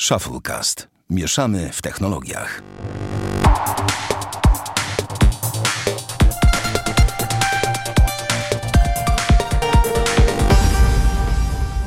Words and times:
Shufflecast. 0.00 0.88
Mieszamy 1.10 1.70
w 1.72 1.82
technologiach. 1.82 2.62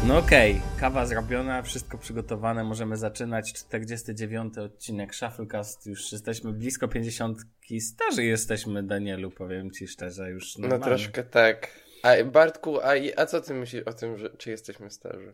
No 0.07 0.17
okej, 0.17 0.51
okay. 0.51 0.79
kawa 0.79 1.05
zrobiona, 1.05 1.61
wszystko 1.61 1.97
przygotowane, 1.97 2.63
możemy 2.63 2.97
zaczynać. 2.97 3.53
49 3.53 4.57
odcinek 4.57 5.15
Shufflecast, 5.15 5.85
już 5.85 6.11
jesteśmy 6.11 6.53
blisko 6.53 6.87
50. 6.87 7.37
Starzy 7.79 8.23
jesteśmy, 8.23 8.83
Danielu, 8.83 9.31
powiem 9.31 9.71
ci 9.71 9.87
szczerze, 9.87 10.29
już 10.29 10.57
No 10.57 10.79
troszkę 10.79 11.23
tak. 11.23 11.67
A 12.03 12.23
Bartku, 12.23 12.79
a, 12.81 12.91
a 13.17 13.25
co 13.25 13.41
ty 13.41 13.53
myślisz 13.53 13.83
o 13.83 13.93
tym, 13.93 14.17
że, 14.17 14.29
czy 14.29 14.49
jesteśmy 14.49 14.91
starzy? 14.91 15.33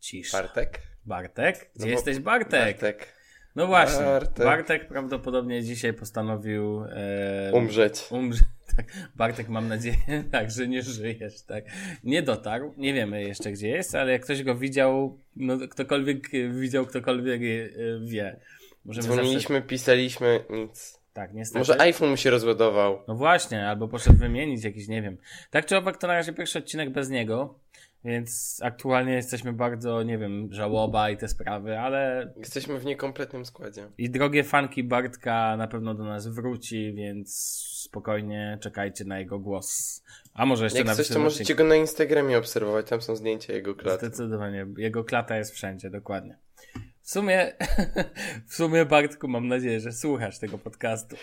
Cisz. 0.00 0.32
Bartek? 0.32 0.91
Bartek? 1.06 1.70
Gdzie 1.76 1.86
No 1.86 1.90
jesteś, 1.92 2.18
Bartek? 2.18 2.80
Bartek. 2.80 3.08
No 3.56 3.66
właśnie, 3.66 4.04
Bartek. 4.04 4.44
Bartek. 4.44 4.88
prawdopodobnie 4.88 5.62
dzisiaj 5.62 5.92
postanowił 5.92 6.84
e, 6.84 7.52
Umrzeć. 7.52 8.06
umrzeć. 8.10 8.44
Tak. 8.76 8.86
Bartek, 9.16 9.48
mam 9.48 9.68
nadzieję, 9.68 9.96
tak, 10.32 10.50
że 10.50 10.68
nie 10.68 10.82
żyjesz, 10.82 11.42
tak. 11.42 11.64
Nie 12.04 12.22
dotarł, 12.22 12.74
nie 12.76 12.94
wiemy 12.94 13.22
jeszcze 13.22 13.52
gdzie 13.52 13.68
jest, 13.68 13.94
ale 13.94 14.12
jak 14.12 14.22
ktoś 14.22 14.42
go 14.42 14.54
widział, 14.54 15.18
no 15.36 15.58
ktokolwiek 15.70 16.28
widział, 16.50 16.86
ktokolwiek 16.86 17.42
e, 17.42 17.46
wie. 18.06 18.40
Możemy 18.84 19.08
Dzwoniliśmy, 19.08 19.62
pisaliśmy, 19.62 20.44
nic. 20.50 20.92
Zawsze... 20.92 21.02
Tak, 21.12 21.34
niestety. 21.34 21.58
Może 21.58 21.80
iPhone 21.80 22.10
mu 22.10 22.16
się 22.16 22.30
rozładował. 22.30 23.02
No 23.08 23.14
właśnie, 23.14 23.68
albo 23.68 23.88
poszedł 23.88 24.16
wymienić 24.16 24.64
jakiś, 24.64 24.88
nie 24.88 25.02
wiem. 25.02 25.16
Tak 25.50 25.66
czy 25.66 25.76
owak, 25.76 25.96
to 25.96 26.06
na 26.06 26.14
razie 26.14 26.32
pierwszy 26.32 26.58
odcinek 26.58 26.90
bez 26.90 27.10
niego, 27.10 27.54
więc 28.04 28.58
aktualnie 28.62 29.12
jesteśmy 29.12 29.52
bardzo, 29.52 30.02
nie 30.02 30.18
wiem, 30.18 30.48
żałoba 30.50 31.10
i 31.10 31.16
te 31.16 31.28
sprawy, 31.28 31.78
ale 31.78 32.32
Jesteśmy 32.36 32.78
w 32.78 32.84
niekompletnym 32.84 33.44
składzie. 33.44 33.88
i 33.98 34.10
drogie 34.10 34.44
fanki 34.44 34.84
Bartka 34.84 35.56
na 35.56 35.68
pewno 35.68 35.94
do 35.94 36.04
nas 36.04 36.26
wróci, 36.26 36.94
więc 36.94 37.36
spokojnie 37.82 38.58
czekajcie 38.60 39.04
na 39.04 39.18
jego 39.18 39.38
głos. 39.38 40.02
A 40.34 40.46
może 40.46 40.64
jeszcze 40.64 40.78
Jak 40.78 40.86
na 40.86 40.94
coś, 40.94 41.08
to 41.08 41.18
możecie 41.18 41.54
go 41.54 41.64
na 41.64 41.76
Instagramie 41.76 42.38
obserwować, 42.38 42.88
tam 42.88 43.02
są 43.02 43.16
zdjęcia 43.16 43.52
jego 43.52 43.74
klaty. 43.74 44.06
Zdecydowanie. 44.06 44.66
Jego 44.76 45.04
klata 45.04 45.36
jest 45.36 45.52
wszędzie, 45.52 45.90
dokładnie. 45.90 46.38
W 47.02 47.10
sumie, 47.10 47.52
w 48.48 48.54
sumie 48.54 48.84
Bartku, 48.84 49.28
mam 49.28 49.48
nadzieję, 49.48 49.80
że 49.80 49.92
słuchasz 49.92 50.38
tego 50.38 50.58
podcastu. 50.58 51.16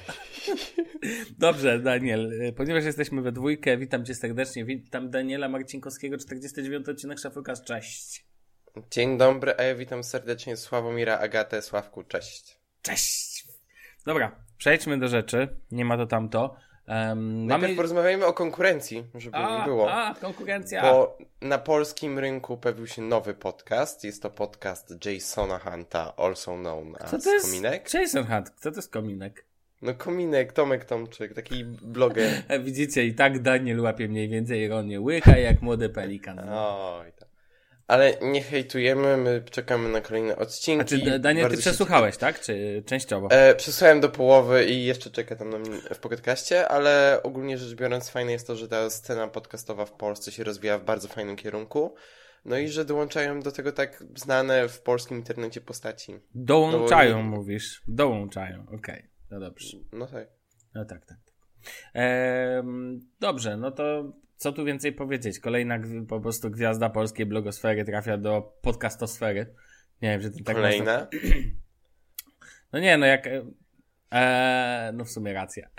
Dobrze, 1.38 1.80
Daniel, 1.80 2.42
y, 2.42 2.54
ponieważ 2.54 2.84
jesteśmy 2.84 3.22
we 3.22 3.32
dwójkę, 3.32 3.78
witam 3.78 4.06
cię 4.06 4.16
serdecznie. 4.16 4.66
Witam 4.66 5.10
Daniela 5.10 5.50
Marcinkowskiego, 5.50 6.18
49 6.18 6.90
odcinek 6.90 7.20
Shufflecast. 7.20 7.66
Cześć. 7.66 8.26
Dzień 8.92 9.18
dobry, 9.18 9.54
a 9.58 9.64
ja 9.64 9.76
witam 9.76 10.04
serdecznie 10.04 10.58
Sławomira, 10.58 11.18
Agatę, 11.20 11.62
Sławku, 11.62 12.04
cześć. 12.04 12.58
Cześć. 12.82 13.48
Dobra, 14.06 14.46
przejdźmy 14.58 14.98
do 15.00 15.08
rzeczy. 15.08 15.48
Nie 15.72 15.86
ma 15.86 15.98
to 15.98 16.06
tamto. 16.06 16.56
Um, 16.90 17.46
Najpierw 17.46 17.76
porozmawiajmy 17.76 18.26
o 18.26 18.34
konkurencji, 18.34 19.06
żeby 19.16 19.38
nie 19.38 19.44
a, 19.44 19.66
było. 19.66 19.92
a, 19.92 20.16
konkurencja. 20.16 20.82
Bo 20.82 21.18
na 21.42 21.58
polskim 21.58 22.20
rynku 22.20 22.58
pojawił 22.58 22.88
się 22.88 23.02
nowy 23.02 23.34
podcast. 23.34 24.04
Jest 24.04 24.24
to 24.24 24.30
podcast 24.30 25.06
Jasona 25.06 25.60
Hunta, 25.60 26.14
also 26.18 26.56
known 26.56 26.96
Co 27.10 27.16
as 27.18 27.24
to 27.24 27.34
jest 27.34 27.46
Kominek. 27.46 27.94
Jason 27.94 28.26
Hunt. 28.26 28.52
Co 28.56 28.72
to 28.72 28.78
jest 28.78 28.92
kominek? 28.92 29.46
No 29.82 29.94
Kominek, 29.94 30.54
Tomek 30.54 30.86
Tomczyk, 30.86 31.34
taki 31.34 31.66
bloger. 31.66 32.44
Widzicie, 32.66 33.06
i 33.06 33.14
tak 33.14 33.42
Daniel 33.42 33.80
łapie 33.80 34.08
mniej 34.08 34.30
więcej 34.30 34.62
ironię. 34.62 35.02
Łycha 35.02 35.38
jak 35.38 35.62
młody 35.62 35.90
pelikan. 35.90 36.40
Oj, 36.50 37.12
tak. 37.20 37.29
Ale 37.90 38.18
nie 38.22 38.42
hejtujemy, 38.42 39.18
my 39.18 39.44
czekamy 39.52 39.90
na 39.90 40.02
kolejne 40.02 40.36
odcinki. 40.36 40.82
A 40.82 40.86
czy 40.86 41.20
Daniel, 41.20 41.44
ty 41.44 41.50
Bardzo 41.50 41.56
się 41.56 41.70
przesłuchałeś, 41.70 42.18
tak? 42.18 42.40
Czy 42.40 42.84
częściowo? 42.86 43.28
E, 43.32 43.56
przesłuchałem 43.56 44.02
do 44.02 44.10
połowy 44.10 44.66
i 44.66 44.86
jeszcze 44.86 45.10
czeka 45.10 45.36
tam 45.36 45.50
na 45.50 45.58
mnie 45.58 45.78
w 45.94 46.00
podcaście, 46.00 46.68
ale 46.68 47.20
ogólnie 47.24 47.58
rzecz 47.58 47.76
biorąc 47.76 48.10
fajne 48.10 48.32
jest 48.32 48.48
to, 48.48 48.56
że 48.56 48.68
ta 48.68 48.90
scena 48.90 49.28
podcastowa 49.28 49.86
w 49.86 49.92
Polsce 49.92 50.32
się 50.32 50.44
rozwija 50.44 50.78
w 50.78 50.84
bardzo 50.84 51.08
fajnym 51.08 51.36
kierunku. 51.36 51.96
No 52.46 52.58
i 52.58 52.68
że 52.68 52.86
dołączają 52.86 53.42
do 53.42 53.52
tego 53.52 53.72
tak 53.72 54.04
znane 54.16 54.70
w 54.70 54.82
polskim 54.82 55.18
internecie 55.18 55.62
postaci. 55.62 56.20
Dołączają, 56.36 57.18
no, 57.18 57.24
mówisz. 57.24 57.82
Dołączają, 57.88 58.66
okej. 58.74 59.10
No 59.32 59.40
dobrze. 59.40 59.78
No 59.94 60.08
tak. 60.08 60.28
No 60.76 60.86
tak, 60.86 61.06
tak. 61.06 61.18
tak. 61.26 61.36
Ehm, 61.94 63.00
dobrze, 63.20 63.58
no 63.58 63.72
to 63.72 64.14
co 64.40 64.52
tu 64.52 64.66
więcej 64.66 64.94
powiedzieć? 64.94 65.40
Kolejna 65.40 65.80
po 66.08 66.20
prostu 66.20 66.50
gwiazda 66.50 66.90
polskiej 66.90 67.26
blogosfery 67.26 67.86
trafia 67.86 68.18
do 68.18 68.58
podcastosfery. 68.62 69.56
Nie 70.02 70.10
wiem, 70.10 70.22
że 70.22 70.32
to 70.32 70.44
tak 70.44 70.58
można... 70.58 70.70
Kolejna. 70.70 71.08
No 72.74 72.80
nie, 72.80 72.98
no 72.98 73.06
jak... 73.06 73.30
E, 74.12 74.92
no 74.94 75.06
w 75.06 75.10
sumie 75.10 75.34
racja. 75.34 75.70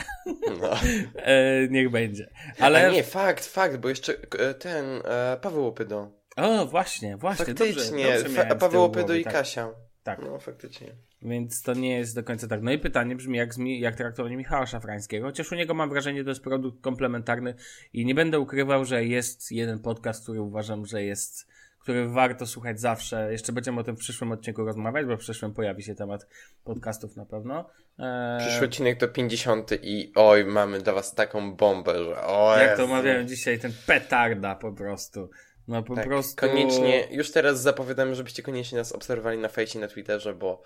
No. 0.61 0.71
E, 1.17 1.69
niech 1.69 1.91
będzie. 1.91 2.31
Ale 2.59 2.79
Ale... 2.79 2.93
nie, 2.93 3.03
fakt, 3.03 3.47
fakt, 3.47 3.77
bo 3.77 3.89
jeszcze 3.89 4.15
e, 4.39 4.55
ten 4.55 4.85
e, 5.05 5.37
Paweł 5.41 5.67
Opydo. 5.67 6.13
O, 6.37 6.67
właśnie, 6.67 7.17
właśnie. 7.17 7.45
Faktycznie, 7.45 8.05
dobrze, 8.05 8.23
dobrze 8.23 8.57
Paweł 8.57 8.83
Opydo 8.83 9.15
i 9.15 9.25
tak. 9.25 9.33
Kasia. 9.33 9.71
Tak. 10.03 10.19
No 10.23 10.39
faktycznie. 10.39 10.87
Więc 11.23 11.63
to 11.63 11.75
nie 11.75 11.99
jest 11.99 12.15
do 12.15 12.23
końca 12.25 12.47
tak. 12.49 12.63
No 12.63 12.73
i 12.73 12.79
pytanie 12.79 13.17
brzmi, 13.17 13.39
jak, 13.39 13.51
jak 13.59 13.97
traktowanie 13.97 14.37
Michała 14.37 14.67
Szafrańskiego. 14.67 15.27
Chociaż 15.27 15.53
u 15.53 15.55
niego 15.55 15.75
mam 15.75 15.91
wrażenie, 15.91 16.25
to 16.25 16.29
jest 16.31 16.43
produkt 16.43 16.81
komplementarny 16.81 17.55
i 17.93 18.05
nie 18.05 18.15
będę 18.15 18.41
ukrywał, 18.41 18.85
że 18.85 19.05
jest 19.05 19.53
jeden 19.53 19.79
podcast, 19.79 20.23
który 20.23 20.41
uważam, 20.41 20.87
że 20.87 21.03
jest, 21.03 21.49
który 21.79 22.09
warto 22.09 22.47
słuchać 22.47 22.81
zawsze. 22.81 23.33
Jeszcze 23.33 23.53
będziemy 23.53 23.81
o 23.81 23.85
tym 23.85 23.97
w 23.97 24.01
przyszłym 24.01 24.33
odcinku 24.33 24.65
rozmawiać, 24.65 25.07
bo 25.07 25.17
w 25.17 25.21
przyszłym 25.21 25.55
pojawi 25.55 25.83
się 25.83 25.95
temat 25.95 26.27
podcastów 26.65 27.17
na 27.17 27.27
pewno. 27.27 27.71
Eee, 27.99 28.41
Przyszły 28.41 28.67
odcinek 28.67 28.99
to 28.99 29.09
50 29.09 29.71
i 29.83 30.13
oj, 30.15 30.45
mamy 30.45 30.81
dla 30.81 30.93
was 30.93 31.15
taką 31.15 31.57
bombę, 31.57 32.05
że 32.05 32.21
o 32.23 32.57
jak 32.59 32.77
to 32.77 32.83
Jezu. 32.83 32.95
mawiałem 32.95 33.29
dzisiaj, 33.29 33.59
ten 33.59 33.73
petarda 33.87 34.55
po 34.55 34.73
prostu. 34.73 35.31
No 35.69 35.83
po 35.83 35.95
Tak, 35.95 36.07
prostu. 36.07 36.37
koniecznie, 36.37 37.09
już 37.11 37.31
teraz 37.33 37.61
zapowiadamy, 37.63 38.15
żebyście 38.15 38.43
koniecznie 38.43 38.79
nas 38.79 38.93
obserwowali 38.93 39.39
na 39.39 39.49
fejsie 39.49 39.79
i 39.79 39.83
na 39.83 39.89
Twitterze, 39.89 40.35
bo 40.35 40.63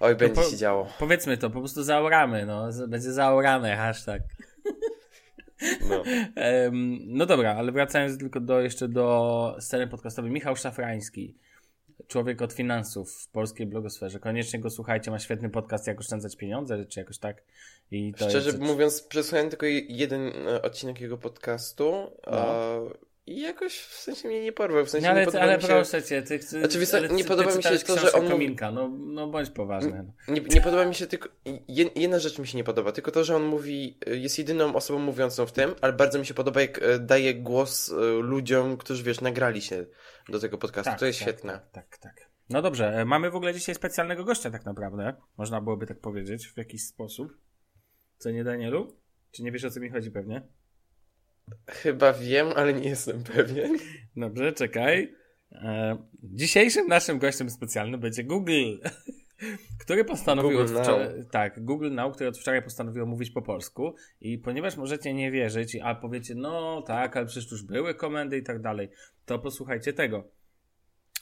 oj, 0.00 0.14
będzie 0.16 0.42
po- 0.42 0.48
się 0.50 0.56
działo. 0.56 0.88
Powiedzmy 0.98 1.36
to, 1.38 1.50
po 1.50 1.58
prostu 1.58 1.82
zaoramy, 1.82 2.46
no. 2.46 2.68
Będzie 2.88 3.12
zaorane, 3.12 3.76
hashtag. 3.76 4.22
No. 5.88 6.02
Em, 6.36 6.98
no 7.06 7.26
dobra, 7.26 7.54
ale 7.54 7.72
wracając 7.72 8.18
tylko 8.18 8.40
do, 8.40 8.60
jeszcze 8.60 8.88
do 8.88 9.56
sceny 9.60 9.86
podcastowej. 9.88 10.30
Michał 10.30 10.56
Szafrański, 10.56 11.36
człowiek 12.08 12.42
od 12.42 12.52
finansów 12.52 13.12
w 13.12 13.28
polskiej 13.28 13.66
blogosferze. 13.66 14.18
Koniecznie 14.20 14.60
go 14.60 14.70
słuchajcie, 14.70 15.10
ma 15.10 15.18
świetny 15.18 15.50
podcast 15.50 15.86
Jak 15.86 16.00
oszczędzać 16.00 16.36
pieniądze, 16.36 16.86
czy 16.86 17.00
jakoś 17.00 17.18
tak. 17.18 17.42
I 17.90 18.12
to 18.18 18.28
Szczerze 18.28 18.46
jest... 18.50 18.60
mówiąc, 18.60 19.02
przesłuchałem 19.02 19.50
tylko 19.50 19.66
jeden 19.88 20.32
e, 20.48 20.62
odcinek 20.62 21.00
jego 21.00 21.18
podcastu 21.18 22.10
No. 22.26 22.76
e, 22.86 22.90
i 23.26 23.40
jakoś 23.40 23.78
w 23.78 23.94
sensie 23.94 24.28
mnie 24.28 24.42
nie 24.42 24.52
porwał, 24.52 24.86
w 24.86 24.90
sensie 24.90 25.06
No 25.06 25.10
ale, 25.10 25.20
nie 25.20 25.26
podoba 25.26 25.44
ale 25.44 25.56
mi 25.56 25.62
się... 25.62 25.68
proszę 25.68 26.02
cię, 26.02 26.22
ty 26.22 26.38
chcesz. 26.38 26.60
Znaczy, 26.60 26.78
wiesz 26.78 26.92
nie 27.12 27.22
ty- 27.22 27.28
podoba 27.28 27.50
ty 27.50 27.56
mi 27.56 27.62
się 27.62 27.78
to, 27.78 27.98
że 27.98 28.12
on 28.12 28.28
Kominka, 28.28 28.70
no, 28.72 28.88
no 28.88 29.26
bądź 29.26 29.50
poważny. 29.50 30.04
No. 30.28 30.34
Nie, 30.34 30.40
nie 30.40 30.60
podoba 30.60 30.84
mi 30.86 30.94
się 30.94 31.06
tylko. 31.06 31.28
jed- 31.68 31.90
Jedna 31.96 32.18
rzecz 32.18 32.38
mi 32.38 32.46
się 32.46 32.58
nie 32.58 32.64
podoba, 32.64 32.92
tylko 32.92 33.10
to, 33.10 33.24
że 33.24 33.36
on 33.36 33.42
mówi, 33.42 33.98
jest 34.06 34.38
jedyną 34.38 34.74
osobą 34.74 34.98
mówiącą 34.98 35.46
w 35.46 35.52
tym, 35.52 35.74
ale 35.80 35.92
bardzo 35.92 36.18
mi 36.18 36.26
się 36.26 36.34
podoba, 36.34 36.60
jak 36.60 36.82
y, 36.82 36.98
daje 36.98 37.34
głos 37.34 37.88
y, 37.88 37.94
ludziom, 38.22 38.76
którzy 38.76 39.02
wiesz, 39.02 39.20
nagrali 39.20 39.62
się 39.62 39.86
do 40.28 40.40
tego 40.40 40.58
podcastu. 40.58 40.92
to 40.98 41.06
jest 41.06 41.18
tak, 41.18 41.28
świetne. 41.28 41.52
Tak, 41.72 41.88
tak, 41.88 41.98
tak. 41.98 42.30
No 42.50 42.62
dobrze, 42.62 42.88
e, 42.88 43.04
mamy 43.04 43.30
w 43.30 43.36
ogóle 43.36 43.54
dzisiaj 43.54 43.74
specjalnego 43.74 44.24
gościa 44.24 44.50
tak 44.50 44.64
naprawdę. 44.64 45.14
Można 45.36 45.60
byłoby 45.60 45.86
tak 45.86 46.00
powiedzieć 46.00 46.46
w 46.48 46.56
jakiś 46.56 46.86
sposób. 46.86 47.32
Co 48.16 48.30
nie, 48.30 48.44
Danielu? 48.44 48.96
Czy 49.30 49.42
nie 49.42 49.52
wiesz 49.52 49.64
o 49.64 49.70
co 49.70 49.80
mi 49.80 49.90
chodzi 49.90 50.10
pewnie? 50.10 50.42
Chyba 51.70 52.12
wiem, 52.12 52.48
ale 52.56 52.74
nie 52.74 52.88
jestem 52.88 53.24
pewien. 53.24 53.78
Dobrze, 54.16 54.52
czekaj. 54.52 55.14
E, 55.52 55.96
dzisiejszym 56.22 56.86
naszym 56.86 57.18
gościem 57.18 57.50
specjalnym 57.50 58.00
będzie 58.00 58.24
Google, 58.24 58.76
który 59.84 60.04
postanowił 60.04 60.50
Google 60.58 60.76
od 60.76 60.82
wczoraj, 60.82 61.18
Now. 61.18 61.30
tak, 61.30 61.64
Google 61.64 61.90
Now, 61.90 62.14
który 62.14 62.28
od 62.28 62.38
wczoraj 62.38 62.62
postanowił 62.62 63.06
mówić 63.06 63.30
po 63.30 63.42
polsku 63.42 63.94
i 64.20 64.38
ponieważ 64.38 64.76
możecie 64.76 65.14
nie 65.14 65.30
wierzyć, 65.30 65.76
a 65.82 65.94
powiecie, 65.94 66.34
no 66.34 66.82
tak, 66.82 67.16
ale 67.16 67.26
przecież 67.26 67.50
już 67.50 67.62
były 67.62 67.94
komendy 67.94 68.38
i 68.38 68.42
tak 68.42 68.60
dalej, 68.60 68.88
to 69.26 69.38
posłuchajcie 69.38 69.92
tego. 69.92 70.24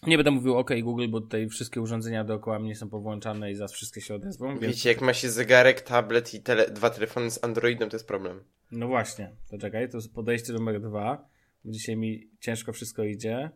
Nie 0.06 0.16
będę 0.16 0.30
mówił 0.30 0.58
OK 0.58 0.70
Google, 0.82 1.08
bo 1.08 1.20
tutaj 1.20 1.48
wszystkie 1.48 1.80
urządzenia 1.80 2.24
dookoła 2.24 2.58
mnie 2.58 2.76
są 2.76 2.88
powłączane 2.90 3.50
i 3.50 3.54
zaraz 3.54 3.72
wszystkie 3.72 4.00
się 4.00 4.14
odezwą, 4.14 4.48
więc 4.48 4.60
Wiecie, 4.60 4.88
jak 4.88 5.00
ma 5.00 5.14
się 5.14 5.30
zegarek, 5.30 5.80
tablet 5.80 6.34
i 6.34 6.42
tele, 6.42 6.70
dwa 6.70 6.90
telefony 6.90 7.30
z 7.30 7.44
Androidem, 7.44 7.90
to 7.90 7.96
jest 7.96 8.08
problem. 8.08 8.44
No 8.72 8.86
właśnie, 8.88 9.36
to 9.50 9.58
czekaj, 9.58 9.88
to 9.90 9.96
jest 9.96 10.14
podejście 10.14 10.52
numer 10.52 10.80
dwa, 10.80 11.28
bo 11.64 11.70
dzisiaj 11.72 11.96
mi 11.96 12.30
ciężko 12.40 12.72
wszystko 12.72 13.04
idzie. 13.04 13.50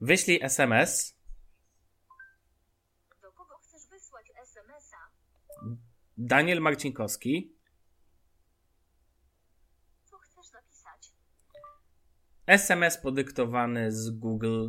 Wyślij 0.00 0.38
SMS 0.42 1.16
Do 3.22 3.32
kogo 3.32 3.58
chcesz 3.58 3.86
wysłać 3.90 4.26
SMS-a? 4.42 4.96
Daniel 6.18 6.60
Marcinkowski, 6.60 7.56
Co 10.04 10.18
chcesz 10.18 10.52
napisać? 10.52 11.12
SMS 12.46 12.98
podyktowany 12.98 13.92
z 13.92 14.10
Google 14.10 14.68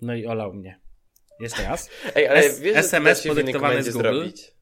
No 0.00 0.14
i 0.14 0.26
olał 0.26 0.52
mnie. 0.54 0.80
Jeszcze 1.40 1.62
raz. 1.62 1.90
Ej, 2.14 2.28
ale 2.28 2.40
S- 2.40 2.60
wiesz, 2.60 2.76
SMS 2.76 3.26
podyktowany 3.26 3.82
z 3.82 3.90
Google? 3.92 4.08
zrobić? 4.08 4.54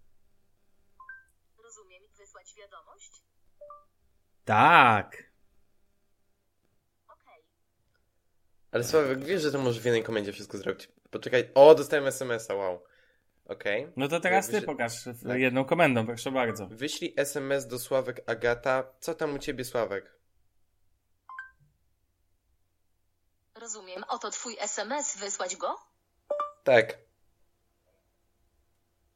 Rozumiem, 1.65 2.03
wysłać 2.19 2.55
wiadomość? 2.55 3.23
Tak. 4.51 5.31
Okej. 7.09 7.45
Ale 8.73 8.85
Sławek, 8.85 9.25
wiesz, 9.25 9.43
że 9.43 9.53
to 9.53 9.59
możesz 9.59 9.81
w 9.81 9.85
jednej 9.85 10.03
komendzie 10.03 10.33
wszystko 10.33 10.59
zrobić. 10.59 10.89
Poczekaj. 11.11 11.51
O, 11.55 11.75
dostałem 11.75 12.07
SMS-a, 12.07 12.55
wow. 12.55 12.83
Okej. 13.45 13.93
No 13.97 14.09
to 14.09 14.21
teraz 14.21 14.49
ty 14.49 14.63
pokaż 14.63 15.05
tak. 15.05 15.39
jedną 15.39 15.65
komendą, 15.65 16.07
proszę 16.07 16.31
bardzo. 16.33 16.67
Wyślij 16.67 17.15
SMS 17.17 17.67
do 17.67 17.79
Sławek 17.79 18.21
Agata. 18.27 18.85
Co 19.01 19.15
tam 19.15 19.35
u 19.35 19.39
ciebie, 19.39 19.65
Sławek? 19.65 20.19
Rozumiem, 23.55 24.05
oto 24.09 24.31
twój 24.31 24.57
SMS, 24.61 25.17
wysłać 25.17 25.57
go? 25.57 25.77
Tak, 26.65 26.99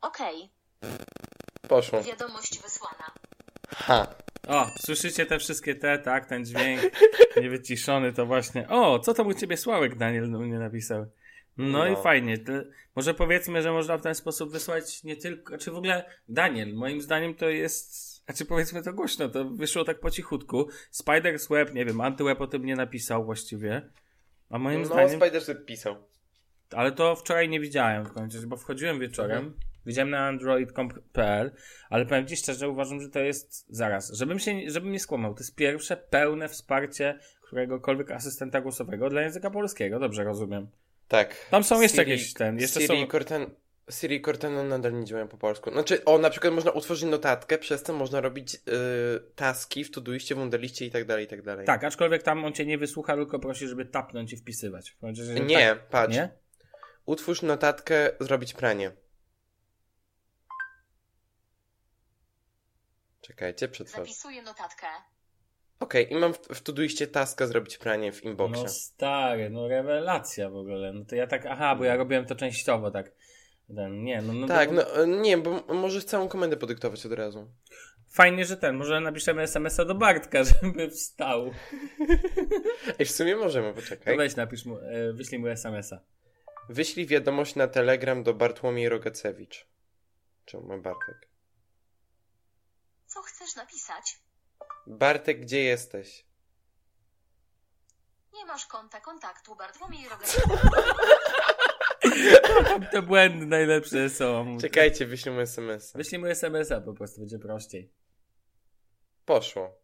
Okej. 0.00 0.50
poszło. 1.68 2.02
Wiadomość 2.02 2.58
wysłana. 2.62 3.12
Ha. 3.76 4.14
O, 4.48 4.66
słyszycie 4.78 5.26
te 5.26 5.38
wszystkie 5.38 5.74
te, 5.74 5.98
tak, 5.98 6.26
ten 6.26 6.44
dźwięk 6.44 6.80
niewyciszony 7.42 8.12
to 8.12 8.26
właśnie. 8.26 8.68
O, 8.68 8.98
co 8.98 9.14
tam 9.14 9.26
u 9.26 9.34
ciebie 9.34 9.56
Sławek 9.56 9.96
Daniel 9.96 10.32
do 10.32 10.38
mnie 10.38 10.58
napisał? 10.58 11.06
No, 11.56 11.78
No. 11.78 11.86
i 11.86 11.96
fajnie. 12.02 12.38
To, 12.38 12.52
może 12.96 13.14
powiedzmy, 13.14 13.62
że 13.62 13.72
można 13.72 13.98
w 13.98 14.02
ten 14.02 14.14
sposób 14.14 14.52
wysłać 14.52 15.04
nie 15.04 15.16
tylko, 15.16 15.58
czy 15.58 15.70
w 15.70 15.76
ogóle 15.76 16.04
Daniel, 16.28 16.74
moim 16.74 17.00
zdaniem 17.02 17.34
to 17.34 17.48
jest, 17.48 18.22
a 18.26 18.32
czy 18.32 18.44
powiedzmy 18.44 18.82
to 18.82 18.92
głośno, 18.92 19.28
to 19.28 19.44
wyszło 19.44 19.84
tak 19.84 20.00
po 20.00 20.10
cichutku. 20.10 20.68
Spider's 20.92 21.48
Web, 21.50 21.74
nie 21.74 21.84
wiem, 21.84 22.00
Antyweb 22.00 22.40
o 22.40 22.46
tym 22.46 22.64
nie 22.64 22.76
napisał 22.76 23.24
właściwie. 23.24 23.82
A 24.50 24.58
moim 24.58 24.80
No, 24.80 24.86
zdaniem, 24.86 25.20
Spider 25.20 25.42
sobie 25.42 25.60
pisał. 25.60 25.96
ale 26.72 26.92
to 26.92 27.16
wczoraj 27.16 27.48
nie 27.48 27.60
widziałem 27.60 28.04
w 28.04 28.12
końcu, 28.12 28.48
bo 28.48 28.56
wchodziłem 28.56 29.00
wieczorem. 29.00 29.38
Mhm. 29.38 29.54
Widziałem 29.86 30.10
na 30.10 30.26
android.pl, 30.26 31.50
ale 31.90 32.06
powiem 32.06 32.26
Ci 32.26 32.36
szczerze, 32.36 32.68
uważam, 32.68 33.00
że 33.00 33.08
to 33.08 33.20
jest 33.20 33.66
zaraz. 33.68 34.12
Żebym 34.12 34.38
się, 34.38 34.52
żebym 34.66 34.92
nie 34.92 35.00
skłamał, 35.00 35.34
to 35.34 35.40
jest 35.40 35.54
pierwsze 35.54 35.96
pełne 35.96 36.48
wsparcie 36.48 37.18
któregokolwiek 37.42 38.10
asystenta 38.10 38.60
głosowego 38.60 39.10
dla 39.10 39.22
języka 39.22 39.50
polskiego, 39.50 39.98
dobrze 39.98 40.24
rozumiem. 40.24 40.68
Tak. 41.08 41.36
Tam 41.50 41.64
są 41.64 41.80
jeszcze 41.80 42.02
Siri- 42.02 42.10
jakieś 42.10 42.32
ten, 42.34 42.58
jeszcze 42.58 42.80
Siri 42.80 42.98
są... 42.98 43.04
i 43.04 43.08
Cortana, 43.08 43.46
Siri 43.90 44.16
i 44.16 44.22
Cortana 44.22 44.64
nadal 44.64 44.92
nie 44.92 45.04
działają 45.04 45.28
po 45.28 45.36
polsku. 45.36 45.70
Znaczy, 45.72 46.04
o, 46.04 46.18
na 46.18 46.30
przykład 46.30 46.54
można 46.54 46.70
utworzyć 46.70 47.10
notatkę, 47.10 47.58
przez 47.58 47.82
to 47.82 47.92
można 47.92 48.20
robić 48.20 48.54
y, 48.54 48.58
taski 49.34 49.84
w 49.84 49.90
Todoiście, 49.90 50.34
w 50.34 50.38
Wunderliście 50.38 50.86
i 50.86 50.90
tak 50.90 51.04
dalej, 51.04 51.24
i 51.24 51.28
tak 51.28 51.42
dalej. 51.42 51.66
Tak, 51.66 51.84
aczkolwiek 51.84 52.22
tam 52.22 52.44
on 52.44 52.52
Cię 52.52 52.66
nie 52.66 52.78
wysłucha, 52.78 53.14
tylko 53.14 53.38
prosi, 53.38 53.68
żeby 53.68 53.84
tapnąć 53.84 54.32
i 54.32 54.36
wpisywać. 54.36 54.96
Że 55.12 55.34
Nie, 55.34 55.68
tak, 55.68 55.88
patrz. 55.88 56.14
Nie? 56.14 56.28
Utwórz 57.06 57.42
notatkę, 57.42 58.10
zrobić 58.20 58.54
pranie. 58.54 58.90
Czekajcie, 63.24 63.68
przetworzę. 63.68 64.02
Zapisuję 64.02 64.42
notatkę. 64.42 64.86
Okej, 65.80 66.12
i 66.12 66.16
mam 66.16 66.34
w, 66.34 66.38
w 66.38 66.62
Todoiście 66.62 67.06
taska 67.06 67.46
zrobić 67.46 67.78
pranie 67.78 68.12
w 68.12 68.24
inboxie. 68.24 68.62
No 68.62 68.68
stary, 68.68 69.50
no 69.50 69.68
rewelacja 69.68 70.50
w 70.50 70.56
ogóle. 70.56 70.92
No 70.92 71.04
to 71.04 71.16
ja 71.16 71.26
tak, 71.26 71.46
aha, 71.46 71.74
bo 71.76 71.84
ja 71.84 71.96
robiłem 71.96 72.26
to 72.26 72.34
częściowo, 72.34 72.90
tak. 72.90 73.12
Ten, 73.76 74.04
nie, 74.04 74.22
no, 74.22 74.32
no 74.32 74.46
tak, 74.46 74.68
to, 74.68 75.06
no 75.06 75.20
nie, 75.20 75.38
bo 75.38 75.74
możesz 75.74 76.04
całą 76.04 76.28
komendę 76.28 76.56
podyktować 76.56 77.06
od 77.06 77.12
razu. 77.12 77.50
Fajnie, 78.08 78.44
że 78.44 78.56
ten, 78.56 78.76
może 78.76 79.00
napiszemy 79.00 79.42
SMS-a 79.42 79.84
do 79.84 79.94
Bartka, 79.94 80.44
żeby 80.62 80.90
wstał. 80.90 81.50
Ej, 82.98 83.06
w 83.06 83.10
sumie 83.10 83.36
możemy, 83.36 83.74
poczekaj. 83.74 84.16
weź 84.16 84.36
napisz 84.36 84.64
mu, 84.64 84.78
e, 84.78 85.12
wyślij 85.12 85.40
mu 85.40 85.48
SMS-a. 85.48 86.00
Wyślij 86.68 87.06
wiadomość 87.06 87.54
na 87.54 87.68
Telegram 87.68 88.22
do 88.22 88.34
Bartłomiej 88.34 88.88
Rogacewicz. 88.88 89.66
Czy 90.44 90.58
on 90.58 90.66
ma 90.66 90.78
Bartek? 90.78 91.33
Co 93.14 93.22
chcesz 93.22 93.56
napisać? 93.56 94.18
Bartek, 94.86 95.40
gdzie 95.40 95.62
jesteś? 95.62 96.26
Nie 98.32 98.46
masz 98.46 98.66
konta 98.66 99.00
kontaktu 99.00 99.56
Bartłomiej 99.56 100.08
Rogan. 100.08 100.28
Te 102.92 103.02
błędy 103.02 103.46
najlepsze 103.46 104.10
są. 104.10 104.56
Czekajcie, 104.60 105.06
wyślę 105.06 105.32
mu 105.32 105.40
SMS. 105.40 105.92
Wyślij 105.92 106.20
mu 106.20 106.26
SMS-a, 106.26 106.80
po 106.80 106.94
prostu 106.94 107.20
będzie 107.20 107.38
prościej. 107.38 107.92
Poszło. 109.24 109.78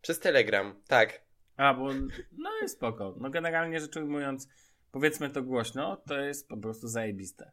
Przez 0.00 0.20
Telegram, 0.20 0.82
tak. 0.88 1.22
A, 1.56 1.74
bo 1.74 1.88
no 2.32 2.50
jest 2.62 2.74
spoko. 2.76 3.14
No 3.20 3.30
generalnie 3.30 3.80
rzecz 3.80 3.96
ujmując, 3.96 4.48
powiedzmy 4.92 5.30
to 5.30 5.42
głośno, 5.42 5.96
to 5.96 6.14
jest 6.20 6.48
po 6.48 6.56
prostu 6.56 6.88
zajebiste. 6.88 7.52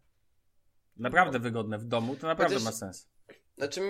Naprawdę 0.98 1.40
wygodne 1.40 1.78
w 1.78 1.84
domu, 1.86 2.16
to 2.16 2.28
naprawdę 2.28 2.56
Chociaż- 2.56 2.66
ma 2.66 2.72
sens. 2.72 3.17
Znaczy, 3.58 3.82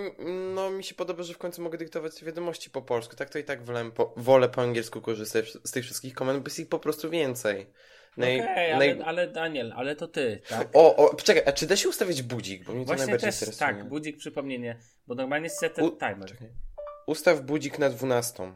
no 0.54 0.70
mi 0.70 0.84
się 0.84 0.94
podoba, 0.94 1.22
że 1.22 1.34
w 1.34 1.38
końcu 1.38 1.62
mogę 1.62 1.78
dyktować 1.78 2.24
wiadomości 2.24 2.70
po 2.70 2.82
polsku. 2.82 3.16
Tak 3.16 3.30
to 3.30 3.38
i 3.38 3.44
tak 3.44 3.62
wolę 3.64 3.90
po, 3.90 4.14
wolę 4.16 4.48
po 4.48 4.62
angielsku 4.62 5.00
korzystać 5.00 5.52
z 5.64 5.70
tych 5.70 5.84
wszystkich 5.84 6.14
komend, 6.14 6.38
bo 6.42 6.46
jest 6.46 6.58
ich 6.60 6.68
po 6.68 6.78
prostu 6.78 7.10
więcej. 7.10 7.66
Naj, 8.16 8.40
Okej, 8.40 8.76
naj... 8.76 8.90
ale, 8.92 9.04
ale 9.04 9.28
Daniel, 9.28 9.72
ale 9.76 9.96
to 9.96 10.08
ty, 10.08 10.40
tak? 10.48 10.68
O, 10.72 10.96
o, 10.96 11.14
poczekaj, 11.16 11.42
a 11.46 11.52
czy 11.52 11.66
da 11.66 11.76
się 11.76 11.88
ustawić 11.88 12.22
budzik? 12.22 12.64
Bo 12.64 12.72
mnie 12.72 12.80
to 12.82 12.86
Właśnie 12.86 13.04
najbardziej 13.06 13.30
też, 13.30 13.40
interesuje. 13.42 13.68
tak, 13.74 13.88
budzik, 13.88 14.16
przypomnienie, 14.18 14.78
bo 15.06 15.14
normalnie 15.14 15.50
set 15.50 15.74
ten 15.74 15.84
U- 15.84 15.90
timer. 15.96 16.28
Czekaj. 16.28 16.48
Ustaw 17.06 17.40
budzik 17.40 17.78
na 17.78 17.90
12. 17.90 18.52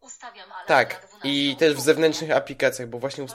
Ustawiam 0.00 0.52
alarm 0.52 0.68
Tak, 0.68 1.02
na 1.02 1.08
12. 1.08 1.28
i 1.28 1.56
też 1.56 1.74
w 1.74 1.80
zewnętrznych 1.80 2.30
aplikacjach, 2.30 2.88
bo 2.88 2.98
właśnie 2.98 3.24
W 3.24 3.30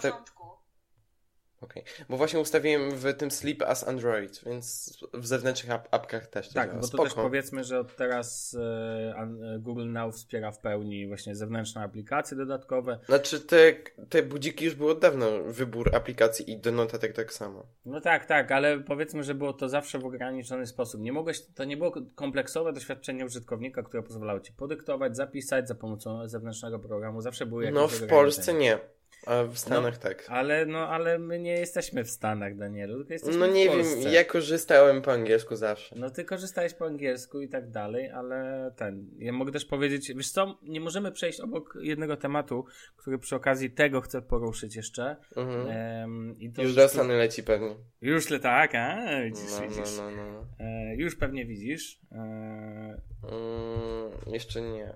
Okej. 1.61 1.83
Bo 2.09 2.17
właśnie 2.17 2.39
ustawiłem 2.39 2.91
w 2.91 3.13
tym 3.13 3.31
Sleep 3.31 3.61
as 3.61 3.87
Android, 3.87 4.41
więc 4.45 4.97
w 5.13 5.27
zewnętrznych 5.27 5.71
ap 5.71 5.87
apkach 5.91 6.27
też 6.27 6.47
to 6.47 6.53
Tak, 6.53 6.67
działa. 6.69 6.75
bo 6.75 6.81
to 6.81 6.87
Spoko. 6.87 7.03
też 7.03 7.13
powiedzmy, 7.13 7.63
że 7.63 7.79
od 7.79 7.95
teraz 7.95 8.57
e, 8.59 9.15
e, 9.17 9.59
Google 9.59 9.91
Now 9.91 10.15
wspiera 10.15 10.51
w 10.51 10.59
pełni 10.59 11.07
właśnie 11.07 11.35
zewnętrzne 11.35 11.81
aplikacje 11.81 12.37
dodatkowe. 12.37 12.99
Znaczy 13.05 13.39
te, 13.39 13.73
te 14.09 14.23
budziki 14.23 14.65
już 14.65 14.75
były 14.75 14.91
od 14.91 14.99
dawna, 14.99 15.25
wybór 15.45 15.95
aplikacji 15.95 16.51
i 16.51 16.57
do 16.57 16.71
notatek 16.71 17.13
tak 17.13 17.33
samo. 17.33 17.65
No 17.85 18.01
tak, 18.01 18.25
tak, 18.25 18.51
ale 18.51 18.79
powiedzmy, 18.79 19.23
że 19.23 19.35
było 19.35 19.53
to 19.53 19.69
zawsze 19.69 19.99
w 19.99 20.05
ograniczony 20.05 20.67
sposób. 20.67 21.01
Nie 21.01 21.13
mogłeś, 21.13 21.41
to 21.55 21.63
nie 21.63 21.77
było 21.77 21.93
kompleksowe 22.15 22.73
doświadczenie 22.73 23.25
użytkownika, 23.25 23.83
które 23.83 24.03
pozwalało 24.03 24.39
ci 24.39 24.53
podyktować, 24.53 25.15
zapisać 25.15 25.67
za 25.67 25.75
pomocą 25.75 26.27
zewnętrznego 26.27 26.79
programu. 26.79 27.21
Zawsze 27.21 27.45
były 27.45 27.63
jakieś 27.63 27.75
No 27.81 27.87
w. 27.87 28.07
Polsce 28.07 28.53
nie, 28.53 28.79
a 29.25 29.44
w 29.44 29.57
Stanach 29.57 29.98
tak. 29.98 30.25
Ale 30.29 30.65
no, 30.65 30.88
ale 30.88 31.19
my 31.19 31.39
nie 31.39 31.51
jesteśmy 31.53 32.03
w 32.03 32.10
Stanach, 32.10 32.55
Danielu, 32.57 32.98
tylko 32.98 33.13
jesteśmy 33.13 33.39
No 33.39 33.48
nie 33.48 33.69
w 33.69 33.72
Polsce. 33.74 33.95
wiem, 34.03 34.13
ja 34.13 34.24
korzystałem 34.24 35.01
po 35.01 35.12
angielsku 35.12 35.55
zawsze. 35.55 35.95
No 36.00 36.10
ty 36.10 36.25
korzystałeś 36.25 36.74
po 36.74 36.86
angielsku 36.86 37.41
i 37.41 37.50
tak 37.50 37.69
dalej, 37.72 38.10
ale 38.10 38.72
ten, 38.75 39.10
ja 39.17 39.34
mogę 39.34 39.51
też 39.51 39.65
powiedzieć, 39.65 40.13
wiesz 40.15 40.31
co, 40.31 40.60
nie 40.63 40.81
możemy 40.81 41.12
przejść 41.12 41.39
obok 41.39 41.77
jednego 41.81 42.17
tematu, 42.17 42.65
który 42.98 43.17
przy 43.17 43.36
okazji 43.36 43.72
tego 43.72 44.01
chcę 44.01 44.22
poruszyć 44.22 44.75
jeszcze. 44.75 45.15
Mhm. 45.36 45.67
Em, 45.69 46.36
i 46.39 46.51
to 46.51 46.62
Już 46.62 46.75
do 46.75 46.89
Stany 46.89 47.13
leci 47.17 47.43
pewnie. 47.43 47.75
Już 48.01 48.29
le 48.29 48.39
tak, 48.39 48.75
a? 48.75 48.98
Widzisz, 49.25 49.51
No, 49.51 49.62
no, 49.62 49.67
widzisz. 49.69 49.98
no, 49.98 50.12
no. 50.12 50.45
E, 50.60 50.95
już 50.95 51.15
pewnie 51.15 51.45
widzisz. 51.45 52.00
E, 52.12 53.01
Mm, 53.24 54.12
jeszcze 54.34 54.62
nie. 54.62 54.93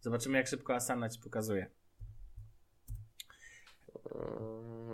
zobaczymy, 0.00 0.38
jak 0.38 0.46
szybko 0.46 0.74
Asana 0.74 1.08
ci 1.08 1.20
pokazuje. 1.20 1.66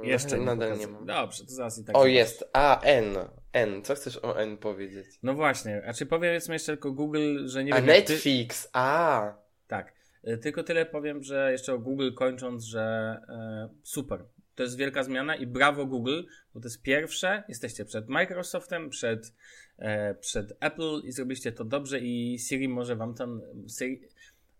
Jeszcze 0.03 0.39
nie 0.39 0.45
nadal 0.45 0.79
nie 0.79 0.87
mam. 0.87 1.07
Dobrze, 1.07 1.45
to 1.45 1.51
zaraz 1.51 1.79
i 1.79 1.85
tak. 1.85 1.97
O, 1.97 1.99
zobaczysz. 1.99 2.15
jest. 2.17 2.45
A, 2.53 2.81
N. 2.83 3.17
N. 3.53 3.83
Co 3.83 3.95
chcesz 3.95 4.17
o 4.23 4.41
N 4.41 4.57
powiedzieć? 4.59 5.07
No 5.23 5.35
właśnie, 5.35 5.83
a 5.87 5.93
czy 5.93 6.07
powiedzmy 6.07 6.55
jeszcze 6.55 6.73
tylko 6.73 6.93
Google, 6.93 7.47
że 7.49 7.65
nie 7.65 7.75
A 7.75 7.77
wiem. 7.81 7.87
jak 7.89 8.05
ty- 8.07 8.13
Netflix. 8.13 8.69
A. 8.73 9.35
Tak. 9.69 9.93
E, 10.25 10.37
Tylko 10.39 10.63
tyle 10.63 10.87
powiem, 10.87 11.23
że 11.23 11.53
jeszcze 11.53 11.75
o 11.75 11.79
Google 11.79 12.13
kończąc, 12.13 12.65
że 12.65 12.81
e, 13.29 13.69
super. 13.83 14.25
To 14.55 14.63
jest 14.63 14.77
wielka 14.77 15.03
zmiana 15.03 15.37
i 15.37 15.47
brawo 15.47 15.87
Google, 15.87 16.23
bo 16.55 16.61
to 16.61 16.67
jest 16.67 16.83
pierwsze. 16.83 17.43
Jesteście 17.49 17.85
przed 17.85 18.09
Microsoftem, 18.09 18.91
przed, 18.91 19.33
e, 19.79 20.15
przed 20.15 20.53
Apple 20.61 21.01
i 21.05 21.13
zrobiliście 21.13 21.53
to 21.53 21.65
dobrze 21.65 22.01
i 22.01 22.39
Siri 22.39 22.69
może 22.69 22.97
wam 22.97 23.15
tam. 23.15 23.43
Siri, 23.79 24.01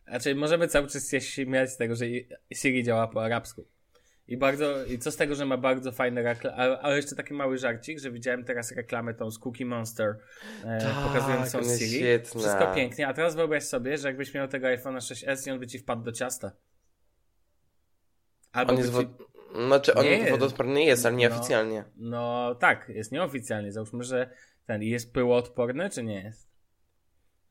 znaczy, 0.09 0.35
możemy 0.35 0.69
cały 0.69 0.89
czas 0.89 1.11
się 1.11 1.21
śmiać 1.21 1.71
z 1.71 1.77
tego, 1.77 1.95
że 1.97 2.05
Siri 2.55 2.83
działa 2.85 3.09
po 3.09 3.25
arabsku. 3.25 3.65
I 4.31 4.37
bardzo, 4.37 4.85
i 4.85 4.99
co 4.99 5.11
z 5.11 5.17
tego, 5.17 5.35
że 5.35 5.47
ma 5.47 5.57
bardzo 5.57 5.93
fajne 5.93 6.23
reklamy, 6.23 6.57
ale 6.57 6.97
jeszcze 6.97 7.17
taki 7.17 7.35
mały 7.35 7.59
żarcik, 7.59 7.99
że 7.99 8.11
widziałem 8.11 8.45
teraz 8.45 8.73
reklamę 8.73 9.15
tą 9.15 9.31
z 9.31 9.39
Cookie 9.39 9.67
Monster 9.67 10.17
e, 10.65 10.79
Tak, 10.81 10.95
pokazującą 11.07 11.63
Siri. 11.79 11.91
świetna. 11.91 12.41
Wszystko 12.41 12.75
pięknie, 12.75 13.09
a 13.09 13.15
teraz 13.15 13.35
wyobraź 13.35 13.65
sobie, 13.65 13.99
że 13.99 14.09
jakbyś 14.09 14.35
miał 14.35 14.49
tego 14.49 14.67
iPhone'a 14.67 14.97
6s 14.99 15.49
i 15.49 15.51
on 15.51 15.59
by 15.59 15.67
ci 15.67 15.79
wpadł 15.79 16.03
do 16.03 16.13
ciasta. 16.13 16.53
Albo 18.53 18.73
On 18.73 18.79
jest 18.79 18.91
ci... 18.91 18.97
wod... 18.97 19.07
Znaczy, 19.67 19.95
on 19.95 20.05
Nie 20.05 20.31
wodoodporny 20.31 20.85
jest, 20.85 21.07
ale 21.07 21.13
No. 21.13 21.19
nieoficjalnie. 21.19 21.85
No 21.97 22.55
tak, 22.55 22.89
jest 22.89 23.13
nieoficjalnie. 23.13 23.73
Załóżmy, 23.73 24.05
że 24.05 24.31
ten 24.67 24.83
jest 24.83 25.13
pyłoodporny, 25.13 25.91
czy 25.91 26.03
nie 26.03 26.23
jest? 26.23 26.51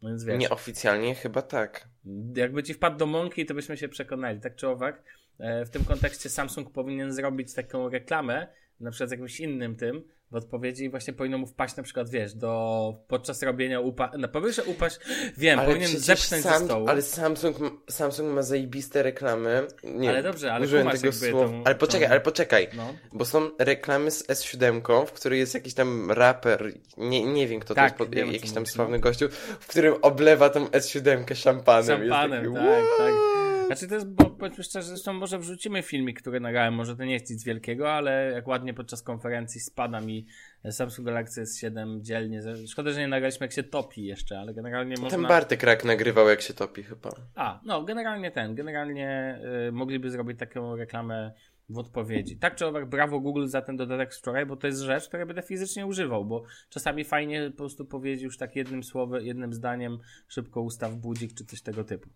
No 0.01 0.09
więc 0.09 0.23
wiesz, 0.23 0.39
Nieoficjalnie 0.39 1.15
chyba 1.15 1.41
tak. 1.41 1.87
jakby 2.35 2.63
ci 2.63 2.73
wpadł 2.73 2.97
do 2.97 3.05
mąki, 3.05 3.45
to 3.45 3.53
byśmy 3.53 3.77
się 3.77 3.89
przekonali. 3.89 4.39
Tak 4.39 4.55
czy 4.55 4.67
owak, 4.67 5.03
w 5.39 5.69
tym 5.69 5.85
kontekście 5.85 6.29
Samsung 6.29 6.71
powinien 6.71 7.13
zrobić 7.13 7.53
taką 7.53 7.89
reklamę, 7.89 8.47
na 8.79 8.91
przykład 8.91 9.09
z 9.09 9.11
jakimś 9.11 9.39
innym 9.39 9.75
tym, 9.75 10.03
w 10.31 10.35
odpowiedzi 10.35 10.83
i 10.83 10.89
właśnie 10.89 11.13
powinno 11.13 11.37
mu 11.37 11.47
wpaść 11.47 11.75
na 11.75 11.83
przykład, 11.83 12.09
wiesz, 12.09 12.33
do 12.33 12.93
podczas 13.07 13.43
robienia 13.43 13.79
upa... 13.79 14.11
Na 14.17 14.27
powiesz, 14.27 14.55
że 14.55 14.63
upaść, 14.63 14.99
wiem, 15.37 15.59
powinien 15.59 15.81
przecież 15.81 16.01
zepchnąć 16.05 16.43
ze 16.43 16.65
stołu. 16.65 16.87
Ale 16.87 17.01
Samsung, 17.01 17.57
Samsung 17.89 18.33
ma 18.33 18.41
zajebiste 18.41 19.03
reklamy. 19.03 19.67
Nie, 19.83 20.09
Ale 20.09 20.23
dobrze, 20.23 20.53
ale 20.53 20.65
użyłem 20.65 20.89
tego 20.89 21.11
słowa. 21.13 21.47
tą- 21.47 21.63
Ale 21.65 21.75
poczekaj, 21.75 22.07
tą- 22.07 22.11
ale 22.11 22.21
poczekaj. 22.21 22.67
No. 22.73 22.93
Bo 23.13 23.25
są 23.25 23.49
reklamy 23.59 24.11
z 24.11 24.27
S7, 24.27 25.05
w 25.05 25.11
której 25.11 25.39
jest 25.39 25.53
jakiś 25.53 25.73
tam 25.73 26.11
raper, 26.11 26.71
nie, 26.97 27.25
nie 27.33 27.47
wiem 27.47 27.59
kto 27.59 27.75
Tak, 27.75 27.83
to 27.97 28.03
jest, 28.03 28.09
pod, 28.09 28.15
wiem, 28.15 28.31
jakiś 28.31 28.51
tam 28.51 28.65
sławny 28.65 28.99
gościu, 28.99 29.29
w 29.59 29.67
którym 29.67 29.93
oblewa 30.01 30.49
tą 30.49 30.65
S7 30.65 31.35
szampanem. 31.35 31.99
Szampanem, 31.99 32.53
tak, 32.53 32.83
tak. 32.97 33.38
Znaczy 33.69 33.87
to 33.87 33.95
jest, 33.95 34.07
bo 34.07 34.25
powiedzmy 34.25 34.63
szczerze, 34.63 34.87
zresztą 34.87 35.13
może 35.13 35.39
wrzucimy 35.39 35.83
filmik, 35.83 36.21
który 36.21 36.39
nagrałem, 36.39 36.73
może 36.73 36.95
to 36.95 37.05
nie 37.05 37.13
jest 37.13 37.29
nic 37.29 37.43
wielkiego, 37.43 37.93
ale 37.93 38.31
jak 38.35 38.47
ładnie 38.47 38.73
podczas 38.73 39.03
konferencji 39.03 39.61
spada 39.61 40.01
mi 40.01 40.25
Samsung 40.71 41.05
Galaxy 41.05 41.43
S7 41.43 42.01
dzielnie. 42.01 42.41
Szkoda, 42.67 42.91
że 42.91 42.99
nie 42.99 43.07
nagraliśmy 43.07 43.43
jak 43.43 43.51
się 43.51 43.63
topi 43.63 44.05
jeszcze, 44.05 44.39
ale 44.39 44.53
generalnie 44.53 44.95
można... 45.01 45.17
Ten 45.17 45.27
Bartek 45.27 45.63
Rak 45.63 45.85
nagrywał 45.85 46.29
jak 46.29 46.41
się 46.41 46.53
topi 46.53 46.83
chyba. 46.83 47.09
A, 47.35 47.61
no, 47.65 47.83
generalnie 47.83 48.31
ten, 48.31 48.55
generalnie 48.55 49.39
y, 49.67 49.71
mogliby 49.71 50.11
zrobić 50.11 50.39
taką 50.39 50.75
reklamę 50.75 51.31
w 51.69 51.77
odpowiedzi. 51.77 52.37
Tak 52.37 52.55
czy 52.55 52.65
owak, 52.65 52.89
brawo 52.89 53.19
Google 53.19 53.47
za 53.47 53.61
ten 53.61 53.77
dodatek 53.77 54.13
wczoraj, 54.13 54.45
bo 54.45 54.55
to 54.55 54.67
jest 54.67 54.79
rzecz, 54.79 55.07
której 55.07 55.25
będę 55.25 55.41
fizycznie 55.41 55.85
używał, 55.85 56.25
bo 56.25 56.43
czasami 56.69 57.03
fajnie 57.03 57.49
po 57.51 57.57
prostu 57.57 57.85
powiedzieć 57.85 58.23
już 58.23 58.37
tak 58.37 58.55
jednym 58.55 58.83
słowem, 58.83 59.25
jednym 59.25 59.53
zdaniem 59.53 59.99
szybko 60.27 60.61
ustaw 60.61 60.95
budzik 60.95 61.33
czy 61.33 61.45
coś 61.45 61.61
tego 61.61 61.83
typu. 61.83 62.09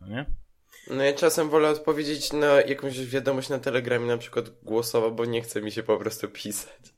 No 0.00 0.08
nie? 0.08 0.26
No 0.90 1.02
ja 1.02 1.12
czasem 1.12 1.48
wolę 1.48 1.68
odpowiedzieć 1.68 2.32
na 2.32 2.46
jakąś 2.46 3.06
wiadomość 3.06 3.48
na 3.48 3.58
Telegramie, 3.58 4.06
na 4.06 4.18
przykład 4.18 4.50
głosowo, 4.62 5.10
bo 5.10 5.24
nie 5.24 5.42
chce 5.42 5.62
mi 5.62 5.72
się 5.72 5.82
po 5.82 5.96
prostu 5.98 6.28
pisać. 6.28 6.94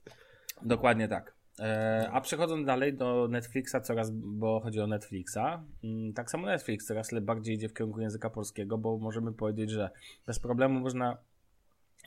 Dokładnie 0.63 1.09
tak. 1.09 1.35
E, 1.59 2.09
a 2.13 2.21
przechodząc 2.21 2.67
dalej 2.67 2.95
do 2.95 3.29
Netflixa 3.31 3.77
coraz, 3.83 4.11
bo 4.11 4.61
chodzi 4.61 4.81
o 4.81 4.87
Netflixa, 4.87 5.63
mm, 5.85 6.13
tak 6.15 6.31
samo 6.31 6.47
Netflix 6.47 6.87
coraz 6.87 7.11
bardziej 7.21 7.55
idzie 7.55 7.69
w 7.69 7.75
kierunku 7.75 8.01
języka 8.01 8.31
polskiego, 8.31 8.79
bo 8.79 8.99
możemy 8.99 9.33
powiedzieć, 9.33 9.71
że 9.71 9.91
bez 10.27 10.39
problemu 10.39 10.81
można 10.81 11.17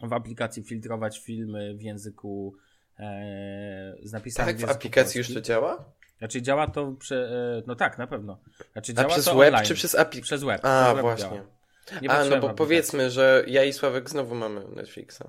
w 0.04 0.14
aplikacji 0.14 0.64
filtrować 0.64 1.20
filmy 1.20 1.76
w 1.76 1.82
języku 1.82 2.56
e, 3.00 3.96
z 4.04 4.12
napisami 4.12 4.48
Tak, 4.48 4.58
w 4.58 4.66
w 4.66 4.70
aplikacji 4.70 5.18
już 5.18 5.28
polskim. 5.28 5.44
to 5.44 5.48
działa? 5.48 5.86
Znaczy 6.18 6.42
działa 6.42 6.68
to 6.68 6.92
przy, 6.92 7.16
e, 7.16 7.64
no 7.68 7.76
tak, 7.76 7.98
na 7.98 8.08
pewno. 8.08 8.40
Znaczy 8.74 8.92
A 8.92 8.96
działa 8.96 9.10
przez 9.10 9.26
to 9.26 9.36
web 9.36 9.48
online. 9.48 9.66
czy 9.66 9.74
przez 9.76 9.96
aplikację? 9.96 10.22
Przez 10.22 10.44
web. 10.44 10.66
A, 10.66 10.84
przez 10.84 10.94
web 10.96 11.02
właśnie. 11.02 11.30
działa. 11.30 11.53
Nie 12.02 12.12
A, 12.12 12.26
no 12.26 12.40
bo 12.40 12.50
powiedzmy, 12.50 13.12
że 13.12 13.44
ja 13.48 13.64
i 13.64 13.74
Sławek 13.74 14.10
znowu 14.10 14.36
mamy 14.36 14.66
Netflixa. 14.76 15.24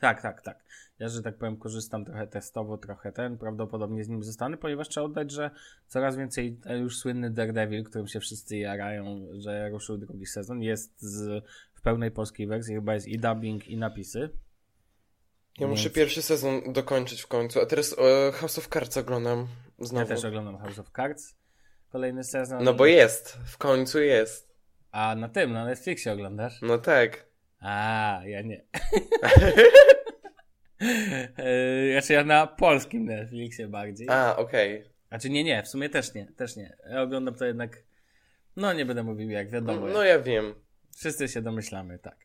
Tak, 0.00 0.22
tak, 0.22 0.42
tak. 0.42 0.64
Ja, 0.98 1.08
że 1.08 1.22
tak 1.22 1.36
powiem, 1.36 1.56
korzystam 1.56 2.04
trochę 2.04 2.26
testowo, 2.26 2.78
trochę 2.78 3.12
ten, 3.12 3.38
prawdopodobnie 3.38 4.04
z 4.04 4.08
nim 4.08 4.24
zostanę, 4.24 4.56
ponieważ 4.56 4.88
trzeba 4.88 5.06
oddać, 5.06 5.30
że 5.30 5.50
coraz 5.86 6.16
więcej 6.16 6.60
e, 6.66 6.78
już 6.78 6.98
słynny 6.98 7.30
Daredevil, 7.30 7.84
którym 7.84 8.08
się 8.08 8.20
wszyscy 8.20 8.56
jarają, 8.56 9.28
że 9.38 9.68
ruszył 9.68 9.98
drugi 9.98 10.26
sezon, 10.26 10.62
jest 10.62 11.02
z, 11.02 11.44
w 11.74 11.80
pełnej 11.80 12.10
polskiej 12.10 12.46
wersji, 12.46 12.74
chyba 12.74 12.94
jest 12.94 13.08
i 13.08 13.18
dubbing, 13.18 13.68
i 13.68 13.76
napisy. 13.76 14.30
Ja 15.58 15.66
muszę 15.66 15.82
Więc- 15.82 15.94
pierwszy 15.94 16.22
sezon 16.22 16.72
dokończyć 16.72 17.22
w 17.22 17.26
końcu, 17.26 17.60
a 17.60 17.66
teraz 17.66 17.96
e, 17.98 18.32
House 18.32 18.58
of 18.58 18.68
Cards 18.68 18.96
oglądam 18.96 19.46
znowu. 19.78 20.10
Ja 20.10 20.16
też 20.16 20.24
oglądam 20.24 20.58
House 20.58 20.78
of 20.78 20.90
Cards, 20.96 21.34
kolejny 21.92 22.24
sezon. 22.24 22.64
No 22.64 22.74
bo 22.74 22.86
jest, 22.86 23.38
w 23.46 23.58
końcu 23.58 24.00
jest. 24.00 24.49
A 24.92 25.14
na 25.14 25.28
tym, 25.28 25.52
na 25.52 25.64
Netflixie 25.64 26.12
oglądasz? 26.12 26.62
No 26.62 26.78
tak. 26.78 27.26
A, 27.60 28.20
ja 28.24 28.42
nie. 28.42 28.64
E, 31.36 31.92
Znaczy 31.92 32.12
ja 32.12 32.24
na 32.24 32.46
polskim 32.46 33.04
Netflixie 33.04 33.68
bardziej. 33.68 34.08
A, 34.10 34.36
okej. 34.36 34.84
Znaczy 35.08 35.30
nie, 35.30 35.44
nie, 35.44 35.62
w 35.62 35.68
sumie 35.68 35.88
też 35.88 36.14
nie, 36.14 36.26
też 36.26 36.56
nie. 36.56 36.76
Ja 36.90 37.02
oglądam 37.02 37.34
to 37.34 37.44
jednak, 37.44 37.82
no 38.56 38.72
nie 38.72 38.84
będę 38.84 39.02
mówił 39.02 39.30
jak 39.30 39.50
wiadomo. 39.50 39.86
No 39.86 40.02
jak. 40.02 40.08
ja 40.18 40.24
wiem. 40.24 40.54
Wszyscy 40.96 41.28
się 41.28 41.42
domyślamy, 41.42 41.98
tak. 41.98 42.16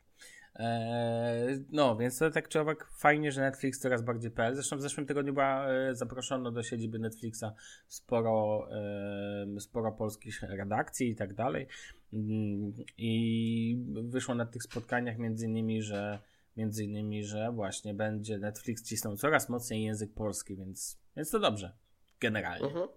Eee, 0.56 1.66
no, 1.72 1.98
więc 1.98 2.18
to 2.18 2.32
tak 2.32 2.50
czy 2.50 2.60
owak 2.60 2.88
fajnie, 2.98 3.32
że 3.32 3.42
Netflix 3.42 3.80
coraz 3.80 4.02
bardziej 4.02 4.32
PL. 4.32 4.56
Zresztą 4.56 4.78
w 4.78 4.82
zeszłym 4.82 5.06
tygodniu 5.06 5.34
była, 5.34 5.68
e, 5.68 5.96
zaproszono 5.96 6.52
do 6.52 6.64
siedziby 6.64 7.00
Netflixa 7.00 7.46
sporo, 7.88 8.68
e, 8.72 9.60
sporo 9.60 9.92
polskich 9.92 10.44
redakcji 10.44 11.10
i 11.10 11.16
tak 11.16 11.34
dalej. 11.34 11.68
Mm, 12.14 12.74
I 12.98 13.86
wyszło 14.04 14.36
na 14.36 14.46
tych 14.46 14.64
spotkaniach 14.64 15.18
między 15.18 15.46
innymi, 15.46 15.82
że 15.82 16.20
między 16.58 16.84
innymi, 16.84 17.24
że 17.24 17.52
właśnie 17.52 17.94
będzie 17.94 18.38
Netflix 18.38 18.84
cisnął 18.84 19.18
coraz 19.18 19.50
mocniej 19.50 19.84
język 19.84 20.14
polski, 20.14 20.56
więc, 20.56 21.00
więc 21.16 21.32
to 21.32 21.40
dobrze. 21.40 21.72
Generalnie. 22.20 22.68
Mhm. 22.68 22.88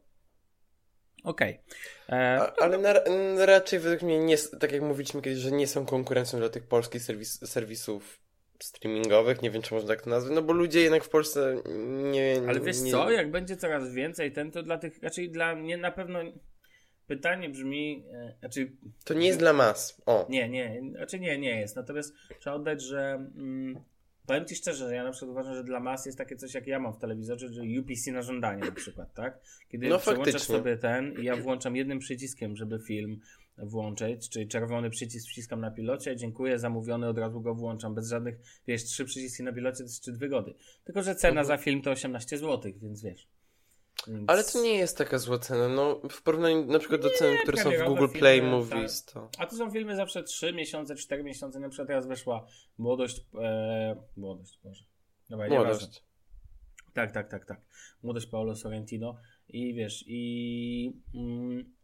Okej. 1.24 1.60
E, 2.08 2.38
A, 2.40 2.52
ale 2.64 2.78
na, 2.78 2.90
n- 2.92 3.38
raczej 3.38 3.78
według 3.78 4.02
mnie, 4.02 4.18
nie, 4.18 4.36
tak 4.38 4.72
jak 4.72 4.82
mówiliśmy 4.82 5.22
kiedyś, 5.22 5.38
że 5.38 5.50
nie 5.52 5.66
są 5.66 5.86
konkurencją 5.86 6.38
dla 6.38 6.48
tych 6.48 6.66
polskich 6.66 7.02
serwis, 7.02 7.50
serwisów 7.50 8.20
streamingowych, 8.62 9.42
nie 9.42 9.50
wiem 9.50 9.62
czy 9.62 9.74
można 9.74 9.88
tak 9.88 10.02
to 10.02 10.10
nazwać, 10.10 10.34
no 10.34 10.42
bo 10.42 10.52
ludzie 10.52 10.80
jednak 10.80 11.04
w 11.04 11.08
Polsce 11.08 11.62
nie... 12.12 12.42
Ale 12.48 12.60
wiesz 12.60 12.80
nie, 12.80 12.90
co, 12.90 13.10
jak 13.10 13.30
będzie 13.30 13.56
coraz 13.56 13.92
więcej 13.92 14.32
ten, 14.32 14.50
to 14.50 14.62
dla 14.62 14.78
tych, 14.78 15.02
raczej 15.02 15.30
dla 15.30 15.54
mnie 15.54 15.76
na 15.76 15.90
pewno 15.90 16.18
pytanie 17.06 17.48
brzmi, 17.48 18.04
e, 18.12 18.34
znaczy 18.40 18.72
To 19.04 19.14
nie 19.14 19.26
jest 19.26 19.38
dla 19.38 19.52
mas. 19.52 20.02
O. 20.06 20.26
nie, 20.28 20.48
nie, 20.48 20.80
znaczy 20.96 21.20
nie, 21.20 21.38
nie 21.38 21.60
jest, 21.60 21.76
natomiast 21.76 22.14
trzeba 22.40 22.56
oddać, 22.56 22.82
że 22.82 23.00
mm, 23.36 23.80
powiem 24.28 24.46
Ci 24.46 24.54
szczerze, 24.56 24.88
że 24.88 24.94
ja 24.94 25.04
na 25.04 25.10
przykład 25.10 25.30
uważam, 25.30 25.54
że 25.54 25.64
dla 25.64 25.80
mas 25.80 26.06
jest 26.06 26.18
takie 26.18 26.36
coś 26.36 26.54
jak 26.54 26.66
ja 26.66 26.78
mam 26.78 26.92
w 26.92 26.98
telewizorze, 26.98 27.48
że 27.48 27.62
UPC 27.80 28.12
na 28.12 28.22
żądanie 28.22 28.60
na 28.64 28.72
przykład, 28.72 29.14
tak? 29.14 29.40
Kiedy 29.68 29.88
No, 29.88 29.98
przełączasz 29.98 30.32
faktycznie. 30.32 30.56
sobie 30.56 30.76
ten 30.76 31.12
i 31.20 31.24
ja 31.24 31.36
włączam 31.36 31.76
jednym 31.76 31.98
przyciskiem, 31.98 32.56
żeby 32.56 32.78
film 32.78 33.20
włączyć, 33.58 34.28
czyli 34.28 34.48
czerwony 34.48 34.90
przycisk 34.90 35.28
wciskam 35.28 35.60
na 35.60 35.70
pilocie, 35.70 36.16
dziękuję, 36.16 36.58
zamówiony, 36.58 37.08
od 37.08 37.18
razu 37.18 37.40
go 37.40 37.54
włączam, 37.54 37.94
bez 37.94 38.08
żadnych, 38.08 38.34
wiesz, 38.66 38.84
trzy 38.84 39.04
przyciski 39.04 39.42
na 39.42 39.52
pilocie 39.52 39.76
to 39.76 39.82
jest 39.82 40.02
trzy 40.02 40.12
wygody. 40.12 40.54
Tylko, 40.84 41.02
że 41.02 41.14
cena 41.14 41.40
Mhm. 41.40 41.46
za 41.46 41.56
film 41.64 41.82
to 41.82 41.90
18 41.90 42.38
zł, 42.38 42.72
więc 42.82 43.02
wiesz. 43.02 43.26
Więc... 44.06 44.30
Ale 44.30 44.44
to 44.44 44.62
nie 44.62 44.74
jest 44.74 44.98
taka 44.98 45.18
zła 45.18 45.38
cena, 45.38 45.68
no 45.68 46.00
w 46.10 46.22
porównaniu 46.22 46.66
na 46.66 46.78
przykład 46.78 47.00
do 47.00 47.10
cen, 47.10 47.36
które 47.42 47.62
są 47.62 47.70
w 47.70 47.88
Google 47.88 48.06
filmy, 48.06 48.18
Play 48.18 48.40
tak. 48.40 48.50
Movies, 48.50 49.04
to... 49.04 49.30
A 49.38 49.46
to 49.46 49.56
są 49.56 49.70
filmy 49.70 49.96
zawsze 49.96 50.22
3 50.22 50.52
miesiące, 50.52 50.94
4 50.94 51.24
miesiące, 51.24 51.60
na 51.60 51.68
przykład 51.68 51.88
teraz 51.88 52.06
weszła 52.06 52.46
Młodość, 52.78 53.20
e, 53.40 53.96
Młodość, 54.16 54.60
Boże. 54.64 54.84
Dobra. 55.30 55.48
Młodość. 55.48 56.04
Tak, 56.94 57.12
tak, 57.12 57.30
tak, 57.30 57.44
tak. 57.44 57.60
Młodość 58.02 58.26
Paolo 58.26 58.56
Sorrentino 58.56 59.16
i 59.48 59.74
wiesz, 59.74 60.04
i 60.06 60.92
mm, 61.14 61.74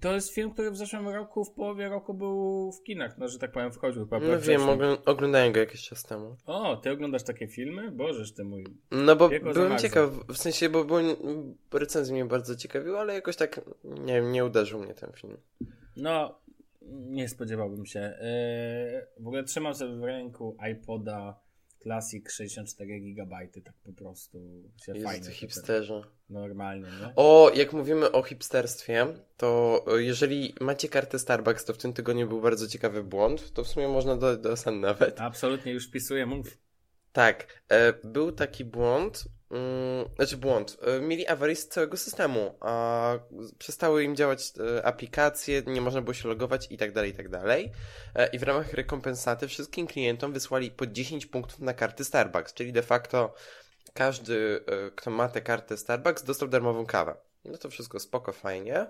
to 0.00 0.14
jest 0.14 0.34
film, 0.34 0.50
który 0.50 0.70
w 0.70 0.76
zeszłym 0.76 1.08
roku, 1.08 1.44
w 1.44 1.50
połowie 1.50 1.88
roku 1.88 2.14
był 2.14 2.72
w 2.72 2.82
kinach, 2.82 3.18
no 3.18 3.28
że 3.28 3.38
tak 3.38 3.52
powiem, 3.52 3.72
wchodził 3.72 4.04
chyba 4.04 4.20
No 4.20 4.40
wiem, 4.40 4.60
ogl- 4.60 4.98
oglądałem 5.06 5.52
go 5.52 5.60
jakiś 5.60 5.88
czas 5.88 6.04
temu. 6.04 6.36
O, 6.46 6.76
ty 6.76 6.90
oglądasz 6.90 7.22
takie 7.22 7.48
filmy? 7.48 7.90
Bożeż 7.90 8.34
ty 8.34 8.44
mój. 8.44 8.64
No 8.90 9.16
bo 9.16 9.28
byłem 9.28 9.78
ciekaw, 9.78 10.10
w 10.28 10.36
sensie, 10.36 10.68
bo, 10.68 10.84
bo 10.84 10.98
recenzje 11.72 12.14
mnie 12.14 12.24
bardzo 12.24 12.56
ciekawiły, 12.56 12.98
ale 12.98 13.14
jakoś 13.14 13.36
tak, 13.36 13.60
nie 13.84 14.14
wiem, 14.14 14.32
nie 14.32 14.44
uderzył 14.44 14.80
mnie 14.80 14.94
ten 14.94 15.12
film. 15.12 15.36
No, 15.96 16.38
nie 16.90 17.28
spodziewałbym 17.28 17.86
się. 17.86 18.00
Yy, 18.00 19.24
w 19.24 19.26
ogóle 19.26 19.44
trzymam 19.44 19.74
sobie 19.74 19.96
w 19.96 20.04
ręku 20.04 20.56
iPoda 20.72 21.40
Classic 21.82 22.30
64 22.30 23.00
GB, 23.00 23.36
tak 23.64 23.74
po 23.84 23.92
prostu 23.92 24.38
się 24.84 24.92
Jest 24.92 25.06
fajnie. 25.06 25.24
Normalnie, 26.30 26.86
nie? 27.00 27.12
O, 27.16 27.52
jak 27.54 27.72
mówimy 27.72 28.12
o 28.12 28.22
hipsterstwie, 28.22 29.06
to 29.36 29.84
e, 29.96 30.02
jeżeli 30.02 30.54
macie 30.60 30.88
kartę 30.88 31.18
Starbucks, 31.18 31.64
to 31.64 31.72
w 31.72 31.78
tym 31.78 31.92
tygodniu 31.92 32.28
był 32.28 32.40
bardzo 32.40 32.68
ciekawy 32.68 33.04
błąd, 33.04 33.52
to 33.52 33.64
w 33.64 33.68
sumie 33.68 33.88
można 33.88 34.16
do, 34.16 34.36
do 34.36 34.56
San 34.56 34.80
nawet. 34.80 35.20
Absolutnie 35.20 35.72
już 35.72 35.88
wpisuję, 35.88 36.26
mów. 36.26 36.58
Tak, 37.12 37.62
e, 37.68 37.92
był 37.92 38.32
taki 38.32 38.64
błąd, 38.64 39.24
mm, 39.50 40.08
znaczy 40.16 40.36
błąd, 40.36 40.76
e, 40.82 41.00
mieli 41.00 41.26
awarię 41.26 41.56
z 41.56 41.68
całego 41.68 41.96
systemu, 41.96 42.54
a 42.60 43.18
przestały 43.58 44.04
im 44.04 44.16
działać 44.16 44.52
e, 44.78 44.86
aplikacje, 44.86 45.62
nie 45.66 45.80
można 45.80 46.02
było 46.02 46.14
się 46.14 46.28
logować 46.28 46.66
i 46.70 46.78
tak 46.78 46.92
dalej, 46.92 47.10
i 47.10 47.14
tak 47.14 47.28
dalej. 47.28 47.72
E, 48.14 48.26
I 48.26 48.38
w 48.38 48.42
ramach 48.42 48.72
rekompensaty 48.72 49.48
wszystkim 49.48 49.86
klientom 49.86 50.32
wysłali 50.32 50.70
po 50.70 50.86
10 50.86 51.26
punktów 51.26 51.60
na 51.60 51.74
karty 51.74 52.04
Starbucks, 52.04 52.54
czyli 52.54 52.72
de 52.72 52.82
facto 52.82 53.34
każdy, 53.94 54.60
kto 54.96 55.10
ma 55.10 55.28
tę 55.28 55.40
kartę 55.40 55.76
Starbucks, 55.76 56.24
dostał 56.24 56.48
darmową 56.48 56.86
kawę. 56.86 57.27
No 57.48 57.58
to 57.58 57.70
wszystko 57.70 58.00
spoko, 58.00 58.32
fajnie. 58.32 58.86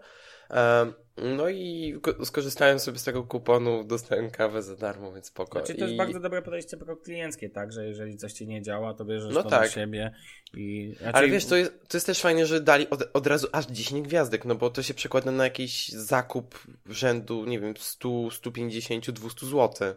No 1.17 1.49
i 1.49 1.95
ko- 2.03 2.25
skorzystałem 2.25 2.79
sobie 2.79 2.99
z 2.99 3.05
tego 3.05 3.23
kuponu, 3.25 3.85
dostałem 3.85 4.31
kawę 4.31 4.63
za 4.63 4.77
darmo, 4.77 5.13
więc 5.13 5.27
spoko. 5.27 5.59
Znaczy 5.59 5.75
to 5.75 5.81
jest 5.85 5.95
I- 5.95 5.97
bardzo 5.97 6.21
dobre 6.21 6.43
podejście 6.43 6.77
pro-klienckie, 6.77 7.51
tak? 7.51 7.73
Że 7.73 7.87
jeżeli 7.87 8.17
coś 8.17 8.33
ci 8.33 8.47
nie 8.47 8.63
działa, 8.63 8.95
to 8.95 9.05
bierzesz 9.05 9.35
No 9.35 9.43
to 9.43 9.51
na 9.51 9.59
tak. 9.59 9.71
siebie 9.71 10.15
i... 10.55 10.95
Znaczy, 10.99 11.15
Ale 11.17 11.29
wiesz, 11.29 11.47
to 11.47 11.57
jest, 11.57 11.73
to 11.89 11.97
jest 11.97 12.07
też 12.07 12.21
fajnie, 12.21 12.47
że 12.47 12.61
dali 12.61 12.91
od, 12.91 13.03
od 13.13 13.27
razu 13.27 13.47
aż 13.53 13.67
10 13.67 14.09
gwiazdek, 14.09 14.45
no 14.45 14.55
bo 14.55 14.71
to 14.71 14.83
się 14.83 14.95
przekłada 14.95 15.31
na 15.31 15.45
jakiś 15.45 15.89
zakup 15.89 16.59
rzędu, 16.87 17.45
nie 17.45 17.61
wiem, 17.61 17.75
100, 17.77 18.31
150, 18.31 19.11
200 19.11 19.47
zł. 19.47 19.95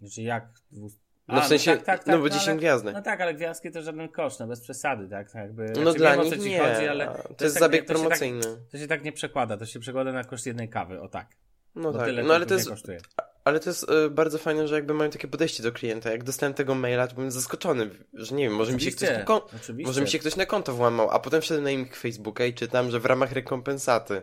Znaczy 0.00 0.22
jak? 0.22 0.48
Dwu... 0.70 0.90
No 1.28 1.40
w 1.40 1.46
sensie, 1.46 1.76
tak, 1.76 1.84
tak, 1.84 2.06
no 2.06 2.12
tak, 2.12 2.22
bo 2.22 2.28
10 2.30 2.48
ale, 2.48 2.56
gwiazdek. 2.56 2.94
No 2.94 3.02
tak, 3.02 3.20
ale 3.20 3.34
gwiazdki 3.34 3.70
to 3.70 3.82
żaden 3.82 4.08
koszt, 4.08 4.40
no 4.40 4.46
bez 4.46 4.60
przesady, 4.60 5.08
tak? 5.08 5.34
jakby, 5.34 5.64
No 5.64 5.82
znaczy, 5.82 5.98
dla 5.98 6.16
wiem, 6.16 6.24
nich 6.24 6.38
nie, 6.38 6.58
chodzi, 6.58 6.88
ale 6.88 7.08
a 7.10 7.14
to 7.14 7.34
to 7.34 7.44
jest 7.44 7.56
tak, 7.56 7.60
zabieg 7.60 7.86
to 7.86 7.92
tak- 7.94 8.02
promocyjny. 8.02 8.42
To 8.72 8.78
się 8.78 8.86
tak 8.86 9.04
nie 9.04 9.12
przekłada, 9.12 9.56
to 9.56 9.66
się 9.66 9.80
przekłada 9.80 10.12
na 10.12 10.24
koszt 10.24 10.46
jednej 10.46 10.68
kawy, 10.68 11.00
o 11.00 11.08
tak. 11.08 11.26
No 11.74 11.92
Bo 11.92 11.98
tak, 11.98 12.06
tyle 12.06 12.22
no 12.22 12.34
ale 12.34 12.46
to 12.46 12.54
jest, 12.54 12.68
kosztuje. 12.68 12.98
ale 13.44 13.60
to 13.60 13.70
jest 13.70 13.90
e, 13.90 14.10
bardzo 14.10 14.38
fajne, 14.38 14.68
że 14.68 14.74
jakby 14.74 14.94
mają 14.94 15.10
takie 15.10 15.28
podejście 15.28 15.62
do 15.62 15.72
klienta. 15.72 16.10
Jak 16.10 16.24
dostałem 16.24 16.54
tego 16.54 16.74
maila, 16.74 17.06
to 17.06 17.14
byłem 17.14 17.30
zaskoczony, 17.30 17.90
że 18.14 18.34
nie 18.34 18.44
wiem, 18.44 18.56
może 18.56 18.72
mi 18.72 18.80
się 18.80 18.90
ktoś 18.90 19.08
na 19.10 19.40
może 19.84 20.00
mi 20.00 20.08
się 20.08 20.18
ktoś 20.18 20.36
na 20.36 20.46
konto 20.46 20.72
włamał, 20.72 21.10
a 21.10 21.18
potem 21.18 21.40
wszedłem 21.40 21.64
na 21.64 21.70
ich 21.70 21.96
Facebooka 21.96 22.44
i 22.44 22.54
czytam, 22.54 22.90
że 22.90 23.00
w 23.00 23.06
ramach 23.06 23.32
rekompensaty. 23.32 24.22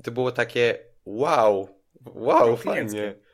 I 0.00 0.02
to 0.02 0.10
było 0.10 0.32
takie 0.32 0.78
wow, 1.04 1.68
wow, 2.14 2.56
fajnie. 2.56 3.25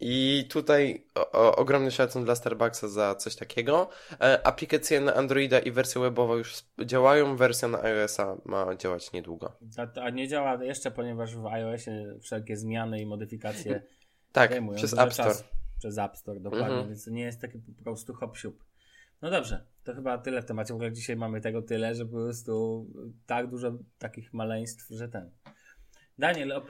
I 0.00 0.44
tutaj 0.50 1.06
o, 1.14 1.30
o, 1.32 1.56
ogromny 1.56 1.90
szacun 1.90 2.24
dla 2.24 2.34
Starbucksa 2.34 2.88
za 2.88 3.14
coś 3.14 3.36
takiego. 3.36 3.88
E, 4.20 4.46
aplikacje 4.46 5.00
na 5.00 5.14
Androida 5.14 5.58
i 5.58 5.70
wersja 5.70 6.00
webowa 6.00 6.34
już 6.34 6.54
działają, 6.84 7.36
wersja 7.36 7.68
na 7.68 7.82
iOS-a 7.82 8.36
ma 8.44 8.74
działać 8.76 9.12
niedługo. 9.12 9.56
A, 9.78 10.00
a 10.00 10.10
nie 10.10 10.28
działa 10.28 10.64
jeszcze, 10.64 10.90
ponieważ 10.90 11.36
w 11.36 11.46
iOSie 11.46 12.14
wszelkie 12.22 12.56
zmiany 12.56 13.00
i 13.00 13.06
modyfikacje 13.06 13.82
Tak, 14.32 14.50
zajmują 14.50 14.76
przez 14.76 14.92
App 14.98 15.12
Store. 15.12 15.28
czasu. 15.28 15.44
Przez 15.78 15.98
App 15.98 16.16
Store, 16.16 16.40
dokładnie, 16.40 16.66
Mhm. 16.68 16.88
więc 16.88 17.06
nie 17.06 17.22
jest 17.22 17.40
taki 17.40 17.58
po 17.58 17.82
prostu 17.84 18.14
hop 18.14 18.36
siup. 18.36 18.64
No 19.22 19.30
dobrze, 19.30 19.64
to 19.84 19.94
chyba 19.94 20.18
tyle 20.18 20.42
w 20.42 20.44
temacie. 20.44 20.72
W 20.72 20.76
ogóle 20.76 20.92
dzisiaj 20.92 21.16
mamy 21.16 21.40
tego 21.40 21.62
tyle, 21.62 21.94
że 21.94 22.06
po 22.06 22.12
prostu 22.12 22.86
tak 23.26 23.50
dużo 23.50 23.72
takich 23.98 24.32
maleństw, 24.34 24.86
że 24.90 25.08
ten. 25.08 25.30
Daniel, 26.18 26.52
e, 26.52 26.62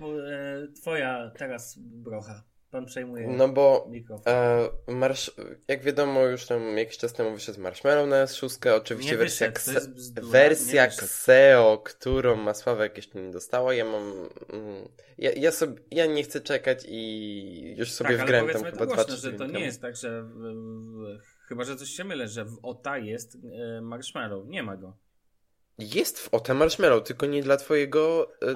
twoja 0.81 1.31
teraz 1.39 1.79
brocha. 1.79 2.43
Pan 2.71 2.87
przejmuje 2.87 3.27
No 3.29 3.49
bo 3.49 3.87
mikrofon. 3.91 4.33
E, 4.33 4.69
marsz, 4.89 5.31
jak 5.69 5.83
wiadomo, 5.83 6.27
już 6.27 6.47
tam 6.47 6.79
jakiś 6.79 6.99
czas 6.99 7.13
temu 7.13 7.35
wyszedł 7.35 7.61
Marshmallow 7.61 8.09
na 8.09 8.25
S6, 8.25 8.71
oczywiście 8.77 9.13
Nie 9.13 9.19
wersja, 9.19 9.51
wyszedł, 9.51 9.79
kse- 9.81 9.95
bzdura, 9.95 10.29
wersja. 10.29 10.85
Xeo, 10.85 11.79
którą 11.79 12.37
ma 12.37 12.55
Sławek 12.55 12.97
jeszcze 12.97 13.23
nie 13.23 13.31
dostała, 13.31 13.75
ja 13.75 13.85
mam, 13.85 14.29
mm, 14.53 14.89
ja, 15.19 15.31
ja 15.33 15.53
sobie, 15.53 15.83
ja 15.91 16.07
nie 16.07 16.23
chcę 16.23 16.41
czekać 16.41 16.85
i 16.89 17.75
już 17.79 17.93
sobie 17.93 18.11
tak, 18.11 18.19
ale 18.19 18.27
wgrałem 18.27 18.49
tam 18.63 18.65
chyba 18.73 18.87
dwa, 18.87 19.05
trzy 19.05 19.17
że 19.17 19.33
to 19.33 19.47
nie 19.47 19.53
temu. 19.53 19.65
jest 19.65 19.83
tak, 19.83 19.97
że 19.97 20.23
w, 20.23 20.29
w, 20.29 21.19
chyba, 21.49 21.65
że 21.65 21.77
coś 21.77 21.89
się 21.89 22.05
mylę, 22.05 22.29
że 22.29 22.45
w 22.45 22.59
OTA 22.63 22.99
jest 22.99 23.37
e, 23.77 23.81
marshmallow. 23.81 24.47
Nie 24.49 24.63
ma 24.63 24.77
go. 24.77 24.97
Jest 25.79 26.19
w 26.19 26.35
OT 26.35 26.49
Marshmallow, 26.49 27.05
tylko 27.07 27.27
nie 27.27 27.43
dla 27.43 27.57
twojego 27.57 28.33
e. 28.43 28.55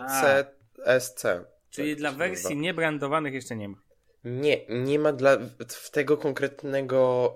CSC. 0.87 1.25
Czyli 1.71 1.91
Tak 1.91 1.99
dla 1.99 2.13
wersji 2.13 2.57
niebrandowanych 2.57 3.35
jeszcze 3.35 3.57
nie 3.57 3.69
ma. 3.69 3.77
Nie, 4.25 4.67
nie 4.69 4.99
ma 4.99 5.13
dla 5.13 5.37
w 5.69 5.91
tego 5.91 6.17
konkretnego, 6.17 7.33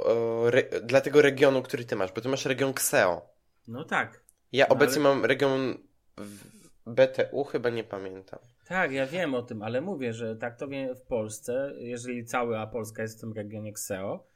e, 0.46 0.50
re, 0.50 0.62
dla 0.80 1.00
tego 1.00 1.22
regionu, 1.22 1.62
który 1.62 1.84
ty 1.84 1.96
masz, 1.96 2.12
bo 2.12 2.20
ty 2.20 2.28
masz 2.28 2.44
region 2.46 2.70
Xeo. 2.70 3.28
No 3.68 3.84
tak. 3.84 4.20
Ja 4.52 4.66
No, 4.68 4.74
obecnie 4.74 5.02
ale- 5.04 5.14
mam 5.14 5.24
region 5.24 5.78
w- 6.16 6.54
BTU, 6.86 7.44
chyba 7.44 7.70
nie 7.70 7.84
pamiętam. 7.84 8.38
Tak, 8.68 8.92
ja 8.92 9.06
wiem 9.06 9.34
o 9.34 9.42
tym, 9.42 9.62
ale 9.62 9.80
mówię, 9.80 10.12
że 10.12 10.36
tak 10.36 10.58
to 10.58 10.66
w 10.94 11.00
Polsce, 11.02 11.72
jeżeli 11.76 12.24
cała 12.24 12.66
Polska 12.66 13.02
jest 13.02 13.18
w 13.18 13.20
tym 13.20 13.32
regionie 13.32 13.70
XEO, 13.70 14.26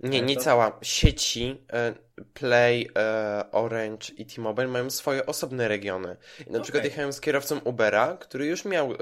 Nie, 0.00 0.22
nie 0.22 0.34
to- 0.34 0.40
cała. 0.40 0.78
Sieci 0.82 1.64
e, 1.72 1.94
Play, 2.34 2.90
e, 2.98 3.44
Orange 3.52 4.08
i 4.16 4.26
T-Mobile 4.26 4.68
mają 4.68 4.90
swoje 4.90 5.26
osobne 5.26 5.68
regiony. 5.68 6.16
I 6.38 6.42
na 6.44 6.48
Okej. 6.50 6.62
przykład 6.62 6.84
jechałem 6.84 7.12
z 7.12 7.20
kierowcą 7.20 7.58
Ubera, 7.58 8.16
który 8.16 8.46
już 8.46 8.64
miał, 8.64 8.92
e, 8.92 8.96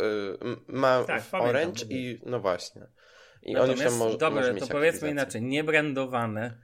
ma 0.66 1.04
Tak, 1.04 1.22
pamiętam, 1.22 1.40
Orange 1.50 1.84
i 1.90 2.20
no 2.26 2.40
właśnie. 2.40 2.86
I 3.42 3.56
on 3.56 3.70
już 3.70 3.78
Natomiast, 3.80 3.98
tam 3.98 4.08
mo- 4.08 4.16
dobra, 4.16 4.40
może 4.40 4.54
to 4.54 4.66
powiedzmy 4.66 5.10
inaczej, 5.10 5.42
niebrandowane 5.42 6.58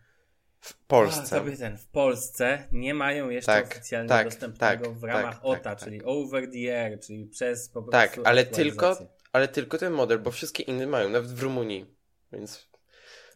W 0.61 0.73
A, 0.73 0.77
Polsce. 0.87 1.27
sobie 1.27 1.57
ten, 1.57 1.79
w 1.79 1.87
Polsce 1.87 2.69
nie 2.73 2.95
mają 2.95 3.31
jeszcze 3.31 3.53
Tak, 3.53 3.67
oficjalnie 3.67 4.09
tak, 4.09 4.27
dostępnego 4.27 4.85
tak, 4.85 4.95
w 4.95 5.05
ramach 5.05 5.35
tak, 5.35 5.45
OTA, 5.45 5.61
tak, 5.61 5.79
czyli 5.79 6.03
over 6.05 6.51
the 6.51 6.85
air, 6.85 7.01
czyli 7.01 7.27
przez 7.27 7.69
po 7.69 7.83
prostu 7.83 7.91
Tak, 7.93 8.19
ale 8.25 8.45
tylko, 8.47 8.99
ale 9.33 9.49
tylko 9.49 9.79
ten 9.79 9.93
model, 9.93 10.19
bo 10.19 10.31
wszystkie 10.31 10.63
inne 10.63 10.87
mają, 10.87 11.09
nawet 11.09 11.31
w 11.33 11.43
Rumunii. 11.43 11.87
Więc. 12.33 12.69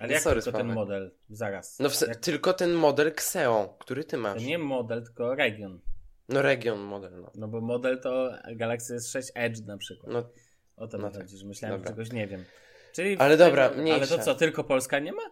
Ale 0.02 0.08
no 0.08 0.14
jak 0.14 0.22
sorry, 0.22 0.42
tylko 0.42 0.58
ten 0.58 0.72
model? 0.72 1.14
Zaraz. 1.30 1.78
No 1.78 1.88
jak, 2.08 2.16
tylko 2.16 2.52
ten 2.52 2.72
model 2.72 3.08
Xeo, 3.08 3.76
który 3.80 4.04
ty 4.04 4.10
to 4.10 4.18
masz. 4.18 4.44
nie 4.44 4.58
model, 4.58 5.04
tylko 5.04 5.34
region. 5.34 5.80
No 6.28 6.42
region 6.42 6.78
model, 6.80 7.20
no. 7.20 7.30
No 7.34 7.48
bo 7.48 7.60
model 7.60 8.00
to 8.00 8.30
Galaxy 8.56 8.96
S6 8.96 9.22
Edge 9.34 9.60
na 9.66 9.78
przykład. 9.78 10.12
no 10.12 10.30
o 10.76 10.86
to 10.86 10.98
no 10.98 11.06
mi 11.06 11.12
tak, 11.12 11.22
chodzi, 11.22 11.36
że 11.36 11.46
myślałem, 11.46 11.78
dobra. 11.78 11.90
że 11.90 11.94
czegoś 11.96 12.12
nie 12.12 12.26
wiem. 12.26 12.44
Czyli 12.92 13.16
Ale 13.18 13.36
dobra, 13.36 13.68
tego- 13.68 13.82
Ale 13.82 13.82
mniejsza. 13.82 14.18
to 14.18 14.22
co, 14.24 14.34
tylko 14.34 14.64
Polska 14.64 14.98
nie 14.98 15.12
ma? 15.12 15.22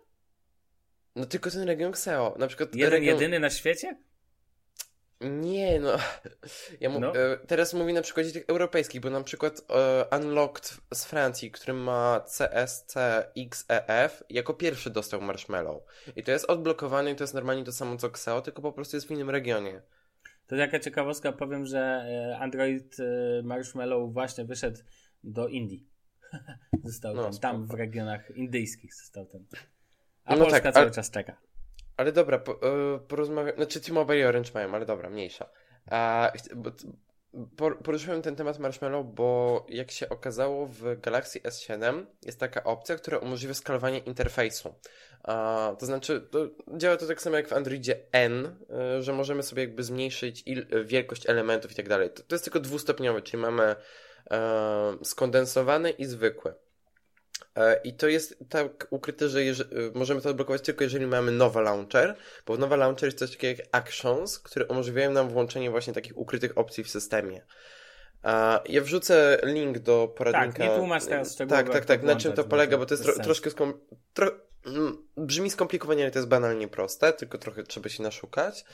No 1.17 1.27
tylko 1.27 1.51
ten 1.51 1.63
region 1.63 1.91
Xeo. 1.91 2.35
Na 2.39 2.47
przykład 2.47 2.75
Jeden, 2.75 2.93
region... 2.93 3.15
jedyny 3.15 3.41
na 3.41 3.51
świecie? 3.51 3.97
Nie, 5.21 5.81
no. 5.81 5.91
Ja 6.81 6.91
mu... 6.91 7.01
No. 7.01 7.17
e, 7.17 7.37
teraz 7.47 7.75
mówię 7.75 7.93
na 7.93 8.03
przykładzie 8.03 8.33
tych 8.33 8.45
europejskich, 8.49 9.01
bo 9.01 9.11
na 9.11 9.23
przykład 9.23 9.61
e, 9.71 10.17
Unlocked 10.17 10.81
z 10.95 11.05
Francji, 11.05 11.51
który 11.51 11.73
ma 11.73 12.21
CSC 12.21 12.95
XEF, 13.37 14.23
jako 14.31 14.55
pierwszy 14.55 14.91
dostał 14.91 15.21
Marshmallow. 15.21 15.83
I 16.17 16.23
to 16.23 16.31
jest 16.31 16.45
odblokowane 16.45 17.11
i 17.11 17.17
to 17.17 17.25
jest 17.25 17.35
normalnie 17.35 17.65
to 17.65 17.73
samo 17.73 17.97
co 17.97 18.07
Xeo, 18.07 18.43
tylko 18.43 18.63
po 18.63 18.73
prostu 18.73 18.97
jest 18.97 19.09
w 19.09 19.11
innym 19.11 19.31
regionie. 19.31 19.83
To 20.47 20.57
jaka 20.57 20.79
ciekawostka, 20.79 21.33
powiem, 21.33 21.67
że 21.67 21.79
e, 21.79 22.39
Android 22.39 22.97
Marshmallow 23.43 24.13
właśnie 24.13 24.45
wyszedł 24.45 24.79
do 25.25 25.49
Indii. 25.49 25.87
został 26.85 27.15
No, 27.15 27.23
tam, 27.23 27.39
tam 27.39 27.67
w 27.67 27.71
regionach 27.75 28.31
indyjskich 28.31 28.95
został 28.95 29.27
ten. 29.27 29.47
A 30.25 30.37
No 30.37 30.41
Polska 30.45 30.61
tak, 30.61 30.75
cały 30.75 30.87
ale- 30.87 30.95
czas 30.95 31.11
czeka. 31.11 31.37
Ale 32.01 32.13
dobra, 32.13 32.39
po, 32.39 32.53
e, 32.53 32.99
porozmawiam. 33.09 33.57
Znaczy 33.57 33.81
T-Mobile 33.81 34.19
i 34.19 34.25
Orange 34.25 34.51
mają, 34.55 34.75
ale 34.75 34.87
dobra, 34.87 35.11
mniejsza. 35.11 35.49
A, 35.91 36.33
poruszyłem 37.85 38.23
ten 38.23 38.37
temat 38.37 38.59
Marshmallow, 38.59 39.07
bo 39.07 39.67
jak 39.69 39.91
się 39.91 40.09
okazało 40.09 40.67
w 40.67 41.01
Galaxy 41.01 41.41
S7 41.41 42.05
jest 42.23 42.41
taka 42.41 42.65
opcja, 42.65 42.97
która 42.97 43.19
umożliwia 43.19 43.55
skalowanie 43.55 43.99
interfejsu. 43.99 44.75
A, 45.23 45.77
to 45.79 45.87
znaczy, 45.87 46.21
to 46.21 46.39
działa 46.77 46.97
to 46.97 47.07
tak 47.07 47.23
samo 47.23 47.37
jak 47.37 47.49
w 47.49 47.53
Androidzie 47.53 47.97
N, 48.13 48.57
e, 48.71 49.03
że 49.03 49.13
możemy 49.13 49.43
sobie 49.43 49.63
jakby 49.63 49.83
zmniejszyć 49.83 50.45
wielkość 50.85 51.29
elementów 51.29 51.73
i 51.73 51.75
tak 51.75 51.89
dalej. 51.89 52.11
To, 52.11 52.35
jest 52.35 52.45
tylko 52.45 52.61
dwustopniowe, 52.61 53.23
czyli 53.23 53.43
mamy 53.43 53.77
e, 54.31 54.97
skondensowany 55.03 55.91
i 55.91 56.05
zwykły. 56.05 56.55
E, 57.57 57.81
I 57.85 57.95
to 57.95 58.09
jest 58.09 58.45
tak 58.49 58.87
ukryte, 58.91 59.29
że 59.29 59.41
y, 59.41 59.57
możemy 59.95 60.21
to 60.21 60.31
odblokować 60.31 60.63
tylko 60.63 60.85
jeżeli 60.85 61.07
mamy 61.07 61.33
nowy 61.33 61.61
launcher, 61.61 62.17
bo 62.47 62.57
nowy 62.57 62.77
launcher 62.77 63.07
jest 63.07 63.19
coś 63.19 63.31
takiego 63.31 63.63
jak 63.63 63.69
actions, 63.73 64.39
które 64.39 64.67
umożliwiają 64.67 65.11
nam 65.11 65.29
włączenie 65.29 65.71
właśnie 65.71 65.93
takich 65.93 66.19
ukrytych 66.19 66.59
opcji 66.59 66.85
w 66.85 66.91
systemie. 66.91 67.43
Ja 68.69 68.81
wrzucę 68.81 69.39
link 69.43 69.79
do 69.79 70.09
poradnika. 70.17 70.59
Tak, 70.59 70.69
nie 70.69 70.77
tłumacz 70.77 71.05
teraz 71.05 71.35
szczegółowo, 71.35 71.63
Tak, 71.63 71.73
tak, 71.73 71.85
tak. 71.85 72.03
Na 72.03 72.17
czym 72.17 72.33
to 72.33 72.45
polega, 72.45 72.79
bo 72.79 72.87
to 72.87 72.95
jest 72.95 73.07
tro- 73.07 73.23
troszkę 73.25 73.51
skom... 73.51 73.81
tro... 74.15 74.31
mm, 74.67 75.07
brzmi 75.17 75.51
skomplikowanie, 75.51 76.03
ale 76.03 76.11
to 76.11 76.19
jest 76.19 76.29
banalnie 76.29 76.69
proste, 76.69 77.13
tylko 77.13 77.39
trochę 77.39 77.63
trzeba 77.63 77.89
się 77.89 78.03
naszukać. 78.03 78.65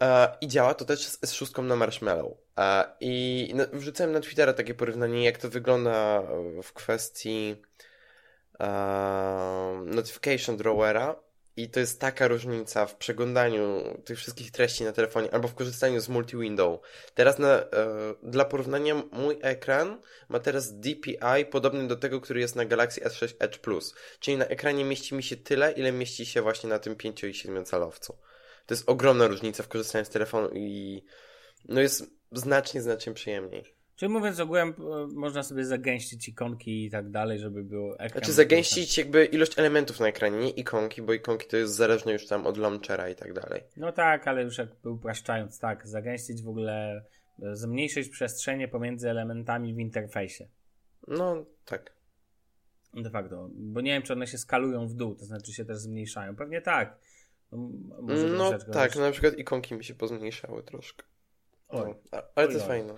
E, 0.00 0.36
I 0.40 0.48
działa 0.48 0.74
to 0.74 0.84
też 0.84 1.06
z 1.06 1.20
S6 1.20 1.62
na 1.62 1.76
Marshmallow. 1.76 2.32
E, 2.58 2.84
I 3.00 3.52
no, 3.54 3.64
wrzucałem 3.72 4.12
na 4.12 4.20
Twittera 4.20 4.52
takie 4.52 4.74
porównanie, 4.74 5.24
jak 5.24 5.38
to 5.38 5.48
wygląda 5.48 6.22
w 6.62 6.72
kwestii 6.72 7.56
e, 8.60 9.82
notification 9.86 10.56
drawera. 10.56 11.26
I 11.58 11.68
to 11.68 11.80
jest 11.80 12.00
taka 12.00 12.28
różnica 12.28 12.86
w 12.86 12.96
przeglądaniu 12.96 13.82
tych 14.04 14.18
wszystkich 14.18 14.50
treści 14.50 14.84
na 14.84 14.92
telefonie 14.92 15.34
albo 15.34 15.48
w 15.48 15.54
korzystaniu 15.54 16.00
z 16.00 16.08
multi-window. 16.08 16.78
Teraz 17.14 17.38
na, 17.38 17.48
e, 17.48 17.66
dla 18.22 18.44
porównania 18.44 18.94
mój 19.12 19.38
ekran 19.42 20.00
ma 20.28 20.38
teraz 20.38 20.80
DPI 20.80 21.44
podobny 21.50 21.88
do 21.88 21.96
tego, 21.96 22.20
który 22.20 22.40
jest 22.40 22.56
na 22.56 22.64
Galaxy 22.64 23.00
S6 23.00 23.34
Edge 23.38 23.58
Plus. 23.58 23.94
Czyli 24.20 24.36
na 24.36 24.46
ekranie 24.46 24.84
mieści 24.84 25.14
mi 25.14 25.22
się 25.22 25.36
tyle, 25.36 25.72
ile 25.72 25.92
mieści 25.92 26.26
się 26.26 26.42
właśnie 26.42 26.70
na 26.70 26.78
tym 26.78 26.96
5 26.96 27.24
i 27.24 27.34
7 27.34 27.64
calowcu. 27.64 28.16
To 28.66 28.74
jest 28.74 28.88
ogromna 28.88 29.26
różnica 29.26 29.62
w 29.62 29.68
korzystaniu 29.68 30.04
z 30.04 30.08
telefonu 30.08 30.48
i 30.54 31.02
no 31.68 31.80
jest 31.80 32.10
znacznie, 32.32 32.82
znacznie 32.82 33.12
przyjemniej. 33.12 33.76
Czyli 33.96 34.12
mówiąc 34.12 34.40
ogółem, 34.40 34.68
e, 34.68 35.06
można 35.14 35.42
sobie 35.42 35.64
zagęścić 35.64 36.28
ikonki 36.28 36.84
i 36.84 36.90
tak 36.90 37.10
dalej, 37.10 37.38
żeby 37.38 37.64
było 37.64 37.94
ekran. 37.94 38.10
Znaczy 38.10 38.32
zagęścić 38.32 38.98
jakby 38.98 39.24
ilość 39.24 39.58
elementów 39.58 40.00
na 40.00 40.08
ekranie, 40.08 40.38
nie 40.38 40.50
ikonki, 40.50 41.02
bo 41.02 41.12
ikonki 41.12 41.46
to 41.48 41.56
jest 41.56 41.74
zależne 41.74 42.12
już 42.12 42.26
tam 42.26 42.46
od 42.46 42.56
launchera 42.56 43.08
i 43.08 43.14
tak 43.14 43.32
dalej. 43.32 43.62
No 43.76 43.92
tak, 43.92 44.28
ale 44.28 44.42
już 44.42 44.58
jakby 44.58 44.90
upraszczając, 44.90 45.58
tak, 45.58 45.88
zagęścić 45.88 46.42
w 46.42 46.48
ogóle, 46.48 47.04
e, 47.42 47.56
zmniejszyć 47.56 48.08
przestrzenie 48.08 48.68
pomiędzy 48.68 49.10
elementami 49.10 49.74
w 49.74 49.78
interfejsie. 49.78 50.48
No, 51.08 51.44
tak. 51.64 51.92
De 52.94 53.10
facto, 53.10 53.50
bo 53.52 53.80
nie 53.80 53.90
wiem, 53.90 54.02
czy 54.02 54.12
one 54.12 54.26
się 54.26 54.38
skalują 54.38 54.88
w 54.88 54.94
dół, 54.94 55.14
to 55.14 55.24
znaczy 55.24 55.52
się 55.52 55.64
też 55.64 55.78
zmniejszają. 55.78 56.36
Pewnie 56.36 56.62
tak. 56.62 56.98
No, 57.56 58.02
może 58.02 58.26
No 58.26 58.58
tak, 58.72 58.96
na 58.96 59.10
przykład 59.10 59.38
ikonki 59.38 59.74
mi 59.74 59.84
się 59.84 59.94
pozmniejszały 59.94 60.62
troszkę. 60.62 61.04
Oj. 61.68 61.94
No, 62.12 62.22
ale 62.34 62.46
to 62.46 62.52
jest 62.52 62.66
fajne. 62.66 62.94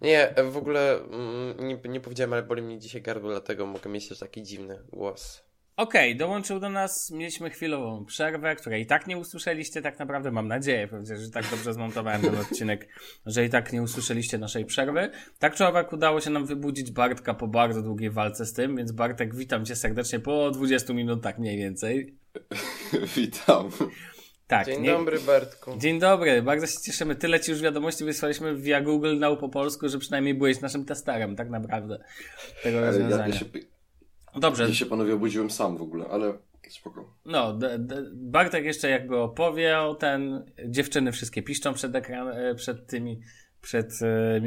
Nie, 0.00 0.34
w 0.50 0.56
ogóle 0.56 1.00
mm, 1.00 1.68
nie, 1.68 1.80
nie 1.88 2.00
powiedziałem, 2.00 2.32
ale 2.32 2.42
boli 2.42 2.62
mnie 2.62 2.78
dzisiaj 2.78 3.02
gardło, 3.02 3.30
dlatego 3.30 3.66
mogę 3.66 3.90
mieć 3.90 4.08
też 4.08 4.18
taki 4.18 4.42
dziwny 4.42 4.78
głos. 4.92 5.44
Okej, 5.76 6.16
dołączył 6.16 6.60
do 6.60 6.70
nas, 6.70 7.10
mieliśmy 7.10 7.50
chwilową 7.50 8.04
przerwę, 8.04 8.56
której 8.56 8.82
i 8.82 8.86
tak 8.86 9.06
nie 9.06 9.18
usłyszeliście 9.18 9.82
tak 9.82 9.98
naprawdę, 9.98 10.30
mam 10.30 10.48
nadzieję, 10.48 10.88
że 11.02 11.30
tak 11.30 11.50
dobrze 11.50 11.72
zmontowałem 11.72 12.22
ten 12.22 12.38
odcinek, 12.38 12.88
że 13.26 13.44
i 13.44 13.50
tak 13.50 13.72
nie 13.72 13.82
usłyszeliście 13.82 14.38
naszej 14.38 14.64
przerwy. 14.64 15.10
Tak 15.38 15.54
czy 15.54 15.66
owak 15.66 15.92
udało 15.92 16.20
się 16.20 16.30
nam 16.30 16.46
wybudzić 16.46 16.90
Bartka 16.90 17.34
po 17.34 17.48
bardzo 17.48 17.82
długiej 17.82 18.10
walce 18.10 18.46
z 18.46 18.52
tym, 18.52 18.76
więc 18.76 18.92
Bartek 18.92 19.34
witam 19.34 19.64
cię 19.64 19.76
serdecznie 19.76 20.20
po 20.20 20.50
20 20.50 20.92
minutach 20.92 21.38
mniej 21.38 21.58
więcej. 21.58 22.18
Witam. 23.16 23.70
Tak, 24.46 24.66
Dzień 24.66 24.82
nie- 24.82 24.90
dobry, 24.90 25.20
Bartku. 25.20 25.76
Dzień 25.78 25.98
dobry, 25.98 26.42
bardzo 26.42 26.66
się 26.66 26.80
cieszymy. 26.80 27.14
Tyle 27.16 27.40
ci 27.40 27.50
już 27.50 27.60
wiadomości 27.60 28.04
wysłaliśmy 28.04 28.56
via 28.56 28.80
Google 28.80 29.18
Now 29.18 29.38
po 29.40 29.48
polsku, 29.48 29.88
że 29.88 29.98
przynajmniej 29.98 30.34
byłeś 30.34 30.60
naszym 30.60 30.84
testerem, 30.84 31.36
tak 31.36 31.50
naprawdę, 31.50 31.98
tego 32.62 32.78
Ale 32.78 32.86
ja, 32.86 32.92
rozwiązania. 32.92 33.26
ja, 33.34 33.40
się, 33.40 33.44
Dobrze, 34.36 34.68
ja 34.68 34.74
się 34.74 34.86
panowie 34.86 35.14
obudziłem 35.14 35.50
sam 35.50 35.76
w 35.78 35.82
ogóle, 35.82 36.06
ale 36.10 36.38
spoko. 36.70 37.14
No, 37.24 37.52
d- 37.52 37.78
d- 37.78 38.02
Bartek 38.12 38.64
jeszcze 38.64 38.90
jakby 38.90 39.16
opowiedział, 39.18 39.94
ten 39.94 40.44
dziewczyny 40.68 41.12
wszystkie 41.12 41.42
piszczą 41.42 41.74
przed 41.74 41.94
ekran, 41.94 42.28
e, 42.28 42.54
przed 42.54 42.86
tymi, 42.86 43.20
przed, 43.60 44.02
e, 44.02 44.06
e, 44.36 44.42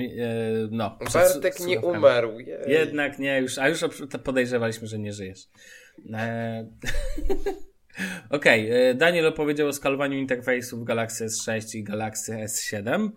no. 0.72 0.98
przed 1.00 1.14
Bartek 1.14 1.60
nie 1.60 1.82
umarł. 1.82 2.40
Jej. 2.40 2.72
Jednak 2.72 3.20
nie, 3.20 3.40
już, 3.40 3.58
a 3.58 3.70
już 3.70 3.80
podejrzewaliśmy, 4.24 4.88
że 4.88 5.00
nie 5.00 5.14
żyjesz. 5.14 5.40
E... 6.14 6.68
Okej, 8.30 8.90
e, 8.90 8.94
Daniel 8.94 9.28
opowiedział 9.28 9.68
o 9.68 9.74
skalowaniu 9.74 10.18
interfejsów 10.18 10.84
Galaxy 10.84 11.26
S6 11.26 11.78
i 11.78 11.84
Galaxy 11.84 12.34
S7. 12.34 13.10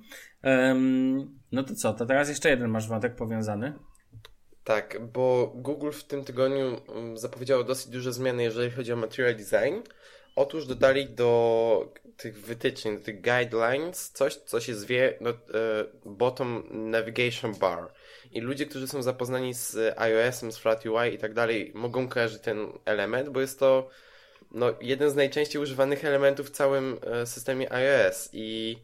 Em, 0.43 1.38
no 1.53 1.62
to 1.62 1.75
co, 1.75 1.93
to 1.93 2.07
teraz 2.07 2.29
jeszcze 2.29 2.51
jeden 2.51 2.71
masz 2.71 2.88
wątek 2.88 3.14
powiązany. 3.14 3.73
Tak, 4.64 4.99
bo 5.12 5.53
Google 5.55 5.90
w 5.90 6.05
tym 6.05 6.25
tygodniu 6.25 6.77
mm, 6.88 7.19
zapowiedziało 7.19 7.64
dosyć 7.64 7.88
duże 7.88 8.12
zmiany, 8.12 8.43
jeżeli 8.43 8.71
chodzi 8.71 8.93
o 8.93 8.97
material 8.97 9.37
design. 9.37 9.75
Otóż 10.37 10.66
dodali 10.66 11.07
do 11.07 11.93
tych 12.16 12.40
wytycznych, 12.40 12.99
do 12.99 13.05
tych 13.05 13.23
guidelines 13.23 14.11
coś, 14.11 14.37
co 14.37 14.61
się 14.61 14.75
zwie 14.75 15.19
no, 15.21 15.31
e, 15.31 15.35
bottom 16.05 16.64
navigation 16.71 17.55
bar. 17.55 17.93
I 18.33 18.40
ludzie, 18.40 18.66
którzy 18.66 18.88
są 18.88 19.03
zapoznani 19.03 19.55
z 19.55 19.99
iOS-em, 19.99 20.53
z 20.53 20.59
FlatUI 20.59 21.14
i 21.14 21.19
tak 21.19 21.35
dalej, 21.35 21.73
mogą 21.75 22.09
kojarzyć 22.09 22.43
ten 22.43 22.66
element, 22.85 23.29
bo 23.29 23.40
jest 23.40 23.59
to 23.59 23.88
no, 24.51 24.75
jeden 24.81 25.11
z 25.11 25.15
najczęściej 25.15 25.63
używanych 25.63 26.05
elementów 26.05 26.47
w 26.47 26.51
całym 26.51 26.99
e, 27.03 27.27
systemie 27.27 27.73
iOS. 27.73 28.29
I 28.33 28.79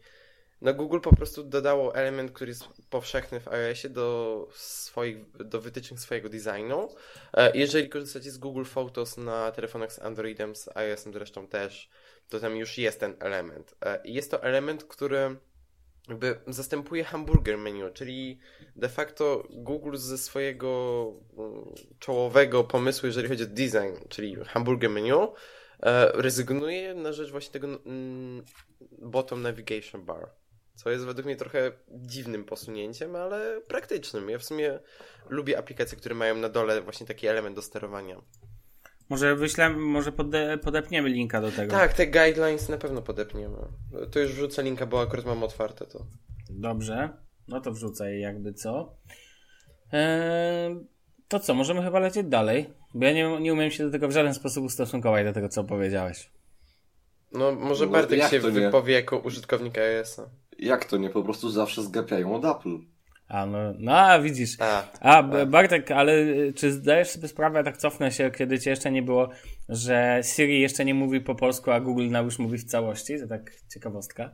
no 0.60 0.74
Google 0.74 1.00
po 1.00 1.16
prostu 1.16 1.44
dodało 1.44 1.94
element, 1.94 2.32
który 2.32 2.48
jest 2.50 2.64
powszechny 2.90 3.40
w 3.40 3.48
iOSie 3.48 3.88
do 3.88 4.48
swoich, 4.54 5.30
do 5.36 5.60
wytycznych 5.60 6.00
swojego 6.00 6.28
designu. 6.28 6.88
E, 7.34 7.56
Jeżeli 7.56 7.88
korzystacie 7.88 8.30
z 8.30 8.38
Google 8.38 8.64
Photos 8.64 9.16
na 9.16 9.52
telefonach 9.52 9.92
z 9.92 9.98
Androidem, 9.98 10.56
z 10.56 10.68
iOSem 10.76 11.12
zresztą 11.12 11.46
też, 11.48 11.88
to 12.28 12.40
tam 12.40 12.56
już 12.56 12.78
jest 12.78 13.00
ten 13.00 13.16
element. 13.20 13.74
E, 13.86 14.00
Jest 14.04 14.30
to 14.30 14.42
element, 14.42 14.84
który 14.84 15.36
jakby 16.08 16.40
zastępuje 16.46 17.04
hamburger 17.04 17.58
menu, 17.58 17.92
czyli 17.94 18.38
de 18.76 18.88
facto 18.88 19.48
Google 19.50 19.96
ze 19.96 20.18
swojego 20.18 21.12
mm, 21.38 21.74
czołowego 21.98 22.64
pomysłu, 22.64 23.06
jeżeli 23.06 23.28
chodzi 23.28 23.42
o 23.42 23.46
design, 23.46 24.08
czyli 24.08 24.36
hamburger 24.44 24.90
menu, 24.90 25.32
e, 25.82 26.12
rezygnuje 26.12 26.94
na 26.94 27.12
rzecz 27.12 27.30
właśnie 27.30 27.52
tego 27.52 27.66
mm, 27.66 28.44
bottom 28.98 29.42
navigation 29.42 30.04
bar. 30.04 30.30
Co 30.74 30.90
jest 30.90 31.04
według 31.04 31.26
mnie 31.26 31.36
trochę 31.36 31.72
dziwnym 31.88 32.44
posunięciem, 32.44 33.16
ale 33.16 33.60
praktycznym. 33.60 34.30
Ja 34.30 34.38
w 34.38 34.44
sumie 34.44 34.78
lubię 35.28 35.58
aplikacje, 35.58 35.98
które 35.98 36.14
mają 36.14 36.36
na 36.36 36.48
dole 36.48 36.80
właśnie 36.80 37.06
taki 37.06 37.26
element 37.26 37.56
do 37.56 37.62
sterowania. 37.62 38.22
Może 39.08 39.36
wyślemy, 39.36 39.76
może 39.76 40.12
pode, 40.12 40.58
podepniemy 40.58 41.08
linka 41.08 41.40
do 41.40 41.52
tego. 41.52 41.72
Tak, 41.72 41.92
te 41.92 42.06
guidelines 42.06 42.68
na 42.68 42.76
pewno 42.78 43.02
podepniemy. 43.02 43.56
To 44.12 44.18
już 44.20 44.32
wrzucę 44.32 44.62
linka, 44.62 44.86
bo 44.86 45.00
akurat 45.00 45.26
mam 45.26 45.42
otwarte 45.42 45.86
to. 45.86 46.06
Dobrze, 46.50 47.08
no 47.48 47.60
to 47.60 47.72
wrzucaj 47.72 48.20
jakby 48.20 48.52
co. 48.52 48.96
Eee, 49.92 50.76
to 51.28 51.40
co, 51.40 51.54
możemy 51.54 51.82
chyba 51.82 51.98
lecieć 51.98 52.26
dalej, 52.26 52.70
bo 52.94 53.04
ja 53.06 53.12
nie, 53.12 53.40
nie 53.40 53.52
umiem 53.52 53.70
się 53.70 53.84
do 53.84 53.90
tego 53.90 54.08
w 54.08 54.12
żaden 54.12 54.34
sposób 54.34 54.64
ustosunkować, 54.64 55.24
do 55.24 55.32
tego 55.32 55.48
co 55.48 55.64
powiedziałeś. 55.64 56.30
No, 57.32 57.52
może 57.52 57.86
No, 57.86 57.92
Bartek 57.92 58.18
jak 58.18 58.30
się 58.30 58.40
to 58.40 58.50
nie? 58.50 58.60
wypowie 58.60 58.94
jako 58.94 59.18
użytkownik 59.18 59.78
iOS-a. 59.78 60.28
Jak 60.58 60.84
to 60.84 60.96
nie? 60.96 61.10
Po 61.10 61.22
prostu 61.22 61.50
zawsze 61.50 61.82
zgapiają 61.82 62.34
od 62.34 62.44
Apple. 62.44 62.78
A 63.28 63.46
no, 63.46 63.58
no 63.78 63.98
a 63.98 64.18
widzisz. 64.20 64.56
A, 64.60 64.84
A 65.00 65.22
B- 65.22 65.46
Bartek, 65.46 65.90
ale 65.90 66.12
y, 66.12 66.52
czy 66.56 66.72
zdajesz 66.72 67.08
sobie 67.10 67.28
sprawę, 67.28 67.64
tak 67.64 67.76
cofnę 67.76 68.12
się, 68.12 68.30
kiedy 68.30 68.58
cię 68.60 68.70
jeszcze 68.70 68.90
nie 68.90 69.02
było, 69.02 69.28
że 69.68 70.20
Siri 70.22 70.60
jeszcze 70.60 70.84
nie 70.84 70.94
mówi 70.94 71.20
po 71.20 71.34
polsku, 71.34 71.70
a 71.70 71.80
Google 71.80 72.10
Now 72.10 72.24
już 72.24 72.38
mówi 72.38 72.58
w 72.58 72.64
całości? 72.64 73.20
To 73.20 73.26
tak 73.26 73.50
ciekawostka. 73.74 74.30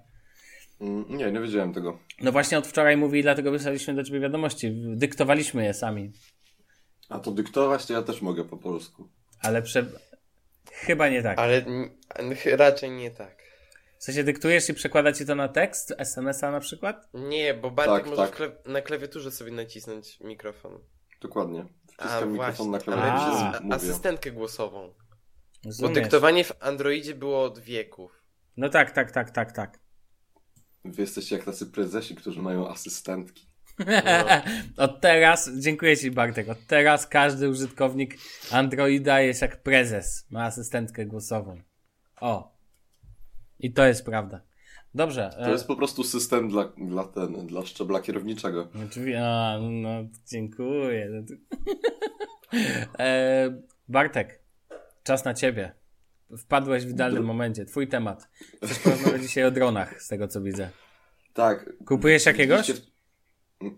Mm, 0.80 1.04
Nie, 1.08 1.32
nie 1.32 1.40
wiedziałem 1.40 1.72
tego. 1.74 1.98
No 2.20 2.32
właśnie 2.32 2.58
od 2.58 2.66
wczoraj 2.66 2.96
mówi, 2.96 3.18
i 3.18 3.22
dlatego 3.22 3.50
wysłaliśmy 3.50 3.94
do 3.94 4.04
ciebie 4.04 4.20
wiadomości. 4.20 4.72
Dyktowaliśmy 4.96 5.64
je 5.64 5.74
sami. 5.74 6.12
A 7.08 7.18
to 7.18 7.30
dyktować 7.30 7.86
to 7.86 7.92
ja 7.92 8.02
też 8.02 8.22
mogę 8.22 8.44
po 8.44 8.56
polsku. 8.56 9.08
Ale 9.40 9.62
prze... 9.62 9.86
chyba 10.72 11.08
nie 11.08 11.22
tak. 11.22 11.38
ale 11.38 11.64
raczej 12.56 12.90
nie 12.90 13.10
tak. 13.10 13.41
W 14.02 14.04
sensie 14.04 14.24
dyktujesz 14.24 14.68
i 14.68 14.74
przekłada 14.74 15.12
ci 15.12 15.26
to 15.26 15.34
na 15.34 15.48
tekst, 15.48 15.94
SMS-a 15.98 16.50
na 16.50 16.60
przykład? 16.60 17.08
Nie, 17.14 17.54
bo 17.54 17.70
Bartek 17.70 17.96
Tak, 17.96 18.06
może 18.06 18.22
tak. 18.22 18.36
kle- 18.38 18.68
na 18.72 18.80
klawiaturze 18.80 19.30
sobie 19.30 19.50
nacisnąć 19.52 20.20
mikrofon. 20.20 20.78
Dokładnie. 21.20 21.64
A 21.98 22.02
Wciskam 22.08 22.32
mikrofon 22.32 22.70
na 22.70 22.78
właśnie, 22.78 22.92
klawiaturze 22.92 23.46
i 23.46 23.50
przez 23.50 23.62
mówię. 23.62 23.74
asystentkę 23.74 24.30
głosową. 24.32 24.88
Bo 24.88 24.94
Rozumiesz? 25.64 25.94
dyktowanie 25.94 26.44
w 26.44 26.52
Androidzie 26.60 27.14
było 27.14 27.44
od 27.44 27.58
wieków. 27.58 28.22
No 28.56 28.68
tak, 28.68 28.90
tak, 28.90 29.10
tak, 29.12 29.30
tak, 29.30 29.52
tak. 29.52 29.78
Wy 30.84 31.02
jesteście 31.02 31.36
jak 31.36 31.44
tacy 31.44 31.66
prezesi, 31.66 32.14
którzy 32.14 32.42
mają 32.42 32.68
asystentki. 32.68 33.48
Od 34.76 35.00
teraz, 35.00 35.50
dziękuję 35.58 35.96
Ci 35.96 36.10
Bartek, 36.10 36.48
od 36.48 36.66
teraz 36.66 37.06
każdy 37.06 37.48
użytkownik 37.48 38.16
Androida 38.50 39.20
jest 39.20 39.42
jak 39.42 39.62
prezes, 39.62 40.26
ma 40.30 40.44
asystentkę 40.44 41.06
głosową. 41.06 41.60
O. 42.20 42.52
I 43.62 43.72
to 43.72 43.86
jest 43.86 44.04
prawda. 44.04 44.40
Dobrze. 44.94 45.30
To 45.44 45.50
jest 45.50 45.66
po 45.66 45.76
prostu 45.76 46.04
system 46.04 46.48
dla, 46.48 46.72
dla, 46.78 47.04
ten, 47.04 47.46
dla 47.46 47.66
szczebla 47.66 48.00
kierowniczego. 48.00 48.68
Oczywiście, 48.86 49.26
a, 49.26 49.58
no, 49.60 49.88
dziękuję. 50.26 51.10
E, 52.98 53.62
Bartek, 53.88 54.42
czas 55.02 55.24
na 55.24 55.34
Ciebie. 55.34 55.72
Wpadłeś 56.38 56.86
w 56.86 56.90
idealnym 56.90 57.24
momencie. 57.24 57.64
Twój 57.64 57.88
temat. 57.88 58.28
Chcesz 58.64 58.78
porozmawiać 58.78 59.22
dzisiaj 59.22 59.44
o 59.44 59.50
dronach, 59.50 60.02
z 60.02 60.08
tego 60.08 60.28
co 60.28 60.42
widzę. 60.42 60.70
Tak. 61.32 61.72
Kupujesz 61.86 62.26
jakiegoś? 62.26 62.72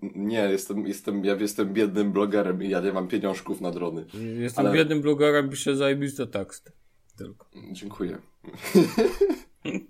Nie, 0.02 0.38
jestem, 0.38 0.86
jestem, 0.86 1.24
ja 1.24 1.34
jestem 1.34 1.72
biednym 1.72 2.12
blogerem 2.12 2.62
i 2.62 2.68
ja 2.68 2.80
nie 2.80 2.92
mam 2.92 3.08
pieniążków 3.08 3.60
na 3.60 3.70
drony. 3.70 4.06
Jestem 4.38 4.66
Ale- 4.66 4.74
biednym 4.74 5.00
blogerem, 5.00 5.50
piszę 5.50 5.76
zajebisty 5.76 6.26
tekst. 6.26 6.72
Tylko. 7.18 7.50
Dziękuję. 7.72 8.18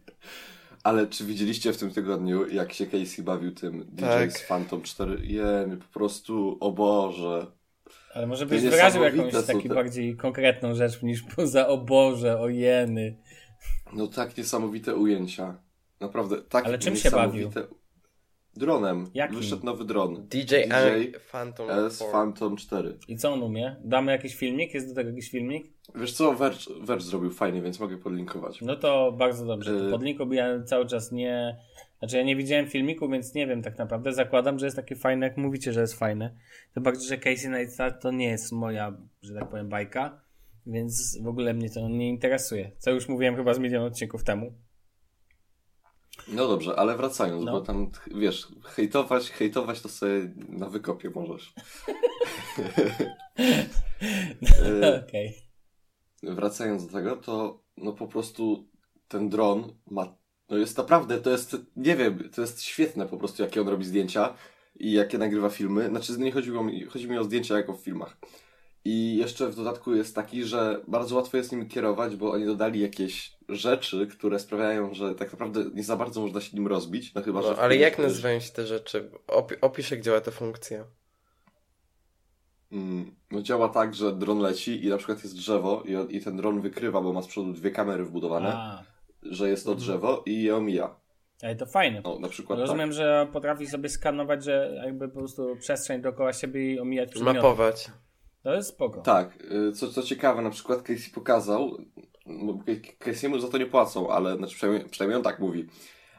Ale 0.85 1.07
czy 1.07 1.25
widzieliście 1.25 1.73
w 1.73 1.77
tym 1.77 1.91
tygodniu, 1.91 2.49
jak 2.49 2.73
się 2.73 2.87
Casey 2.87 3.23
bawił 3.23 3.53
tym 3.53 3.85
DJ 3.89 4.01
Tak. 4.05 4.33
z 4.33 4.47
Phantom 4.47 4.83
4? 4.83 5.27
Jeny, 5.27 5.77
po 5.77 5.99
prostu, 5.99 6.57
o 6.61 6.73
Boże. 6.73 7.47
Ale 8.15 8.27
może 8.27 8.47
byś 8.47 8.63
wyraził 8.63 9.03
jakąś 9.03 9.33
te- 9.47 9.75
bardziej 9.75 10.17
konkretną 10.17 10.75
rzecz 10.75 11.03
niż 11.03 11.23
poza 11.23 11.69
o 11.69 11.79
Boże, 11.79 12.41
o 12.41 12.49
jeny. 12.49 13.17
No 13.93 14.07
tak 14.07 14.37
niesamowite 14.37 14.95
ujęcia. 14.95 15.55
Naprawdę, 16.01 16.43
tak 16.43 16.65
Ale 16.67 16.79
czym 16.79 16.97
się 16.97 17.05
niesamowite... 17.05 17.67
Dronem. 18.57 19.07
Jakim? 19.15 19.37
Wyszedł 19.37 19.67
nowy 19.67 19.85
dron. 19.85 20.27
DJ, 20.31 20.41
DJ 20.41 21.17
Phantom 21.33 21.71
S 21.71 21.97
4. 21.97 22.13
Phantom 22.13 22.57
4. 22.57 22.99
I 23.09 23.17
co 23.17 23.33
on 23.33 23.43
umie? 23.43 23.77
Damy 23.85 24.13
jakiś 24.13 24.35
filmik? 24.37 24.75
Jest 24.75 24.89
do 24.89 24.95
tego 24.95 25.11
jakiś 25.11 25.31
filmik? 25.31 25.67
Wiesz 25.95 26.13
co, 26.13 26.33
Verge, 26.33 26.59
Verge 26.81 27.05
zrobił 27.05 27.31
fajnie, 27.31 27.63
więc 27.63 27.81
mogę 27.81 27.97
podlinkować. 27.99 28.61
No 28.61 28.77
to 28.77 29.13
bardzo 29.13 29.47
dobrze. 29.47 29.79
To 29.79 29.89
Y- 29.89 29.91
pod 29.91 30.03
linku 30.03 30.27
bo 30.27 30.35
ja 30.35 30.63
cały 30.63 30.87
czas 30.87 31.13
nie... 31.13 31.57
Znaczy 31.99 32.17
ja 32.17 32.23
nie 32.23 32.37
widziałem 32.37 32.67
filmiku, 32.67 33.09
więc 33.09 33.35
nie 33.35 33.47
wiem 33.47 33.63
tak 33.63 33.79
naprawdę. 33.79 34.13
Zakładam, 34.13 34.59
że 34.59 34.67
jest 34.67 34.77
takie 34.77 34.97
fajne, 34.97 35.27
jak 35.27 35.37
mówicie, 35.37 35.73
że 35.73 35.81
jest 35.81 35.95
fajne. 35.95 36.35
Tym 36.75 36.83
bardziej, 36.83 37.09
że 37.09 37.19
Casey 37.19 37.49
Neistat 37.49 38.03
to 38.03 38.11
nie 38.11 38.29
jest 38.29 38.53
moja, 38.53 38.97
że 39.23 39.35
tak 39.35 39.49
powiem, 39.49 39.69
bajka. 39.69 40.21
Więc 40.67 41.19
w 41.23 41.27
ogóle 41.29 41.55
mnie 41.55 41.71
to 41.71 41.89
nie 41.89 42.09
interesuje. 42.09 42.71
Co 42.79 42.91
już 42.91 43.09
mówiłem 43.09 43.37
chyba 43.37 43.55
z 43.55 43.59
milion 43.59 43.85
odcinków 43.85 44.25
temu. 44.25 44.53
No 46.29 46.49
dobrze, 46.49 46.77
ale 46.77 46.97
wracając, 46.97 47.45
No. 47.45 47.53
bo 47.53 47.61
tam, 47.61 47.91
wiesz, 48.07 48.49
hejtować, 48.65 49.31
hejtować 49.31 49.81
to 49.81 49.89
sobie 49.89 50.33
na 50.49 50.69
wykopie 50.69 51.11
możesz. 51.11 51.55
E, 54.83 55.05
Okej. 55.09 55.35
wracając 56.23 56.87
do 56.87 56.93
tego, 56.93 57.17
to 57.17 57.63
no 57.77 57.93
po 57.93 58.09
prostu 58.09 58.69
ten 59.09 59.29
dron 59.29 59.73
ma, 59.91 60.17
no 60.51 60.57
jest 60.57 60.79
naprawdę, 60.79 61.19
to 61.19 61.31
jest, 61.31 61.57
nie 61.77 61.97
wiem, 61.97 62.31
to 62.35 62.41
jest 62.41 62.63
świetne 62.63 63.07
po 63.07 63.17
prostu, 63.17 63.43
jakie 63.43 63.61
on 63.61 63.69
robi 63.69 63.85
zdjęcia 63.85 64.35
i 64.75 64.93
jakie 64.93 65.19
nagrywa 65.19 65.51
filmy. 65.51 65.89
Znaczy, 65.89 66.19
nie 66.19 66.33
chodziło 66.33 66.65
mi, 66.65 66.85
chodzi 66.85 67.09
mi 67.09 67.19
o 67.19 67.25
zdjęcia 67.25 67.57
jako 67.57 67.73
w 67.73 67.81
filmach. 67.81 68.17
I 68.87 69.17
jeszcze 69.17 69.49
w 69.49 69.55
dodatku 69.57 69.95
jest 69.95 70.15
taki, 70.15 70.45
że 70.45 70.81
bardzo 70.89 71.17
łatwo 71.17 71.37
jest 71.37 71.53
nim 71.53 71.69
kierować, 71.69 72.17
bo 72.17 72.31
oni 72.33 72.47
dodali 72.47 72.81
jakieś 72.81 73.37
rzeczy, 73.49 74.07
które 74.07 74.39
sprawiają, 74.39 74.95
że 74.95 75.15
tak 75.15 75.33
naprawdę 75.33 75.65
nie 75.75 75.83
za 75.83 75.97
bardzo 75.97 76.21
można 76.21 76.41
się 76.41 76.57
nim 76.57 76.67
rozbić. 76.67 77.15
No 77.15 77.23
chyba, 77.23 77.43
że 77.43 77.49
No, 77.49 77.55
w 77.55 77.59
ale 77.59 77.77
jak 77.77 77.97
też- 77.97 78.05
nazywają 78.05 78.41
się 78.41 78.53
te 78.53 78.67
rzeczy? 78.67 79.11
Opi 79.27 79.55
opisz, 79.61 79.91
jak 79.91 80.01
działa 80.01 80.21
ta 80.21 80.31
funkcja. 80.31 80.85
Mm, 82.73 83.15
No 83.31 83.43
działa 83.43 83.69
tak, 83.69 83.95
że 83.95 84.13
dron 84.13 84.39
leci 84.39 84.85
i 84.85 84.89
na 84.89 84.97
przykład 84.97 85.23
jest 85.23 85.37
drzewo 85.37 85.83
i, 85.87 85.97
on- 85.97 86.11
i 86.11 86.21
ten 86.21 86.37
dron 86.37 86.61
wykrywa, 86.61 87.01
bo 87.01 87.13
ma 87.13 87.23
z 87.23 87.27
przodu 87.27 87.53
dwie 87.53 87.71
kamery 87.71 88.05
wbudowane, 88.05 88.53
A, 88.55 88.85
że 89.23 89.49
jest 89.49 89.65
to 89.65 89.75
drzewo 89.75 90.23
i 90.27 90.43
je 90.43 90.57
omija. 90.57 90.97
ale 91.43 91.57
to 91.57 91.67
fajne. 91.67 92.01
No 92.05 92.19
na 92.19 92.29
przykład 92.29 92.59
Rozumiem, 92.59 92.93
że 92.93 93.29
potrafi 93.33 93.67
sobie 93.67 93.89
skanować, 93.89 94.45
że 94.45 94.81
jakby 94.85 95.09
po 95.09 95.19
prostu 95.19 95.57
przestrzeń 95.57 96.03
dookoła 96.03 96.33
siebie 96.33 96.73
i 96.75 96.81
omijać 96.81 97.11
przedmioty. 97.11 97.37
Mapować. 97.37 97.91
To 98.45 98.55
jest 98.55 98.69
spoko. 98.69 99.01
tak. 99.01 99.45
Y, 99.69 99.73
co, 99.73 99.89
co 99.89 100.03
ciekawe, 100.03 100.43
na 100.43 100.51
przykład 100.51 100.83
Casey 100.83 101.11
pokazał, 101.15 101.79
no, 102.27 102.59
Casey'emu 103.01 103.41
za 103.41 103.49
to 103.49 103.59
nie 103.59 103.67
płacą, 103.67 104.11
ale 104.11 104.37
znaczy 104.37 104.55
przynajmniej, 104.55 104.89
przynajmniej 104.91 105.17
on 105.17 105.23
tak 105.23 105.39
mówi. 105.39 105.67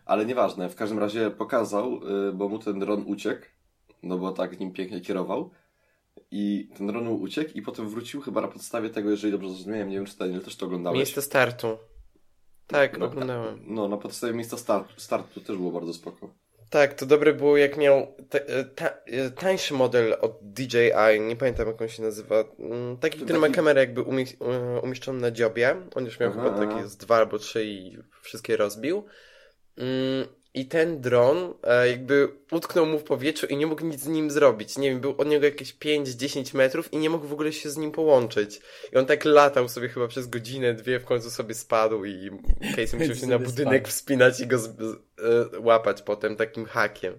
Ale 0.05 0.25
nieważne, 0.25 0.69
w 0.69 0.75
każdym 0.75 0.99
razie 0.99 1.31
pokazał, 1.31 1.99
y, 2.29 2.33
bo 2.33 2.49
mu 2.49 2.59
ten 2.59 2.79
dron 2.79 3.03
uciekł, 3.07 3.45
no 4.03 4.17
bo 4.17 4.31
tak 4.31 4.59
nim 4.59 4.73
pięknie 4.73 5.01
kierował. 5.01 5.51
I 6.31 6.69
ten 6.77 6.88
dron 6.88 7.05
mu 7.05 7.15
uciekł 7.15 7.51
i 7.55 7.61
potem 7.61 7.89
wrócił 7.89 8.21
chyba 8.21 8.41
na 8.41 8.47
podstawie 8.47 8.89
tego, 8.89 9.09
jeżeli 9.09 9.31
dobrze 9.31 9.49
zrozumiałem, 9.49 9.89
nie 9.89 9.95
wiem 9.95 10.05
czy 10.05 10.17
Daniel 10.17 10.41
też 10.41 10.55
to 10.55 10.65
oglądałeś. 10.65 10.97
Miejsce 10.97 11.21
startu. 11.21 11.77
Tak, 12.67 12.97
No, 12.97 13.05
oglądałem. 13.05 13.59
No, 13.67 13.88
na 13.88 13.97
podstawie 13.97 14.33
miejsca 14.33 14.57
startu, 14.57 14.93
startu 14.99 15.41
też 15.41 15.57
było 15.57 15.71
bardzo 15.71 15.93
spoko. 15.93 16.29
Tak, 16.69 16.93
to 16.93 17.06
dobre 17.06 17.34
było 17.34 17.58
jak 17.58 17.78
miał 17.78 18.15
e, 18.34 18.63
ta, 18.63 18.88
e, 18.89 19.30
tańszy 19.32 19.73
model 19.73 20.15
od 20.21 20.39
DJI, 20.41 21.19
nie 21.21 21.36
pamiętam 21.36 21.67
jak 21.67 21.82
on 21.82 21.88
się 21.88 22.04
nazywa. 22.04 22.43
Mm, 22.60 22.97
Taki, 22.97 23.19
który 23.19 23.39
ma 23.39 23.49
kamerę 23.49 23.82
jakby 23.82 24.01
umie- 24.01 24.45
e, 24.78 24.82
umieszczoną 24.82 25.19
na 25.19 25.32
dziobie. 25.32 25.75
On 25.95 26.06
już 26.06 26.19
miał 26.19 26.32
Aha, 26.32 26.43
chyba 26.43 26.67
takie 26.67 26.88
z 26.88 26.97
dwa 26.97 27.15
albo 27.17 27.39
trzy 27.39 27.65
i 27.65 27.97
wszystkie 28.21 28.58
rozbił. 28.58 29.06
I 30.55 30.65
ten 30.65 31.01
dron 31.01 31.53
e, 31.63 31.89
jakby 31.89 32.27
utknął 32.51 32.85
mu 32.85 32.99
w 32.99 33.03
powietrzu 33.03 33.45
i 33.45 33.57
nie 33.57 33.67
mógł 33.67 33.85
nic 33.85 33.99
z 34.01 34.07
nim 34.07 34.31
zrobić. 34.31 34.77
Nie 34.77 34.89
wiem, 34.89 34.99
był 34.99 35.15
od 35.17 35.27
niego 35.27 35.45
jakieś 35.45 35.75
5-10 35.75 36.55
metrów 36.55 36.93
i 36.93 36.97
nie 36.97 37.09
mógł 37.09 37.27
w 37.27 37.33
ogóle 37.33 37.53
się 37.53 37.69
z 37.69 37.77
nim 37.77 37.91
połączyć. 37.91 38.61
I 38.93 38.97
on 38.97 39.05
tak 39.05 39.25
latał 39.25 39.69
sobie 39.69 39.89
chyba 39.89 40.07
przez 40.07 40.27
godzinę, 40.27 40.73
dwie, 40.73 40.99
w 40.99 41.05
końcu 41.05 41.31
sobie 41.31 41.53
spadł 41.53 42.05
i 42.05 42.29
Casey 42.75 42.97
musiał 42.97 43.15
się 43.15 43.27
na 43.27 43.39
budynek 43.39 43.81
spadł. 43.81 43.95
wspinać 43.95 44.39
i 44.39 44.47
go 44.47 44.57
z, 44.57 44.63
z, 44.63 44.95
e, 45.55 45.59
łapać 45.59 46.01
potem 46.01 46.35
takim 46.35 46.65
hakiem. 46.65 47.13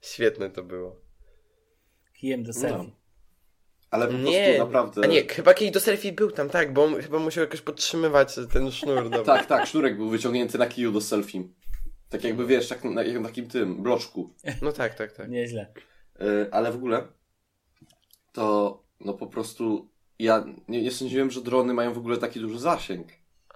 Świetne 0.00 0.50
to 0.50 0.62
było. 0.62 1.00
Kijem 2.14 2.42
do 2.42 2.52
selfie. 2.52 2.90
Ale 3.90 4.06
po 4.06 4.12
Nie, 4.12 4.44
prostu 4.44 4.64
naprawdę... 4.64 5.00
a 5.04 5.06
nie, 5.06 5.26
chyba 5.26 5.54
kiedyś 5.54 5.74
do 5.74 5.80
selfie 5.80 6.12
był 6.12 6.30
tam, 6.30 6.50
tak, 6.50 6.72
bo 6.72 6.84
on 6.84 7.02
chyba 7.02 7.18
musiał 7.18 7.44
jakoś 7.44 7.60
podtrzymywać 7.60 8.34
ten 8.52 8.70
sznur. 8.70 9.10
No. 9.10 9.22
Tak, 9.22 9.46
tak, 9.46 9.66
sznurek 9.66 9.96
był 9.96 10.08
wyciągnięty 10.08 10.58
na 10.58 10.66
kiju 10.66 10.92
do 10.92 11.00
selfie. 11.00 11.48
Tak 12.08 12.24
jakby 12.24 12.46
wiesz, 12.46 12.68
tak 12.68 12.84
na, 12.84 13.02
jak 13.02 13.22
na 13.22 13.28
takim 13.28 13.48
tym, 13.48 13.82
bloczku. 13.82 14.34
No 14.62 14.72
tak, 14.72 14.94
tak, 14.94 15.12
tak. 15.12 15.28
Nieźle. 15.30 15.72
Yy, 16.20 16.48
ale 16.52 16.72
w 16.72 16.74
ogóle 16.74 17.06
to 18.32 18.82
no 19.00 19.14
po 19.14 19.26
prostu 19.26 19.90
ja 20.18 20.44
nie, 20.68 20.82
nie 20.82 20.90
sądziłem, 20.90 21.30
że 21.30 21.40
drony 21.40 21.74
mają 21.74 21.92
w 21.92 21.98
ogóle 21.98 22.16
taki 22.16 22.40
duży 22.40 22.58
zasięg. 22.58 23.08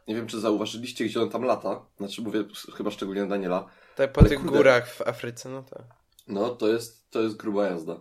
Nie 0.09 0.15
wiem, 0.15 0.27
czy 0.27 0.41
zauważyliście, 0.41 1.05
gdzie 1.05 1.23
on 1.23 1.31
tam 1.31 1.43
lata. 1.43 1.87
Znaczy 1.97 2.23
mówię 2.23 2.45
chyba 2.77 2.91
szczególnie 2.91 3.27
Daniela. 3.27 3.69
Tak 3.97 4.12
po 4.12 4.21
Ale 4.21 4.29
tych 4.29 4.38
kurde. 4.41 4.57
górach 4.57 4.88
w 4.88 5.03
Afryce, 5.03 5.49
no 5.49 5.62
tak. 5.62 5.83
No, 6.29 6.49
to 6.49 6.69
jest, 6.69 7.11
to 7.11 7.23
jest 7.23 7.37
gruba 7.37 7.67
jazda. 7.67 8.01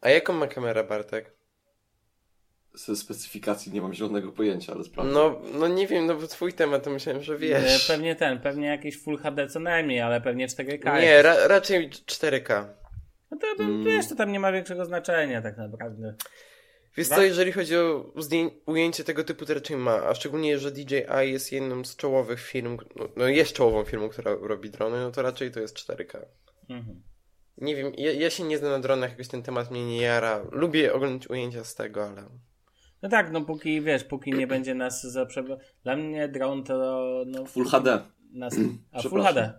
A 0.00 0.08
jaką 0.08 0.32
ma 0.32 0.46
kamera 0.46 0.84
Bartek? 0.84 1.33
Ze 2.74 2.96
specyfikacji 2.96 3.72
nie 3.72 3.82
mam 3.82 3.94
zielonego 3.94 4.32
pojęcia, 4.32 4.72
ale 4.72 4.84
sprawdzę. 4.84 5.12
No, 5.12 5.40
no 5.58 5.68
nie 5.68 5.86
wiem, 5.86 6.06
no 6.06 6.14
bo 6.14 6.26
twój 6.26 6.52
temat 6.52 6.84
to 6.84 6.90
myślałem, 6.90 7.22
że 7.22 7.38
wiesz. 7.38 7.84
E, 7.90 7.92
Pewnie 7.92 8.16
ten, 8.16 8.40
pewnie 8.40 8.66
jakiś 8.66 9.02
Full 9.02 9.18
HD 9.18 9.46
co 9.46 9.60
najmniej, 9.60 10.00
ale 10.00 10.20
pewnie 10.20 10.48
4K. 10.48 11.00
Nie, 11.00 11.22
ra 11.22 11.48
raczej 11.48 11.90
4K. 11.90 12.66
No 13.30 13.38
to, 13.38 13.62
Mm. 13.62 13.84
wiesz, 13.84 14.08
to 14.08 14.14
tam 14.16 14.32
nie 14.32 14.40
ma 14.40 14.52
większego 14.52 14.84
znaczenia 14.84 15.42
tak 15.42 15.56
naprawdę. 15.56 16.14
Wiesz 16.96 17.08
co, 17.08 17.22
jeżeli 17.22 17.52
chodzi 17.52 17.76
o 17.76 18.12
ujęcie 18.66 19.04
tego 19.04 19.24
typu, 19.24 19.46
to 19.46 19.54
raczej 19.54 19.76
ma, 19.76 19.92
a 20.02 20.14
szczególnie, 20.14 20.58
że 20.58 20.70
DJI 20.70 21.04
jest 21.32 21.52
jedną 21.52 21.84
z 21.84 21.96
czołowych 21.96 22.40
firm, 22.40 22.78
no, 22.96 23.08
no 23.16 23.28
jest 23.28 23.52
czołową 23.52 23.84
firmą, 23.84 24.08
która 24.08 24.36
robi 24.40 24.70
drony, 24.70 25.00
no 25.00 25.10
to 25.10 25.22
raczej 25.22 25.50
to 25.50 25.60
jest 25.60 25.76
4K. 25.76 26.18
Mhm. 26.70 27.02
Nie 27.58 27.76
wiem, 27.76 27.92
ja, 27.96 28.12
ja 28.12 28.30
się 28.30 28.44
nie 28.44 28.58
znam 28.58 28.70
na 28.70 28.78
dronach, 28.80 29.10
jakoś 29.10 29.28
ten 29.28 29.42
temat 29.42 29.70
mnie 29.70 29.86
nie 29.86 30.00
jara. 30.02 30.44
Lubię 30.52 30.92
oglądać 30.92 31.30
ujęcia 31.30 31.64
z 31.64 31.74
tego, 31.74 32.04
ale... 32.08 32.24
No 33.04 33.10
tak, 33.10 33.32
no 33.32 33.44
póki 33.44 33.80
wiesz, 33.80 34.04
póki 34.04 34.32
nie 34.32 34.46
będzie 34.46 34.74
nas 34.74 35.02
za. 35.02 35.26
Dla 35.82 35.96
mnie 35.96 36.28
dron 36.28 36.64
to. 36.64 37.24
No, 37.26 37.44
Full 37.44 37.66
HD. 37.66 38.04
Nas... 38.32 38.54
A 38.92 39.02
Full. 39.08 39.22
HD. 39.22 39.52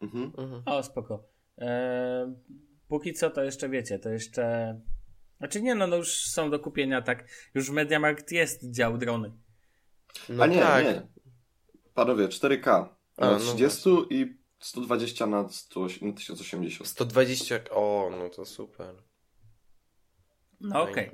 Mhm. 0.00 0.32
Mhm. 0.36 0.62
O, 0.66 0.82
spoko. 0.82 1.28
E, 1.58 2.34
póki 2.88 3.12
co 3.12 3.30
to 3.30 3.44
jeszcze 3.44 3.68
wiecie, 3.68 3.98
to 3.98 4.10
jeszcze. 4.10 4.80
Znaczy 5.38 5.62
nie, 5.62 5.74
no, 5.74 5.86
no 5.86 5.96
już 5.96 6.26
są 6.26 6.50
do 6.50 6.58
kupienia, 6.58 7.02
tak. 7.02 7.28
Już 7.54 7.70
w 7.70 7.72
MediaMarkt 7.72 8.32
jest 8.32 8.70
dział 8.70 8.98
drony. 8.98 9.32
No 10.28 10.42
A 10.42 10.46
nie, 10.46 10.60
tak. 10.60 10.84
nie. 10.84 11.06
Panowie, 11.94 12.28
4K. 12.28 12.86
A, 13.16 13.26
Na 13.26 13.30
no 13.30 13.38
30 13.38 13.90
i 14.10 14.38
120 14.60 15.26
na, 15.26 15.48
100, 15.48 15.80
na 16.02 16.12
1080. 16.12 16.88
120, 16.90 17.54
o, 17.70 18.10
no 18.18 18.28
to 18.28 18.44
super. 18.44 18.94
No 20.60 20.82
okej. 20.82 21.10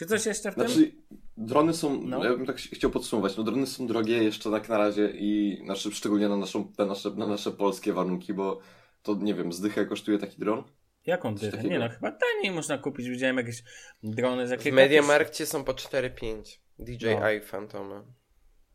Czy 0.00 0.06
coś 0.06 0.26
jeszcze 0.26 0.52
w 0.52 0.54
tym? 0.54 0.68
Znaczy, 0.68 0.92
drony 1.36 1.74
są, 1.74 2.02
No. 2.02 2.24
ja 2.24 2.30
bym 2.30 2.46
tak 2.46 2.56
chciał 2.56 2.90
podsumować, 2.90 3.36
no 3.36 3.42
drony 3.42 3.66
są 3.66 3.86
drogie 3.86 4.24
jeszcze 4.24 4.50
tak 4.50 4.68
na 4.68 4.78
razie 4.78 5.10
i 5.14 5.60
znaczy, 5.64 5.92
szczególnie 5.92 6.28
na, 6.28 6.36
naszą, 6.36 6.72
na, 6.78 6.86
nasze, 6.86 7.10
na 7.10 7.26
nasze 7.26 7.50
polskie 7.50 7.92
warunki, 7.92 8.34
bo 8.34 8.60
to 9.02 9.14
nie 9.14 9.34
wiem, 9.34 9.52
zdychę 9.52 9.86
kosztuje 9.86 10.18
taki 10.18 10.38
dron? 10.38 10.64
Jaką 11.06 11.34
dychę? 11.34 11.62
Nie 11.62 11.78
no, 11.78 11.88
chyba 11.88 12.12
taniej 12.12 12.50
można 12.54 12.78
kupić. 12.78 13.08
Widziałem 13.08 13.36
jakieś 13.36 13.62
drony 14.02 14.46
z 14.46 14.50
W 14.50 14.52
jakiegoś... 14.52 14.76
Mediamarkcie 14.76 15.46
są 15.46 15.64
po 15.64 15.72
4-5. 15.72 16.58
DJI 16.78 17.06
No. 17.06 17.46
Phantomy. 17.50 18.02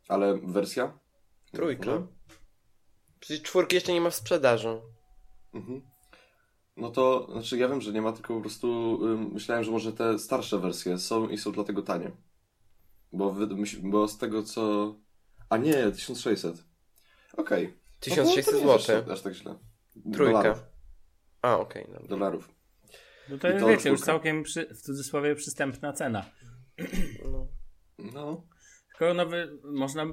Ale 0.08 0.38
wersja? 0.42 0.98
Trójka. 1.52 1.86
No. 1.86 2.06
Przecież 3.20 3.42
czwórki 3.42 3.74
jeszcze 3.74 3.92
nie 3.92 4.00
ma 4.00 4.10
w 4.10 4.14
sprzedaży. 4.14 4.80
Mhm. 5.54 5.82
No 6.76 6.90
to, 6.90 7.28
znaczy 7.32 7.58
ja 7.58 7.68
wiem, 7.68 7.80
że 7.80 7.92
nie 7.92 8.02
ma, 8.02 8.12
tylko 8.12 8.34
po 8.34 8.40
prostu 8.40 8.98
ym, 9.04 9.30
myślałem, 9.32 9.64
że 9.64 9.70
może 9.70 9.92
te 9.92 10.18
starsze 10.18 10.58
wersje 10.58 10.98
są 10.98 11.28
i 11.28 11.38
są 11.38 11.52
dlatego 11.52 11.82
tanie. 11.82 12.10
Bo, 13.12 13.32
wy, 13.32 13.46
myśl, 13.46 13.80
bo 13.82 14.08
z 14.08 14.18
tego 14.18 14.42
co... 14.42 14.94
A 15.50 15.56
nie, 15.56 15.72
1600. 15.92 16.64
Okej. 17.36 17.66
No 17.66 17.72
to- 18.00 18.04
1600 18.04 18.44
to 18.44 18.66
nie 18.66 18.72
jest 18.72 18.86
zł. 18.86 19.02
Aż, 19.06 19.10
aż 19.10 19.20
tak 19.20 19.34
źle. 19.34 19.58
Trójka. 20.12 20.42
Dolarów. 20.42 20.64
A, 21.42 21.58
okej. 21.58 21.84
dobra. 21.84 22.08
Dolarów. 22.08 22.50
No 23.28 23.38
to 23.38 23.48
to 23.60 23.66
wiecie, 23.66 23.90
już 23.90 24.00
całkiem 24.00 24.42
przy, 24.42 24.74
w 24.74 24.80
cudzysłowie 24.80 25.34
przystępna 25.34 25.92
cena. 25.92 26.24
No. 27.32 27.46
No. 27.98 28.46
Tylko 28.88 29.14
nowy, 29.14 29.58
można... 29.64 30.06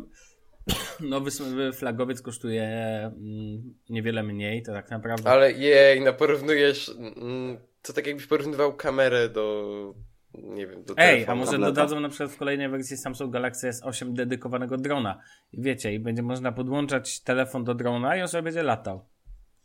Nowy 0.99 1.31
flagowiec 1.73 2.21
kosztuje 2.21 2.63
mm, 3.05 3.73
niewiele 3.89 4.23
mniej, 4.23 4.63
to 4.63 4.73
tak 4.73 4.89
naprawdę... 4.89 5.29
Ale 5.29 5.51
jej, 5.51 6.01
no 6.01 6.13
porównujesz... 6.13 6.91
Mm, 7.15 7.57
to 7.81 7.93
tak 7.93 8.07
jakbyś 8.07 8.27
porównywał 8.27 8.73
kamerę 8.73 9.29
do... 9.29 9.95
Nie 10.33 10.67
wiem, 10.67 10.83
do 10.83 10.93
Ej, 10.97 11.25
a 11.25 11.35
może 11.35 11.51
tableta. 11.51 11.71
dodadzą 11.71 11.99
na 11.99 12.09
przykład 12.09 12.31
w 12.31 12.37
kolejnej 12.37 12.69
wersji 12.69 12.97
Samsung 12.97 13.33
Galaxy 13.33 13.69
S8 13.69 14.13
dedykowanego 14.13 14.77
drona. 14.77 15.19
I 15.51 15.61
wiecie, 15.61 15.93
i 15.93 15.99
będzie 15.99 16.21
można 16.23 16.51
podłączać 16.51 17.19
telefon 17.19 17.63
do 17.63 17.73
drona 17.75 18.17
i 18.17 18.21
on 18.21 18.27
sobie 18.27 18.43
będzie 18.43 18.63
latał. 18.63 19.05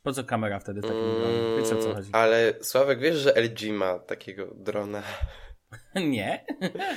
Po 0.03 0.13
co 0.13 0.25
kamera 0.25 0.59
wtedy 0.61 0.81
takim 0.81 0.97
dronem? 0.97 1.57
Wiecie 1.59 1.77
o 1.77 1.83
co 1.83 1.95
chodzi? 1.95 2.09
Mm, 2.09 2.23
Ale 2.23 2.55
Sławek, 2.61 3.01
wiesz, 3.01 3.17
że 3.17 3.33
LG 3.33 3.73
ma 3.73 3.99
takiego 3.99 4.55
drona? 4.57 5.03
Nie. 6.11 6.45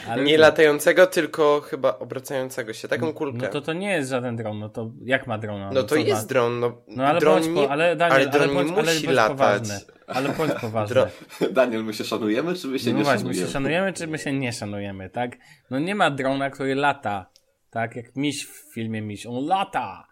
Ale 0.08 0.24
Nie 0.24 0.38
latającego, 0.38 1.08
tylko 1.08 1.62
chyba 1.62 2.00
obracającego 2.00 2.74
się. 2.74 2.88
Taką 2.88 3.14
kulkę. 3.14 3.38
No 3.42 3.48
to 3.48 3.62
to 3.62 3.74
nie 3.74 3.92
jest 3.92 4.10
żaden 4.10 4.36
dron, 4.36 4.60
no 4.60 4.70
to 4.70 4.92
jak 5.06 5.28
ma 5.28 5.38
drona? 5.38 5.70
No 5.74 5.82
to 5.84 5.88
co 5.88 5.96
jest 5.96 6.22
ma? 6.22 6.28
dron, 6.28 6.60
no, 6.60 6.82
No 6.88 7.06
ale 7.06 7.20
dron 7.20 7.34
bądź, 7.42 7.56
po, 7.56 7.62
nie... 7.62 7.70
ale 7.70 7.96
Daniel, 7.96 8.16
ale 8.16 8.28
dron 8.28 8.44
ale 8.44 8.54
bądź, 8.54 8.68
nie 8.72 8.78
ale 8.78 8.94
musi 8.94 9.06
bądź 9.06 9.16
latać. 9.16 9.38
poważny. 9.38 9.76
Ale 10.08 10.30
bądź 10.30 10.52
poważny. 10.62 10.96
Dro- 10.96 11.10
Daniel, 11.54 11.84
my 11.84 11.94
się 11.94 12.04
szanujemy, 12.04 12.56
czy 12.56 12.68
my 12.68 12.80
się 12.80 12.92
no 12.92 12.98
nie 12.98 13.04
właśnie, 13.04 13.18
my 13.28 13.34
szanujemy? 13.34 13.48
się 13.48 13.54
szanujemy, 13.54 13.94
czy 13.94 14.08
my 14.08 14.18
się 14.18 14.34
nie 14.34 14.54
szanujemy, 14.54 15.10
tak? 15.10 15.38
No 15.70 15.80
nie 15.80 15.96
ma 15.96 16.12
drona, 16.12 16.50
który 16.50 16.76
lata. 16.76 17.26
Tak, 17.70 17.96
jak 17.96 18.16
miś 18.16 18.46
w 18.48 18.74
filmie 18.74 19.02
miś. 19.02 19.26
On 19.26 19.46
lata! 19.46 20.08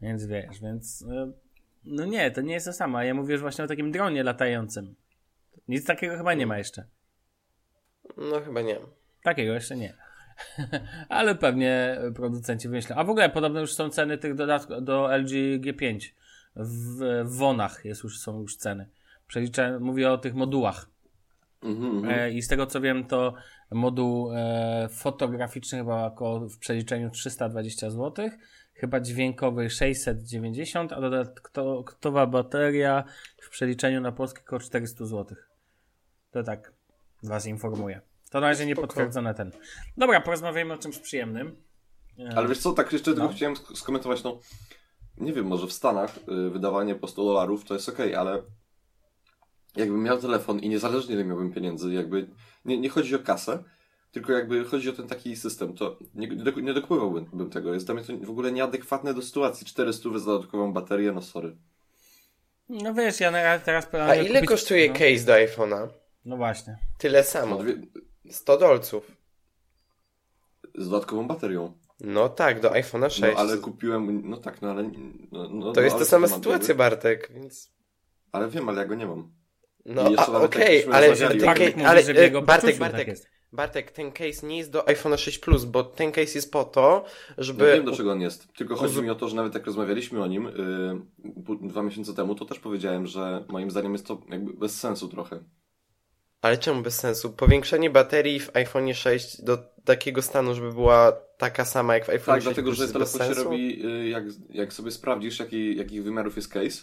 Więc 0.00 0.26
wiesz, 0.26 0.60
więc... 0.62 1.02
y, 1.02 1.32
No 1.84 2.04
nie, 2.04 2.30
to 2.30 2.40
nie 2.40 2.54
jest 2.54 2.66
to 2.66 2.72
samo. 2.72 2.98
A 2.98 3.04
ja 3.04 3.14
mówię 3.14 3.32
już 3.32 3.40
właśnie 3.42 3.64
o 3.64 3.68
takim 3.68 3.92
dronie 3.92 4.22
latającym. 4.22 4.94
Nic 5.68 5.84
takiego 5.86 6.16
chyba 6.16 6.34
nie 6.34 6.46
ma 6.46 6.58
jeszcze. 6.58 6.84
No 8.16 8.40
chyba 8.40 8.60
nie. 8.60 8.78
Takiego 9.22 9.52
jeszcze 9.52 9.76
nie. 9.76 9.94
Ale 11.08 11.34
pewnie 11.34 12.00
producenci 12.14 12.68
wymyślą. 12.68 12.96
A 12.96 13.04
w 13.04 13.10
ogóle 13.10 13.30
podobno 13.30 13.60
już 13.60 13.74
są 13.74 13.90
ceny 13.90 14.18
tych 14.18 14.34
dodatków 14.34 14.84
do 14.84 15.16
LG 15.16 15.30
G5. 15.60 16.00
W, 16.56 16.98
w 17.24 17.36
Wonach 17.36 17.84
jest 17.84 18.04
już, 18.04 18.20
są 18.20 18.40
już 18.40 18.56
ceny. 18.56 18.88
Przeliczę, 19.26 19.78
mówię 19.80 20.12
o 20.12 20.18
tych 20.18 20.34
modułach. 20.34 20.86
Mhm, 21.62 21.96
mhm. 21.96 22.20
E, 22.20 22.30
I 22.30 22.42
z 22.42 22.48
tego 22.48 22.66
co 22.66 22.80
wiem, 22.80 23.04
to 23.04 23.34
moduł 23.70 24.32
e, 24.32 24.88
fotograficzny 24.90 25.78
chyba 25.78 26.06
około 26.06 26.40
w 26.40 26.58
przeliczeniu 26.58 27.10
320 27.10 27.90
zł, 27.90 28.30
chyba 28.74 29.00
dźwiękowy 29.00 29.70
690, 29.70 30.92
a 30.92 31.00
dodatkowa 31.00 32.26
bateria 32.26 33.04
w 33.42 33.48
przeliczeniu 33.48 34.00
na 34.00 34.12
polskie 34.12 34.42
około 34.46 34.60
400 34.60 35.06
zł. 35.06 35.36
To 36.30 36.42
tak 36.42 36.72
was 37.28 37.46
informuję. 37.46 38.00
To 38.30 38.40
na 38.40 38.48
razie 38.48 38.66
nie 38.66 38.72
Spoko. 38.72 38.86
potwierdzone 38.88 39.34
ten. 39.34 39.50
Dobra, 39.96 40.20
porozmawiajmy 40.20 40.74
o 40.74 40.78
czymś 40.78 40.98
przyjemnym. 40.98 41.56
E, 42.18 42.36
Ale 42.38 42.48
wiesz 42.48 42.58
co, 42.58 42.72
tak 42.72 42.92
jeszcze 42.92 43.10
No. 43.10 43.16
tylko 43.16 43.32
chciałem 43.34 43.54
sk- 43.54 43.76
skomentować, 43.76 44.22
no 44.24 44.38
nie 45.16 45.32
wiem, 45.32 45.46
może 45.46 45.66
w 45.66 45.72
Stanach 45.72 46.18
y, 46.46 46.50
wydawanie 46.50 46.94
po 46.94 47.08
100 47.08 47.24
dolarów 47.24 47.64
to 47.64 47.74
jest 47.74 47.88
okej, 47.88 48.14
ale 48.14 48.42
jakbym 49.76 50.02
miał 50.02 50.18
telefon 50.18 50.58
i 50.60 50.68
niezależnie 50.68 51.14
ile 51.14 51.24
miałbym 51.24 51.52
pieniędzy, 51.52 51.92
jakby 51.94 52.26
nie, 52.64 52.78
nie 52.78 52.88
chodzi 52.88 53.14
o 53.14 53.18
kasę, 53.18 53.64
tylko 54.12 54.32
jakby 54.32 54.64
chodzi 54.64 54.90
o 54.90 54.92
ten 54.92 55.08
taki 55.08 55.36
system, 55.36 55.74
to 55.74 55.98
nie, 56.14 56.28
nie, 56.28 56.44
dok- 56.44 56.62
nie 56.62 56.74
dokupywałbym 56.74 57.24
bym 57.32 57.50
tego. 57.50 57.74
Jest 57.74 57.86
dla 57.86 57.94
mnie 57.94 58.04
to 58.04 58.12
w 58.26 58.30
ogóle 58.30 58.52
nieadekwatne 58.52 59.14
do 59.14 59.22
sytuacji. 59.22 59.66
400 59.66 60.18
za 60.18 60.26
dodatkową 60.26 60.72
baterię, 60.72 61.12
no 61.12 61.22
sorry. 61.22 61.56
No 62.68 62.94
wiesz, 62.94 63.20
ja 63.20 63.58
teraz 63.58 63.84
A 63.84 63.88
planuję 63.88 64.22
ile 64.24 64.40
kupić- 64.40 64.48
kosztuje 64.48 64.88
no, 64.88 64.94
case 64.94 65.24
do 65.26 65.32
iPhone'a? 65.32 65.88
No 66.24 66.36
właśnie. 66.36 66.78
Tyle 66.98 67.18
No, 67.18 67.24
samo. 67.24 67.56
dwie, 67.58 67.74
100 68.30 68.56
dolców. 68.58 69.10
z 70.74 70.88
dodatkową 70.88 71.26
baterią. 71.28 71.72
No 72.00 72.28
tak, 72.28 72.60
do 72.60 72.70
iPhone'a 72.70 73.10
6. 73.10 73.20
No 73.20 73.28
ale 73.40 73.58
kupiłem, 73.58 74.28
no 74.30 74.36
tak, 74.36 74.62
no 74.62 74.70
ale... 74.70 74.82
No, 75.32 75.48
no, 75.48 75.72
To 75.72 75.80
no, 75.80 75.84
jest 75.84 75.96
ale 75.96 76.04
ta 76.04 76.10
sama 76.10 76.28
sytuacja? 76.28 76.74
Bartek, 76.74 77.30
więc... 77.34 77.72
Ale 78.32 78.48
wiem, 78.48 78.68
ale 78.68 78.82
ja 78.82 78.88
go 78.88 78.94
nie 78.94 79.06
mam. 79.06 79.32
No, 79.84 80.02
okej, 80.44 80.76
żeśmy 80.78 80.94
ale, 80.94 81.16
Tak, 81.40 81.58
mówisz, 81.60 81.74
ale 81.86 82.00
e, 82.00 82.22
jego 82.24 82.42
Bartek, 82.42 82.64
poczuciu 82.70 82.80
tak 82.82 82.92
Bartek. 82.92 83.18
Bartek, 83.52 83.90
ten 83.90 84.12
case 84.12 84.46
nie 84.46 84.58
jest 84.58 84.70
do 84.70 84.80
iPhone'a 84.82 85.16
6 85.16 85.38
Plus, 85.38 85.64
bo 85.64 85.84
ten 85.84 86.12
case 86.12 86.32
jest 86.34 86.52
po 86.52 86.64
to, 86.64 87.04
No 87.36 87.44
żeby... 87.44 87.66
wiem, 87.66 87.84
do 87.84 87.92
czego 87.96 88.12
on 88.12 88.20
jest. 88.20 88.52
Tylko 88.52 88.76
chodzi 88.76 89.02
mi 89.02 89.10
o 89.10 89.14
to, 89.14 89.28
że 89.28 89.36
nawet 89.36 89.54
jak 89.54 89.66
rozmawialiśmy 89.66 90.22
o 90.22 90.26
nim 90.26 90.44
yy, 90.44 91.68
dwa 91.68 91.82
miesiące 91.82 92.14
temu, 92.14 92.34
to 92.34 92.44
też 92.44 92.58
powiedziałem, 92.58 93.06
że 93.06 93.44
moim 93.48 93.70
zdaniem 93.70 93.92
jest 93.92 94.06
to 94.06 94.22
jakby 94.28 94.52
bez 94.52 94.80
sensu 94.80 95.08
trochę. 95.08 95.44
Ale 96.44 96.58
czemu 96.58 96.82
bez 96.82 96.94
sensu? 96.98 97.32
Powiększenie 97.32 97.90
baterii 97.90 98.40
w 98.40 98.52
iPhone'ie 98.52 98.94
6 98.94 99.42
do 99.42 99.58
takiego 99.84 100.22
stanu, 100.22 100.54
żeby 100.54 100.72
była 100.72 101.12
taka 101.38 101.64
sama 101.64 101.94
jak 101.94 102.04
w 102.04 102.08
iPhone'ie 102.08 102.24
Tak, 102.26 102.34
6 102.34 102.44
dlatego, 102.46 102.68
Plus 102.70 102.78
że 102.78 102.92
telefon 102.92 103.20
się 103.20 103.26
sensu? 103.26 103.44
robi, 103.44 103.82
yy, 103.82 104.08
jak, 104.08 104.24
jak 104.50 104.72
sobie 104.72 104.90
sprawdzisz, 104.90 105.38
jaki, 105.38 105.76
jakich 105.76 106.04
wymiarów 106.04 106.36
jest 106.36 106.48
case 106.48 106.82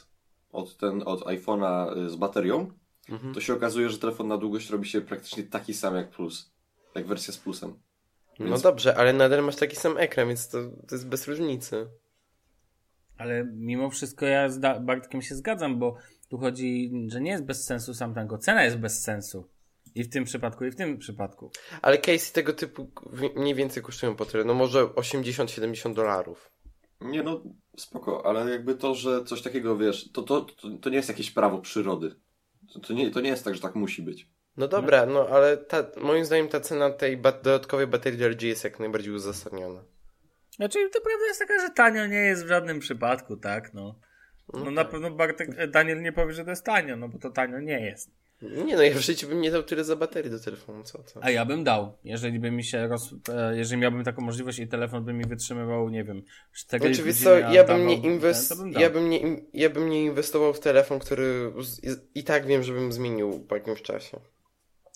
od, 0.52 0.78
ten, 0.78 1.04
od 1.06 1.22
iPhone'a 1.22 1.98
yy, 1.98 2.10
z 2.10 2.16
baterią, 2.16 2.72
Mhm. 3.10 3.34
to 3.34 3.42
się 3.42 3.54
okazuje, 3.54 3.90
że 3.90 3.98
telefon 4.00 4.28
na 4.28 4.38
długość 4.38 4.70
robi 4.70 4.88
się 4.90 5.02
praktycznie 5.02 5.44
taki 5.44 5.74
sam 5.74 5.96
jak 5.96 6.10
Plus. 6.10 6.52
Jak 6.96 7.06
wersja 7.08 7.34
z 7.34 7.38
Plusem. 7.38 7.74
No 8.40 8.46
Więc- 8.46 8.62
dobrze, 8.62 8.98
ale 8.98 9.14
nadal 9.14 9.44
masz 9.44 9.56
taki 9.56 9.76
sam 9.76 9.98
ekran, 9.98 10.28
więc 10.28 10.50
to, 10.50 10.58
to 10.88 10.96
jest 10.96 11.08
bez 11.08 11.28
różnicy. 11.28 11.88
Ale 13.18 13.44
mimo 13.54 13.90
wszystko 13.90 14.26
ja 14.26 14.50
z 14.50 14.60
Bartkiem 14.82 15.22
się 15.22 15.36
zgadzam, 15.36 15.80
bo 15.80 15.96
tu 16.32 16.38
chodzi, 16.38 16.92
że 17.08 17.22
nie 17.22 17.32
jest 17.32 17.46
bez 17.46 17.66
sensu 17.66 17.94
sam 17.94 18.14
tango. 18.14 18.38
Cena 18.38 18.64
jest 18.64 18.78
bez 18.78 19.04
sensu. 19.04 19.50
I 19.96 20.04
w 20.04 20.10
tym 20.10 20.24
przypadku, 20.24 20.66
i 20.66 20.72
w 20.72 20.76
tym 20.76 20.98
przypadku. 20.98 21.52
Ale 21.82 21.98
case 21.98 22.34
tego 22.34 22.54
typu 22.54 22.92
mniej 23.36 23.56
więcej 23.56 23.84
kosztują 23.84 24.16
po 24.16 24.26
tyle, 24.26 24.44
no 24.44 24.54
może 24.54 24.84
80-70 24.84 25.94
dolarów. 25.94 26.52
Nie 27.02 27.24
no, 27.24 27.44
spoko, 27.78 28.26
ale 28.26 28.52
jakby 28.52 28.76
to, 28.76 28.96
że 28.96 29.24
coś 29.24 29.42
takiego, 29.42 29.78
wiesz, 29.78 30.12
to, 30.12 30.22
to, 30.22 30.42
to, 30.42 30.70
to 30.82 30.90
nie 30.90 30.96
jest 30.96 31.10
jakieś 31.10 31.32
prawo 31.32 31.62
przyrody. 31.62 32.16
To, 32.74 32.80
to, 32.80 32.94
nie, 32.94 33.12
to 33.12 33.22
nie 33.22 33.30
jest 33.30 33.46
tak, 33.46 33.56
że 33.56 33.62
tak 33.62 33.76
musi 33.76 34.02
być. 34.02 34.30
No 34.58 34.68
dobra, 34.68 35.06
no 35.06 35.28
ale 35.28 35.58
ta, 35.58 35.88
moim 36.02 36.26
zdaniem 36.26 36.48
ta 36.48 36.60
cena 36.60 36.90
tej 36.90 37.18
ba- 37.18 37.32
dodatkowej 37.32 37.88
baterii 37.88 38.26
LG 38.26 38.42
jest 38.42 38.64
jak 38.64 38.80
najbardziej 38.80 39.14
uzasadniona. 39.14 39.84
Znaczy, 40.56 40.90
to 40.94 41.02
prawda 41.02 41.26
jest 41.26 41.40
taka, 41.40 41.60
że 41.60 41.70
tanio 41.70 42.08
nie 42.08 42.16
jest 42.16 42.46
w 42.46 42.48
żadnym 42.48 42.80
przypadku, 42.80 43.38
tak? 43.38 43.74
No, 43.74 44.00
no 44.54 44.72
na 44.72 44.86
pewno 44.86 45.12
Bartek, 45.12 45.50
e, 45.58 45.68
Daniel 45.68 46.02
nie 46.02 46.12
powie, 46.12 46.34
że 46.34 46.44
to 46.44 46.50
jest 46.50 46.66
tanio, 46.66 46.96
no 46.96 47.10
bo 47.10 47.20
to 47.20 47.30
tanio 47.30 47.60
nie 47.60 47.80
jest. 47.80 48.12
Nie 48.42 48.76
no, 48.76 48.84
ja 48.84 48.94
w 48.94 48.98
życiu 48.98 49.28
bym 49.28 49.42
nie 49.42 49.52
dał 49.52 49.64
tyle 49.64 49.84
za 49.84 49.96
baterię 49.96 50.32
do 50.32 50.40
telefonu, 50.40 50.84
co 50.84 50.98
to? 50.98 51.24
A 51.24 51.30
ja 51.30 51.46
bym 51.46 51.64
dał, 51.64 51.98
jeżeli 52.04 52.40
by 52.40 52.52
mi 52.52 52.64
się 52.64 52.88
roz... 52.88 53.16
e, 53.30 53.58
jeżeli 53.58 53.82
miałbym 53.82 54.04
taką 54.04 54.22
możliwość 54.22 54.60
i 54.60 54.68
telefon 54.68 55.04
by 55.04 55.14
mi 55.14 55.26
wytrzymywał, 55.26 55.90
nie 55.90 56.04
wiem, 56.04 56.24
4 56.54 56.84
Znaczy, 56.84 57.04
godziny, 57.04 57.24
co, 57.24 57.38
ja 57.38 57.64
bym, 57.64 57.88
nie 57.88 58.02
ten, 58.02 58.12
inwest... 58.12 58.50
to 58.50 58.56
bym 58.56 58.72
ja, 58.72 58.90
bym 58.90 59.10
nie 59.10 59.20
ja 59.54 59.70
bym 59.70 59.90
nie 59.90 60.04
inwestował 60.04 60.54
w 60.54 60.60
telefon, 60.60 61.00
który 61.00 61.52
i 62.16 62.24
tak 62.24 62.46
wiem, 62.46 62.64
że 62.64 62.74
bym 62.74 62.92
zmienił 62.92 63.40
po 63.40 63.56
jakimś 63.56 63.82
czasie. 63.82 64.20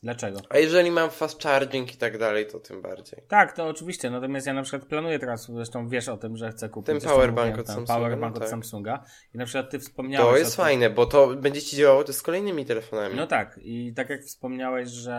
Dlaczego? 0.06 0.40
A 0.50 0.58
jeżeli 0.58 0.92
mam 0.92 1.10
fast 1.10 1.44
charging 1.44 1.94
i 1.94 1.98
tak 1.98 2.18
dalej, 2.18 2.48
to 2.48 2.60
tym 2.60 2.82
bardziej. 2.82 3.20
Tak, 3.28 3.56
to 3.56 3.68
oczywiście, 3.68 4.10
natomiast 4.10 4.48
ja 4.48 4.54
na 4.54 4.62
przykład 4.62 4.86
planuję 4.86 5.20
teraz, 5.20 5.52
zresztą 5.52 5.90
wiesz 5.90 6.10
o 6.10 6.18
tym, 6.18 6.38
że 6.38 6.52
chcę 6.52 6.70
kupić 6.70 6.86
Ten 6.86 7.00
powerbank 7.00 7.58
od 7.58 7.68
Samsunga, 7.68 7.94
powerbank 7.94 8.34
no 8.34 8.38
od 8.38 8.40
tak. 8.40 8.50
Samsunga 8.50 9.04
i 9.34 9.38
na 9.38 9.46
przykład 9.46 9.70
ty 9.70 9.80
wspomniałeś 9.80 10.32
To 10.32 10.38
jest 10.38 10.56
fajne, 10.56 10.90
bo 10.90 11.06
to 11.06 11.36
będzie 11.36 11.62
ci 11.62 11.78
działało 11.78 12.04
też 12.04 12.16
z 12.16 12.22
kolejnymi 12.22 12.66
telefonami. 12.66 13.16
No 13.16 13.28
tak, 13.28 13.60
i 13.64 13.94
tak 13.94 14.10
jak 14.10 14.24
wspomniałeś, 14.24 14.90
że 14.90 15.14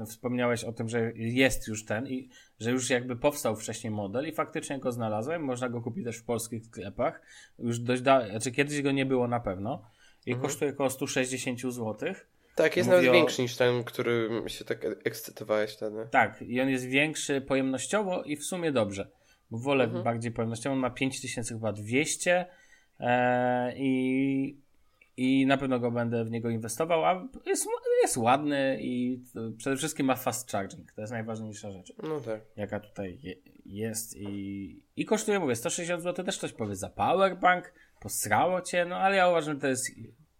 e, 0.00 0.06
wspomniałeś 0.06 0.64
o 0.64 0.72
tym, 0.72 0.88
że 0.88 1.12
jest 1.14 1.68
już 1.68 1.84
ten 1.84 2.06
i 2.06 2.28
że 2.60 2.70
już 2.70 2.90
jakby 2.90 3.16
powstał 3.16 3.56
wcześniej 3.56 3.90
model 3.90 4.28
i 4.28 4.32
faktycznie 4.32 4.78
go 4.78 4.92
znalazłem, 4.92 5.42
można 5.42 5.68
go 5.68 5.80
kupić 5.80 6.04
też 6.04 6.16
w 6.16 6.24
polskich 6.24 6.66
sklepach. 6.66 7.20
Już 7.58 7.78
dość 7.78 8.02
da, 8.02 8.28
znaczy 8.28 8.52
kiedyś 8.52 8.82
go 8.82 8.92
nie 8.92 9.06
było 9.06 9.28
na 9.28 9.40
pewno 9.40 9.82
i 10.26 10.30
Mhm. 10.30 10.48
kosztuje 10.48 10.70
około 10.70 10.90
160 10.90 11.60
zł. 11.60 12.14
Tak, 12.54 12.76
jest 12.76 12.86
Mówię 12.88 12.96
nawet 12.96 13.10
o- 13.10 13.12
większy 13.12 13.42
niż 13.42 13.56
ten, 13.56 13.84
który 13.84 14.28
się 14.46 14.64
tak 14.64 14.84
ekscytowałeś 15.04 15.72
wtedy. 15.72 16.08
Tak, 16.10 16.42
i 16.42 16.60
on 16.60 16.68
jest 16.68 16.84
większy 16.86 17.40
pojemnościowo 17.40 18.22
i 18.22 18.36
w 18.36 18.44
sumie 18.44 18.72
dobrze. 18.72 19.08
Bo 19.50 19.58
wolę 19.58 19.84
Mhm. 19.84 20.04
bardziej 20.04 20.32
pojemnościowo, 20.32 20.72
on 20.74 20.80
ma 20.80 20.90
5200 20.90 21.54
chyba 21.54 21.72
200 21.72 22.46
e, 23.00 23.72
i, 23.76 24.56
i 25.16 25.46
na 25.46 25.56
pewno 25.56 25.80
go 25.80 25.90
będę 25.90 26.24
w 26.24 26.30
niego 26.30 26.50
inwestował, 26.50 27.04
a 27.04 27.28
jest, 27.46 27.66
jest 28.02 28.16
ładny 28.16 28.78
i 28.80 29.20
to 29.34 29.40
przede 29.58 29.76
wszystkim 29.76 30.06
ma 30.06 30.14
fast 30.16 30.50
charging. 30.50 30.92
To 30.92 31.00
jest 31.00 31.12
najważniejsza 31.12 31.70
rzecz, 31.72 31.92
No 32.02 32.20
tak. 32.20 32.40
jaka 32.56 32.80
tutaj 32.80 33.18
je, 33.22 33.34
jest 33.66 34.16
i, 34.16 34.82
i 34.96 35.04
kosztuje, 35.04 35.38
mówię, 35.40 35.56
160 35.56 36.02
zł 36.02 36.24
też 36.24 36.38
ktoś 36.38 36.52
powie 36.52 36.76
za 36.76 36.88
powerbank, 36.88 37.72
posrało 38.00 38.60
cię, 38.60 38.84
no 38.84 38.96
ale 38.96 39.16
ja 39.16 39.28
uważam, 39.28 39.54
że 39.54 39.60
to 39.60 39.66
jest 39.68 39.90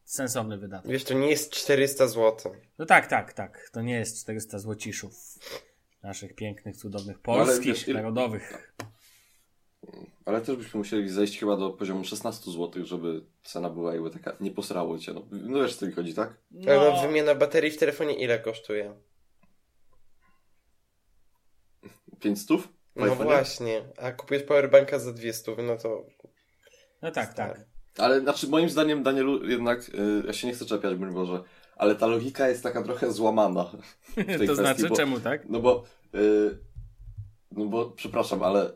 sensowny 0.05 0.59
wydatek. 0.59 0.91
Wiesz, 0.91 1.05
to 1.05 1.15
nie 1.15 1.31
jest 1.31 1.53
400 1.53 2.07
zł. 2.09 2.55
No 2.79 2.87
tak, 2.87 3.07
tak, 3.07 3.33
tak. 3.33 3.71
To 3.73 3.83
nie 3.83 3.95
jest 3.95 4.21
400 4.21 4.59
złociszów 4.59 5.15
naszych 6.03 6.35
pięknych, 6.35 6.77
cudownych, 6.77 7.17
No, 7.27 7.35
ale 7.35 7.45
polskich, 7.45 7.67
wiesz, 7.67 7.89
ile- 7.89 8.03
narodowych. 8.03 8.75
Ale 10.25 10.41
też 10.41 10.57
byśmy 10.57 10.79
musieli 10.79 11.09
zejść 11.09 11.39
chyba 11.39 11.57
do 11.57 11.71
poziomu 11.71 12.05
16 12.05 12.51
zł, 12.51 12.85
żeby 12.85 13.25
cena 13.45 13.71
była 13.71 13.93
jakby 13.95 14.11
taka, 14.11 14.37
nie 14.41 14.51
posrało 14.51 14.99
cię. 14.99 15.13
No, 15.13 15.27
no 15.31 15.63
wiesz, 15.63 15.77
co 15.77 15.87
mi 15.87 15.93
chodzi, 15.93 16.15
tak? 16.15 16.37
Ale 16.67 16.77
No, 16.77 16.91
no, 16.97 17.03
wymiana 17.09 17.35
baterii 17.35 17.71
w 17.71 17.79
telefonie 17.79 18.15
ile 18.15 18.39
kosztuje? 18.39 18.95
500? 22.21 22.61
W 22.61 22.71
No 22.97 23.15
właśnie, 23.15 23.83
a 23.99 24.13
kupujesz 24.13 24.43
powerbanka 24.43 24.99
za 24.99 25.13
200, 25.13 25.57
no 25.63 25.77
to... 25.77 26.07
no 27.03 27.11
tak, 27.11 27.35
tak. 27.35 27.61
Ale 27.99 28.21
znaczy 28.21 28.49
moim 28.49 28.71
zdaniem, 28.71 29.03
Danielu, 29.03 29.47
jednak, 29.47 29.89
y, 29.89 30.23
ja 30.27 30.33
się 30.33 30.47
nie 30.47 30.53
chcę 30.53 30.65
czepiać, 30.65 30.95
broń 30.95 31.15
Boże, 31.15 31.43
ale 31.77 31.95
ta 31.95 32.07
logika 32.07 32.49
jest 32.49 32.63
taka 32.63 32.83
trochę 32.83 33.13
złamana. 33.13 33.65
w 33.65 34.15
tej 34.15 34.25
To 34.27 34.33
kwestii, 34.33 34.55
znaczy, 34.55 34.89
bo, 34.89 34.97
czemu 34.97 35.21
tak? 35.21 35.49
No 35.49 35.61
bo, 35.61 35.85
y, 36.15 36.59
no 37.53 37.65
bo, 37.65 37.91
przepraszam, 37.91 38.43
ale 38.43 38.71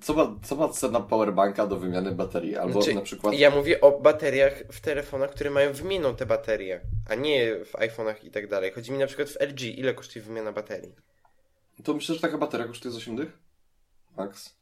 co 0.00 0.14
ma, 0.14 0.36
co 0.42 0.56
ma 0.56 0.68
cena 0.68 1.00
powerbanka 1.00 1.66
do 1.66 1.76
wymiany 1.76 2.12
baterii? 2.12 2.56
Albo 2.56 2.82
Znaczy, 2.82 2.94
na 2.94 3.00
przykład... 3.00 3.34
Ja 3.34 3.50
mówię 3.50 3.80
o 3.80 4.00
bateriach 4.00 4.62
w 4.72 4.80
telefonach, 4.80 5.30
które 5.30 5.50
mają 5.50 5.72
wymienną 5.72 6.16
te 6.16 6.26
baterie, 6.26 6.80
a 7.10 7.14
nie 7.14 7.64
w 7.64 7.72
iPhone'ach 7.72 8.24
i 8.24 8.30
tak 8.30 8.48
dalej. 8.48 8.72
Chodzi 8.72 8.92
mi 8.92 8.98
na 8.98 9.06
przykład 9.06 9.28
w 9.28 9.40
LG, 9.40 9.60
ile 9.62 9.94
kosztuje 9.94 10.24
wymiana 10.24 10.52
baterii? 10.52 10.94
To 11.84 11.94
myślę, 11.94 12.14
że 12.14 12.20
taka 12.20 12.38
bateria 12.38 12.66
kosztuje 12.66 12.92
z 12.92 12.96
8 12.96 13.16
dych? 13.16 13.38
Max? 14.16 14.61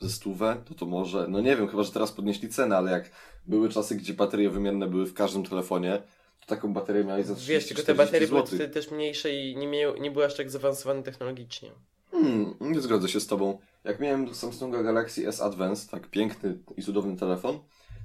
Ze 0.00 0.10
stówę? 0.10 0.62
To 0.64 0.74
to 0.74 0.86
może... 0.86 1.26
No 1.28 1.40
nie 1.40 1.56
wiem, 1.56 1.68
chyba, 1.68 1.82
że 1.82 1.92
teraz 1.92 2.12
podnieśli 2.12 2.48
cenę, 2.48 2.76
ale 2.76 2.90
jak 2.90 3.10
były 3.46 3.68
czasy, 3.68 3.94
gdzie 3.94 4.14
baterie 4.14 4.50
wymienne 4.50 4.86
były 4.86 5.06
w 5.06 5.14
każdym 5.14 5.44
telefonie, 5.44 6.02
to 6.40 6.46
taką 6.46 6.72
baterię 6.72 7.04
miałeś 7.04 7.26
za 7.26 7.34
30 7.34 7.52
Wiesz, 7.52 7.66
tylko 7.66 7.82
te 7.82 7.94
baterie 7.94 8.28
były 8.28 8.46
wtedy 8.46 8.68
też 8.68 8.90
mniejsze 8.90 9.34
i 9.34 9.56
nie, 9.56 9.66
miały, 9.66 10.00
nie 10.00 10.10
były 10.10 10.24
aż 10.24 10.36
tak 10.36 10.50
zaawansowane 10.50 11.02
technologicznie. 11.02 11.70
Hmm, 12.10 12.54
nie 12.60 12.80
zgodzę 12.80 13.08
się 13.08 13.20
z 13.20 13.26
tobą. 13.26 13.58
Jak 13.84 14.00
miałem 14.00 14.34
Samsunga 14.34 14.82
Galaxy 14.82 15.28
S 15.28 15.40
Advance, 15.40 15.90
tak 15.90 16.10
piękny 16.10 16.58
i 16.76 16.82
cudowny 16.82 17.16
telefon, 17.16 17.58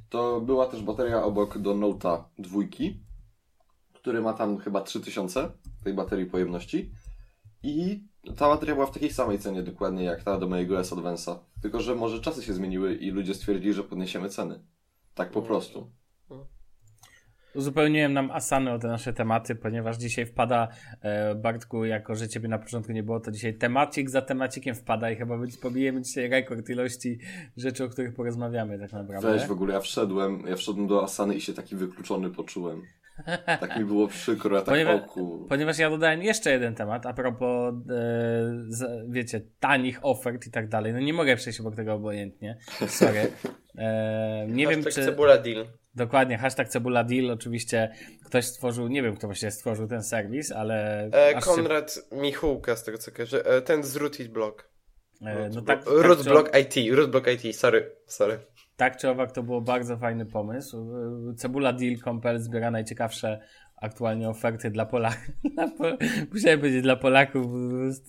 to 0.10 0.42
była 0.42 0.66
też 0.66 0.82
bateria 0.82 1.24
obok 1.24 1.58
do 1.58 1.76
Note'a 1.76 2.24
dwójki, 2.40 3.00
który 3.94 4.22
ma 4.22 4.34
tam 4.34 4.58
chyba 4.58 4.82
3000 4.82 5.52
tej 5.84 5.94
baterii 5.94 6.26
pojemności 6.26 6.92
i 7.64 8.04
ta 8.38 8.48
bateria 8.48 8.74
była 8.76 8.88
w 8.88 8.92
takiej 8.92 9.12
samej 9.12 9.40
cenie 9.40 9.64
dokładnie 9.64 10.04
jak 10.04 10.24
ta 10.24 10.38
do 10.38 10.48
mojego 10.48 10.80
S 10.80 10.92
Advance'a. 10.94 11.38
Tylko, 11.62 11.80
że 11.82 11.96
może 11.96 12.20
czasy 12.20 12.44
się 12.44 12.54
zmieniły 12.54 12.96
i 12.96 13.12
ludzie 13.12 13.34
stwierdzili, 13.34 13.74
że 13.74 13.84
podniesiemy 13.84 14.30
ceny. 14.30 14.60
Tak 15.14 15.32
po 15.32 15.40
Mm. 15.40 15.48
prostu. 15.48 15.92
Uzupełniłem 17.56 18.14
nam 18.14 18.32
Asany 18.32 18.72
o 18.74 18.80
te 18.80 18.88
nasze 18.88 19.14
tematy, 19.14 19.56
ponieważ 19.56 19.98
dzisiaj 19.98 20.26
wpada, 20.26 20.68
e, 21.02 21.36
Bartku, 21.36 21.86
jako 21.86 22.16
że 22.16 22.28
ciebie 22.30 22.48
na 22.50 22.60
początku 22.60 22.92
nie 22.92 23.04
było, 23.04 23.20
to 23.20 23.32
dzisiaj 23.32 23.58
temacik 23.58 24.10
za 24.10 24.22
temacikiem 24.22 24.76
wpada 24.76 25.12
i 25.12 25.16
chyba 25.16 25.38
pobijemy 25.62 26.02
dzisiaj 26.02 26.30
rekord 26.30 26.70
ilości 26.70 27.20
rzeczy, 27.58 27.84
o 27.84 27.90
których 27.90 28.14
porozmawiamy 28.14 28.80
tak 28.80 28.92
naprawdę. 28.94 29.32
Weź 29.32 29.46
w 29.46 29.52
ogóle, 29.52 29.74
ja 29.74 29.80
wszedłem, 29.80 30.44
ja 30.48 30.56
wszedłem 30.56 30.88
do 30.88 31.04
Asany 31.04 31.36
i 31.36 31.42
się 31.42 31.54
taki 31.54 31.76
wykluczony 31.76 32.30
poczułem. 32.30 32.82
Tak 33.60 33.78
mi 33.80 33.86
było 33.86 34.08
przykro, 34.08 34.56
ja 34.56 34.62
tak 34.62 34.70
Ponieważ- 34.74 35.02
oku. 35.02 35.46
Ponieważ 35.50 35.78
ja 35.80 35.90
dodałem 35.90 36.22
jeszcze 36.24 36.52
jeden 36.52 36.76
temat, 36.76 37.06
a 37.06 37.14
propos, 37.14 37.74
e, 37.74 37.78
z, 38.68 39.12
wiecie, 39.12 39.42
tanich 39.60 40.00
ofert 40.02 40.48
i 40.48 40.52
tak 40.52 40.68
dalej. 40.70 40.94
No 40.94 41.00
nie 41.00 41.14
mogę 41.14 41.36
przejść 41.36 41.60
obok 41.60 41.76
tego 41.76 41.94
obojętnie. 41.94 42.58
Sorry. 42.88 43.32
E, 43.78 44.46
nie 44.50 44.68
wiem, 44.68 44.84
Hashtag 44.84 44.94
czy... 44.94 45.06
cebula 45.12 45.38
deal. 45.38 45.66
Dokładnie, 45.96 46.38
hashtag 46.38 46.70
Cebula 46.70 47.04
Deal. 47.04 47.32
Oczywiście 47.32 47.92
ktoś 48.26 48.46
stworzył, 48.46 48.88
nie 48.88 49.04
wiem 49.04 49.16
kto 49.16 49.28
właśnie 49.28 49.52
stworzył 49.52 49.88
ten 49.88 50.04
serwis, 50.04 50.52
ale. 50.52 51.06
E, 51.14 51.36
aż 51.38 51.46
się- 51.46 51.52
Konrad 51.52 52.00
Michułka, 52.12 52.76
z 52.76 52.84
tego 52.84 52.98
co 52.98 53.12
kojarzę. 53.12 53.46
E, 53.46 53.62
ten 53.62 53.84
z 53.84 53.96
Root 53.96 54.20
It 54.20 54.28
Blog. 54.32 54.70
e, 55.22 55.50
no 55.50 55.56
Root 55.56 55.66
tak, 55.68 55.84
Blog- 55.84 55.96
tak, 55.96 56.06
Root 56.06 56.24
czy, 56.24 56.30
Blog 56.30 56.52
IT, 56.58 56.96
Root 56.96 57.12
Blog 57.12 57.26
IT, 57.28 57.56
sorry, 57.56 57.92
sorry. 58.08 58.40
Tak 58.82 58.98
czy 58.98 59.10
owak 59.10 59.32
to 59.32 59.44
było 59.44 59.62
bardzo 59.62 59.98
fajny 59.98 60.26
pomysł. 60.26 60.94
Cebula 61.38 61.74
Deal.pl 61.74 62.40
zbiera 62.40 62.72
najciekawsze 62.72 63.40
aktualnie 63.76 64.30
oferty 64.30 64.72
dla 64.72 64.86
Polaków. 64.86 65.36
Musiałem 66.34 66.60
powiedzieć 66.60 66.82
dla 66.82 66.96
Polaków, 66.96 67.46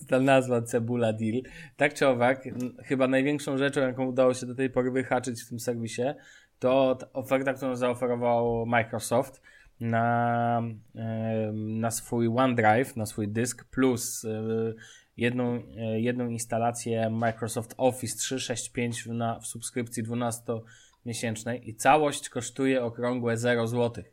ta 0.07 0.19
nazwa 0.19 0.61
Cebula 0.61 1.13
Deal. 1.13 1.41
Tak 1.77 1.93
czy 1.93 2.07
owak, 2.07 2.43
chyba 2.85 3.07
największą 3.07 3.57
rzeczą, 3.57 3.81
jaką 3.81 4.05
udało 4.05 4.33
się 4.33 4.45
do 4.45 4.55
tej 4.55 4.69
pory 4.69 4.91
wyhaczyć 4.91 5.43
w 5.43 5.49
tym 5.49 5.59
serwisie, 5.59 6.03
to 6.59 6.95
ta 6.95 7.13
oferta, 7.13 7.53
którą 7.53 7.75
zaoferował 7.75 8.65
Microsoft 8.65 9.41
na, 9.79 10.61
na 11.53 11.91
swój 11.91 12.27
OneDrive, 12.27 12.95
na 12.95 13.05
swój 13.05 13.27
dysk, 13.27 13.65
plus 13.65 14.25
e, 14.25 14.73
jedną, 15.17 15.63
e, 15.77 15.99
jedną 15.99 16.29
instalację 16.29 17.09
Microsoft 17.09 17.73
Office 17.77 18.17
365 18.17 19.05
na, 19.05 19.39
w 19.39 19.47
subskrypcji 19.47 20.03
12-miesięcznej 20.03 21.59
i 21.63 21.75
całość 21.75 22.29
kosztuje 22.29 22.83
okrągłe 22.83 23.37
0 23.37 23.67
zł. 23.67 24.03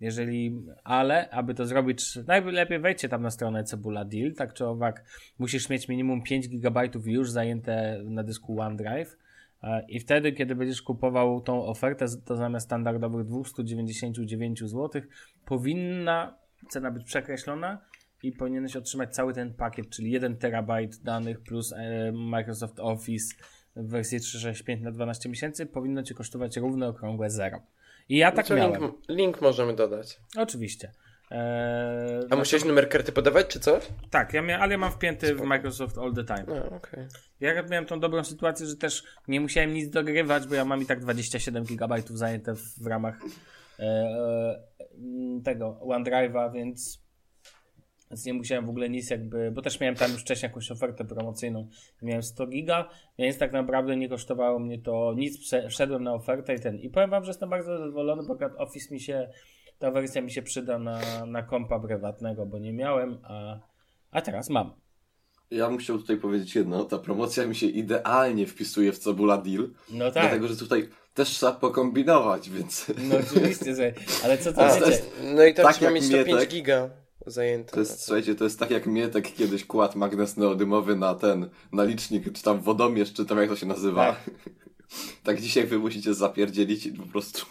Jeżeli, 0.00 0.62
ale 0.84 1.30
aby 1.30 1.54
to 1.54 1.66
zrobić, 1.66 2.18
najlepiej 2.26 2.78
wejdźcie 2.78 3.08
tam 3.08 3.22
na 3.22 3.30
stronę 3.30 3.64
Cebula 3.64 4.04
Deal, 4.04 4.32
tak 4.34 4.54
czy 4.54 4.66
owak, 4.66 5.04
musisz 5.38 5.68
mieć 5.68 5.88
minimum 5.88 6.22
5 6.22 6.48
GB 6.48 6.88
już 7.04 7.30
zajęte 7.30 8.02
na 8.04 8.22
dysku 8.22 8.60
OneDrive. 8.60 9.16
E, 9.62 9.84
I 9.88 10.00
wtedy, 10.00 10.32
kiedy 10.32 10.54
będziesz 10.54 10.82
kupował 10.82 11.40
tą 11.40 11.64
ofertę, 11.64 12.06
to 12.24 12.36
zamiast 12.36 12.66
standardowych 12.66 13.26
299 13.26 14.60
zł, 14.60 15.02
powinna 15.44 16.38
cena 16.68 16.90
być 16.90 17.04
przekreślona 17.04 17.87
i 18.22 18.32
powinieneś 18.32 18.76
otrzymać 18.76 19.14
cały 19.14 19.34
ten 19.34 19.54
pakiet, 19.54 19.90
czyli 19.90 20.10
1 20.10 20.36
terabajt 20.36 21.02
danych 21.02 21.40
plus 21.40 21.72
e, 21.72 22.12
Microsoft 22.12 22.80
Office 22.80 23.34
w 23.76 23.90
wersji 23.90 24.20
365 24.20 24.82
na 24.82 24.90
12 24.90 25.28
miesięcy 25.28 25.66
powinno 25.66 26.02
ci 26.02 26.14
kosztować 26.14 26.56
równe 26.56 26.88
okrągłe 26.88 27.30
zero. 27.30 27.60
I 28.08 28.16
ja 28.16 28.32
tak 28.32 28.46
Co 28.46 28.54
miałem. 28.54 28.82
link, 28.82 28.94
link 29.08 29.40
możemy 29.40 29.74
dodać. 29.76 30.20
Oczywiście. 30.36 30.92
Eee, 31.30 32.26
A 32.30 32.36
musiałeś 32.36 32.64
numer 32.64 32.88
karty 32.88 33.12
podawać, 33.12 33.46
czy 33.46 33.60
coś? 33.60 33.88
Tak, 34.10 34.34
ja 34.34 34.42
miałem, 34.42 34.62
ale 34.62 34.72
ja 34.72 34.78
mam 34.78 34.92
wpięty 34.92 35.34
w 35.34 35.40
Microsoft 35.40 35.98
All 35.98 36.14
the 36.14 36.24
Time. 36.24 36.44
No, 36.46 36.76
okej. 36.76 37.06
Ja 37.40 37.62
miałem 37.62 37.86
tą 37.86 38.00
dobrą 38.00 38.24
sytuację, 38.24 38.66
że 38.66 38.76
też 38.76 39.04
nie 39.28 39.40
musiałem 39.40 39.74
nic 39.74 39.90
dogrywać, 39.90 40.46
bo 40.46 40.54
ja 40.54 40.64
mam 40.64 40.82
i 40.82 40.86
tak 40.86 41.00
27 41.00 41.64
GB 41.64 41.96
zajęte 42.10 42.54
w, 42.54 42.82
w 42.82 42.86
ramach 42.86 43.18
e, 43.78 43.82
e, 43.82 44.60
tego 45.44 45.80
OneDrive'a, 45.82 46.52
więc, 46.52 47.07
więc 48.10 48.24
nie 48.24 48.34
musiałem 48.34 48.66
w 48.66 48.68
ogóle 48.70 48.88
nic 48.90 49.10
jakby, 49.10 49.50
bo 49.50 49.62
też 49.62 49.80
miałem 49.80 49.94
tam 49.96 50.12
już 50.12 50.20
wcześniej 50.20 50.48
jakąś 50.48 50.70
ofertę 50.70 51.04
promocyjną. 51.04 51.68
Miałem 52.02 52.22
100 52.22 52.46
giga, 52.46 52.88
więc 53.18 53.38
tak 53.38 53.52
naprawdę 53.52 53.96
nie 53.96 54.08
kosztowało 54.08 54.58
mnie 54.58 54.78
to 54.78 55.14
nic, 55.16 55.50
wszedłem 55.70 56.04
na 56.04 56.14
ofertę 56.14 56.54
i 56.54 56.60
ten. 56.60 56.78
I 56.78 56.90
powiem 56.90 57.10
wam, 57.10 57.24
że 57.24 57.30
jestem 57.30 57.50
bardzo 57.50 57.78
zadowolony, 57.78 58.22
bo 58.22 58.34
akurat 58.34 58.52
Office 58.56 58.94
mi 58.94 59.00
się, 59.00 59.28
ta 59.78 59.90
wersja 59.90 60.22
mi 60.22 60.30
się 60.30 60.42
przyda 60.42 60.78
na, 60.78 61.00
na 61.26 61.42
kompa 61.42 61.80
prywatnego, 61.80 62.46
bo 62.46 62.58
nie 62.58 62.72
miałem, 62.72 63.18
a, 63.22 63.58
a 64.10 64.22
teraz 64.22 64.50
mam. 64.50 64.72
Ja 65.50 65.68
bym 65.68 65.78
chciał 65.78 65.98
tutaj 65.98 66.16
powiedzieć 66.16 66.54
jedno, 66.54 66.84
ta 66.84 66.98
promocja 66.98 67.46
mi 67.46 67.54
się 67.54 67.66
idealnie 67.66 68.46
wpisuje 68.46 68.92
w 68.92 68.98
Cebula 68.98 69.38
Deal, 69.38 69.68
No 69.90 70.04
tak. 70.10 70.22
dlatego 70.22 70.48
że 70.48 70.56
tutaj 70.56 70.88
też 71.14 71.28
trzeba 71.28 71.52
pokombinować, 71.52 72.50
więc 72.50 72.86
No 73.08 73.16
oczywiście, 73.30 73.74
że, 73.74 73.92
ale 74.24 74.38
co 74.38 74.52
to 74.52 74.60
wiecie? 74.68 74.80
to 74.80 74.90
jest, 74.90 75.12
no 75.34 75.44
i 75.44 75.54
teraz 75.54 75.74
Tak 75.74 75.82
jak 75.82 75.94
mieć 75.94 76.04
105 76.04 76.28
Mietek. 76.28 76.48
giga 76.50 76.90
zajęte. 77.26 77.72
to 77.72 77.80
jest, 77.80 78.04
słuchajcie, 78.04 78.34
to 78.34 78.44
jest 78.44 78.58
tak 78.58 78.70
jak 78.70 78.86
Mietek 78.86 79.34
kiedyś 79.34 79.64
kładł 79.64 79.98
magnes 79.98 80.36
neodymowy 80.36 80.96
na 80.96 81.14
ten, 81.14 81.50
na 81.72 81.84
licznik, 81.84 82.32
czy 82.32 82.42
tam 82.42 82.60
wodomierz, 82.60 83.12
czy 83.12 83.24
tam 83.24 83.38
jak 83.38 83.48
to 83.48 83.56
się 83.56 83.66
nazywa. 83.66 84.12
Tak. 84.12 84.30
Tak, 85.24 85.40
dzisiaj 85.40 85.66
wy 85.66 85.78
musicie 85.78 86.14
zapierdzielić 86.14 86.88
po 86.96 87.06
prostu 87.06 87.46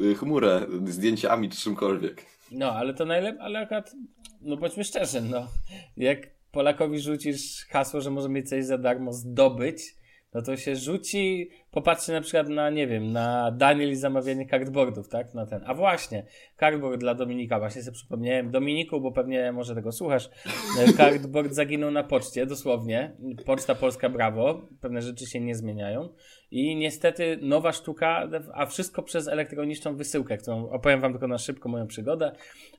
y, 0.00 0.14
chmurę 0.14 0.66
zdjęciami 0.86 1.48
czy 1.48 1.60
czymkolwiek. 1.60 2.26
No, 2.50 2.70
ale 2.70 2.94
to 2.94 3.04
najlepiej, 3.04 3.40
ale 3.40 3.58
akurat, 3.58 3.92
no 4.40 4.56
bądźmy 4.56 4.84
szczerzy, 4.84 5.20
no. 5.20 5.48
Jak 5.96 6.18
Polakowi 6.52 7.00
rzucisz 7.00 7.66
hasło, 7.70 8.00
że 8.00 8.10
może 8.10 8.28
mieć 8.28 8.48
coś 8.48 8.64
za 8.64 8.78
darmo 8.78 9.12
zdobyć, 9.12 9.96
no 10.34 10.42
to 10.42 10.56
się 10.56 10.76
rzuci, 10.76 11.50
popatrzy 11.74 12.12
na 12.12 12.20
przykład 12.20 12.48
na, 12.48 12.70
nie 12.70 12.86
wiem, 12.86 13.12
na 13.12 13.50
Daniel 13.50 13.90
i 13.90 13.96
zamawianie 13.96 14.46
cardboardów, 14.48 15.08
tak? 15.08 15.34
Na 15.34 15.46
ten. 15.46 15.62
A 15.66 15.74
właśnie, 15.74 16.26
cardboard 16.60 17.00
dla 17.00 17.14
Dominika, 17.14 17.58
właśnie 17.58 17.82
sobie 17.82 17.94
przypomniałem. 17.94 18.50
Dominiku, 18.50 19.00
bo 19.00 19.12
pewnie 19.12 19.52
może 19.52 19.74
tego 19.74 19.92
słuchasz, 19.92 20.30
e, 20.78 20.92
cardboard 20.92 21.52
zaginął 21.52 21.90
na 21.90 22.04
poczcie, 22.04 22.46
dosłownie. 22.46 23.16
Poczta 23.46 23.74
Polska, 23.74 24.08
brawo. 24.08 24.68
Pewne 24.80 25.02
rzeczy 25.02 25.26
się 25.26 25.40
nie 25.40 25.54
zmieniają. 25.54 26.08
I 26.50 26.76
niestety 26.76 27.38
nowa 27.42 27.72
sztuka, 27.72 28.28
a 28.52 28.66
wszystko 28.66 29.02
przez 29.02 29.28
elektroniczną 29.28 29.96
wysyłkę, 29.96 30.38
którą 30.38 30.70
opowiem 30.70 31.00
wam 31.00 31.12
tylko 31.12 31.28
na 31.28 31.38
szybko 31.38 31.68
moją 31.68 31.86
przygodę. 31.86 32.32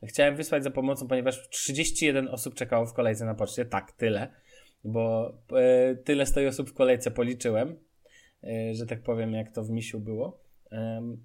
Chciałem 0.04 0.36
wysłać 0.36 0.64
za 0.64 0.72
pomocą, 0.72 1.08
ponieważ 1.08 1.50
31 1.50 2.28
osób 2.28 2.56
czekało 2.56 2.86
w 2.86 2.94
kolejce 2.94 3.26
na 3.26 3.36
poczcie. 3.36 3.66
Tak, 3.66 3.92
tyle. 3.92 4.28
Bo 4.84 5.34
e, 5.54 5.96
tyle 5.96 6.26
stoi 6.26 6.48
osób 6.48 6.70
w 6.70 6.74
kolejce 6.74 7.12
policzyłem, 7.12 7.76
że 8.74 8.86
tak 8.86 9.02
powiem, 9.02 9.34
jak 9.34 9.52
to 9.52 9.64
w 9.64 9.70
misiu 9.70 10.00
było. 10.00 10.46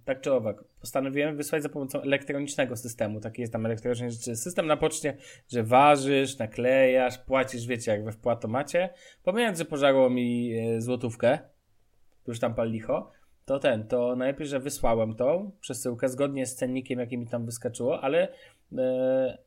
Tak 0.04 0.20
czy 0.20 0.32
owak, 0.32 0.64
postanowiłem 0.80 1.36
wysłać 1.36 1.62
za 1.62 1.68
pomocą 1.68 2.02
elektronicznego 2.02 2.76
systemu. 2.76 3.20
Taki 3.20 3.40
jest 3.40 3.52
tam 3.52 3.66
elektroniczny 3.66 4.10
rzeczy. 4.10 4.36
System 4.36 4.66
na 4.66 4.76
poczcie, 4.76 5.16
że 5.48 5.62
ważysz, 5.62 6.38
naklejasz, 6.38 7.18
płacisz, 7.18 7.66
wiecie, 7.66 7.90
jak 7.90 8.04
we 8.04 8.12
wpłatomacie. 8.12 8.88
Pomijając, 9.24 9.58
że 9.58 9.64
pożarło 9.64 10.10
mi 10.10 10.52
e, 10.58 10.80
złotówkę, 10.80 11.38
już 12.26 12.40
tam 12.40 12.54
pal 12.54 12.70
licho, 12.70 13.10
to 13.44 13.58
ten, 13.58 13.86
to 13.86 14.16
najlepiej, 14.16 14.46
że 14.46 14.60
wysłałem 14.60 15.14
tą 15.14 15.50
przesyłkę 15.60 16.08
zgodnie 16.08 16.46
z 16.46 16.54
cennikiem, 16.54 16.98
jaki 16.98 17.18
mi 17.18 17.26
tam 17.26 17.46
wyskoczyło, 17.46 18.00
ale 18.00 18.28
e, 18.78 19.38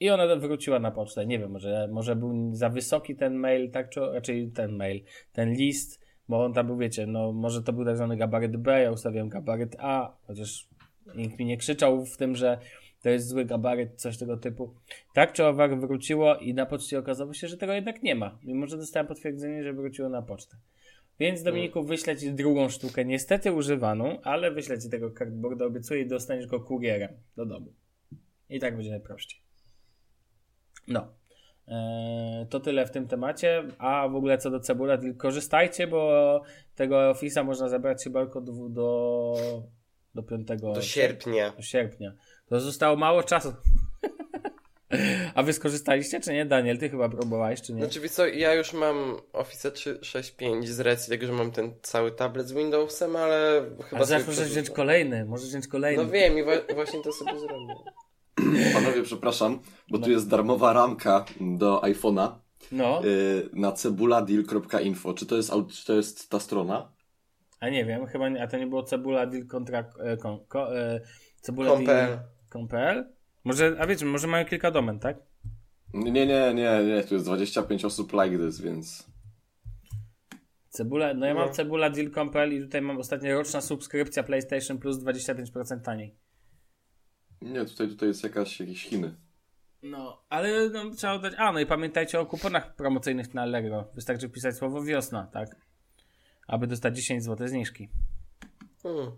i 0.00 0.10
ona 0.10 0.36
wróciła 0.36 0.78
na 0.78 0.90
pocztę. 0.90 1.26
Nie 1.26 1.38
wiem, 1.38 1.50
może, 1.50 1.88
może 1.92 2.16
był 2.16 2.54
za 2.54 2.68
wysoki 2.68 3.16
ten 3.16 3.34
mail, 3.34 3.70
tak, 3.70 3.88
czy 3.90 4.00
raczej 4.00 4.50
ten 4.50 4.76
mail, 4.76 5.02
ten 5.32 5.52
list, 5.52 6.01
bo 6.32 6.44
on 6.44 6.52
tam 6.52 6.66
był, 6.66 6.76
wiecie, 6.76 7.06
no 7.06 7.32
może 7.32 7.62
to 7.62 7.72
był 7.72 7.84
tak 7.84 7.96
zwany 7.96 8.16
gabaryt 8.16 8.56
B, 8.56 8.82
ja 8.82 8.90
ustawiłem 8.90 9.28
gabaryt 9.28 9.76
A, 9.78 10.16
chociaż 10.26 10.68
nikt 11.16 11.38
mi 11.38 11.44
nie 11.44 11.56
krzyczał 11.56 12.04
w 12.04 12.16
tym, 12.16 12.36
że 12.36 12.58
to 13.02 13.10
jest 13.10 13.28
zły 13.28 13.44
gabaryt, 13.44 13.94
coś 13.94 14.18
tego 14.18 14.36
typu. 14.36 14.74
Tak 15.14 15.32
czy 15.32 15.44
owak 15.44 15.80
wróciło 15.80 16.36
i 16.36 16.54
na 16.54 16.66
poczcie 16.66 16.98
okazało 16.98 17.34
się, 17.34 17.48
że 17.48 17.56
tego 17.56 17.72
jednak 17.72 18.02
nie 18.02 18.14
ma, 18.14 18.38
mimo 18.44 18.66
że 18.66 18.76
dostałem 18.76 19.06
potwierdzenie, 19.06 19.64
że 19.64 19.72
wróciło 19.72 20.08
na 20.08 20.22
pocztę. 20.22 20.56
Więc 21.20 21.42
Dominiku, 21.42 21.84
wyślę 21.84 22.16
ci 22.16 22.32
drugą 22.32 22.68
sztukę, 22.68 23.04
niestety 23.04 23.52
używaną, 23.52 24.20
ale 24.22 24.50
wyślę 24.50 24.78
ci 24.78 24.90
tego 24.90 25.10
cardboarda, 25.10 25.64
obiecuję 25.64 26.02
i 26.02 26.06
dostaniesz 26.06 26.46
go 26.46 26.60
kurierem 26.60 27.10
do 27.36 27.46
domu. 27.46 27.72
I 28.48 28.60
tak 28.60 28.76
będzie 28.76 28.90
najprościej. 28.90 29.40
No. 30.88 31.21
Eee, 31.68 32.46
to 32.46 32.60
tyle 32.60 32.86
w 32.86 32.90
tym 32.90 33.08
temacie. 33.08 33.64
A 33.78 34.08
w 34.08 34.16
ogóle 34.16 34.38
co 34.38 34.50
do 34.50 34.60
cebula, 34.60 34.98
korzystajcie, 35.18 35.86
bo 35.86 36.42
tego 36.74 36.96
Office'a 36.96 37.44
można 37.44 37.68
zabrać 37.68 38.04
chyba 38.04 38.24
tylko 38.24 38.40
do, 38.40 38.52
do, 38.68 39.62
do 40.14 40.22
5 40.22 40.48
Do 40.60 40.82
sierpnia. 40.82 41.52
do 41.56 41.62
sierpnia. 41.62 42.12
To 42.46 42.60
zostało 42.60 42.96
mało 42.96 43.22
czasu. 43.22 43.54
A 45.34 45.42
wy 45.42 45.52
skorzystaliście, 45.52 46.20
czy 46.20 46.32
nie? 46.32 46.46
Daniel, 46.46 46.78
ty 46.78 46.88
chyba 46.88 47.08
próbowałeś, 47.08 47.62
czy 47.62 47.72
nie? 47.74 47.84
Znaczy, 47.84 48.08
co, 48.08 48.26
ja 48.26 48.54
już 48.54 48.72
mam 48.72 49.16
Office 49.32 49.70
365 49.70 50.68
z 50.68 50.80
racji 50.80 51.10
tego, 51.10 51.26
że 51.26 51.32
mam 51.32 51.50
ten 51.52 51.74
cały 51.82 52.12
tablet 52.12 52.48
z 52.48 52.52
Windowsem, 52.52 53.16
ale 53.16 53.62
chyba 53.84 53.96
Ale 53.96 54.06
zaraz 54.06 54.26
możesz 54.26 54.48
wziąć 54.48 54.70
kolejny, 54.70 55.24
możesz 55.24 55.48
wziąć 55.48 55.68
kolejny. 55.68 56.04
No 56.04 56.10
wiem 56.10 56.38
i 56.38 56.42
wa- 56.44 56.74
właśnie 56.74 57.02
to 57.02 57.12
sobie 57.12 57.38
zrobię. 57.38 57.74
Panowie, 58.74 59.02
przepraszam, 59.02 59.58
bo 59.90 59.98
No. 59.98 60.04
tu 60.04 60.10
jest 60.10 60.28
darmowa 60.28 60.72
ramka 60.72 61.24
do 61.40 61.80
iPhone'a 61.80 62.32
No, 62.72 63.04
y, 63.06 63.48
na 63.52 63.72
cebuladeal.info. 63.72 65.14
Czy 65.14 65.26
to 65.26 65.36
jest, 65.36 65.52
czy 65.72 65.86
to 65.86 65.92
jest 65.94 66.30
ta 66.30 66.40
strona? 66.40 66.92
a 67.60 67.68
nie 67.68 67.84
wiem, 67.84 68.06
chyba 68.06 68.28
nie, 68.28 68.42
a 68.42 68.46
to 68.46 68.58
nie 68.58 68.66
było 68.66 68.82
cebula 68.82 69.26
deal 69.26 69.46
kontra, 69.46 69.84
e, 70.00 70.16
kon, 70.16 70.38
ko, 70.48 70.78
e? 70.78 71.00
Może, 73.44 73.76
a 73.78 73.86
wiecie, 73.86 74.06
może 74.06 74.26
mają 74.28 74.44
kilka 74.44 74.70
domen, 74.70 74.98
tak? 74.98 75.16
Nie, 75.94 76.12
nie, 76.12 76.26
nie, 76.54 76.54
nie, 76.86 77.04
tu 77.08 77.14
jest 77.14 77.26
25 77.26 77.84
osób 77.84 78.12
like 78.12 78.38
this, 78.38 78.60
więc... 78.60 79.06
Cebula, 80.68 81.14
no 81.14 81.26
ja 81.26 81.34
mam 81.34 81.46
No. 81.48 81.52
cebula 81.52 81.90
deal.pl 81.90 82.52
i 82.52 82.60
tutaj 82.60 82.82
mam 82.82 82.98
ostatnio 82.98 83.34
roczna 83.34 83.60
subskrypcja 83.60 84.22
PlayStation 84.22 84.78
Plus 84.78 84.96
25% 84.98 85.80
taniej. 85.80 86.14
Nie, 87.42 87.64
tutaj, 87.64 87.88
tutaj 87.88 88.08
jest 88.08 88.22
jakaś, 88.22 88.60
jakieś 88.60 88.84
Chiny. 88.84 89.14
No, 89.82 90.22
ale 90.28 90.68
no, 90.68 90.90
trzeba 90.90 91.12
oddać. 91.12 91.34
A, 91.38 91.52
no 91.52 91.60
i 91.60 91.66
pamiętajcie 91.66 92.20
o 92.20 92.26
kuponach 92.26 92.74
promocyjnych 92.76 93.34
na 93.34 93.42
Allegro. 93.42 93.88
Wystarczy 93.94 94.28
wpisać 94.28 94.56
słowo 94.56 94.82
wiosna, 94.82 95.26
tak? 95.32 95.56
Aby 96.46 96.66
dostać 96.66 96.96
10 96.96 97.24
zł 97.24 97.48
zniżki. 97.48 97.88
Hmm. 98.82 99.10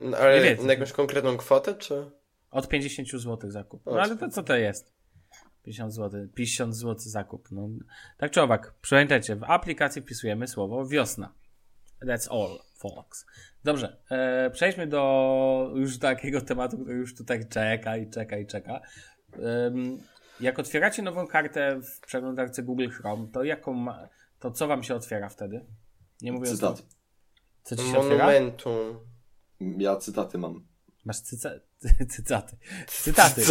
No, 0.00 0.10
Nie 0.10 0.16
ale 0.16 0.42
wiecie. 0.42 0.62
na 0.62 0.72
jakąś 0.72 0.92
konkretną 0.92 1.36
kwotę, 1.36 1.74
czy? 1.74 2.10
Od 2.50 2.68
50 2.68 3.08
zł 3.08 3.50
zakup. 3.50 3.86
No 3.86 4.00
ale 4.00 4.16
to 4.16 4.28
co 4.28 4.42
to 4.42 4.56
jest? 4.56 4.92
50 5.62 5.94
zł, 5.94 6.28
50 6.34 6.76
zł 6.76 6.96
zakup. 6.98 7.48
No, 7.50 7.68
tak 8.18 8.30
czy 8.30 8.42
owak, 8.42 8.74
pamiętajcie, 8.90 9.36
w 9.36 9.44
aplikacji 9.44 10.02
wpisujemy 10.02 10.48
słowo 10.48 10.86
wiosna. 10.86 11.32
That's 12.02 12.28
all, 12.30 12.58
folks. 12.80 13.26
Dobrze, 13.64 13.96
e, 14.10 14.50
przejdźmy 14.50 14.86
do 14.86 15.72
już 15.74 15.98
takiego 15.98 16.40
tematu, 16.50 16.78
który 16.78 16.94
już 16.96 17.14
tutaj 17.16 17.48
czeka 17.48 17.96
i 17.96 18.10
czeka 18.10 18.38
i 18.38 18.46
czeka. 18.46 18.80
Em, 19.32 19.98
jak 20.40 20.58
otwieracie 20.58 21.02
nową 21.02 21.26
kartę 21.26 21.80
w 21.80 22.00
przeglądarce 22.00 22.62
Google 22.62 22.88
Chrome, 22.88 23.28
to 23.32 23.44
jaką 23.44 23.72
ma, 23.72 24.08
to 24.38 24.50
co 24.50 24.66
wam 24.66 24.82
się 24.82 24.94
otwiera 24.94 25.28
wtedy? 25.28 25.66
Nie 26.22 26.32
mówię 26.32 26.46
Cytat. 26.46 26.70
o 26.70 26.74
tym. 26.74 26.86
Co 27.62 27.76
ci 27.76 27.82
się 27.82 27.98
otwiera? 27.98 28.26
Monumentum. 28.26 28.98
Ja 29.60 29.96
cytaty 29.96 30.38
mam. 30.38 30.66
Masz 31.04 31.20
cyca, 31.20 31.50
cytaty. 32.16 32.56
Cytaty. 32.86 33.42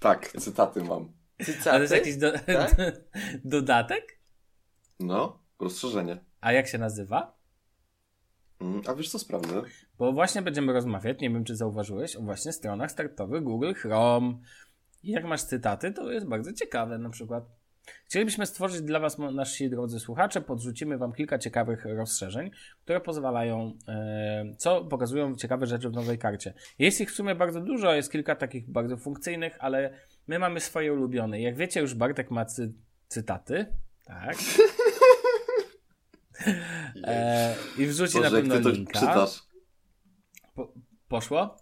Tak, 0.00 0.32
cytaty 0.32 0.84
mam. 0.84 1.12
Cycaty? 1.44 1.70
Ale 1.70 1.80
jest 1.80 1.92
jakiś 1.94 2.16
do, 2.16 2.32
Tak? 2.32 2.76
dodatek? 3.44 4.20
No, 5.00 5.42
rozszerzenie. 5.60 6.24
A 6.40 6.52
jak 6.52 6.68
się 6.68 6.78
nazywa? 6.78 7.41
Mm, 8.62 8.82
A 8.86 8.94
wiesz 8.94 9.08
co, 9.10 9.18
sprawdzę. 9.18 9.62
Bo 9.98 10.12
właśnie 10.12 10.42
będziemy 10.42 10.72
rozmawiać, 10.72 11.20
nie 11.20 11.30
wiem 11.30 11.44
czy 11.44 11.56
zauważyłeś, 11.56 12.16
o 12.16 12.22
właśnie 12.22 12.52
stronach 12.52 12.90
startowych 12.90 13.42
Google 13.42 13.72
Chrome. 13.72 14.34
I 15.02 15.10
jak 15.10 15.24
masz 15.24 15.42
cytaty, 15.42 15.92
to 15.92 16.12
jest 16.12 16.26
bardzo 16.26 16.52
ciekawe 16.52 16.98
na 16.98 17.10
przykład. 17.10 17.44
Chcielibyśmy 18.04 18.46
stworzyć 18.46 18.82
dla 18.82 19.00
Was, 19.00 19.18
nasi 19.18 19.70
drodzy 19.70 20.00
słuchacze, 20.00 20.40
podrzucimy 20.40 20.98
Wam 20.98 21.12
kilka 21.12 21.38
ciekawych 21.38 21.84
rozszerzeń, 21.84 22.50
które 22.84 23.00
pozwalają, 23.00 23.72
e, 23.88 24.54
co 24.58 24.84
pokazują 24.84 25.34
ciekawe 25.34 25.66
rzeczy 25.66 25.90
w 25.90 25.92
nowej 25.92 26.18
karcie. 26.18 26.54
Jest 26.78 27.00
ich 27.00 27.10
w 27.10 27.14
sumie 27.14 27.34
bardzo 27.34 27.60
dużo, 27.60 27.94
jest 27.94 28.12
kilka 28.12 28.36
takich 28.36 28.70
bardzo 28.70 28.96
funkcyjnych, 28.96 29.56
ale 29.60 29.94
my 30.26 30.38
mamy 30.38 30.60
swoje 30.60 30.92
ulubione. 30.92 31.40
Jak 31.40 31.56
wiecie, 31.56 31.80
już 31.80 31.94
Bartek 31.94 32.30
ma 32.30 32.44
cy- 32.44 32.72
cytaty, 33.08 33.66
tak? 34.04 34.36
E, 37.04 37.54
I 37.78 37.86
wrzuci 37.86 38.16
na 38.16 38.22
Boże, 38.22 38.36
jak 38.36 38.44
pewno 38.44 38.56
ty 38.56 38.62
to 38.62 38.68
linka. 38.68 39.00
czytasz. 39.00 39.42
Po, 40.54 40.72
poszło? 41.08 41.56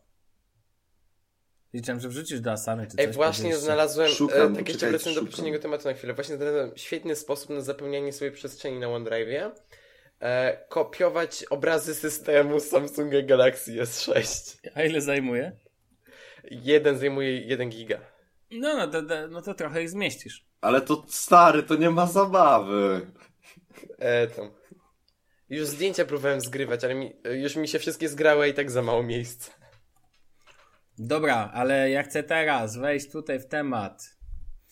Liczyłem, 1.74 2.00
że 2.00 2.08
wrzucisz 2.08 2.40
do 2.40 2.52
Asany 2.52 2.86
czy 2.86 2.96
Ej, 2.98 3.06
coś. 3.06 3.16
właśnie 3.16 3.56
znalazłem, 3.56 4.08
Szukam, 4.10 4.52
e, 4.52 4.56
tak 4.56 4.68
jeszcze 4.68 4.72
czekaj, 4.72 4.90
wracając 4.90 5.04
do 5.04 5.20
szukam. 5.20 5.26
poprzedniego 5.26 5.58
tematu 5.58 5.88
na 5.88 5.94
chwilę, 5.94 6.14
właśnie 6.14 6.36
znalazłem 6.36 6.72
świetny 6.76 7.16
sposób 7.16 7.50
na 7.50 7.60
zapełnianie 7.60 8.12
swojej 8.12 8.34
przestrzeni 8.34 8.78
na 8.78 8.86
OneDrive'ie. 8.86 9.50
E, 10.20 10.56
kopiować 10.68 11.44
obrazy 11.44 11.94
systemu 11.94 12.60
Samsunga 12.60 13.22
Galaxy 13.22 13.72
S6. 13.72 14.56
A 14.74 14.82
ile 14.82 15.00
zajmuje? 15.00 15.52
Jeden 16.50 16.98
zajmuje 16.98 17.40
1 17.40 17.70
giga. 17.70 18.00
No, 18.50 18.76
no 18.76 18.86
to, 18.88 19.02
to, 19.02 19.28
no 19.28 19.42
to 19.42 19.54
trochę 19.54 19.82
ich 19.82 19.90
zmieścisz. 19.90 20.44
Ale 20.60 20.80
to 20.80 21.04
stary, 21.08 21.62
to 21.62 21.74
nie 21.76 21.90
ma 21.90 22.06
zabawy. 22.06 23.06
E, 23.98 24.26
tam. 24.26 24.50
Już 25.51 25.66
zdjęcia 25.66 26.05
próbowałem 26.05 26.40
zgrywać, 26.40 26.84
ale 26.84 26.94
mi, 26.94 27.12
już 27.42 27.57
mi 27.57 27.68
się 27.68 27.78
wszystkie 27.78 28.09
zgrały 28.09 28.48
i 28.48 28.55
tak 28.55 28.70
za 28.70 28.82
mało 28.82 29.03
miejsca. 29.03 29.53
Dobra, 30.98 31.51
ale 31.55 31.90
ja 31.90 32.03
chcę 32.03 32.22
teraz 32.22 32.76
wejść 32.76 33.11
tutaj 33.11 33.40
w 33.40 33.46
temat. 33.46 34.16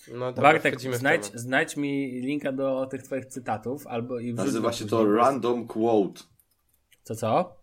No 0.08 0.32
dobra, 0.32 0.42
Bartek, 0.42 0.80
znajdź, 0.80 1.26
temat. 1.26 1.40
znajdź 1.40 1.76
mi 1.76 2.20
linka 2.20 2.52
do 2.52 2.86
tych 2.86 3.02
twoich 3.02 3.26
cytatów 3.26 3.86
albo 3.86 4.18
i 4.18 4.34
Nazywa 4.34 4.72
się 4.72 4.86
to 4.86 5.12
Random 5.12 5.66
Quote. 5.66 6.20
Co, 7.02 7.14
co? 7.14 7.56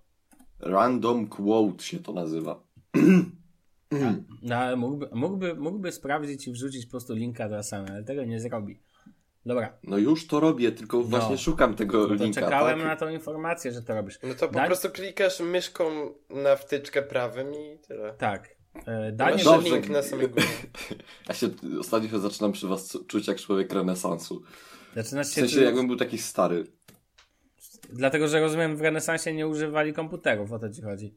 Random 0.59 1.27
Quote 1.27 1.83
się 1.83 1.99
to 1.99 2.13
nazywa. 2.13 2.63
No, 4.41 4.55
ale 4.55 4.75
mógłby, 4.75 5.09
mógłby, 5.13 5.55
mógłby 5.55 5.91
sprawdzić 5.91 6.47
i 6.47 6.51
wrzucić 6.51 6.85
po 6.85 6.91
prostu 6.91 7.13
linka 7.13 7.49
do 7.49 7.57
Asany, 7.57 7.91
ale 7.91 8.03
tego 8.03 8.25
nie 8.25 8.39
zrobi. 8.39 8.79
Dobra, 9.45 9.77
No 9.83 9.97
już 9.97 10.27
to 10.27 10.39
robię, 10.39 10.71
tylko 10.71 11.03
właśnie 11.03 11.31
No. 11.31 11.37
szukam 11.37 11.75
tego 11.75 11.97
no 12.07 12.07
to 12.07 12.13
linka. 12.13 12.41
czekałem 12.41 12.77
tak? 12.79 12.87
na 12.87 12.95
tą 12.95 13.09
informację, 13.09 13.71
że 13.71 13.81
to 13.81 13.95
robisz. 13.95 14.19
No 14.23 14.33
to 14.33 14.47
po 14.47 14.53
Dań- 14.53 14.65
prostu 14.67 14.89
klikasz 14.89 15.39
myszką 15.39 16.13
na 16.29 16.55
wtyczkę 16.55 17.01
prawym 17.01 17.53
i 17.53 17.79
tyle. 17.87 18.13
Tak. 18.13 18.49
E, 18.75 19.01
Masz 19.03 19.13
Daniel, 19.13 19.43
dobrze. 19.45 19.69
link 19.69 19.89
na 19.89 20.01
samej 20.03 20.29
górze. 20.29 20.47
Ja 21.29 21.35
się 21.35 21.49
ostatnio 21.79 22.09
się 22.09 22.19
zaczynam 22.19 22.51
przy 22.51 22.67
was 22.67 22.97
czuć 23.07 23.27
jak 23.27 23.37
człowiek 23.37 23.73
renesansu. 23.73 24.43
zaczynasz 24.95 25.27
W 25.27 25.29
się 25.33 25.41
sensie 25.41 25.55
czuć- 25.55 25.65
jakbym 25.65 25.87
był 25.87 25.95
taki 25.95 26.17
stary. 26.17 26.63
Dlatego, 27.89 28.27
że 28.27 28.39
rozumiem, 28.39 28.77
w 28.77 28.81
renesansie 28.81 29.33
nie 29.33 29.47
używali 29.47 29.93
komputerów, 29.93 30.51
o 30.51 30.59
to 30.59 30.69
ci 30.69 30.81
chodzi. 30.81 31.15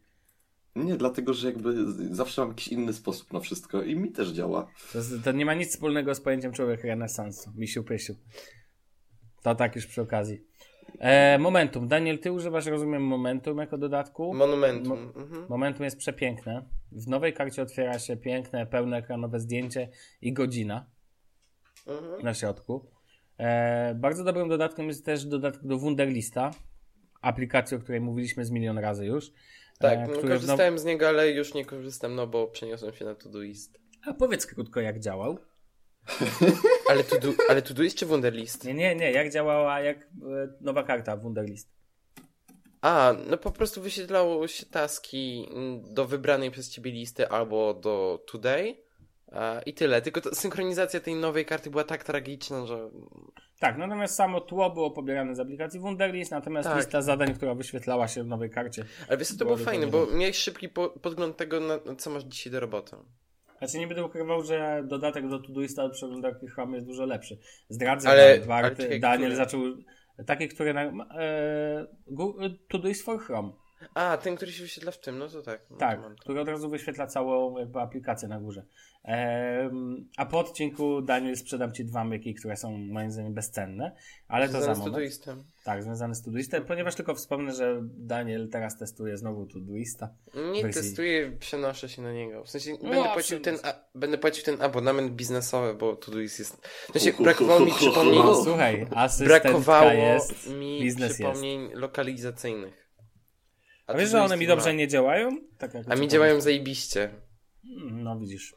Nie, 0.85 0.97
dlatego, 0.97 1.35
że 1.35 1.49
jakby 1.49 1.75
zawsze 2.15 2.41
mam 2.43 2.49
jakiś 2.49 2.69
inny 2.69 2.93
sposób 2.93 3.33
na 3.33 3.41
wszystko 3.41 3.83
i 3.83 3.97
mi 3.97 4.13
też 4.13 4.29
działa. 4.29 4.71
To, 4.93 4.99
to 5.25 5.33
nie 5.33 5.47
ma 5.47 5.55
nic 5.55 5.69
wspólnego 5.71 6.15
z 6.15 6.21
pojęciem 6.21 6.53
człowiek 6.53 6.85
renesansu. 6.85 7.53
Misiu 7.57 7.85
pysiu. 7.85 8.15
To 9.43 9.55
tak 9.55 9.77
już 9.77 9.87
przy 9.87 10.03
okazji. 10.03 10.45
E, 10.99 11.39
momentum. 11.39 11.89
Daniel, 11.89 12.19
ty 12.19 12.33
używasz, 12.33 12.67
rozumiem, 12.67 13.03
momentum 13.03 13.59
jako 13.59 13.79
dodatku. 13.79 14.35
Monumentum. 14.35 15.13
Mhm. 15.17 15.47
Momentum 15.49 15.85
jest 15.85 15.97
przepiękne. 15.97 16.65
W 16.93 17.09
nowej 17.09 17.33
karcie 17.33 17.63
otwiera 17.63 17.99
się 17.99 18.17
piękne, 18.17 18.67
pełnoekranowe 18.67 19.41
zdjęcie 19.41 19.89
i 20.23 20.33
godzina 20.33 20.87
Mhm. 21.87 22.23
na 22.23 22.35
środku. 22.35 22.91
E, 23.39 23.95
bardzo 23.95 24.25
dobrym 24.25 24.49
dodatkiem 24.49 24.89
jest 24.89 25.05
też 25.05 25.25
dodatek 25.25 25.65
do 25.65 25.79
Wunderlista, 25.79 26.51
aplikacji, 27.21 27.77
o 27.77 27.81
której 27.81 28.01
mówiliśmy 28.01 28.45
z 28.45 28.51
milion 28.51 28.79
razy 28.79 29.07
już. 29.07 29.33
Tak, 29.79 29.99
e, 29.99 30.07
no, 30.07 30.09
który 30.09 30.23
w 30.23 30.25
now- 30.25 30.33
korzystałem 30.33 30.79
z 30.79 30.85
niego, 30.85 31.09
ale 31.09 31.31
już 31.31 31.55
nie 31.55 31.65
korzystam, 31.65 32.15
no 32.15 32.27
bo 32.27 32.47
przeniosłem 32.47 32.95
się 32.95 33.05
na 33.05 33.15
Todoist. 33.15 33.81
A 34.07 34.15
powiedz 34.15 34.47
krótko, 34.47 34.81
jak 34.81 35.01
działał. 35.01 35.39
Ale, 36.91 37.05
to 37.05 37.17
ale 37.49 37.63
Todoist 37.63 37.99
czy 37.99 38.07
Wunderlist? 38.07 38.65
Nie, 38.65 38.75
nie, 38.75 38.97
nie, 38.97 39.13
jak 39.13 39.33
działała 39.33 39.81
jak 39.81 39.99
e, 39.99 40.07
nowa 40.61 40.83
karta 40.83 41.17
Wunderlist. 41.17 41.79
A, 42.81 43.15
no 43.27 43.39
po 43.39 43.51
prostu 43.51 43.83
wyświetlało 43.83 44.49
się 44.49 44.67
taski 44.67 45.49
mm, 45.51 45.95
do 45.95 46.07
wybranej 46.07 46.51
przez 46.51 46.71
ciebie 46.71 46.91
listy 46.91 47.29
albo 47.29 47.75
do 47.75 48.25
Today 48.33 48.77
a, 49.33 49.61
i 49.67 49.75
tyle. 49.75 50.03
Tylko 50.03 50.21
to, 50.21 50.35
synchronizacja 50.35 51.01
tej 51.01 51.15
nowej 51.15 51.47
karty 51.47 51.71
była 51.71 51.85
tak 51.85 52.05
tragiczna, 52.05 52.67
że... 52.67 52.91
Tak, 53.61 53.79
natomiast 53.79 54.15
samo 54.15 54.41
tło 54.41 54.71
było 54.71 54.91
pobierane 54.91 55.35
z 55.35 55.41
aplikacji 55.41 55.81
Wunderlist, 55.81 56.31
natomiast 56.31 56.69
Tak. 56.69 56.79
lista 56.79 57.03
zadań, 57.03 57.35
która 57.35 57.55
wyświetlała 57.55 58.09
się 58.09 58.23
w 58.25 58.27
nowej 58.27 58.51
karcie. 58.51 58.85
Ale 59.09 59.19
wiesz 59.19 59.37
to 59.37 59.45
Było 59.45 59.57
fajne, 59.57 59.87
bo 59.87 60.07
miałeś 60.07 60.37
szybki 60.37 60.69
po, 60.69 60.89
podgląd 60.89 61.37
tego, 61.37 61.61
na, 61.61 61.79
co 61.99 62.11
masz 62.11 62.25
dzisiaj 62.25 62.53
do 62.53 62.61
roboty. 62.61 62.97
Znaczy 63.59 63.79
nie 63.79 63.87
będę 63.87 64.05
ukrywał, 64.05 64.43
że 64.45 64.83
dodatek 64.87 65.29
do 65.29 65.39
Todoista 65.39 65.85
od 65.85 65.93
przeglądarki 65.93 66.47
Chrome 66.47 66.75
jest 66.75 66.87
dużo 66.87 67.07
lepszy. 67.07 67.39
Zdradzę 67.69 68.09
Ale- 68.09 68.39
Daniel 69.01 69.31
który? 69.31 69.37
zaczął... 69.37 69.61
Taki, 70.27 70.49
który... 70.49 70.75
Na, 70.75 70.83
e, 70.83 71.87
Todoist 72.69 73.05
for 73.05 73.21
Chrome. 73.21 73.53
A, 73.95 74.17
ten, 74.17 74.37
który 74.37 74.53
się 74.53 74.63
wyświetla 74.63 74.93
w 74.93 75.01
tym, 75.01 75.19
no 75.19 75.29
to 75.29 75.43
tak. 75.43 75.61
No 75.71 75.77
Tak, 75.77 76.03
to. 76.03 76.11
który 76.21 76.41
od 76.41 76.49
razu 76.49 76.71
wyświetla 76.71 77.07
całą 77.07 77.59
jakby 77.59 77.81
aplikację 77.81 78.29
na 78.29 78.41
górze. 78.41 78.65
Em, 79.05 80.09
a 80.17 80.27
po 80.27 80.39
odcinku, 80.39 81.03
Daniel, 81.03 81.37
sprzedam 81.37 81.73
Ci 81.73 81.85
dwa 81.85 82.05
myki, 82.05 82.35
które 82.35 82.57
są 82.57 82.79
moim 82.79 83.11
zdaniem 83.11 83.35
bezcenne, 83.35 83.93
ale 84.29 84.47
to 84.47 84.53
za 84.53 84.59
Związane 84.59 84.75
z 84.75 84.79
moment. 84.79 84.95
Todoistem. 84.95 85.45
Tak, 85.65 85.83
związane 85.83 86.15
z 86.15 86.23
Todoistem, 86.23 86.65
ponieważ 86.65 86.95
tylko 86.95 87.15
wspomnę, 87.15 87.53
że 87.55 87.81
Daniel 87.83 88.49
teraz 88.49 88.79
testuje 88.79 89.17
znowu 89.17 89.47
Todoista. 89.47 90.09
Nie 90.53 90.63
wersji. 90.63 90.83
testuję, 90.83 91.33
przenoszę 91.39 91.89
się 91.89 92.03
na 92.03 92.13
niego. 92.13 92.45
W 92.45 92.51
sensie 92.51 92.73
No, 92.83 92.91
będę, 92.91 93.09
płacił 93.13 93.41
ten, 93.41 93.57
a, 93.63 93.75
będę 93.95 94.19
płacił 94.19 94.45
ten 94.45 94.63
abonament 94.63 95.13
biznesowy, 95.13 95.75
bo 95.75 95.97
Todoist 95.97 96.39
jest... 96.39 96.67
W 96.67 97.01
sensie 97.01 97.23
brakowało 97.23 97.61
mi 97.61 97.73
przypomnień... 97.73 98.19
No, 98.19 98.45
słuchaj, 98.45 98.87
asystentka 98.95 99.41
brakowało 99.41 99.91
jest, 99.91 100.51
mi 100.51 100.95
przypomnień 101.09 101.71
lokalizacyjnych. 101.75 102.88
A 103.89 103.95
wiesz, 103.95 104.11
że 104.11 104.23
one 104.23 104.37
mi 104.37 104.47
dobrze 104.47 104.75
nie 104.75 104.89
działają? 104.89 105.31
Tak 105.59 105.75
jak 105.75 105.87
A 105.91 105.95
mi 105.95 106.01
ci 106.01 106.09
działają 106.09 106.31
powiem. 106.33 106.43
zajebiście. 106.43 107.03
Mm, 107.81 108.03
No 108.03 108.19
widzisz. 108.19 108.55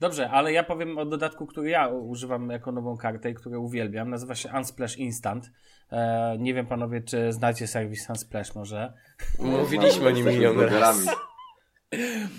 Dobrze, 0.00 0.30
ale 0.30 0.52
ja 0.52 0.62
powiem 0.62 0.98
o 0.98 1.04
dodatku, 1.06 1.46
który 1.46 1.70
ja 1.70 1.88
używam 1.88 2.50
jako 2.50 2.72
nową 2.72 2.96
kartę 2.96 3.30
i 3.30 3.34
który 3.34 3.58
uwielbiam. 3.58 4.10
Nazywa 4.10 4.34
się 4.34 4.48
Unsplash 4.56 4.96
Instant. 4.96 5.50
E, 5.92 6.36
nie 6.38 6.54
wiem 6.54 6.66
panowie, 6.66 7.00
czy 7.02 7.32
znacie 7.32 7.66
serwis 7.66 8.08
Unsplash 8.10 8.54
może. 8.54 8.92
Mówiliśmy 9.38 10.06
o 10.06 10.10
nim 10.10 10.26
milion 10.26 10.60
razy. 10.60 11.10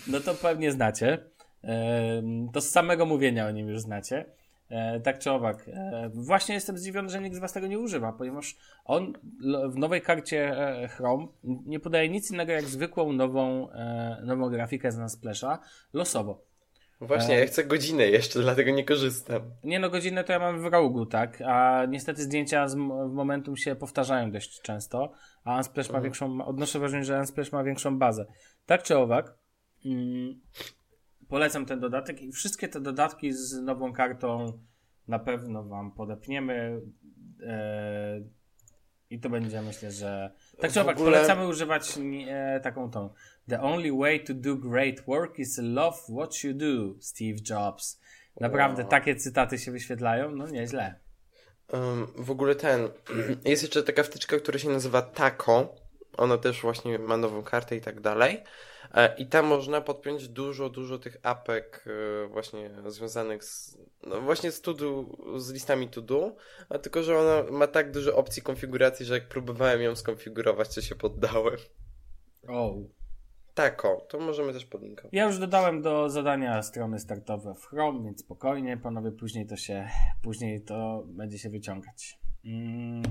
No 0.07 0.19
to 0.19 0.33
pewnie 0.33 0.71
znacie. 0.71 1.29
Em, 1.63 2.49
To 2.53 2.61
z 2.61 2.69
samego 2.69 3.05
mówienia 3.05 3.47
o 3.47 3.51
nim 3.51 3.67
już 3.69 3.79
znacie. 3.79 4.25
E, 4.73 4.99
tak 4.99 5.19
czy 5.19 5.31
owak. 5.31 5.67
E, 5.67 6.09
właśnie 6.13 6.55
jestem 6.55 6.77
zdziwiony, 6.77 7.09
że 7.09 7.21
nikt 7.21 7.35
z 7.35 7.39
Was 7.39 7.53
tego 7.53 7.67
nie 7.67 7.79
używa, 7.79 8.13
ponieważ 8.13 8.57
on 8.85 9.13
w 9.69 9.77
nowej 9.77 10.01
karcie 10.01 10.57
e, 10.57 10.87
Chrome 10.87 11.27
nie 11.43 11.79
podaje 11.79 12.09
nic 12.09 12.31
innego 12.31 12.51
jak 12.51 12.63
zwykłą 12.63 13.13
nową, 13.13 13.67
nową 14.23 14.49
grafikę 14.49 14.91
z 14.91 15.11
Splasha 15.11 15.59
losowo. 15.93 16.41
Właśnie, 17.01 17.39
ja 17.39 17.45
chcę 17.45 17.63
godzinę 17.63 18.07
jeszcze, 18.07 18.39
dlatego 18.39 18.71
nie 18.71 18.85
korzystam. 18.85 19.41
Nie 19.63 19.79
no, 19.79 19.89
godzinę 19.89 20.23
to 20.23 20.33
ja 20.33 20.39
mam 20.39 20.61
w 20.61 20.65
rogu, 20.65 21.05
tak? 21.05 21.41
A 21.45 21.85
niestety 21.85 22.23
zdjęcia 22.23 22.67
z 22.67 22.75
Momentum 22.75 23.57
się 23.57 23.75
powtarzają 23.75 24.31
dość 24.31 24.61
często, 24.61 25.11
a 25.43 25.57
Unsplash 25.57 25.89
ma 25.89 26.01
większą, 26.01 26.27
ma- 26.27 26.45
odnoszę 26.45 26.79
wrażenie, 26.79 27.03
że 27.05 27.19
Unsplash 27.19 27.51
ma 27.51 27.63
większą 27.63 27.99
bazę. 27.99 28.25
Tak 28.65 28.83
czy 28.83 28.97
owak, 28.97 29.37
mm, 29.85 30.41
polecam 31.33 31.65
ten 31.65 31.79
dodatek 31.79 32.21
i 32.21 32.31
wszystkie 32.31 32.67
te 32.67 32.81
dodatki 32.81 33.33
z 33.33 33.53
nową 33.53 33.93
kartą 33.93 34.59
na 35.07 35.19
pewno 35.19 35.63
wam 35.63 35.91
podepniemy 35.91 36.81
e, 37.43 38.21
i 39.09 39.19
to 39.19 39.29
będzie, 39.29 39.61
myślę, 39.61 39.91
że... 39.91 40.31
Tak 40.59 40.71
czy 40.71 40.81
owak, 40.81 40.97
ogóle- 40.97 41.11
polecamy 41.11 41.47
używać 41.47 41.99
e, 42.27 42.59
taką 42.59 42.91
tą 42.91 43.09
The 43.49 43.61
only 43.61 43.97
way 43.97 44.23
to 44.23 44.33
do 44.33 44.55
great 44.55 45.01
work 45.07 45.39
is 45.39 45.57
love 45.57 45.97
what 46.17 46.43
you 46.43 46.53
do, 46.53 46.99
Steve 46.99 47.37
Jobs. 47.49 48.01
Naprawdę 48.39 48.85
takie 48.85 49.15
cytaty 49.15 49.57
się 49.57 49.71
wyświetlają? 49.71 50.31
No 50.31 50.47
nieźle. 50.47 50.99
Um, 51.71 52.07
w 52.15 52.31
ogóle 52.31 52.55
ten. 52.55 52.89
Jest 53.45 53.63
jeszcze 53.63 53.83
taka 53.83 54.03
wtyczka, 54.03 54.37
która 54.37 54.59
się 54.59 54.69
nazywa 54.69 55.01
Taco. 55.01 55.75
Ona 56.17 56.37
też 56.37 56.61
właśnie 56.61 56.99
ma 56.99 57.17
nową 57.17 57.43
kartę 57.43 57.75
i 57.75 57.81
tak 57.81 58.01
dalej. 58.01 58.43
E, 58.93 59.15
I 59.15 59.27
tam 59.27 59.45
można 59.45 59.81
podpiąć 59.81 60.27
dużo, 60.27 60.69
dużo 60.69 60.99
tych 60.99 61.17
apek 61.23 61.85
e, 62.23 62.27
właśnie 62.27 62.69
związanych 62.87 63.43
z, 63.43 63.77
no 64.07 64.21
właśnie 64.21 64.51
z 64.51 64.61
to-do, 64.61 65.05
z 65.37 65.51
listami 65.51 65.89
to-do, 65.89 66.35
a 66.69 66.79
tylko, 66.79 67.03
że 67.03 67.19
ona 67.19 67.51
ma 67.51 67.67
tak 67.67 67.91
dużo 67.91 68.15
opcji 68.15 68.41
konfiguracji, 68.41 69.05
że 69.05 69.13
jak 69.13 69.27
próbowałem 69.27 69.81
ją 69.81 69.95
skonfigurować, 69.95 70.75
to 70.75 70.81
się 70.81 70.95
poddałem. 70.95 71.57
O. 72.47 72.73
Taco, 73.53 74.05
to 74.09 74.19
możemy 74.19 74.53
też 74.53 74.65
podlinkować. 74.65 75.13
Ja 75.13 75.25
już 75.25 75.39
dodałem 75.39 75.81
do 75.81 76.09
zadania 76.09 76.63
strony 76.63 76.99
startowe 76.99 77.55
w 77.55 77.65
Chrome, 77.65 78.03
więc 78.03 78.19
spokojnie, 78.19 78.77
panowie, 78.77 79.11
później 79.11 79.47
to 79.47 79.55
się, 79.55 79.89
później 80.23 80.61
to 80.61 81.03
będzie 81.07 81.39
się 81.39 81.49
wyciągać. 81.49 82.19
Mm. 82.45 83.03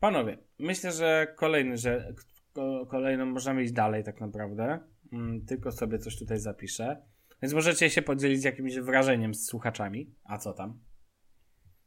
Panowie, 0.00 0.38
myślę, 0.58 0.92
że 0.92 1.34
kolejny, 1.36 1.76
że 1.76 2.14
ko- 2.52 2.86
kolejną 2.86 3.26
możemy 3.26 3.62
iść 3.62 3.72
dalej 3.72 4.04
tak 4.04 4.20
naprawdę. 4.20 4.78
Mm, 5.12 5.46
tylko 5.46 5.72
sobie 5.72 5.98
coś 5.98 6.18
tutaj 6.18 6.38
zapiszę. 6.38 7.02
Więc 7.42 7.54
możecie 7.54 7.90
się 7.90 8.02
podzielić 8.02 8.44
jakimś 8.44 8.74
wrażeniem 8.78 9.34
z 9.34 9.46
słuchaczami. 9.46 10.14
A 10.24 10.38
co 10.38 10.52
tam? 10.52 10.80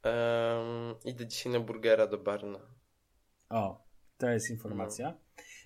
Um, 0.05 0.95
idę 1.05 1.27
dzisiaj 1.27 1.53
na 1.53 1.59
burgera 1.59 2.07
do 2.07 2.17
Barna. 2.17 2.59
O, 3.49 3.87
to 4.17 4.29
jest 4.29 4.49
informacja. 4.49 5.17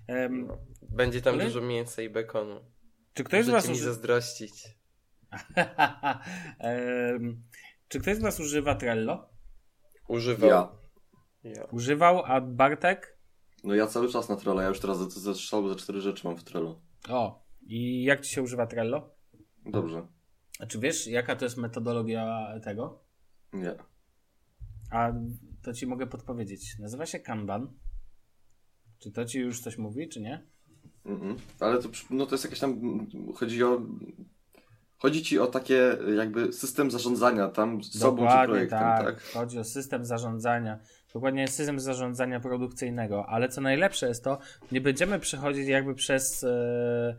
Em, 0.08 0.48
No. 0.48 0.58
Będzie 0.82 1.22
tam 1.22 1.34
Ale- 1.34 1.44
dużo 1.46 1.62
mięsa 1.62 2.02
i 2.02 2.10
bekonu. 2.10 2.60
czy 3.14 3.24
ktoś 3.24 3.46
z 3.46 3.50
was 3.50 3.68
mi 3.68 3.74
uży... 3.74 3.84
zazdrościć. 3.84 4.68
Em, 6.60 7.44
czy 7.88 8.00
ktoś 8.00 8.16
z 8.18 8.22
was 8.22 8.40
używa 8.40 8.76
Trello? 8.76 9.30
Używam. 10.08 10.50
Ja. 10.50 10.72
Ja. 11.44 11.64
Używał, 11.64 12.26
a 12.26 12.42
Bartek? 12.42 13.18
No 13.64 13.76
ja 13.76 13.88
cały 13.88 14.10
czas 14.10 14.30
na 14.30 14.36
Trello, 14.36 14.62
ja 14.62 14.68
już 14.68 14.80
teraz 14.80 15.14
ze, 15.14 15.58
albo 15.58 15.70
ze 15.70 15.76
cztery 15.76 16.02
rzeczy 16.02 16.28
mam 16.28 16.38
w 16.38 16.44
Trello. 16.44 16.82
O, 17.10 17.46
i 17.62 18.04
jak 18.04 18.22
ci 18.22 18.34
się 18.34 18.42
używa 18.42 18.68
Trello? 18.68 19.16
Dobrze. 19.66 20.08
A 20.60 20.66
czy 20.66 20.80
wiesz, 20.80 21.08
jaka 21.08 21.36
to 21.36 21.46
jest 21.46 21.58
metodologia 21.58 22.48
tego? 22.64 23.04
Nie. 23.54 23.76
A 24.92 25.14
to 25.62 25.74
ci 25.74 25.88
mogę 25.88 26.08
podpowiedzieć. 26.08 26.80
Nazywa 26.80 27.06
się 27.06 27.20
Kanban. 27.20 27.74
Czy 29.00 29.12
to 29.12 29.26
ci 29.26 29.40
już 29.40 29.60
coś 29.60 29.78
mówi, 29.78 30.10
czy 30.10 30.22
nie? 30.22 30.48
Mm-mm. 31.06 31.36
Ale 31.60 31.82
to, 31.82 31.90
no 32.10 32.26
to 32.26 32.36
jest 32.36 32.44
jakieś 32.44 32.60
tam, 32.60 32.72
mm, 32.72 33.34
chodzi 33.36 33.64
o, 33.64 33.82
chodzi 34.98 35.24
ci 35.24 35.40
o 35.40 35.48
takie 35.48 35.98
jakby 36.18 36.54
system 36.54 36.92
zarządzania 36.92 37.48
tam 37.48 37.84
z 37.84 38.00
sobą 38.00 38.28
czy 38.28 38.48
projektem, 38.48 38.80
tak. 38.80 39.06
tak? 39.06 39.24
Chodzi 39.24 39.60
o 39.60 39.64
system 39.64 40.06
zarządzania. 40.06 40.80
Dokładnie 41.14 41.48
system 41.48 41.80
zarządzania 41.80 42.40
produkcyjnego. 42.40 43.26
Ale 43.26 43.50
co 43.50 43.62
najlepsze 43.62 44.08
jest 44.08 44.24
to, 44.24 44.40
nie 44.72 44.82
będziemy 44.82 45.20
przechodzić 45.20 45.68
jakby 45.68 45.96
przez, 45.96 46.44
e, 46.44 47.16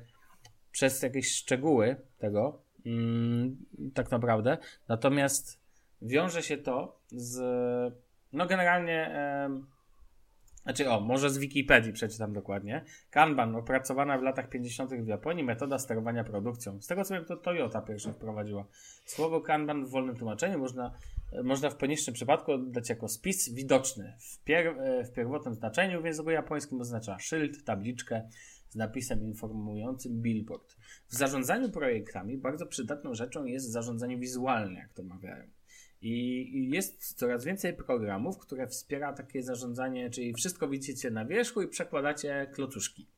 przez 0.71 1.03
jakieś 1.03 1.35
szczegóły 1.35 1.97
tego, 2.19 2.63
mm, 2.87 3.57
tak 3.95 4.11
naprawdę. 4.11 4.59
Natomiast 4.89 5.61
wiąże 6.03 6.43
się 6.43 6.59
to 6.59 7.01
z, 7.11 7.39
no 8.33 8.47
generalnie, 8.47 9.07
em, 9.07 9.67
znaczy 10.63 10.91
o, 10.91 11.01
może 11.01 11.31
z 11.31 11.39
Wikipedii 11.39 11.93
przeczytam 11.93 12.33
dokładnie. 12.33 12.85
Kanban, 13.11 13.57
opracowana 13.57 14.19
w 14.19 14.23
latach 14.23 14.49
50. 14.49 14.91
w 14.91 15.07
Japonii 15.07 15.45
metoda 15.45 15.79
sterowania 15.79 16.25
produkcją. 16.25 16.83
Z 16.83 16.87
tego 16.87 17.05
co 17.05 17.15
wiem, 17.15 17.25
to 17.25 17.37
Toyota 17.37 17.81
pierwsza 17.83 18.13
wprowadziła. 18.13 18.67
Słowo 19.05 19.41
kanban 19.41 19.87
w 19.87 19.91
wolnym 19.91 20.17
tłumaczeniu 20.17 20.59
można, 20.59 20.95
e, 21.33 21.43
można 21.43 21.71
w 21.71 21.77
poniższym 21.77 22.15
przypadku 22.15 22.53
oddać 22.53 22.89
jako 22.89 23.09
spis 23.09 23.55
widoczny. 23.55 24.17
W, 24.19 24.45
pier, 24.45 24.67
e, 24.67 25.05
w 25.05 25.13
pierwotnym 25.13 25.55
znaczeniu 25.55 26.03
w 26.03 26.05
języku 26.05 26.31
japońskim 26.31 26.81
oznacza 26.81 27.19
szyld, 27.19 27.65
tabliczkę 27.65 28.29
z 28.69 28.77
napisem 28.77 29.25
informującym 29.25 30.23
billboard. 30.23 30.77
W 31.09 31.15
zarządzaniu 31.15 31.71
projektami 31.71 32.39
bardzo 32.39 32.67
przydatną 32.67 33.15
rzeczą 33.15 33.45
jest 33.45 33.71
zarządzanie 33.71 34.19
wizualne, 34.19 34.81
jak 34.81 34.93
to 34.93 35.03
mawiają. 35.03 35.58
I 36.03 36.71
jest 36.73 37.15
coraz 37.15 37.45
więcej 37.45 37.75
programów, 37.75 38.39
które 38.39 38.67
wspiera 38.67 39.13
takie 39.13 39.43
zarządzanie, 39.43 40.11
czyli 40.11 40.35
wszystko 40.35 40.69
widzicie 40.69 41.11
na 41.11 41.25
wierzchu 41.25 41.63
i 41.63 41.69
przekładacie 41.69 42.51
klocuszki. 42.55 43.09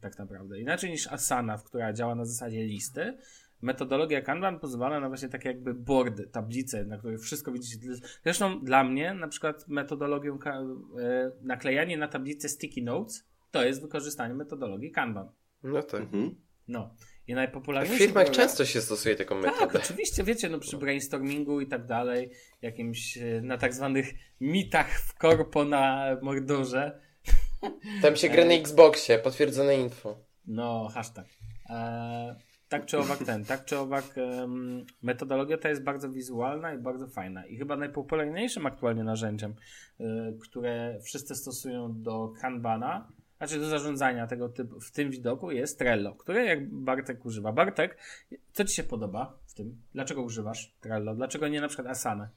Tak 0.00 0.18
naprawdę. 0.18 0.60
Inaczej 0.60 0.90
niż 0.90 1.06
Asana, 1.06 1.58
która 1.58 1.92
działa 1.92 2.14
na 2.14 2.24
zasadzie 2.24 2.64
listy, 2.64 3.18
metodologia 3.62 4.22
Kanban 4.22 4.60
pozwala 4.60 5.00
na 5.00 5.08
właśnie 5.08 5.28
takie 5.28 5.48
jakby 5.48 5.74
boardy, 5.74 6.26
tablice, 6.26 6.84
na 6.84 6.98
których 6.98 7.20
wszystko 7.20 7.52
widzicie. 7.52 7.88
Zresztą 8.24 8.64
dla 8.64 8.84
mnie 8.84 9.14
na 9.14 9.28
przykład 9.28 9.68
metodologią 9.68 10.38
e, 10.44 11.32
naklejanie 11.42 11.96
na 11.96 12.08
tablicę 12.08 12.48
sticky 12.48 12.82
notes 12.82 13.30
to 13.50 13.64
jest 13.64 13.82
wykorzystanie 13.82 14.34
metodologii 14.34 14.90
Kanban. 14.90 15.28
No 15.62 15.82
tak. 15.82 16.00
Mhm. 16.00 16.34
No. 16.68 16.94
I 17.30 17.32
W 17.32 17.36
najpopularniejszy 17.36 18.04
firmach 18.04 18.30
często 18.30 18.64
się 18.64 18.80
stosuje 18.80 19.16
taką 19.16 19.42
tak, 19.42 19.52
metodę. 19.60 19.78
oczywiście, 19.78 20.24
wiecie, 20.24 20.48
no 20.48 20.58
przy 20.58 20.76
brainstormingu 20.76 21.60
i 21.60 21.66
tak 21.66 21.86
dalej, 21.86 22.30
jakimś 22.62 23.18
e, 23.18 23.40
na 23.42 23.58
tak 23.58 23.74
zwanych 23.74 24.06
mitach 24.40 24.90
w 25.00 25.14
korpo 25.14 25.64
na 25.64 26.06
Mordorze, 26.22 27.00
Tam 28.02 28.16
się 28.16 28.28
gra 28.28 28.44
na 28.44 28.52
Xboxie, 28.54 29.18
potwierdzone 29.18 29.76
info. 29.76 30.16
no 30.46 30.88
hashtag. 30.94 31.26
E, 31.70 32.36
tak 32.68 32.86
czy 32.86 32.98
owak 32.98 33.18
ten, 33.24 33.44
tak 33.44 33.64
czy 33.64 33.78
owak 33.78 34.04
em, 34.18 34.84
metodologia 35.02 35.58
ta 35.58 35.68
jest 35.68 35.82
bardzo 35.82 36.10
wizualna 36.10 36.74
i 36.74 36.78
bardzo 36.78 37.06
fajna 37.06 37.46
i 37.46 37.56
chyba 37.56 37.76
najpopularniejszym 37.76 38.66
aktualnie 38.66 39.04
narzędziem, 39.04 39.54
e, 40.00 40.04
które 40.42 40.98
wszyscy 41.04 41.34
stosują 41.34 42.02
do 42.02 42.32
Kanbana, 42.40 43.08
znaczy 43.40 43.60
do 43.60 43.68
zarządzania 43.68 44.26
tego 44.26 44.48
typu, 44.48 44.80
w 44.80 44.90
tym 44.92 45.10
widoku 45.10 45.50
jest 45.50 45.78
Trello, 45.78 46.14
które 46.14 46.44
jak 46.44 46.70
Bartek 46.74 47.26
używa. 47.26 47.52
Bartek, 47.52 47.98
co 48.52 48.64
Ci 48.64 48.74
się 48.74 48.82
podoba 48.84 49.38
w 49.46 49.54
tym? 49.54 49.82
Dlaczego 49.94 50.22
używasz 50.22 50.74
Trello? 50.80 51.14
Dlaczego 51.14 51.48
nie 51.48 51.60
na 51.60 51.68
przykład 51.68 51.86
Asana? 51.88 52.28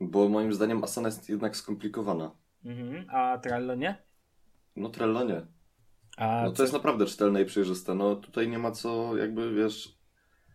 Bo 0.00 0.28
moim 0.28 0.52
zdaniem 0.52 0.84
Asana 0.84 1.08
jest 1.08 1.28
jednak 1.28 1.56
skomplikowana. 1.56 2.30
Mhm. 2.64 3.06
A 3.10 3.38
Trello 3.38 3.74
nie? 3.74 4.02
No 4.76 4.88
Trello 4.88 5.24
nie. 5.24 5.46
A 6.16 6.42
No 6.44 6.50
co- 6.50 6.56
to 6.56 6.62
jest 6.62 6.72
naprawdę 6.72 7.06
czytelne 7.06 7.42
i 7.42 7.44
przejrzyste. 7.44 7.94
No 7.94 8.16
tutaj 8.16 8.48
nie 8.48 8.58
ma 8.58 8.70
co 8.70 9.16
jakby, 9.16 9.54
wiesz... 9.54 9.93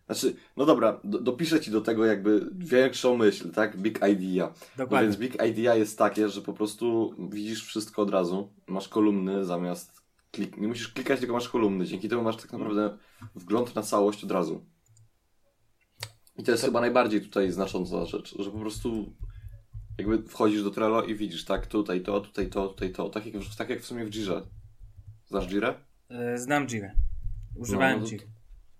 Znaczy, 0.09 0.35
no 0.57 0.65
dobra, 0.65 0.99
do, 1.03 1.21
dopiszę 1.21 1.59
ci 1.61 1.71
do 1.71 1.81
tego 1.81 2.05
jakby 2.05 2.49
większą 2.57 3.17
myśl, 3.17 3.51
tak? 3.51 3.77
Big 3.77 3.99
idea. 4.11 4.47
No 4.47 4.53
Dokładnie. 4.77 5.07
więc 5.07 5.19
big 5.19 5.33
idea 5.49 5.75
jest 5.75 5.97
takie, 5.97 6.29
że 6.29 6.41
po 6.41 6.53
prostu 6.53 7.15
widzisz 7.29 7.65
wszystko 7.65 8.01
od 8.01 8.09
razu. 8.09 8.53
Masz 8.67 8.87
kolumny 8.87 9.45
zamiast 9.45 10.01
klik... 10.31 10.57
Nie 10.57 10.67
musisz 10.67 10.87
klikać, 10.93 11.19
tylko 11.19 11.33
masz 11.33 11.49
kolumny. 11.49 11.85
Dzięki 11.85 12.09
temu 12.09 12.21
masz 12.23 12.35
tak 12.37 12.51
naprawdę 12.51 12.97
wgląd 13.35 13.75
na 13.75 13.81
całość 13.81 14.23
od 14.23 14.31
razu. 14.31 14.65
I 16.37 16.43
to 16.43 16.51
jest 16.51 16.63
chyba 16.63 16.81
najbardziej 16.81 17.21
tutaj 17.21 17.51
znacząca 17.51 18.05
rzecz, 18.05 18.35
że 18.39 18.51
po 18.51 18.59
prostu 18.59 19.13
jakby 19.97 20.23
wchodzisz 20.23 20.63
do 20.63 20.71
Trello 20.71 21.03
i 21.03 21.15
widzisz, 21.15 21.45
tak, 21.45 21.67
tutaj 21.67 22.01
to, 22.01 22.21
tutaj 22.21 22.49
to, 22.49 22.67
tutaj 22.67 22.91
to. 22.91 23.09
Tak 23.09 23.25
jak, 23.25 23.43
w- 23.43 23.55
tak 23.55 23.69
jak 23.69 23.81
w 23.81 23.85
sumie 23.85 24.05
w 24.05 24.09
Jirze. 24.09 24.41
Znasz 25.27 25.47
Jirę? 25.47 25.73
E, 26.09 26.37
Znam 26.37 26.67
Jirę. 26.67 26.91
Używałem 27.55 27.91
No, 27.93 27.97
no 27.99 28.03
to- 28.05 28.09
Jiry. 28.11 28.27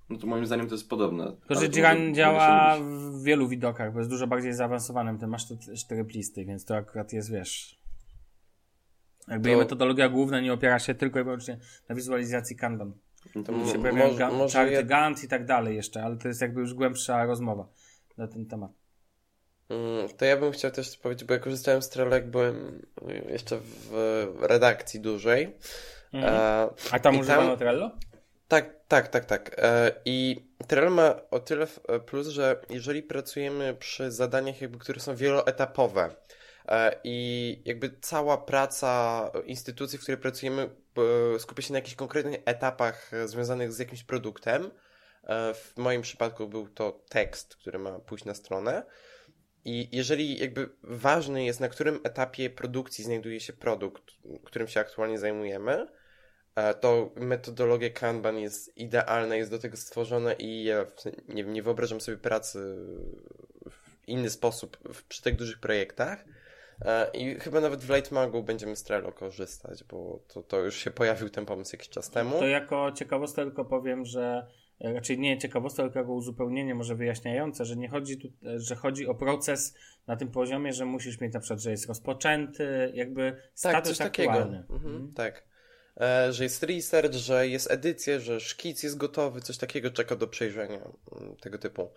No 0.09 0.17
to 0.17 0.27
moim 0.27 0.45
zdaniem 0.45 0.67
to 0.67 0.75
jest 0.75 0.89
podobne. 0.89 1.23
Tylko, 1.25 1.53
że 1.53 1.59
Ale 1.59 1.69
to 1.69 1.75
Jira 1.75 1.89
mogę- 1.93 2.01
mogę 2.01 2.13
działa 2.13 2.75
się 2.77 2.83
w 3.11 3.23
wielu 3.23 3.47
widokach, 3.47 3.93
bo 3.93 3.99
jest 3.99 4.09
dużo 4.11 4.27
bardziej 4.27 4.53
zaawansowanym. 4.53 5.19
Ty 5.19 5.27
masz 5.27 5.47
te 5.47 5.57
cztery 5.75 6.05
plisty, 6.05 6.45
więc 6.45 6.65
to 6.65 6.75
akurat 6.75 7.13
jest, 7.13 7.31
wiesz... 7.31 7.79
Jakby 9.27 9.43
To- 9.43 9.49
jej 9.49 9.57
metodologia 9.59 10.09
główna 10.09 10.41
nie 10.41 10.53
opiera 10.53 10.79
się 10.79 10.95
tylko 10.95 11.19
i 11.19 11.23
wyłącznie 11.23 11.59
na 11.89 11.95
wizualizacji 11.95 12.55
Kanban. 12.55 12.93
To 13.45 13.51
się 13.71 13.77
mo- 13.77 13.81
pojawiają 13.81 14.11
może- 14.11 14.23
ga- 14.25 14.33
może 14.33 14.53
czarty 14.53 14.73
ja- 14.73 14.83
Gantt 14.83 15.23
i 15.23 15.27
tak 15.27 15.45
dalej 15.45 15.75
jeszcze, 15.75 16.03
ale 16.03 16.17
to 16.17 16.27
jest 16.27 16.41
jakby 16.41 16.59
już 16.61 16.73
głębsza 16.73 17.25
rozmowa 17.25 17.67
na 18.17 18.27
ten 18.27 18.45
temat. 18.45 18.71
Mm, 19.69 20.09
To 20.17 20.25
ja 20.25 20.37
bym 20.37 20.51
chciał 20.51 20.71
też 20.71 20.97
powiedzieć, 20.97 21.27
bo 21.27 21.33
ja 21.33 21.39
korzystałem 21.39 21.81
z 21.81 21.89
Trello, 21.89 22.15
jak 22.15 22.31
byłem 22.31 22.81
jeszcze 23.29 23.59
w 23.61 24.35
redakcji 24.41 24.99
dużej. 24.99 25.55
Mhm. 26.13 26.33
E, 26.33 26.69
A 26.91 26.99
tam 26.99 27.15
i 27.15 27.19
używano 27.19 27.57
Trello? 27.57 27.91
Tak, 28.49 28.65
tak, 28.87 29.07
tak, 29.07 29.25
tak. 29.25 29.55
E, 29.57 29.91
I 30.05 30.45
Trello 30.67 30.89
ma 30.89 31.21
o 31.31 31.39
tyle 31.39 31.63
f- 31.63 31.79
plus, 32.05 32.27
że 32.27 32.61
jeżeli 32.69 33.03
pracujemy 33.03 33.73
przy 33.79 34.11
zadaniach, 34.11 34.61
jakby, 34.61 34.77
które 34.79 34.99
są 34.99 35.15
wieloetapowe 35.15 36.15
e, 36.67 36.99
i 37.03 37.61
jakby 37.65 37.99
cała 38.01 38.37
praca 38.37 39.31
instytucji, 39.45 39.99
w 39.99 40.01
której 40.01 40.21
pracujemy, 40.21 40.69
e, 41.35 41.39
skupia 41.39 41.61
się 41.63 41.73
na 41.73 41.79
jakichś 41.79 41.95
konkretnych 41.95 42.39
etapach 42.45 43.13
e, 43.13 43.27
związanych 43.27 43.73
z 43.73 43.79
jakimś 43.79 44.03
produktem. 44.03 44.71
E, 45.23 45.53
W 45.53 45.73
moim 45.77 46.01
przypadku 46.01 46.47
był 46.47 46.69
to 46.69 47.05
tekst, 47.09 47.55
który 47.55 47.79
ma 47.79 47.99
pójść 47.99 48.25
na 48.25 48.33
stronę. 48.33 48.85
I 49.65 49.97
jeżeli 49.97 50.39
jakby 50.39 50.69
ważny 50.83 51.45
jest, 51.45 51.59
na 51.59 51.69
którym 51.69 51.99
etapie 52.03 52.49
produkcji 52.49 53.03
znajduje 53.03 53.39
się 53.39 53.53
produkt, 53.53 54.03
którym 54.45 54.67
się 54.67 54.79
aktualnie 54.79 55.19
zajmujemy, 55.19 55.73
e, 55.73 55.87
to 56.73 57.09
metodologia 57.15 57.89
Kanban 57.89 58.37
jest 58.39 58.77
idealna, 58.77 59.35
jest 59.35 59.51
do 59.51 59.59
tego 59.59 59.77
stworzona 59.77 60.33
i 60.33 60.63
ja 60.63 60.85
nie, 61.27 61.43
nie 61.43 61.63
wyobrażam 61.63 62.01
sobie 62.01 62.17
pracy 62.17 62.59
w 63.69 64.07
inny 64.07 64.29
sposób 64.29 64.77
przy 65.09 65.21
tak 65.23 65.35
dużych 65.35 65.59
projektach. 65.59 66.25
E, 66.85 67.11
I 67.13 67.35
chyba 67.35 67.61
nawet 67.61 67.79
w 67.79 67.89
Lightmagu 67.89 68.43
będziemy 68.43 68.75
z 68.75 68.83
Trello 68.83 69.11
korzystać, 69.11 69.83
bo 69.83 70.19
to, 70.27 70.43
to 70.43 70.59
już 70.59 70.75
się 70.75 70.91
pojawił 70.91 71.29
ten 71.29 71.45
pomysł 71.45 71.75
jakiś 71.75 71.89
czas 71.89 72.09
temu. 72.09 72.39
To 72.39 72.47
jako 72.47 72.91
ciekawostkę 72.91 73.43
tylko 73.43 73.65
powiem, 73.65 74.05
że 74.05 74.47
e, 74.81 74.93
raczej 74.93 75.19
nie 75.19 75.37
ciekawostkę, 75.37 75.83
tylko 75.83 75.99
jako 75.99 76.13
uzupełnienie 76.13 76.75
może 76.75 76.95
wyjaśniające, 76.95 77.65
że 77.65 77.75
nie 77.75 77.89
chodzi 77.89 78.17
tu, 78.17 78.27
e, 78.27 78.59
że 78.59 78.75
chodzi 78.75 79.07
o 79.07 79.15
proces 79.15 79.75
na 80.07 80.15
tym 80.15 80.31
poziomie, 80.31 80.73
że 80.73 80.85
musisz 80.85 81.21
mieć 81.21 81.33
na 81.33 81.39
przykład, 81.39 81.59
że 81.59 81.71
jest 81.71 81.87
rozpoczęty, 81.87 82.91
jakby 82.93 83.31
Tak, 83.31 83.41
status 83.53 83.97
takiego. 83.97 84.31
aktualny. 84.31 84.57
Mhm, 84.57 84.85
Mhm. 84.85 85.13
Tak. 85.13 85.48
E, 85.99 86.33
że 86.33 86.43
jest 86.43 86.63
research, 86.63 87.13
że 87.13 87.47
jest 87.47 87.71
edycja, 87.71 88.19
że 88.19 88.39
szkic 88.39 88.83
jest 88.83 88.97
gotowy, 88.97 89.41
coś 89.41 89.57
takiego 89.57 89.91
czeka 89.91 90.15
do 90.15 90.27
przejrzenia, 90.27 90.81
mm, 91.21 91.35
tego 91.35 91.57
typu. 91.57 91.89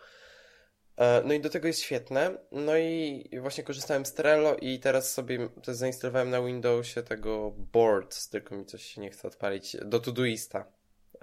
E, 0.96 1.22
no 1.24 1.34
i 1.34 1.40
do 1.40 1.50
tego 1.50 1.68
jest 1.68 1.80
świetne. 1.80 2.38
No 2.52 2.76
i 2.76 3.28
właśnie 3.40 3.64
korzystałem 3.64 4.06
z 4.06 4.14
Trello 4.14 4.56
i 4.56 4.78
teraz 4.78 5.12
sobie 5.12 5.48
też 5.48 5.76
zainstalowałem 5.76 6.30
na 6.30 6.42
Windowsie 6.42 7.02
tego 7.02 7.50
Boards, 7.50 8.28
tylko 8.28 8.56
mi 8.56 8.66
coś 8.66 8.96
nie 8.96 9.10
chce 9.10 9.28
odpalić, 9.28 9.76
do 9.84 10.00
Todoista. 10.00 10.66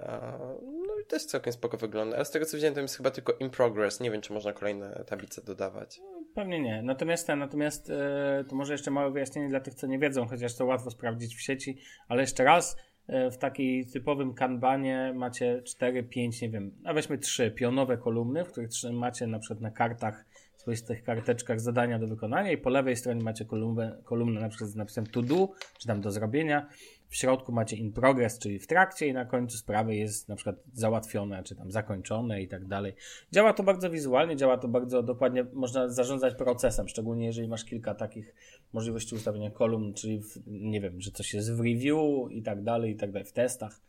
E, 0.00 0.38
no 0.86 0.98
i 1.02 1.06
też 1.06 1.24
całkiem 1.24 1.52
spoko 1.52 1.76
wygląda. 1.76 2.16
Ale 2.16 2.24
z 2.24 2.30
tego 2.30 2.46
co 2.46 2.56
widziałem, 2.56 2.74
to 2.74 2.80
jest 2.80 2.96
chyba 2.96 3.10
tylko 3.10 3.32
in 3.32 3.50
progress. 3.50 4.00
Nie 4.00 4.10
wiem, 4.10 4.20
czy 4.20 4.32
można 4.32 4.52
kolejne 4.52 5.04
tablice 5.06 5.42
dodawać. 5.42 6.00
Pewnie 6.34 6.60
nie. 6.60 6.82
Natomiast 6.82 7.28
natomiast 7.28 7.90
e, 7.90 8.44
to 8.48 8.56
może 8.56 8.72
jeszcze 8.72 8.90
małe 8.90 9.10
wyjaśnienie 9.10 9.48
dla 9.48 9.60
tych, 9.60 9.74
co 9.74 9.86
nie 9.86 9.98
wiedzą, 9.98 10.26
chociaż 10.26 10.56
to 10.56 10.66
łatwo 10.66 10.90
sprawdzić 10.90 11.36
w 11.36 11.40
sieci, 11.40 11.78
ale 12.08 12.20
jeszcze 12.20 12.44
raz, 12.44 12.76
e, 13.06 13.30
w 13.30 13.38
takiej 13.38 13.86
typowym 13.86 14.34
kanbanie 14.34 15.12
macie 15.16 15.62
4, 15.62 16.02
5, 16.02 16.42
nie 16.42 16.50
wiem, 16.50 16.72
a 16.84 16.94
weźmy 16.94 17.18
3 17.18 17.50
pionowe 17.50 17.98
kolumny, 17.98 18.44
w 18.44 18.50
których 18.52 18.70
macie 18.92 19.26
na 19.26 19.38
przykład 19.38 19.60
na 19.60 19.70
kartach, 19.70 20.24
swoistych 20.60 21.02
karteczkach 21.02 21.60
zadania 21.60 21.98
do 21.98 22.06
wykonania 22.06 22.52
i 22.52 22.58
po 22.58 22.70
lewej 22.70 22.96
stronie 22.96 23.22
macie 23.22 23.44
kolumnę, 23.44 23.98
kolumnę 24.04 24.40
na 24.40 24.48
przykład 24.48 24.70
z 24.70 24.76
napisem 24.76 25.06
to 25.06 25.22
do, 25.22 25.48
czy 25.78 25.88
tam 25.88 26.00
do 26.00 26.10
zrobienia. 26.10 26.66
W 27.10 27.16
środku 27.16 27.52
macie 27.52 27.76
in 27.76 27.92
progress, 27.92 28.38
czyli 28.38 28.58
w 28.58 28.66
trakcie 28.66 29.06
i 29.06 29.12
na 29.12 29.24
końcu 29.24 29.58
sprawy 29.58 29.96
jest 29.96 30.28
na 30.28 30.36
przykład 30.36 30.56
załatwione, 30.72 31.42
czy 31.42 31.56
tam 31.56 31.70
zakończone 31.70 32.42
i 32.42 32.48
tak 32.48 32.66
dalej. 32.66 32.94
Działa 33.32 33.52
to 33.52 33.62
bardzo 33.62 33.90
wizualnie, 33.90 34.36
działa 34.36 34.58
to 34.58 34.68
bardzo 34.68 35.02
dokładnie, 35.02 35.46
można 35.52 35.88
zarządzać 35.88 36.34
procesem, 36.34 36.88
szczególnie 36.88 37.26
jeżeli 37.26 37.48
masz 37.48 37.64
kilka 37.64 37.94
takich 37.94 38.34
możliwości 38.72 39.14
ustawienia 39.14 39.50
kolumn, 39.50 39.94
czyli 39.94 40.18
w, 40.18 40.42
nie 40.46 40.80
wiem, 40.80 41.00
że 41.00 41.10
coś 41.10 41.34
jest 41.34 41.52
w 41.52 41.60
review 41.60 42.30
i 42.30 42.42
tak 42.42 42.62
dalej, 42.62 42.92
i 42.92 42.96
tak 42.96 43.12
dalej, 43.12 43.28
w 43.28 43.32
testach 43.32 43.80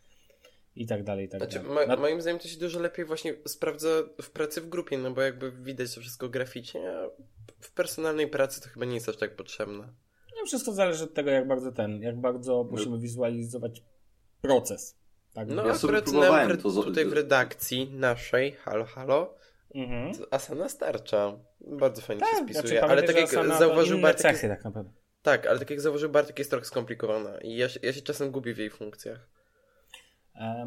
i 0.76 0.86
tak 0.86 1.04
dalej, 1.04 1.26
i 1.26 1.30
tak 1.30 1.42
Znaczy, 1.42 1.60
dalej. 1.60 1.88
Na- 1.88 1.96
moim 1.96 2.22
zdaniem 2.22 2.40
to 2.40 2.48
się 2.48 2.60
dużo 2.60 2.80
lepiej 2.80 3.06
właśnie 3.06 3.34
sprawdza 3.48 3.90
w 4.22 4.30
pracy 4.30 4.62
w 4.62 4.70
grupie, 4.70 4.98
no 4.98 5.12
bo 5.12 5.22
jakby 5.22 5.52
widać 5.52 5.96
to 5.96 6.02
wszystko 6.02 6.30
graficznie, 6.30 6.92
a 6.92 7.10
w 7.60 7.72
personalnej 7.72 8.28
pracy 8.28 8.62
to 8.62 8.70
chyba 8.70 8.86
nie 8.86 8.94
jest 8.94 9.10
aż 9.10 9.18
tak 9.18 9.36
potrzebne. 9.36 9.88
No, 10.42 10.46
wszystko 10.46 10.72
zależy 10.72 11.04
od 11.04 11.14
tego, 11.14 11.30
jak 11.30 11.48
bardzo 11.48 11.72
ten, 11.72 12.02
jak 12.02 12.20
bardzo 12.22 12.68
musimy 12.72 13.00
wizualizować 13.00 13.84
proces. 14.42 14.98
Tak, 15.34 15.48
No 15.48 15.56
no, 15.56 15.66
Ja 15.68 15.74
akurat 15.74 16.04
próbowałem 16.04 16.48
nam 16.50 16.58
to 16.58 16.84
tutaj 16.84 17.06
w 17.06 17.14
redakcji 17.14 17.92
naszej, 17.94 18.52
halo, 18.52 18.86
halo, 18.86 19.36
mhm. 19.76 20.12
Asana 20.32 20.70
starcza. 20.70 21.40
Bardzo 21.62 22.02
fajnie 22.02 22.26
się 22.26 22.32
Tak, 22.32 22.44
spisuje, 22.44 22.62
znaczy, 22.80 22.84
ale 22.84 23.04
tak 23.04 23.16
jak 23.16 23.30
zauważył 23.58 23.98
inne 23.98 24.08
Bartek, 24.08 24.22
cechy 24.22 24.48
tak 24.48 24.64
naprawdę. 24.64 24.92
tak, 25.22 25.48
ale 25.48 25.60
tak 25.60 25.70
jak 25.70 25.82
zauważył 25.82 26.10
Bartek 26.10 26.40
jest 26.40 26.52
trochę 26.52 26.66
skomplikowana 26.66 27.38
i 27.42 27.56
ja, 27.56 27.70
się- 27.70 27.80
ja 27.84 27.94
się 27.94 28.02
czasem 28.02 28.32
gubię 28.32 28.54
w 28.54 28.58
jej 28.58 28.70
funkcjach. 28.70 29.30
No, 30.36 30.66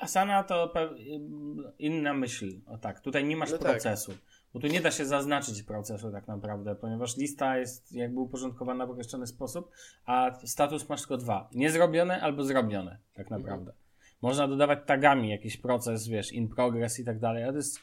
Asana 0.00 0.42
to 0.44 0.72
pe- 0.74 0.94
inna 1.78 2.14
myśl. 2.14 2.48
O 2.66 2.78
tak, 2.78 3.00
tutaj 3.00 3.24
nie 3.24 3.36
masz 3.36 3.50
No 3.50 3.58
tak. 3.58 3.82
Bo 4.54 4.60
tu 4.60 4.66
nie 4.66 4.80
da 4.80 4.90
się 4.90 5.06
zaznaczyć 5.06 5.62
procesu 5.62 6.12
tak 6.12 6.28
naprawdę, 6.28 6.74
ponieważ 6.74 7.16
lista 7.16 7.58
jest 7.58 7.92
jakby 7.92 8.20
uporządkowana 8.20 8.86
w 8.86 8.90
określony 8.90 9.26
sposób, 9.26 9.70
a 10.06 10.30
status 10.44 10.88
masz 10.88 11.00
tylko 11.00 11.16
dwa. 11.16 11.48
Niezrobione 11.54 12.20
albo 12.20 12.44
zrobione, 12.44 12.98
tak 13.14 13.26
Mhm. 13.26 13.42
naprawdę. 13.42 13.72
Można 14.22 14.48
dodawać 14.48 14.78
tagami 14.86 15.30
jakiś 15.30 15.56
proces, 15.56 16.08
wiesz, 16.08 16.32
in 16.32 16.48
progress 16.48 17.00
i 17.00 17.04
tak 17.04 17.18
dalej, 17.18 17.42
ale 17.42 17.52
to 17.52 17.56
jest 17.56 17.78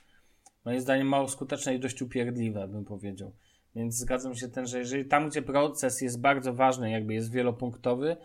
moim 0.65 0.81
zdaniem 0.81 1.07
mało 1.07 1.27
skuteczne 1.27 1.75
i 1.75 1.79
dość 1.79 2.01
upierdliwe, 2.01 2.67
bym 2.67 2.85
powiedział. 2.85 3.31
Więc 3.75 3.95
zgadzam 3.97 4.35
się 4.35 4.47
ten, 4.47 4.67
że 4.67 4.79
jeżeli 4.79 5.05
tam, 5.05 5.29
gdzie 5.29 5.41
proces 5.41 6.01
jest 6.01 6.21
bardzo 6.21 6.53
ważny, 6.53 6.91
jakby 6.91 7.13
jest 7.13 7.31
wielopunktowy, 7.31 8.17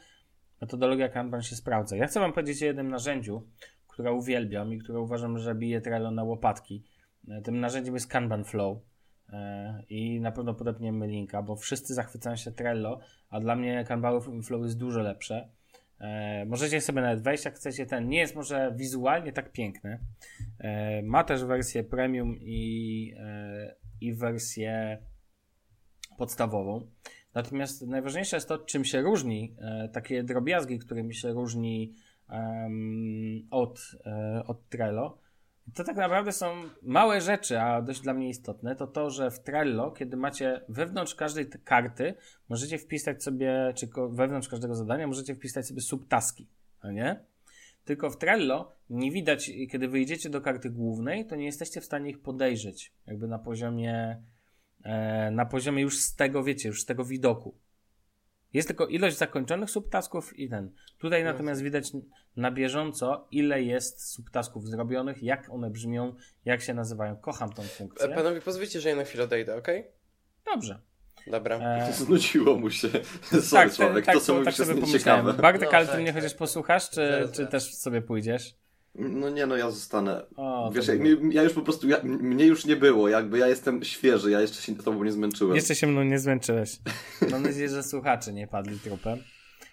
metodologia 0.61 1.09
Kanban 1.09 1.43
się 1.43 1.57
sprawdza. 1.57 1.97
Ja 1.97 2.07
chcę 2.07 2.21
Wam 2.21 2.33
powiedzieć 2.33 2.63
o 2.63 2.67
jednym 2.67 2.89
narzędziu, 2.89 3.43
które 3.89 4.13
uwielbiam 4.13 4.73
i 4.73 4.79
które 4.79 5.01
uważam, 5.01 5.39
że 5.39 5.55
bije 5.55 5.81
Trello 5.81 6.11
na 6.11 6.25
łopatki. 6.25 6.83
E, 7.29 7.43
Tym 7.43 7.61
narzędziem 7.61 7.95
jest 7.95 8.09
Kanban 8.09 8.45
Flow 8.45 8.79
E, 9.33 9.83
i 9.89 10.21
na 10.21 10.33
pewno 10.33 10.55
podepniemy 10.55 11.07
linka, 11.07 11.43
bo 11.43 11.57
wszyscy 11.57 11.95
zachwycają 11.95 12.37
się 12.37 12.51
Trello, 12.51 13.01
a 13.31 13.41
dla 13.41 13.57
mnie 13.57 13.85
Kanban 13.85 14.21
Flow 14.43 14.63
jest 14.63 14.79
dużo 14.79 15.01
lepsze. 15.01 15.49
E, 16.01 16.45
Możecie 16.45 16.81
sobie 16.81 17.01
nawet 17.01 17.23
wejść, 17.23 17.45
jak 17.45 17.55
chcecie. 17.55 17.87
Ten 17.87 18.09
nie 18.09 18.19
jest 18.19 18.37
może 18.37 18.73
wizualnie 18.77 19.33
tak 19.33 19.53
piękny. 19.53 20.01
Ma 21.03 21.25
też 21.25 21.45
wersję 21.45 21.85
premium 21.85 22.37
i, 22.41 23.15
i 24.01 24.15
wersję 24.15 24.99
podstawową. 26.19 26.91
Natomiast 27.35 27.87
najważniejsze 27.87 28.37
jest 28.37 28.49
to, 28.49 28.59
czym 28.59 28.85
się 28.85 29.03
różni, 29.03 29.57
takie 29.93 30.23
drobiazgi, 30.23 30.79
którymi 30.79 31.15
się 31.15 31.33
różni 31.33 31.95
em, 32.29 33.49
od, 33.51 33.81
od 34.47 34.69
Trello. 34.69 35.19
To 35.75 35.85
tak 35.85 35.97
naprawdę 35.97 36.33
są 36.33 36.63
małe 36.83 37.21
rzeczy, 37.21 37.61
a 37.61 37.83
dość 37.83 38.01
dla 38.01 38.15
mnie 38.15 38.29
istotne. 38.29 38.77
To 38.77 38.87
to, 38.87 39.11
że 39.11 39.31
w 39.31 39.41
Trello, 39.41 39.91
kiedy 39.91 40.17
macie 40.17 40.61
wewnątrz 40.69 41.15
każdej 41.15 41.47
karty, 41.65 42.15
możecie 42.49 42.79
wpisać 42.79 43.23
sobie, 43.23 43.73
czy 43.77 43.89
wewnątrz 44.11 44.49
każdego 44.49 44.75
zadania, 44.75 45.07
możecie 45.07 45.35
wpisać 45.35 45.67
sobie 45.67 45.81
subtaski, 45.81 46.49
no 46.85 46.93
nie? 46.93 47.25
Tylko 47.85 48.11
w 48.11 48.19
Trello 48.19 48.73
nie 48.91 49.11
widać, 49.11 49.51
kiedy 49.71 49.89
wyjdziecie 49.89 50.31
do 50.31 50.41
karty 50.41 50.71
głównej, 50.71 51.27
to 51.27 51.37
nie 51.37 51.45
jesteście 51.45 51.81
w 51.81 51.85
stanie 51.85 52.11
ich 52.11 52.23
podejrzeć, 52.23 52.93
jakby 53.07 53.29
na 53.29 53.39
poziomie, 53.39 54.23
e, 54.83 55.31
na 55.31 55.47
poziomie 55.47 55.83
już 55.83 55.99
z 55.99 56.17
tego, 56.17 56.45
wiecie, 56.45 56.69
już 56.69 56.83
z 56.83 56.87
tego 56.87 57.05
widoku. 57.05 57.55
Jest 58.57 58.69
tylko 58.69 58.87
ilość 58.87 59.17
zakończonych 59.17 59.71
subtasków 59.71 60.39
i 60.39 60.49
ten. 60.49 60.71
Tutaj 60.99 61.25
natomiast 61.25 61.63
widać 61.63 61.91
na 62.37 62.51
bieżąco, 62.51 63.29
ile 63.31 63.63
jest 63.63 64.11
subtasków 64.13 64.69
zrobionych, 64.69 65.23
jak 65.23 65.51
one 65.51 65.71
brzmią, 65.71 66.15
jak 66.45 66.61
się 66.63 66.75
nazywają. 66.75 67.17
Kocham 67.17 67.53
tą 67.53 67.63
E, 67.63 67.67
funkcję. 67.67 68.09
Panowie, 68.09 68.41
pozwólcie, 68.41 68.81
że 68.81 68.89
ja 68.89 68.97
na 68.97 69.05
chwilę 69.05 69.25
odejdę, 69.25 69.57
okej? 69.57 69.87
Dobrze. 70.55 70.79
Dobra. 71.27 71.57
E, 71.59 71.93
Znudziło 71.93 72.57
mu 72.57 72.71
się. 72.71 72.89
Sorry, 73.23 73.43
tak, 73.51 73.73
Sławek, 73.73 74.05
tak, 74.07 74.15
to 74.15 74.21
co 74.21 74.33
tak, 74.33 74.39
mówisz 74.41 74.55
sobie 74.57 74.69
jest 74.75 74.81
pomyślałem. 74.87 75.27
nieciekawe. 75.27 75.43
Bartek, 75.43 75.69
No, 75.73 75.77
ale 75.77 75.87
ty 75.87 75.93
tak, 75.93 76.01
mnie 76.01 76.13
tak. 76.13 76.23
chociaż 76.23 76.35
posłuchasz, 76.35 76.91
czy, 76.91 77.29
czy 77.33 77.47
też 77.47 77.75
sobie 77.75 78.03
pójdziesz? 78.03 78.55
No 78.99 79.31
nie, 79.31 79.47
no 79.47 79.57
ja 79.57 79.71
zostanę. 79.71 80.23
O, 80.37 80.71
Wiesz, 80.75 80.89
mi- 80.89 81.35
ja 81.35 81.43
już 81.43 81.53
po 81.53 81.63
prostu, 81.63 81.89
ja, 81.89 82.01
mnie 82.03 82.47
już 82.47 82.65
nie 82.65 82.77
było, 82.77 83.09
jakby 83.09 83.39
ja 83.39 83.49
jestem 83.49 83.85
świeży, 83.85 84.31
ja 84.31 84.41
jeszcze 84.41 84.63
się 84.63 84.77
tobą 84.77 85.05
nie 85.05 85.13
zmęczyłem. 85.13 85.57
Jeszcze 85.57 85.75
się 85.75 85.87
mną 85.87 86.03
nie 86.03 86.19
zmęczyłeś. 86.19 86.79
Mam 87.31 87.43
nadzieję, 87.43 87.69
że 87.69 87.83
słuchacze 87.83 88.33
nie 88.33 88.47
padli 88.47 88.79
trupem. 88.79 89.19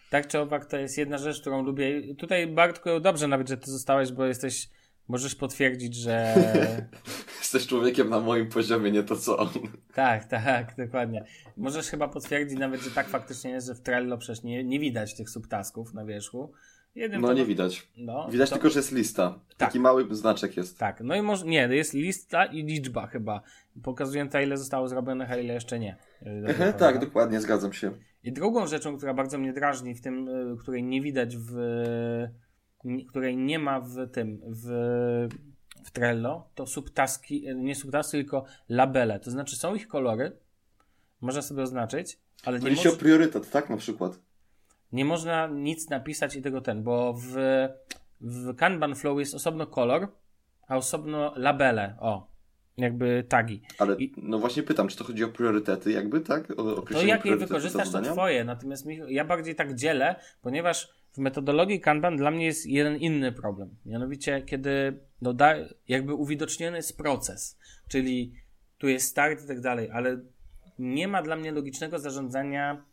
Tak 0.10 0.28
czy 0.28 0.40
owak, 0.40 0.66
to 0.66 0.78
jest 0.78 0.98
jedna 0.98 1.18
rzecz, 1.18 1.42
którą 1.42 1.64
lubię. 1.64 2.16
Tutaj, 2.16 2.48
Bartku, 2.48 2.90
dobrze 3.00 3.28
nawet, 3.28 3.50
że 3.50 3.58
ty 3.58 3.72
zostałeś, 3.72 4.12
bo 4.12 4.26
jesteś, 4.26 4.70
możesz 5.08 5.36
potwierdzić, 5.36 5.96
że 5.96 6.36
Jesteś 7.40 7.68
człowiekiem 7.68 8.10
na 8.10 8.20
moim 8.20 8.50
poziomie, 8.50 8.92
nie 8.92 9.04
to 9.04 9.16
co 9.16 9.38
on. 9.38 9.50
tak, 9.94 10.26
tak, 10.26 10.76
dokładnie. 10.78 11.26
Możesz 11.58 11.88
chyba 11.88 12.08
potwierdzić 12.08 12.60
nawet, 12.60 12.82
że 12.82 12.92
tak 12.92 13.08
faktycznie 13.10 13.52
jest, 13.52 13.68
że 13.68 13.76
w 13.76 13.82
Trello 13.82 14.18
przecież 14.18 14.44
nie, 14.44 14.64
nie 14.64 14.80
widać 14.80 15.16
tych 15.16 15.30
subtasków 15.30 15.94
na 15.94 16.06
wierzchu. 16.06 16.52
Jednym 16.96 17.22
No 17.22 17.28
to- 17.28 17.34
nie 17.34 17.46
widać. 17.46 17.88
No, 17.98 18.28
Widać 18.32 18.50
to- 18.50 18.56
tylko, 18.56 18.70
że 18.70 18.80
jest 18.80 18.92
lista. 18.92 19.40
Taki 19.58 19.80
mały 19.80 20.16
znaczek 20.16 20.58
jest. 20.58 20.78
Tak, 20.80 21.02
no 21.02 21.16
i 21.16 21.22
może, 21.22 21.46
nie, 21.46 21.68
jest 21.72 21.94
lista 21.94 22.46
i 22.46 22.64
liczba 22.64 23.08
chyba, 23.08 23.42
pokazująca 23.84 24.42
ile 24.42 24.58
zostało 24.58 24.88
zrobionych, 24.88 25.32
a 25.32 25.38
ile 25.38 25.54
jeszcze 25.54 25.80
nie. 25.80 25.96
dobrze 26.22 26.46
Aha, 26.50 26.66
tak, 26.66 26.80
pamiętam. 26.80 27.00
dokładnie, 27.08 27.42
zgadzam 27.42 27.74
się. 27.74 27.92
I 28.24 28.32
drugą 28.32 28.68
rzeczą, 28.68 28.98
która 28.98 29.14
bardzo 29.14 29.38
mnie 29.38 29.54
drażni 29.54 29.96
w 29.96 30.02
tym, 30.02 30.28
y, 30.28 30.58
której 30.58 30.84
nie 30.84 31.02
widać 31.02 31.38
w, 31.38 31.58
n- 32.86 33.06
której 33.06 33.38
nie 33.38 33.60
ma 33.60 33.80
w 33.80 34.08
tym, 34.12 34.42
w, 34.46 34.68
w 35.86 35.92
Trello, 35.92 36.50
to 36.56 36.68
subtaski, 36.68 37.48
nie 37.56 37.76
subtaski, 37.76 38.12
tylko 38.12 38.46
labele. 38.70 39.20
To 39.20 39.32
znaczy 39.32 39.56
są 39.56 39.76
ich 39.76 39.88
kolory, 39.88 40.32
można 41.22 41.42
sobie 41.42 41.64
oznaczyć, 41.64 42.18
ale 42.46 42.60
nie, 42.60 42.76
Chodzi 42.76 42.90
o 42.90 42.92
priorytet, 42.92 43.50
tak 43.52 43.70
na 43.70 43.78
przykład. 43.78 44.20
Nie 44.94 45.06
można 45.06 45.48
nic 45.48 45.90
napisać 45.90 46.36
i 46.36 46.42
tego 46.42 46.62
ten, 46.62 46.84
bo 46.84 47.14
w, 47.14 47.36
w 48.22 48.56
Kanban 48.56 48.96
Flow 48.96 49.20
jest 49.20 49.36
osobno 49.36 49.68
kolor, 49.68 50.08
a 50.68 50.78
osobno 50.78 51.34
labele, 51.36 51.96
o, 52.00 52.28
jakby 52.78 53.26
tagi. 53.30 53.62
Ale 53.80 53.96
I- 53.96 54.14
no 54.18 54.40
właśnie 54.40 54.64
pytam, 54.64 54.88
czy 54.88 54.98
to 54.98 55.04
chodzi 55.04 55.24
o 55.24 55.28
priorytety 55.28 55.92
jakby, 55.92 56.22
tak? 56.22 56.52
O 56.60 56.82
To 56.82 57.02
jak 57.02 57.26
je 57.26 57.36
wykorzystasz, 57.36 57.92
to 57.92 58.02
twoje. 58.02 58.44
Natomiast 58.44 58.86
mi, 58.86 59.00
ja 59.08 59.26
bardziej 59.26 59.56
tak 59.56 59.76
dzielę, 59.76 60.16
ponieważ 60.42 60.90
w 61.14 61.18
metodologii 61.18 61.80
Kanban 61.80 62.18
dla 62.18 62.32
mnie 62.32 62.46
jest 62.46 62.66
jeden 62.66 62.98
inny 62.98 63.32
problem. 63.32 63.76
Mianowicie, 63.86 64.42
kiedy 64.42 65.00
doda, 65.22 65.56
jakby 65.88 66.14
uwidoczniony 66.14 66.78
jest 66.78 66.98
proces, 66.98 67.60
czyli 67.88 68.34
tu 68.78 68.88
jest 68.88 69.08
start 69.08 69.44
i 69.44 69.48
tak 69.48 69.62
dalej, 69.62 69.90
ale 69.92 70.20
nie 70.80 71.08
ma 71.08 71.22
dla 71.22 71.36
mnie 71.36 71.52
logicznego 71.52 72.00
zarządzania 72.00 72.86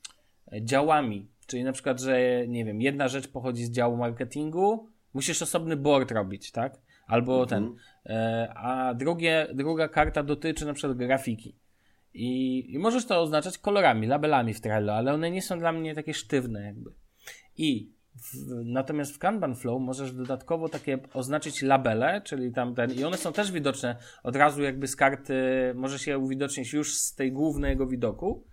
e, 0.53 0.65
działami. 0.65 1.29
Czyli 1.51 1.65
na 1.65 1.73
przykład, 1.73 2.01
że 2.01 2.19
nie 2.49 2.65
wiem, 2.65 2.81
jedna 2.81 3.09
rzecz 3.09 3.29
pochodzi 3.29 3.65
z 3.65 3.71
działu 3.71 3.97
marketingu, 3.97 4.89
musisz 5.15 5.43
osobny 5.43 5.77
board 5.77 6.11
robić, 6.11 6.53
tak? 6.53 6.79
Albo 7.07 7.43
Mhm. 7.43 7.49
ten. 7.49 7.77
E, 8.17 8.53
a 8.57 8.95
drugie, 8.95 9.47
druga 9.55 9.89
karta 9.89 10.23
dotyczy 10.23 10.67
na 10.67 10.73
przykład 10.75 10.99
grafiki. 10.99 11.57
I, 12.15 12.65
I 12.75 12.79
możesz 12.79 13.07
to 13.07 13.21
oznaczać 13.21 13.59
kolorami, 13.59 14.07
labelami 14.07 14.55
w 14.55 14.61
Trello, 14.61 14.95
ale 14.95 15.15
one 15.15 15.31
nie 15.31 15.43
są 15.43 15.59
dla 15.59 15.73
mnie 15.73 15.95
takie 15.95 16.15
sztywne 16.15 16.63
jakby. 16.65 16.91
I 17.57 17.93
w, 18.15 18.65
natomiast 18.65 19.15
w 19.15 19.19
Kanban 19.19 19.57
Flow 19.57 19.83
możesz 19.83 20.13
dodatkowo 20.13 20.69
takie 20.69 20.99
oznaczyć 21.15 21.63
labele, 21.63 22.21
czyli 22.25 22.53
tam 22.53 22.75
ten, 22.75 22.93
i 22.93 23.05
one 23.05 23.17
są 23.17 23.33
też 23.33 23.53
widoczne 23.53 23.97
od 24.23 24.37
razu 24.37 24.63
jakby 24.63 24.87
z 24.87 24.97
karty, 24.97 25.35
możesz 25.75 26.07
je 26.07 26.19
uwidocznić 26.19 26.73
już 26.73 26.95
z 26.95 27.15
tej 27.15 27.33
głównego 27.33 27.87
widoku. 27.87 28.45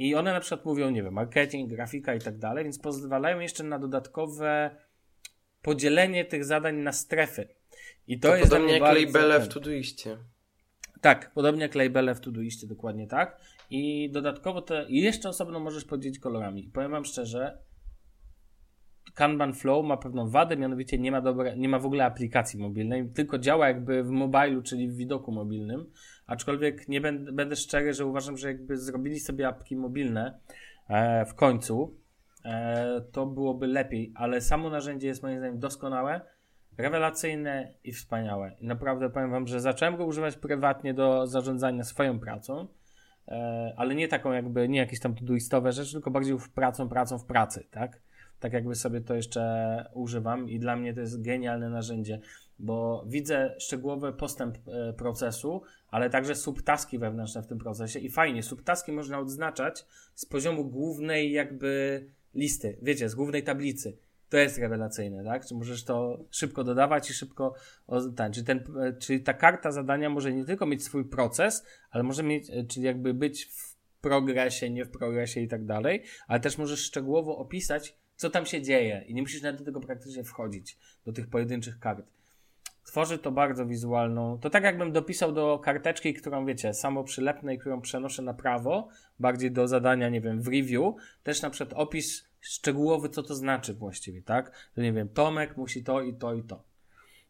I 0.00 0.14
one 0.14 0.32
na 0.32 0.40
przykład 0.40 0.64
mówią, 0.64 0.90
nie 0.90 1.02
wiem, 1.02 1.14
marketing, 1.14 1.70
grafika 1.70 2.14
i 2.14 2.20
tak 2.20 2.38
dalej, 2.38 2.64
więc 2.64 2.78
pozwalają 2.78 3.40
jeszcze 3.40 3.64
na 3.64 3.78
dodatkowe 3.78 4.76
podzielenie 5.62 6.24
tych 6.24 6.44
zadań 6.44 6.76
na 6.76 6.92
strefy. 6.92 7.48
I 8.06 8.20
to, 8.20 8.28
To, 8.28 8.36
jest 8.36 8.50
podobnie 8.50 8.72
jak 8.78 8.82
labele 8.82 9.40
w 9.40 9.48
Todoiście. 9.48 10.16
tak, 11.00 11.32
podobnie 11.34 11.62
jak 11.62 11.74
labele 11.74 12.14
w 12.14 12.20
Todoistie, 12.20 12.66
dokładnie 12.66 13.06
tak. 13.06 13.40
I 13.70 14.10
dodatkowo 14.10 14.62
to 14.62 14.86
i 14.86 14.96
jeszcze 15.00 15.28
osobno 15.28 15.60
możesz 15.60 15.84
podzielić 15.84 16.18
kolorami. 16.18 16.66
I 16.66 16.70
powiem 16.70 16.90
wam 16.90 17.04
szczerze, 17.04 17.58
Kanban 19.14 19.54
Flow 19.54 19.84
ma 19.86 19.96
pewną 19.96 20.28
wadę, 20.30 20.56
mianowicie 20.56 20.98
nie 20.98 21.12
ma, 21.12 21.20
dobre, 21.20 21.56
nie 21.56 21.68
ma 21.68 21.78
w 21.78 21.86
ogóle 21.86 22.04
aplikacji 22.04 22.60
mobilnej, 22.60 23.10
tylko 23.14 23.38
działa 23.38 23.68
jakby 23.68 24.02
w 24.04 24.10
mobilu, 24.10 24.62
czyli 24.62 24.88
w 24.88 24.96
widoku 24.96 25.32
mobilnym. 25.32 25.90
Aczkolwiek 26.30 26.88
nie 26.88 27.00
będę, 27.00 27.32
będę 27.32 27.56
szczery, 27.56 27.94
że 27.94 28.06
uważam, 28.06 28.36
że 28.36 28.48
jakby 28.48 28.76
zrobili 28.76 29.20
sobie 29.20 29.48
apki 29.48 29.76
mobilne 29.76 30.38
e, 30.88 31.24
w 31.24 31.34
końcu, 31.34 31.98
e, 32.44 33.00
to 33.12 33.26
byłoby 33.26 33.66
lepiej, 33.66 34.12
ale 34.14 34.40
samo 34.40 34.70
narzędzie 34.70 35.08
jest 35.08 35.22
moim 35.22 35.38
zdaniem 35.38 35.58
doskonałe, 35.58 36.20
rewelacyjne 36.78 37.74
i 37.84 37.92
wspaniałe. 37.92 38.52
I 38.60 38.66
naprawdę 38.66 39.10
powiem 39.10 39.30
Wam, 39.30 39.46
że 39.46 39.60
zacząłem 39.60 39.96
go 39.96 40.04
używać 40.06 40.36
prywatnie 40.36 40.94
do 40.94 41.26
zarządzania 41.26 41.84
swoją 41.84 42.20
pracą, 42.20 42.66
e, 43.28 43.74
ale 43.76 43.94
nie 43.94 44.08
taką 44.08 44.32
jakby, 44.32 44.68
nie 44.68 44.78
jakieś 44.78 45.00
tam 45.00 45.14
todoistowe 45.14 45.72
rzeczy, 45.72 45.92
tylko 45.92 46.10
bardziej 46.10 46.38
w 46.38 46.52
pracą, 46.52 46.88
pracą 46.88 47.18
w 47.18 47.24
pracy, 47.24 47.66
tak? 47.70 48.00
Tak 48.40 48.52
jakby 48.52 48.74
sobie 48.74 49.00
to 49.00 49.14
jeszcze 49.14 49.84
używam 49.94 50.48
i 50.48 50.58
dla 50.58 50.76
mnie 50.76 50.94
to 50.94 51.00
jest 51.00 51.22
genialne 51.22 51.70
narzędzie, 51.70 52.20
bo 52.58 53.04
widzę 53.06 53.54
szczegółowy 53.58 54.12
postęp 54.12 54.56
e, 54.68 54.92
procesu, 54.92 55.62
ale 55.90 56.10
także 56.10 56.34
subtaski 56.34 56.98
wewnętrzne 56.98 57.42
w 57.42 57.46
tym 57.46 57.58
procesie 57.58 57.98
i 57.98 58.10
fajnie, 58.10 58.42
subtaski 58.42 58.92
można 58.92 59.18
odznaczać 59.18 59.86
z 60.14 60.26
poziomu 60.26 60.64
głównej 60.64 61.32
jakby 61.32 62.04
listy, 62.34 62.78
wiecie, 62.82 63.08
z 63.08 63.14
głównej 63.14 63.42
tablicy. 63.42 63.96
To 64.28 64.36
jest 64.36 64.58
rewelacyjne, 64.58 65.24
tak? 65.24 65.46
Czy 65.46 65.54
możesz 65.54 65.84
to 65.84 66.24
szybko 66.30 66.64
dodawać 66.64 67.10
i 67.10 67.14
szybko 67.14 67.54
o, 67.86 68.00
ten, 68.00 68.32
czyli 69.00 69.20
ta 69.22 69.34
karta 69.34 69.72
zadania 69.72 70.10
może 70.10 70.32
nie 70.32 70.44
tylko 70.44 70.66
mieć 70.66 70.84
swój 70.84 71.04
proces, 71.04 71.64
ale 71.90 72.02
może 72.02 72.22
mieć, 72.22 72.50
e, 72.50 72.64
czyli 72.64 72.86
jakby 72.86 73.14
być 73.14 73.44
w 73.44 73.76
progresie, 74.00 74.70
nie 74.70 74.84
w 74.84 74.90
progresie 74.90 75.40
i 75.40 75.48
tak 75.48 75.64
dalej, 75.64 76.02
ale 76.28 76.40
też 76.40 76.58
możesz 76.58 76.80
szczegółowo 76.80 77.38
opisać, 77.38 77.96
co 78.16 78.30
tam 78.30 78.46
się 78.46 78.62
dzieje 78.62 79.04
i 79.06 79.14
nie 79.14 79.22
musisz 79.22 79.42
nawet 79.42 79.58
do 79.58 79.64
tego 79.64 79.80
praktycznie 79.80 80.24
wchodzić, 80.24 80.78
do 81.04 81.12
tych 81.12 81.30
pojedynczych 81.30 81.78
kart. 81.78 82.06
Tworzy 82.84 83.18
to 83.18 83.32
bardzo 83.32 83.66
wizualną. 83.66 84.38
To 84.38 84.50
tak 84.50 84.64
jakbym 84.64 84.92
dopisał 84.92 85.32
do 85.32 85.58
karteczki, 85.58 86.14
którą 86.14 86.46
wiecie, 86.46 86.74
samo 86.74 87.04
przylepnej, 87.04 87.58
którą 87.58 87.80
przenoszę 87.80 88.22
na 88.22 88.34
prawo, 88.34 88.88
bardziej 89.18 89.50
do 89.50 89.68
zadania, 89.68 90.08
nie 90.08 90.20
wiem, 90.20 90.42
w 90.42 90.48
review, 90.48 90.94
też 91.22 91.42
na 91.42 91.50
przykład 91.50 91.80
opis 91.80 92.28
szczegółowy, 92.40 93.08
co 93.08 93.22
to 93.22 93.34
znaczy 93.34 93.74
właściwie, 93.74 94.22
tak? 94.22 94.70
To 94.74 94.80
nie 94.80 94.92
wiem, 94.92 95.08
Tomek 95.08 95.56
musi 95.56 95.84
to 95.84 96.02
i 96.02 96.14
to 96.14 96.34
i 96.34 96.42
to. 96.42 96.62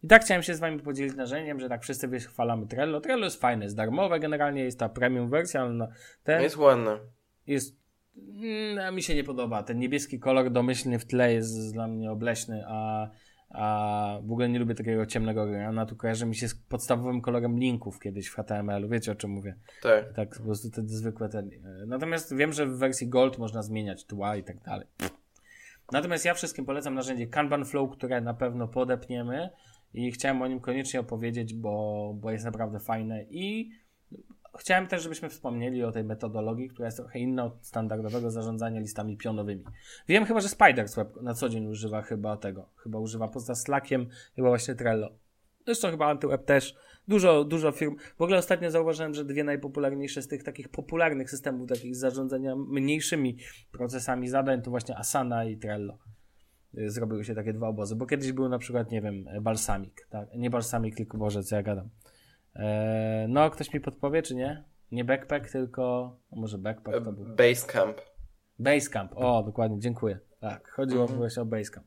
I 0.03 0.07
tak 0.09 0.24
chciałem 0.24 0.42
się 0.42 0.55
z 0.55 0.61
wami 0.61 0.78
podzielić 0.80 1.14
narzędziem, 1.14 1.61
że 1.61 1.68
tak 1.68 1.82
wszyscy 1.82 2.09
wychwalamy 2.09 2.66
Trello. 2.66 3.01
Trello 3.01 3.24
jest 3.24 3.40
fajne, 3.40 3.64
jest 3.64 3.76
darmowe 3.76 4.20
generalnie, 4.20 4.64
jest 4.64 4.78
ta 4.78 4.88
premium 4.88 5.28
wersja, 5.30 5.61
ale 5.61 5.72
no, 5.72 5.88
ten 6.24 6.42
Jest 6.42 6.57
ładne. 6.57 6.98
jest. 7.46 7.80
Mm, 8.16 8.94
mi 8.94 9.03
się 9.03 9.14
nie 9.14 9.24
podoba. 9.24 9.62
Ten 9.62 9.78
niebieski 9.78 10.18
kolor 10.20 10.51
domyślny 10.51 10.98
w 10.98 11.05
tle 11.05 11.32
jest 11.34 11.72
dla 11.72 11.88
mnie 11.88 12.11
obleśny, 12.11 12.64
a, 12.66 13.11
a 13.51 14.18
w 14.22 14.32
ogóle 14.32 14.48
nie 14.48 14.59
lubię 14.59 14.74
takiego 14.74 15.07
ciemnego 15.07 15.46
granatu. 15.46 15.96
Kojarzy 15.96 16.26
mi 16.26 16.36
się 16.36 16.48
z 16.48 16.55
podstawowym 16.55 17.20
kolorem 17.20 17.59
linków 17.59 18.01
kiedyś 18.01 18.28
w 18.28 18.34
HTML-u. 18.34 18.88
Wiecie 18.88 19.12
o 19.12 19.14
czym 19.14 19.30
mówię? 19.30 19.57
Tak. 19.82 20.12
Tak, 20.12 20.36
po 20.36 20.44
prostu 20.44 20.70
te 20.70 20.82
zwykłe 20.82 21.28
ten. 21.28 21.51
Natomiast 21.86 22.36
wiem, 22.36 22.53
że 22.53 22.66
w 22.66 22.78
wersji 22.78 23.09
Gold 23.09 23.38
można 23.38 23.62
zmieniać 23.62 24.05
tła 24.05 24.36
i 24.36 24.44
tak 24.44 24.61
dalej. 24.61 24.86
Natomiast 25.92 26.24
ja 26.24 26.34
wszystkim 26.34 26.64
polecam 26.64 26.94
narzędzie 26.94 27.26
Kanban 27.26 27.64
Flow, 27.64 27.90
które 27.92 28.20
na 28.20 28.34
pewno 28.34 28.68
podepniemy 28.68 29.51
i 29.94 30.12
chciałem 30.12 30.42
o 30.42 30.46
nim 30.46 30.61
koniecznie 30.61 31.01
opowiedzieć, 31.01 31.55
bo, 31.55 32.14
bo 32.20 32.30
jest 32.30 32.44
naprawdę 32.44 32.80
fajne 32.80 33.24
i 33.30 33.70
chciałem 34.59 34.86
też, 34.86 35.03
żebyśmy 35.03 35.28
wspomnieli 35.28 35.84
o 35.84 35.92
tej 35.92 36.05
metodologii, 36.05 36.68
która 36.68 36.86
jest 36.86 36.98
trochę 36.98 37.18
inna 37.18 37.44
od 37.44 37.66
standardowego 37.66 38.30
zarządzania 38.30 38.80
listami 38.80 39.16
pionowymi. 39.16 39.64
Wiem 40.09 40.24
chyba, 40.24 40.40
że 40.40 40.48
Spidersweb 40.48 41.22
na 41.22 41.34
co 41.34 41.48
dzień 41.48 41.66
używa 41.66 42.03
chyba 42.03 42.36
tego. 42.36 42.68
Chyba 42.76 42.98
używa 42.98 43.28
poza 43.28 43.55
Slackiem, 43.55 44.07
chyba 44.36 44.48
właśnie 44.48 44.74
Trello. 44.74 45.11
Zresztą 45.66 45.90
chyba 45.90 46.07
AntyWeb 46.07 46.44
też. 46.44 46.76
Dużo, 47.09 47.44
dużo 47.44 47.72
firm. 47.72 47.96
W 48.18 48.22
ogóle 48.22 48.38
ostatnio 48.38 48.70
zauważyłem, 48.70 49.14
że 49.14 49.24
dwie 49.24 49.44
najpopularniejsze 49.44 50.22
z 50.22 50.28
tych 50.28 50.42
takich 50.42 50.68
popularnych 50.68 51.30
systemów 51.30 51.68
takich 51.68 51.96
zarządzania 51.96 52.57
mniejszymi 52.57 53.36
procesami 53.72 54.28
zadań 54.28 54.62
to 54.62 54.70
właśnie 54.70 54.96
Asana 54.96 55.44
i 55.44 55.57
Trello. 55.57 55.98
Y, 56.78 56.90
Zrobiły 56.90 57.24
się 57.24 57.34
takie 57.34 57.53
dwa 57.53 57.68
obozy, 57.68 57.96
bo 57.96 58.07
kiedyś 58.07 58.32
był 58.32 58.48
na 58.48 58.59
przykład, 58.59 58.90
nie 58.90 59.03
wiem, 59.03 59.24
Balsamic, 59.40 59.92
tak? 60.11 60.28
Nie 60.34 60.51
Balsamic, 60.51 60.96
tylko 60.96 61.18
Boże, 61.18 61.42
co 61.42 61.57
ja 61.57 61.62
gadam. 61.62 61.88
Eee, 62.55 63.28
no, 63.28 63.51
ktoś 63.51 63.72
mi 63.72 63.80
podpowie, 63.80 64.22
czy 64.22 64.34
nie? 64.34 64.64
Nie 64.92 65.05
backpack, 65.05 65.51
tylko 65.53 66.16
a 66.32 66.36
może 66.36 66.59
backpack 66.59 67.05
to 67.05 67.12
był. 67.12 67.34
Basecamp. 67.36 68.01
Basecamp, 68.59 69.12
o, 69.16 69.42
dokładnie, 69.42 69.78
dziękuję. 69.78 70.18
Tak, 70.40 70.70
chodziło 70.70 71.07
właśnie 71.07 71.42
o 71.42 71.46
Basecamp. 71.46 71.86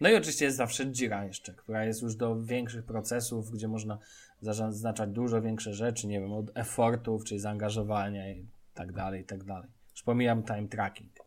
No 0.00 0.08
i 0.08 0.14
oczywiście 0.14 0.44
jest 0.44 0.56
zawsze 0.56 0.84
Jira 0.84 1.24
jeszcze, 1.24 1.54
która 1.54 1.84
jest 1.84 2.02
już 2.02 2.16
do 2.16 2.42
większych 2.42 2.84
procesów, 2.84 3.50
gdzie 3.50 3.68
można 3.68 3.98
zaznaczać 4.40 5.10
dużo 5.10 5.42
większe 5.42 5.74
rzeczy, 5.74 6.06
nie 6.06 6.20
wiem, 6.20 6.32
od 6.32 6.50
effortów, 6.54 7.24
czyli 7.24 7.40
zaangażowania 7.40 8.30
i 8.30 8.46
tak 8.74 8.92
dalej, 8.92 9.22
i 9.22 9.24
tak 9.24 9.44
dalej. 9.44 9.70
Już 9.90 10.02
pomijam 10.02 10.42
time 10.42 10.68
tracking. 10.68 11.25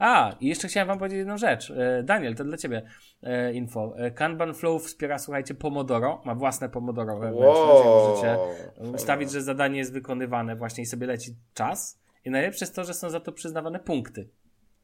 A, 0.00 0.34
i 0.40 0.48
jeszcze 0.48 0.68
chciałem 0.68 0.88
wam 0.88 0.98
powiedzieć 0.98 1.18
jedną 1.18 1.38
rzecz. 1.38 1.70
E, 1.70 2.02
Daniel, 2.02 2.34
to 2.34 2.44
dla 2.44 2.56
ciebie 2.56 2.82
e, 3.22 3.52
info. 3.52 3.94
E, 3.96 4.10
Kanban 4.10 4.54
Flow 4.54 4.82
wspiera, 4.82 5.18
słuchajcie, 5.18 5.54
Pomodoro, 5.54 6.22
ma 6.24 6.34
własne 6.34 6.68
Pomodoro 6.68 7.18
wewnętrzne, 7.18 7.74
gdzie 7.80 7.84
możecie 7.84 8.38
ustawić, 8.94 9.30
że 9.30 9.42
zadanie 9.42 9.78
jest 9.78 9.92
wykonywane 9.92 10.56
właśnie 10.56 10.82
i 10.82 10.86
sobie 10.86 11.06
leci 11.06 11.36
czas. 11.54 12.00
I 12.24 12.30
najlepsze 12.30 12.64
jest 12.64 12.76
to, 12.76 12.84
że 12.84 12.94
są 12.94 13.10
za 13.10 13.20
to 13.20 13.32
przyznawane 13.32 13.78
punkty. 13.78 14.28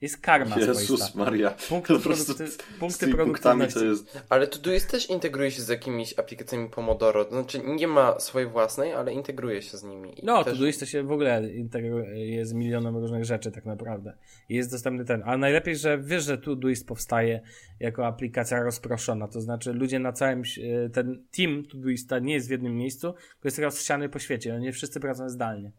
Jest 0.00 0.18
karma 0.20 0.56
Jezus 0.58 0.78
swoista. 0.84 1.18
Maria. 1.18 1.50
Punkty, 1.68 1.94
Po 1.94 2.00
prostu 2.00 2.34
produkty, 2.34 2.52
z 2.52 2.78
punkty 2.78 2.98
tymi 2.98 3.12
punktami 3.14 3.60
produktywności. 3.60 3.78
to 3.80 3.84
jest... 3.84 4.26
Ale 4.28 4.46
Todoist 4.46 4.90
też 4.90 5.10
integruje 5.10 5.50
się 5.50 5.62
z 5.62 5.68
jakimiś 5.68 6.18
aplikacjami 6.18 6.70
Pomodoro. 6.70 7.24
To 7.24 7.30
znaczy 7.30 7.60
nie 7.64 7.88
ma 7.88 8.20
swojej 8.20 8.48
własnej, 8.48 8.92
ale 8.92 9.12
integruje 9.12 9.62
się 9.62 9.78
z 9.78 9.82
nimi. 9.82 10.20
I 10.20 10.24
No, 10.24 10.44
też... 10.44 10.52
Todoist 10.54 10.80
to 10.80 10.86
się 10.86 11.02
w 11.02 11.12
ogóle 11.12 11.52
integruje 11.54 12.46
z 12.46 12.52
milionem 12.52 12.96
różnych 12.96 13.24
rzeczy 13.24 13.50
tak 13.52 13.64
naprawdę. 13.64 14.16
I 14.48 14.54
jest 14.54 14.70
dostępny 14.70 15.04
ten. 15.04 15.22
A 15.26 15.36
najlepiej, 15.36 15.76
że 15.76 15.98
wiesz, 15.98 16.24
że 16.24 16.38
Todoist 16.38 16.86
powstaje 16.86 17.40
jako 17.80 18.06
aplikacja 18.06 18.62
rozproszona. 18.62 19.28
To 19.28 19.40
znaczy 19.40 19.72
ludzie 19.72 19.98
na 19.98 20.12
całym, 20.12 20.40
ś- 20.40 20.60
ten 20.92 21.24
team 21.36 21.64
Todoista 21.64 22.18
nie 22.18 22.34
jest 22.34 22.48
w 22.48 22.50
jednym 22.50 22.76
miejscu, 22.76 23.12
tylko 23.12 23.48
jest 23.48 23.58
rozsiany 23.58 24.08
po 24.08 24.18
świecie. 24.18 24.52
No 24.52 24.58
nie 24.58 24.72
wszyscy 24.72 25.00
pracują 25.00 25.28
zdalnie. 25.28 25.72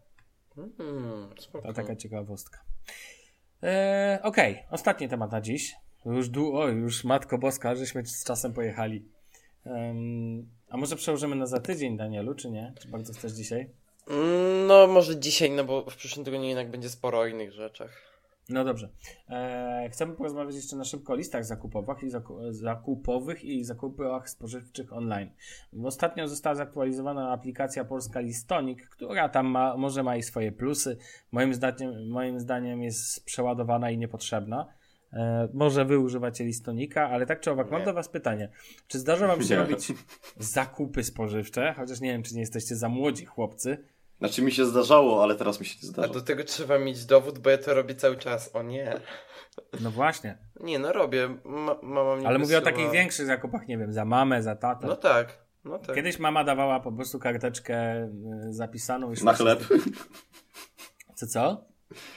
Hmm, 0.55 1.29
spoko. 1.39 1.67
To 1.67 1.73
taka 1.73 1.95
ciekawostka. 1.95 2.59
Eee, 3.61 4.21
Okej, 4.23 4.63
ostatni 4.71 5.09
temat 5.09 5.31
na 5.31 5.41
dziś. 5.41 5.75
Już, 6.05 6.29
du- 6.29 6.55
o, 6.57 6.67
już 6.67 7.03
Matko 7.03 7.37
Boska, 7.37 7.75
żeśmy 7.75 8.05
z 8.05 8.23
czasem 8.23 8.53
pojechali. 8.53 9.05
Em, 9.65 10.47
a 10.69 10.77
może 10.77 10.95
przełożymy 10.95 11.35
na 11.35 11.45
za 11.45 11.59
tydzień, 11.59 11.97
Danielu, 11.97 12.35
czy 12.35 12.51
nie? 12.51 12.73
Czy 12.81 12.87
bardzo 12.87 13.13
chcesz 13.13 13.31
dzisiaj? 13.31 13.69
Mm, 14.09 14.67
No 14.67 14.87
może 14.87 15.19
dzisiaj, 15.19 15.51
no 15.51 15.63
bo 15.63 15.89
w 15.89 15.95
przyszłym 15.95 16.25
tygodniu 16.25 16.47
jednak 16.47 16.69
będzie 16.71 16.89
sporo 16.89 17.19
o 17.19 17.25
innych 17.27 17.51
rzeczach. 17.51 18.16
No 18.49 18.63
dobrze. 18.63 18.89
Eee, 19.29 19.89
chcemy 19.89 20.13
porozmawiać 20.15 20.55
jeszcze 20.55 20.75
na 20.75 20.83
szybko 20.83 21.13
o 21.13 21.15
listach 21.15 21.45
zakupowych 21.45 22.03
i, 22.03 22.09
zaku- 22.11 22.53
zakupowych 22.53 23.43
i 23.43 23.63
zakupach 23.63 24.29
spożywczych 24.29 24.93
online. 24.93 25.29
Ostatnio 25.83 26.27
została 26.27 26.55
zaktualizowana 26.55 27.31
aplikacja 27.31 27.85
polska 27.85 28.19
Listonik, 28.19 28.89
która 28.89 29.29
tam 29.29 29.47
ma, 29.47 29.77
może 29.77 30.03
ma 30.03 30.15
i 30.15 30.23
swoje 30.23 30.51
plusy. 30.51 30.97
Moim 31.31 31.53
zdaniem, 31.53 32.09
moim 32.09 32.39
zdaniem 32.39 32.83
jest 32.83 33.25
przeładowana 33.25 33.91
i 33.91 33.97
niepotrzebna. 33.97 34.67
E, 35.13 35.47
może 35.53 35.85
wy 35.85 35.99
używacie 35.99 36.45
Listonika, 36.45 37.09
ale 37.09 37.25
tak 37.25 37.39
czy 37.39 37.51
owak, 37.51 37.71
mam 37.71 37.83
do 37.83 37.93
was 37.93 38.09
pytanie. 38.09 38.49
Czy 38.87 38.99
zdarza 38.99 39.27
wam 39.27 39.41
się 39.43 39.55
Nie. 39.55 39.61
robić 39.61 39.93
zakupy 40.37 41.03
spożywcze? 41.03 41.73
Chociaż 41.77 42.01
nie 42.01 42.11
wiem, 42.11 42.23
czy 42.23 42.33
nie 42.33 42.39
jesteście 42.41 42.75
za 42.75 42.89
młodzi 42.89 43.25
chłopcy. 43.25 43.77
Znaczy 44.19 44.41
mi 44.41 44.51
się 44.51 44.65
zdarzało, 44.65 45.23
ale 45.23 45.35
teraz 45.35 45.59
mi 45.59 45.65
się 45.65 45.75
nie 45.83 45.89
A 45.89 45.91
zdarza. 45.91 46.13
do 46.13 46.21
tego 46.21 46.43
trzeba 46.43 46.79
mieć 46.79 47.05
dowód, 47.05 47.39
bo 47.39 47.49
ja 47.49 47.57
to 47.57 47.73
robię 47.73 47.95
cały 47.95 48.17
czas. 48.17 48.49
O 48.55 48.63
nie. 48.63 48.99
No 49.81 49.91
właśnie. 49.91 50.37
Nie, 50.59 50.79
no 50.79 50.93
robię. 50.93 51.37
Ma, 51.45 51.75
mama 51.83 52.15
mnie 52.15 52.27
Ale 52.27 52.39
mówię 52.39 52.57
o 52.57 52.61
wysyła- 52.61 52.71
takich 52.73 52.91
większych 52.91 53.25
zakupach, 53.25 53.67
nie 53.67 53.77
wiem, 53.77 53.93
za 53.93 54.05
mamę, 54.05 54.43
za 54.43 54.55
tatę. 54.55 54.87
No 54.87 54.95
tak, 54.95 55.37
no 55.65 55.79
tak. 55.79 55.95
Kiedyś 55.95 56.19
mama 56.19 56.43
dawała 56.43 56.79
po 56.79 56.91
prostu 56.91 57.19
karteczkę 57.19 58.03
y, 58.49 58.53
zapisaną 58.53 59.13
i 59.13 59.23
Na 59.23 59.33
chleb. 59.33 59.59
Co, 61.15 61.27
co? 61.27 61.65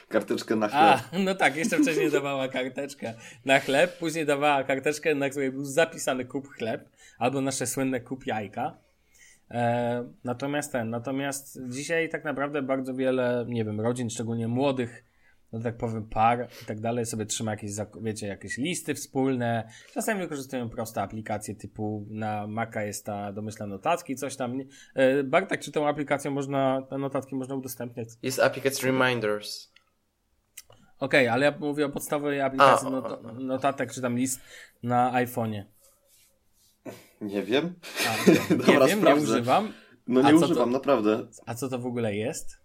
Karteczkę 0.09 0.57
na 0.57 0.67
A, 0.73 0.97
chleb. 0.97 1.23
no 1.25 1.35
tak, 1.35 1.57
jeszcze 1.57 1.79
wcześniej 1.79 2.11
dawała 2.11 2.49
karteczkę 2.49 3.15
na 3.45 3.61
chleb, 3.61 3.99
później 3.99 4.27
dawała 4.27 4.65
karteczkę, 4.65 5.15
na 5.15 5.31
której 5.31 5.51
był 5.53 5.65
zapisany 5.65 6.25
kup 6.25 6.49
chleb, 6.49 6.89
albo 7.19 7.41
nasze 7.41 7.67
słynne 7.67 8.01
kup 8.01 8.27
jajka. 8.27 8.77
E, 9.51 10.05
natomiast 10.25 10.73
ten, 10.73 10.91
natomiast 10.91 11.59
dzisiaj 11.69 12.09
tak 12.09 12.25
naprawdę 12.25 12.63
bardzo 12.63 12.95
wiele, 12.95 13.45
nie 13.49 13.65
wiem, 13.65 13.81
rodzin, 13.81 14.11
szczególnie 14.11 14.49
młodych, 14.49 15.05
no 15.53 15.61
tak 15.61 15.77
powiem, 15.77 16.09
par 16.09 16.49
i 16.63 16.67
tak 16.67 16.81
dalej, 16.81 17.07
sobie 17.07 17.27
trzyma 17.27 17.51
jakieś, 17.51 17.71
wiecie, 18.03 18.27
jakieś 18.27 18.59
listy 18.59 18.95
wspólne. 18.95 19.69
Czasami 19.93 20.21
wykorzystują 20.21 20.69
proste 20.69 21.03
aplikacje 21.03 21.55
typu 21.55 22.07
na 22.11 22.47
Maca 22.47 22.83
jest 22.83 23.07
ta 23.07 23.33
domyślna 23.33 23.67
notatki, 23.67 24.17
coś 24.17 24.37
tam. 24.37 24.59
E, 24.95 25.23
Bartek, 25.23 25.61
czy 25.61 25.73
tą 25.73 25.89
aplikacją 25.89 26.31
można, 26.31 26.83
te 26.91 26.99
notatki 26.99 27.35
można 27.35 27.55
udostępniać? 27.55 28.09
Jest 28.23 28.41
aplikacja 28.41 28.87
Reminders. 28.87 29.73
Okej, 30.99 31.29
ale 31.29 31.47
ja 31.47 31.55
mówię 31.61 31.87
o 31.87 31.89
podstawowej 31.89 32.41
aplikacji 32.41 32.89
A, 32.89 32.91
not- 32.91 33.39
notatek, 33.39 33.93
czy 33.93 34.03
tam 34.03 34.17
list 34.17 34.41
na 34.83 35.13
iPhone'ie. 35.13 35.65
Nie 37.21 37.43
wiem. 37.43 37.75
A, 38.09 38.31
nie 38.53 38.57
Dobra, 38.57 38.87
wiem, 38.87 38.99
nie 38.99 39.03
sprawdzę. 39.03 39.25
używam. 39.33 39.73
No 40.07 40.23
nie 40.23 40.35
używam, 40.35 40.55
to- 40.57 40.67
naprawdę. 40.67 41.27
A 41.47 41.55
co 41.55 41.69
to 41.69 41.79
w 41.79 41.87
ogóle 41.87 42.15
jest? 42.17 42.61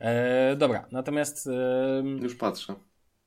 E, 0.00 0.56
dobra, 0.56 0.86
natomiast 0.92 1.46
em, 1.46 2.18
Już 2.18 2.34
patrzę. 2.36 2.74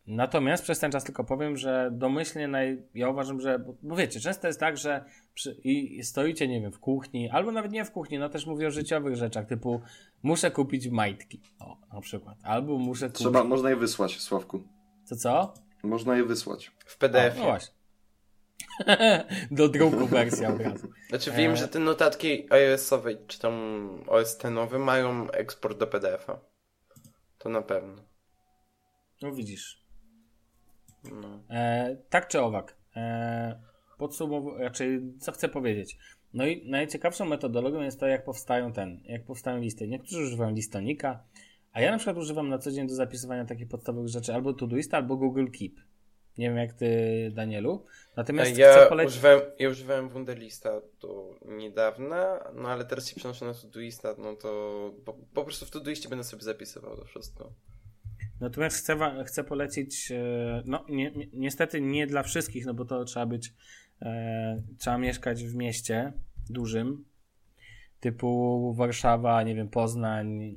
natomiast 0.07 0.63
przez 0.63 0.79
ten 0.79 0.91
czas 0.91 1.03
tylko 1.03 1.23
powiem, 1.23 1.57
że 1.57 1.89
domyślnie 1.93 2.47
naj, 2.47 2.83
ja 2.93 3.09
uważam, 3.09 3.41
że 3.41 3.59
bo, 3.59 3.73
bo 3.83 3.95
wiecie, 3.95 4.19
często 4.19 4.47
jest 4.47 4.59
tak, 4.59 4.77
że 4.77 5.05
przy, 5.33 5.51
i, 5.63 6.03
stoicie, 6.03 6.47
nie 6.47 6.61
wiem, 6.61 6.71
w 6.71 6.79
kuchni, 6.79 7.29
albo 7.29 7.51
nawet 7.51 7.71
nie 7.71 7.85
w 7.85 7.91
kuchni, 7.91 8.19
no 8.19 8.29
też 8.29 8.45
mówię 8.45 8.67
o 8.67 8.71
życiowych 8.71 9.15
rzeczach, 9.15 9.45
typu 9.45 9.81
muszę 10.23 10.51
kupić 10.51 10.87
majtki, 10.89 11.41
o, 11.59 11.77
na 11.93 12.01
przykład, 12.01 12.37
albo 12.43 12.77
muszę 12.77 13.05
kupić, 13.07 13.19
Trzeba, 13.21 13.43
można 13.43 13.69
je 13.69 13.75
wysłać, 13.75 14.19
Sławku. 14.19 14.63
co 15.05 15.15
co? 15.15 15.53
Można 15.83 16.17
je 16.17 16.23
wysłać. 16.23 16.71
W 16.85 16.97
PDF. 16.97 17.37
no 17.37 17.43
właśnie. 17.43 17.76
Do 19.51 19.69
druku 19.69 20.07
wersja 20.07 20.49
od 20.53 20.61
razu. 20.61 20.87
Znaczy 21.09 21.31
wiem, 21.31 21.51
E. 21.51 21.57
że 21.57 21.67
te 21.67 21.79
notatki 21.79 22.47
iOS-owe 22.49 23.15
czy 23.27 23.39
tam 23.39 23.53
OS 24.07 24.37
nowe 24.51 24.79
mają 24.79 25.31
eksport 25.31 25.77
do 25.77 25.87
PDF-a. 25.87 26.39
To 27.37 27.49
na 27.49 27.61
pewno. 27.61 27.95
No 29.21 29.31
widzisz. 29.31 29.85
No. 31.03 31.43
E, 31.49 31.97
tak 32.09 32.27
czy 32.27 32.41
owak. 32.41 32.77
E, 32.95 33.61
podsumowując, 33.97 34.61
raczej 34.61 35.01
co 35.19 35.31
chcę 35.31 35.49
powiedzieć. 35.49 35.97
No 36.33 36.45
i 36.45 36.69
najciekawszą 36.69 37.25
metodologią 37.25 37.81
jest 37.81 37.99
to, 37.99 38.07
jak 38.07 38.23
powstają 38.25 38.73
ten, 38.73 39.01
jak 39.05 39.25
powstają 39.25 39.57
listy. 39.57 39.87
Niektórzy 39.87 40.23
używają 40.23 40.51
listonika, 40.51 41.23
a 41.71 41.81
ja 41.81 41.91
na 41.91 41.97
przykład 41.97 42.17
używam 42.17 42.49
na 42.49 42.57
co 42.57 42.71
dzień 42.71 42.87
do 42.87 42.95
zapisywania 42.95 43.45
takich 43.45 43.67
podstawowych 43.67 44.09
rzeczy 44.09 44.33
albo 44.33 44.53
Todoista, 44.53 44.97
albo 44.97 45.17
Google 45.17 45.45
Keep. 45.59 45.73
Nie 46.37 46.47
wiem 46.49 46.57
jak 46.57 46.73
ty, 46.73 47.31
Danielu. 47.35 47.85
Natomiast 48.15 48.51
chcę 48.51 48.61
Ja 48.61 48.85
polecić. 48.89 49.13
używałem, 49.13 49.41
ja 49.59 49.69
używałem 49.69 50.09
Wunderlista 50.09 50.81
do 51.01 51.35
niedawna, 51.45 52.39
no 52.55 52.69
ale 52.69 52.85
teraz 52.85 53.07
się 53.09 53.15
przenoszę 53.15 53.45
na 53.45 53.53
Todoista, 53.53 54.15
no 54.17 54.35
to 54.35 54.49
po, 55.05 55.13
po 55.13 55.43
prostu 55.43 55.65
w 55.65 55.71
Todoistie 55.71 56.09
będę 56.09 56.23
sobie 56.23 56.43
zapisywał 56.43 56.97
to 56.97 57.05
wszystko. 57.05 57.51
Natomiast 58.39 58.77
chcę, 58.77 59.23
chcę 59.25 59.43
polecić, 59.43 60.11
e, 60.11 60.61
no 60.65 60.85
ni 60.89 61.11
ni- 61.11 61.29
niestety 61.33 61.81
nie 61.81 62.07
dla 62.07 62.23
wszystkich, 62.23 62.65
no 62.65 62.73
bo 62.73 62.85
to 62.85 63.05
trzeba 63.05 63.25
być, 63.25 63.53
e, 64.01 64.63
trzeba 64.77 64.97
mieszkać 64.97 65.43
w 65.43 65.55
mieście 65.55 66.13
dużym, 66.49 67.05
typu 67.99 68.73
Warszawa, 68.73 69.43
nie 69.43 69.55
wiem, 69.55 69.69
Poznań, 69.69 70.55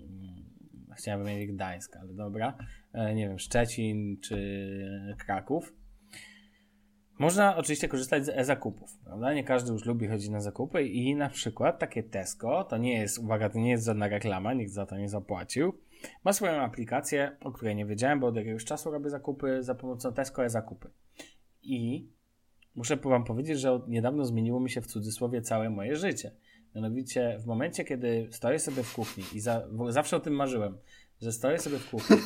chciałem 0.96 1.20
powiedzieć 1.20 1.52
Gdańsk, 1.52 1.96
ale 1.96 2.12
dobra, 2.14 2.58
nie 2.94 3.28
wiem, 3.28 3.38
Szczecin 3.38 4.20
czy 4.20 5.16
Kraków. 5.18 5.72
Można 7.18 7.56
oczywiście 7.56 7.88
korzystać 7.88 8.24
z 8.24 8.28
e-zakupów, 8.28 8.98
prawda? 9.04 9.34
Nie 9.34 9.44
każdy 9.44 9.72
już 9.72 9.84
lubi 9.84 10.08
chodzić 10.08 10.28
na 10.28 10.40
zakupy 10.40 10.82
i 10.82 11.14
na 11.14 11.28
przykład 11.28 11.78
takie 11.78 12.02
Tesco, 12.02 12.64
to 12.64 12.78
nie 12.78 12.98
jest, 12.98 13.18
uwaga, 13.18 13.50
to 13.50 13.58
nie 13.58 13.70
jest 13.70 13.84
żadna 13.86 14.08
reklama, 14.08 14.54
nikt 14.54 14.72
za 14.72 14.86
to 14.86 14.96
nie 14.96 15.08
zapłacił, 15.08 15.72
ma 16.24 16.32
swoją 16.32 16.52
aplikację, 16.52 17.36
o 17.40 17.52
której 17.52 17.76
nie 17.76 17.86
wiedziałem, 17.86 18.20
bo 18.20 18.26
od 18.26 18.36
jakiegoś 18.36 18.64
czasu 18.64 18.90
robię 18.90 19.10
zakupy 19.10 19.62
za 19.62 19.74
pomocą 19.74 20.12
Tesco 20.12 20.44
e-zakupy. 20.44 20.90
I 21.62 22.08
muszę 22.74 22.96
wam 22.96 23.24
powiedzieć, 23.24 23.60
że 23.60 23.80
niedawno 23.88 24.24
zmieniło 24.24 24.60
mi 24.60 24.70
się 24.70 24.80
w 24.80 24.86
cudzysłowie 24.86 25.42
całe 25.42 25.70
moje 25.70 25.96
życie. 25.96 26.32
Mianowicie 26.74 27.38
w 27.40 27.46
momencie, 27.46 27.84
kiedy 27.84 28.28
stoję 28.30 28.58
sobie 28.58 28.82
w 28.82 28.94
kuchni 28.94 29.24
i 29.34 29.40
za, 29.40 29.68
zawsze 29.88 30.16
o 30.16 30.20
tym 30.20 30.34
marzyłem, 30.34 30.78
że 31.20 31.32
stoję 31.32 31.58
sobie 31.58 31.78
w 31.78 31.90
kuchni. 31.90 32.16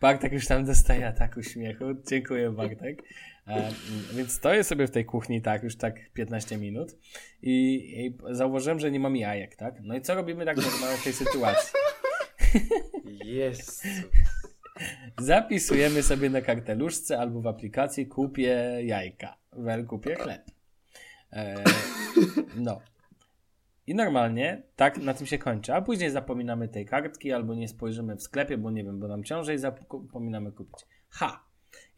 Bartek 0.00 0.32
już 0.32 0.46
tam 0.46 0.64
dostaje 0.64 1.06
ataku 1.06 1.42
śmiechu. 1.42 1.84
Dziękuję 2.08 2.50
Bartek. 2.50 3.02
E, 3.46 3.70
więc 4.14 4.32
stoję 4.32 4.64
sobie 4.64 4.86
w 4.86 4.90
tej 4.90 5.04
kuchni 5.04 5.42
tak 5.42 5.62
już 5.62 5.76
tak 5.76 6.12
15 6.12 6.58
minut 6.58 6.96
i, 7.42 7.74
i 8.00 8.34
zauważyłem, 8.34 8.80
że 8.80 8.90
nie 8.90 9.00
mam 9.00 9.16
jajek, 9.16 9.56
tak? 9.56 9.74
No 9.82 9.96
i 9.96 10.00
co 10.00 10.14
robimy 10.14 10.44
tak 10.44 10.56
normalnie 10.56 10.96
w 10.96 11.04
tej 11.04 11.12
sytuacji? 11.12 11.72
Jest. 13.24 13.84
Zapisujemy 15.20 16.02
sobie 16.02 16.30
na 16.30 16.40
karteluszce 16.40 17.18
albo 17.18 17.40
w 17.40 17.46
aplikacji 17.46 18.06
kupię 18.06 18.78
jajka. 18.82 19.36
Wel 19.52 19.86
kupię 19.86 20.14
chleb. 20.14 20.42
E, 21.32 21.64
no. 22.56 22.80
I 23.90 23.94
normalnie 23.94 24.62
tak 24.76 24.98
na 24.98 25.14
tym 25.14 25.26
się 25.26 25.38
kończy. 25.38 25.74
A 25.74 25.82
później 25.82 26.10
zapominamy 26.10 26.68
tej 26.68 26.86
kartki 26.86 27.32
albo 27.32 27.54
nie 27.54 27.68
spojrzymy 27.68 28.16
w 28.16 28.22
sklepie, 28.22 28.58
bo 28.58 28.70
nie 28.70 28.84
wiem, 28.84 29.00
bo 29.00 29.08
nam 29.08 29.24
ciążej 29.24 29.58
zapominamy 29.58 30.52
kupić. 30.52 30.86
Ha! 31.08 31.44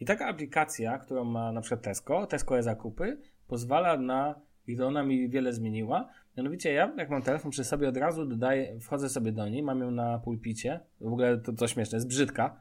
I 0.01 0.05
taka 0.05 0.27
aplikacja, 0.27 0.99
którą 0.99 1.25
ma 1.25 1.53
na 1.53 1.61
przykład 1.61 1.83
Tesco, 1.83 2.27
Tesco 2.27 2.59
e-zakupy, 2.59 3.21
pozwala 3.47 3.97
na, 3.97 4.41
i 4.67 4.81
ona 4.81 5.03
mi 5.03 5.29
wiele 5.29 5.53
zmieniła, 5.53 6.09
mianowicie 6.37 6.73
ja, 6.73 6.95
jak 6.97 7.11
mam 7.11 7.23
telefon 7.23 7.51
przy 7.51 7.65
sobie, 7.65 7.89
od 7.89 7.97
razu 7.97 8.27
dodaję, 8.27 8.81
wchodzę 8.81 9.09
sobie 9.09 9.33
do 9.33 9.49
niej, 9.49 9.63
mam 9.63 9.81
ją 9.81 9.91
na 9.91 10.19
pulpicie, 10.19 10.81
w 11.01 11.07
ogóle 11.07 11.39
to, 11.39 11.53
to 11.53 11.69
śmieszne, 11.69 11.97
jest 11.97 12.09
brzydka, 12.09 12.61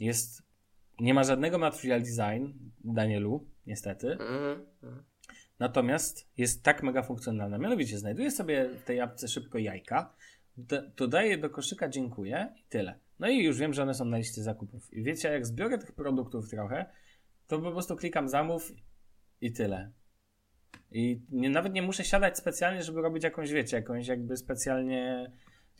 jest, 0.00 0.42
nie 1.00 1.14
ma 1.14 1.24
żadnego 1.24 1.58
material 1.58 2.00
design, 2.00 2.52
Danielu, 2.84 3.46
niestety, 3.66 4.12
Mhm. 4.12 4.66
mhm. 4.82 5.04
Natomiast 5.58 6.28
jest 6.36 6.62
tak 6.62 6.82
mega 6.82 7.02
funkcjonalna. 7.02 7.58
Mianowicie 7.58 7.98
znajduję 7.98 8.30
sobie 8.30 8.68
w 8.68 8.82
tej 8.82 9.00
apce 9.00 9.28
szybko 9.28 9.58
jajka, 9.58 10.14
do- 10.56 10.82
dodaję 10.96 11.38
do 11.38 11.50
koszyka 11.50 11.88
dziękuję 11.88 12.48
i 12.56 12.64
tyle. 12.68 12.98
No 13.18 13.28
i 13.28 13.44
już 13.44 13.58
wiem, 13.58 13.72
że 13.74 13.82
one 13.82 13.94
są 13.94 14.04
na 14.04 14.18
liście 14.18 14.42
zakupów. 14.42 14.94
I 14.94 15.02
wiecie, 15.02 15.28
jak 15.28 15.46
zbiorę 15.46 15.78
tych 15.78 15.92
produktów 15.92 16.50
trochę, 16.50 16.86
to 17.46 17.58
po 17.58 17.70
prostu 17.72 17.96
klikam 17.96 18.28
zamów 18.28 18.72
i 19.40 19.52
tyle. 19.52 19.90
I 20.90 21.20
nie, 21.30 21.50
nawet 21.50 21.72
nie 21.72 21.82
muszę 21.82 22.04
siadać 22.04 22.38
specjalnie, 22.38 22.82
żeby 22.82 23.02
robić 23.02 23.24
jakąś, 23.24 23.50
wiecie, 23.52 23.76
jakąś 23.76 24.06
jakby 24.06 24.36
specjalnie... 24.36 25.32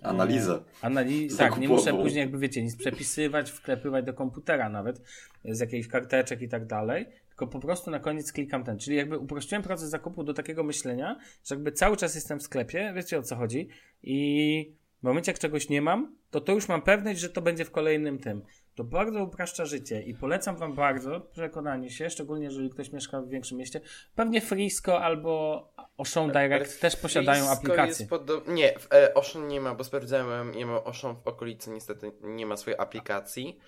e, 0.03 0.07
Analizę. 0.07 0.63
Analiz 0.83 1.37
tak, 1.37 1.59
nie 1.59 1.69
muszę 1.69 1.91
później 2.03 2.21
jakby, 2.21 2.39
wiecie, 2.39 2.63
nic 2.63 2.77
przepisywać, 2.77 3.51
wklepywać 3.51 4.05
do 4.05 4.15
komputera 4.15 4.69
nawet, 4.69 5.03
z 5.45 5.61
jakichś 5.61 5.89
karteczek 5.89 6.43
i 6.43 6.49
tak 6.49 6.67
dalej, 6.67 7.07
tylko 7.37 7.53
po 7.53 7.61
prostu 7.61 7.91
na 7.91 7.99
koniec 7.99 8.33
klikam 8.33 8.65
ten. 8.65 8.79
Czyli 8.79 8.97
jakby 8.97 9.19
uprościłem 9.19 9.63
proces 9.63 9.91
zakupu 9.91 10.25
do 10.25 10.35
takiego 10.35 10.65
myślenia, 10.65 11.19
że 11.45 11.55
jakby 11.55 11.73
cały 11.73 11.97
czas 11.97 12.15
jestem 12.15 12.39
w 12.39 12.43
sklepie, 12.43 12.93
wiecie 12.97 13.19
o 13.19 13.23
co 13.23 13.37
chodzi, 13.37 13.69
i 14.03 14.75
w 15.01 15.03
momencie 15.03 15.33
jak 15.33 15.39
czegoś 15.39 15.69
nie 15.69 15.83
mam, 15.83 16.17
to 16.31 16.41
to 16.41 16.53
już 16.53 16.69
mam 16.69 16.83
pewność, 16.83 17.21
że 17.21 17.29
to 17.29 17.43
będzie 17.43 17.65
w 17.65 17.71
kolejnym 17.71 18.19
tym. 18.19 18.43
To 18.75 18.85
bardzo 18.85 19.25
upraszcza 19.25 19.65
życie 19.65 20.03
i 20.03 20.15
polecam 20.15 20.57
wam 20.57 20.75
bardzo 20.75 21.21
przekonanie 21.21 21.91
się, 21.91 22.11
szczególnie 22.11 22.45
jeżeli 22.45 22.71
ktoś 22.71 22.93
mieszka 22.93 23.21
w 23.21 23.29
większym 23.29 23.59
mieście, 23.59 23.81
pewnie 24.15 24.41
Frisco 24.41 25.03
albo 25.03 25.63
Ocean 25.97 26.33
Direct 26.33 26.81
też 26.81 26.97
posiadają. 26.97 27.45
Jest 27.87 28.11
podob... 28.11 28.49
Nie, 28.49 28.75
e, 28.93 29.15
Ocean 29.15 29.49
nie 29.49 29.61
ma, 29.61 29.75
bo 29.75 29.85
sprawdzałem, 29.85 30.53
nie 30.53 30.67
ma 30.67 30.85
Ocean 30.85 31.17
w 31.17 31.29
okolicy, 31.29 31.71
niestety 31.71 32.13
nie 32.23 32.47
ma 32.47 32.57
swojej 32.57 32.79
aplikacji. 32.79 33.59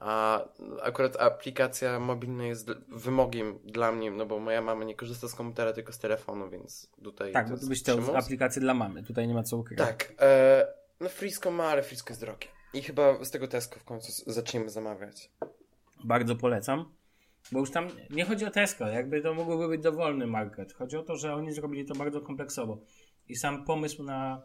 A 0.00 0.44
akurat 0.82 1.16
aplikacja 1.20 2.00
mobilna 2.00 2.44
jest 2.44 2.70
wymogiem 2.88 3.58
dla 3.64 3.92
mnie, 3.92 4.10
no 4.10 4.26
bo 4.26 4.38
moja 4.38 4.62
mama 4.62 4.84
nie 4.84 4.94
korzysta 4.94 5.28
z 5.28 5.34
komputera, 5.34 5.72
tylko 5.72 5.92
z 5.92 5.98
telefonu, 5.98 6.50
więc 6.50 6.90
tutaj. 7.04 7.32
Tak, 7.32 7.46
to 7.46 7.54
bo 7.54 7.60
ty 7.60 7.66
byś 7.66 7.80
chciał 7.80 8.16
aplikację 8.16 8.62
dla 8.62 8.74
mamy, 8.74 9.02
tutaj 9.02 9.28
nie 9.28 9.34
ma 9.34 9.42
co 9.42 9.56
ukrywać. 9.56 9.88
Tak, 9.88 10.12
e, 10.20 10.66
no 11.00 11.08
Frisco 11.08 11.50
ma, 11.50 11.64
ale 11.64 11.82
Frisco 11.82 12.10
jest 12.10 12.20
drogie. 12.20 12.48
I 12.74 12.82
chyba 12.82 13.24
z 13.24 13.30
tego 13.30 13.48
Tesco 13.48 13.80
w 13.80 13.84
końcu 13.84 14.32
zaczniemy 14.32 14.70
zamawiać. 14.70 15.30
Bardzo 16.04 16.36
polecam. 16.36 16.92
Bo 17.52 17.58
już 17.58 17.70
tam 17.70 17.88
nie 18.10 18.24
chodzi 18.24 18.44
o 18.44 18.50
Tesco, 18.50 18.86
jakby 18.86 19.20
to 19.20 19.34
mógłby 19.34 19.68
być 19.68 19.82
dowolny 19.82 20.26
market. 20.26 20.72
Chodzi 20.72 20.96
o 20.96 21.02
to, 21.02 21.16
że 21.16 21.34
oni 21.34 21.52
zrobili 21.52 21.84
to 21.84 21.94
bardzo 21.94 22.20
kompleksowo. 22.20 22.78
I 23.28 23.36
sam 23.36 23.64
pomysł 23.64 24.02
na 24.02 24.42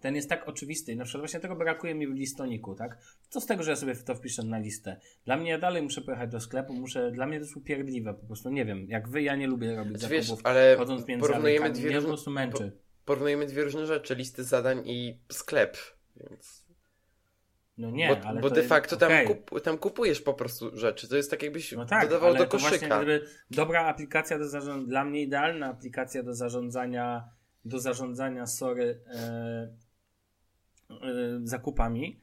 ten 0.00 0.16
jest 0.16 0.28
tak 0.28 0.48
oczywisty. 0.48 0.92
I 0.92 0.96
na 0.96 1.04
przykład 1.04 1.20
właśnie 1.20 1.40
tego 1.40 1.56
brakuje 1.56 1.94
mi 1.94 2.06
w 2.06 2.10
listoniku, 2.14 2.74
tak? 2.74 2.98
Co 3.28 3.40
z 3.40 3.46
tego, 3.46 3.62
że 3.62 3.70
ja 3.70 3.76
sobie 3.76 3.96
to 3.96 4.14
wpiszę 4.14 4.42
na 4.42 4.58
listę? 4.58 5.00
Dla 5.24 5.36
mnie 5.36 5.50
ja 5.50 5.58
dalej 5.58 5.82
muszę 5.82 6.00
pojechać 6.00 6.30
do 6.30 6.40
sklepu, 6.40 6.72
muszę, 6.72 7.10
dla 7.10 7.26
mnie 7.26 7.38
to 7.38 7.44
jest 7.44 7.56
upierdliwe, 7.56 8.14
po 8.14 8.26
prostu 8.26 8.50
nie 8.50 8.64
wiem. 8.64 8.86
Jak 8.88 9.08
wy, 9.08 9.22
ja 9.22 9.36
nie 9.36 9.46
lubię 9.46 9.76
robić 9.76 9.98
Znaczy, 9.98 10.14
wiesz, 10.14 10.26
zakupów, 10.26 10.46
ale 10.46 10.74
chodząc 10.78 11.08
między 11.08 11.26
porównujemy 11.26 11.70
dwie 11.70 11.82
Mnie 11.82 11.90
po 11.90 11.96
różne- 11.96 12.08
prostu 12.08 12.30
męczy. 12.30 12.72
Porównujemy 13.04 13.46
dwie 13.46 13.64
różne 13.64 13.86
rzeczy, 13.86 14.14
listy 14.14 14.44
zadań 14.44 14.82
i 14.86 15.18
sklep, 15.32 15.76
więc... 16.16 16.64
No 17.78 17.90
nie, 17.90 18.08
bo 18.08 18.28
ale 18.28 18.40
bo 18.40 18.50
de 18.50 18.56
jest- 18.56 18.68
facto 18.68 18.96
tam, 18.96 19.12
okej. 19.12 19.26
kup, 19.26 19.60
tam 19.62 19.78
kupujesz 19.78 20.20
po 20.20 20.34
prostu 20.34 20.76
rzeczy. 20.78 21.08
To 21.08 21.16
jest 21.16 21.30
tak 21.30 21.42
jakbyś 21.42 21.72
No 21.72 21.84
tak, 21.86 22.08
dodawał 22.08 22.34
do 22.34 22.46
koszyka. 22.46 23.00
dobra 23.50 23.86
aplikacja 23.86 24.38
do 24.38 24.48
zarządzania, 24.48 24.86
dla 24.88 25.04
mnie 25.04 25.22
idealna 25.22 25.66
aplikacja 25.66 26.22
do 26.22 26.34
zarządzania, 26.34 27.24
do 27.64 27.78
zarządzania, 27.78 28.46
sorry, 28.46 29.00
e, 29.14 29.68
zakupami 31.42 32.20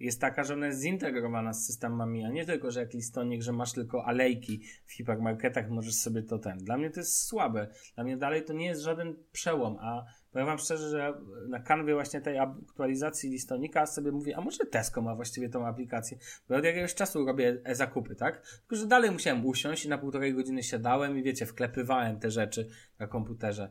jest 0.00 0.20
taka, 0.20 0.44
że 0.44 0.54
ona 0.54 0.66
jest 0.66 0.80
zintegrowana 0.80 1.52
z 1.52 1.66
systemami, 1.66 2.24
a 2.24 2.28
nie 2.28 2.46
tylko, 2.46 2.70
że 2.70 2.80
jak 2.80 2.94
listonik, 2.94 3.42
że 3.42 3.52
masz 3.52 3.72
tylko 3.72 4.04
alejki 4.04 4.62
w 4.86 4.92
hipermarketach, 4.92 5.70
możesz 5.70 5.94
sobie 5.94 6.22
to 6.22 6.38
ten. 6.38 6.58
Dla 6.58 6.76
mnie 6.78 6.90
to 6.90 7.00
jest 7.00 7.26
słabe. 7.26 7.68
Dla 7.94 8.04
mnie 8.04 8.16
dalej 8.16 8.44
to 8.44 8.52
nie 8.52 8.66
jest 8.66 8.82
żaden 8.82 9.14
przełom, 9.32 9.76
a 9.80 10.04
powiem 10.32 10.46
wam 10.46 10.58
szczerze, 10.58 10.90
że 10.90 11.14
na 11.48 11.60
kanwie 11.60 11.94
właśnie 11.94 12.20
tej 12.20 12.38
aktualizacji 12.38 13.30
listonika 13.30 13.86
sobie 13.86 14.12
mówię, 14.12 14.36
a 14.36 14.40
może 14.40 14.66
Tesco 14.66 15.02
ma 15.02 15.14
właściwie 15.14 15.48
tą 15.48 15.66
aplikację, 15.66 16.18
bo 16.48 16.56
od 16.56 16.64
jakiegoś 16.64 16.94
czasu 16.94 17.26
robię 17.26 17.60
e-zakupy, 17.64 18.14
tak? 18.14 18.46
Tylko, 18.60 18.76
że 18.76 18.86
dalej 18.86 19.10
musiałem 19.10 19.46
usiąść 19.46 19.84
i 19.84 19.88
na 19.88 19.98
półtorej 19.98 20.34
godziny 20.34 20.62
siadałem 20.62 21.18
i 21.18 21.22
wiecie, 21.22 21.46
wklepywałem 21.46 22.20
te 22.20 22.30
rzeczy 22.30 22.68
na 22.98 23.06
komputerze. 23.06 23.70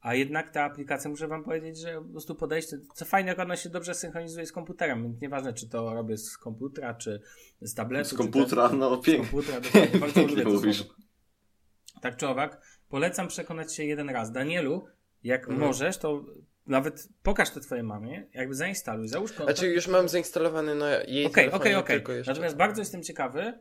A 0.00 0.14
jednak 0.14 0.50
ta 0.50 0.64
aplikacja, 0.64 1.10
muszę 1.10 1.28
wam 1.28 1.44
powiedzieć, 1.44 1.78
że 1.78 1.94
po 2.02 2.08
prostu 2.08 2.34
podejście, 2.34 2.78
co 2.94 3.04
fajnie, 3.04 3.28
jak 3.30 3.38
ona 3.38 3.56
się 3.56 3.68
dobrze 3.70 3.94
synchronizuje 3.94 4.46
z 4.46 4.52
komputerem, 4.52 5.02
więc 5.02 5.20
nieważne, 5.20 5.52
czy 5.52 5.68
to 5.68 5.94
robię 5.94 6.16
z 6.16 6.38
komputera, 6.38 6.94
czy 6.94 7.20
z 7.60 7.74
tabletu. 7.74 8.08
Z 8.08 8.10
czy 8.10 8.16
komputera, 8.16 8.68
ten- 8.68 8.78
no 8.78 9.02
z 9.02 9.04
pięknie. 9.04 9.24
komputera, 9.30 9.60
dokładnie, 9.60 10.00
bardzo 10.24 10.50
mówisz. 10.50 10.76
słowo. 10.78 10.94
Tak 12.00 12.16
czy 12.16 12.26
owak, 12.28 12.60
polecam 12.88 13.28
przekonać 13.28 13.74
się 13.74 13.84
jeden 13.84 14.10
raz. 14.10 14.32
Danielu, 14.32 14.86
jak 15.22 15.40
Mhm. 15.42 15.60
możesz, 15.60 15.98
to 15.98 16.24
nawet 16.66 17.08
pokaż 17.22 17.50
to 17.50 17.60
twojej 17.60 17.84
mamie, 17.84 18.26
jakby 18.34 18.54
zainstaluj, 18.54 19.08
załóż 19.08 19.32
konto. 19.32 19.52
Znaczy 19.52 19.68
już 19.72 19.88
mam 19.88 20.08
zainstalowany 20.08 20.74
na 20.74 20.90
jej 20.90 21.26
Okej, 21.26 21.32
telefonie, 21.44 21.56
okej, 21.60 21.74
okej. 21.74 21.96
tylko 21.96 22.12
jeszcze... 22.12 22.32
Natomiast 22.32 22.56
bardzo 22.56 22.80
jestem 22.80 23.02
ciekawy 23.02 23.58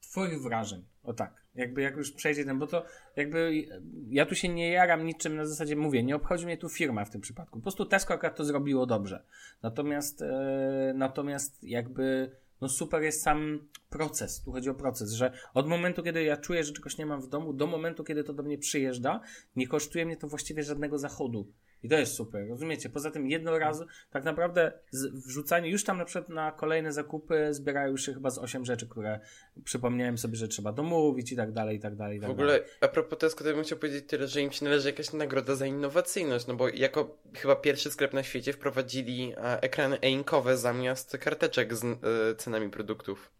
twoich 0.00 0.42
wrażeń. 0.42 0.84
O 1.02 1.12
tak. 1.12 1.43
Jakby 1.54 1.82
jak 1.82 1.96
już 1.96 2.12
przejdzie 2.12 2.44
ten, 2.44 2.58
bo 2.58 2.66
to 2.66 2.84
jakby 3.16 3.66
ja 4.08 4.26
tu 4.26 4.34
się 4.34 4.48
nie 4.48 4.70
jaram 4.70 5.06
niczym 5.06 5.36
na 5.36 5.46
zasadzie 5.46 5.76
mówię, 5.76 6.02
nie 6.02 6.16
obchodzi 6.16 6.46
mnie 6.46 6.56
tu 6.56 6.68
firma 6.68 7.04
w 7.04 7.10
tym 7.10 7.20
przypadku. 7.20 7.58
Po 7.58 7.62
prostu 7.62 7.86
Tesco 7.86 8.14
akurat 8.14 8.36
to 8.36 8.44
zrobiło 8.44 8.86
dobrze. 8.86 9.24
Natomiast 9.62 10.22
e, 10.22 10.92
natomiast 10.94 11.62
jakby 11.62 12.30
no 12.60 12.68
super 12.68 13.02
jest 13.02 13.22
sam 13.22 13.68
proces. 13.90 14.42
Tu 14.42 14.52
chodzi 14.52 14.70
o 14.70 14.74
proces, 14.74 15.12
że 15.12 15.32
od 15.54 15.68
momentu, 15.68 16.02
kiedy 16.02 16.24
ja 16.24 16.36
czuję, 16.36 16.64
że 16.64 16.72
czegoś 16.72 16.98
nie 16.98 17.06
mam 17.06 17.20
w 17.20 17.28
domu, 17.28 17.52
do 17.52 17.66
momentu, 17.66 18.04
kiedy 18.04 18.24
to 18.24 18.32
do 18.32 18.42
mnie 18.42 18.58
przyjeżdża, 18.58 19.20
nie 19.56 19.68
kosztuje 19.68 20.06
mnie 20.06 20.16
to 20.16 20.28
właściwie 20.28 20.62
żadnego 20.62 20.98
zachodu. 20.98 21.52
I 21.84 21.88
to 21.88 21.98
jest 21.98 22.14
super, 22.14 22.48
rozumiecie? 22.48 22.88
Poza 22.88 23.10
tym 23.10 23.26
jedno 23.26 23.58
razu, 23.58 23.86
tak 24.10 24.24
naprawdę 24.24 24.72
wrzucanie, 25.12 25.70
już 25.70 25.84
tam 25.84 25.98
na 25.98 26.04
przykład 26.04 26.28
na 26.28 26.52
kolejne 26.52 26.92
zakupy 26.92 27.54
zbierają 27.54 27.90
już 27.90 28.06
się 28.06 28.14
chyba 28.14 28.30
z 28.30 28.38
8 28.38 28.64
rzeczy, 28.64 28.88
które 28.88 29.20
przypomniałem 29.64 30.18
sobie, 30.18 30.36
że 30.36 30.48
trzeba 30.48 30.72
domówić 30.72 31.32
i 31.32 31.36
tak 31.36 31.52
dalej, 31.52 31.76
i 31.76 31.80
tak 31.80 31.96
dalej, 31.96 32.18
i 32.18 32.20
tak 32.20 32.30
W 32.30 32.36
dalej. 32.36 32.54
ogóle, 32.54 32.68
a 32.80 32.88
propos 32.88 33.18
Tesco, 33.18 33.44
to 33.44 33.54
bym 33.54 33.64
chciał 33.64 33.78
powiedzieć 33.78 34.04
tyle, 34.08 34.28
że 34.28 34.40
im 34.42 34.52
się 34.52 34.64
należy 34.64 34.88
jakaś 34.88 35.12
nagroda 35.12 35.54
za 35.54 35.66
innowacyjność, 35.66 36.46
no 36.46 36.54
bo 36.54 36.68
jako 36.68 37.18
chyba 37.34 37.56
pierwszy 37.56 37.90
sklep 37.90 38.12
na 38.12 38.22
świecie 38.22 38.52
wprowadzili 38.52 39.32
e, 39.36 39.60
ekrany 39.62 40.00
e-inkowe 40.00 40.56
zamiast 40.56 41.18
karteczek 41.18 41.74
z 41.74 41.84
e, 41.84 41.96
cenami 42.36 42.70
produktów. 42.70 43.30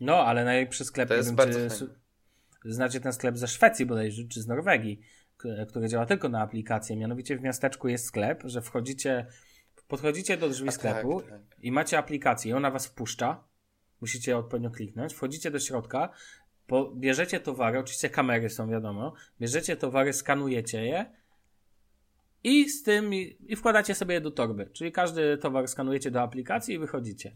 No, 0.00 0.16
ale 0.16 0.44
najlepszy 0.44 0.84
sklep, 0.84 1.08
To 1.08 1.14
jest 1.14 1.28
wiem, 1.28 1.36
bardzo 1.36 1.58
czy 1.76 1.88
znacie 2.64 3.00
ten 3.00 3.12
sklep 3.12 3.36
ze 3.38 3.48
Szwecji 3.48 3.86
bodajże, 3.86 4.22
czy 4.28 4.42
z 4.42 4.46
Norwegii, 4.46 5.00
k- 5.42 5.66
który 5.68 5.88
działa 5.88 6.06
tylko 6.06 6.28
na 6.28 6.40
aplikację. 6.40 6.96
Mianowicie 6.96 7.36
w 7.36 7.42
miasteczku 7.42 7.88
jest 7.88 8.04
sklep, 8.06 8.42
że 8.44 8.62
wchodzicie, 8.62 9.26
podchodzicie 9.88 10.36
do 10.36 10.48
drzwi 10.48 10.68
A 10.68 10.72
sklepu 10.72 11.20
tak, 11.20 11.30
tak. 11.30 11.40
i 11.58 11.72
macie 11.72 11.98
aplikację 11.98 12.50
i 12.50 12.54
ona 12.54 12.70
was 12.70 12.86
wpuszcza. 12.86 13.44
Musicie 14.00 14.36
odpowiednio 14.36 14.70
kliknąć. 14.70 15.14
Wchodzicie 15.14 15.50
do 15.50 15.58
środka, 15.60 16.10
po, 16.66 16.90
bierzecie 16.94 17.40
towary, 17.40 17.78
oczywiście 17.78 18.10
kamery 18.10 18.50
są, 18.50 18.70
wiadomo. 18.70 19.14
Bierzecie 19.40 19.76
towary, 19.76 20.12
skanujecie 20.12 20.86
je 20.86 21.06
i 22.44 22.68
z 22.68 22.82
tym 22.82 23.14
i, 23.14 23.36
i 23.46 23.56
wkładacie 23.56 23.94
sobie 23.94 24.14
je 24.14 24.20
do 24.20 24.30
torby. 24.30 24.70
Czyli 24.72 24.92
każdy 24.92 25.38
towar 25.38 25.68
skanujecie 25.68 26.10
do 26.10 26.22
aplikacji 26.22 26.74
i 26.74 26.78
wychodzicie. 26.78 27.32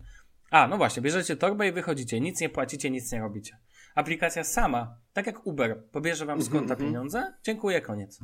A, 0.50 0.68
no 0.68 0.76
właśnie, 0.76 1.02
bierzecie 1.02 1.36
torbę 1.36 1.68
i 1.68 1.72
wychodzicie. 1.72 2.20
Nic 2.20 2.40
nie 2.40 2.48
płacicie, 2.48 2.90
nic 2.90 3.12
nie 3.12 3.20
robicie. 3.20 3.58
Aplikacja 3.94 4.44
sama, 4.44 4.96
tak 5.12 5.26
jak 5.26 5.46
Uber, 5.46 5.84
pobierze 5.92 6.26
wam 6.26 6.42
z 6.42 6.48
konta 6.48 6.72
Mhm, 6.74 6.78
pieniądze, 6.88 7.34
dziękuję, 7.42 7.80
koniec. 7.80 8.18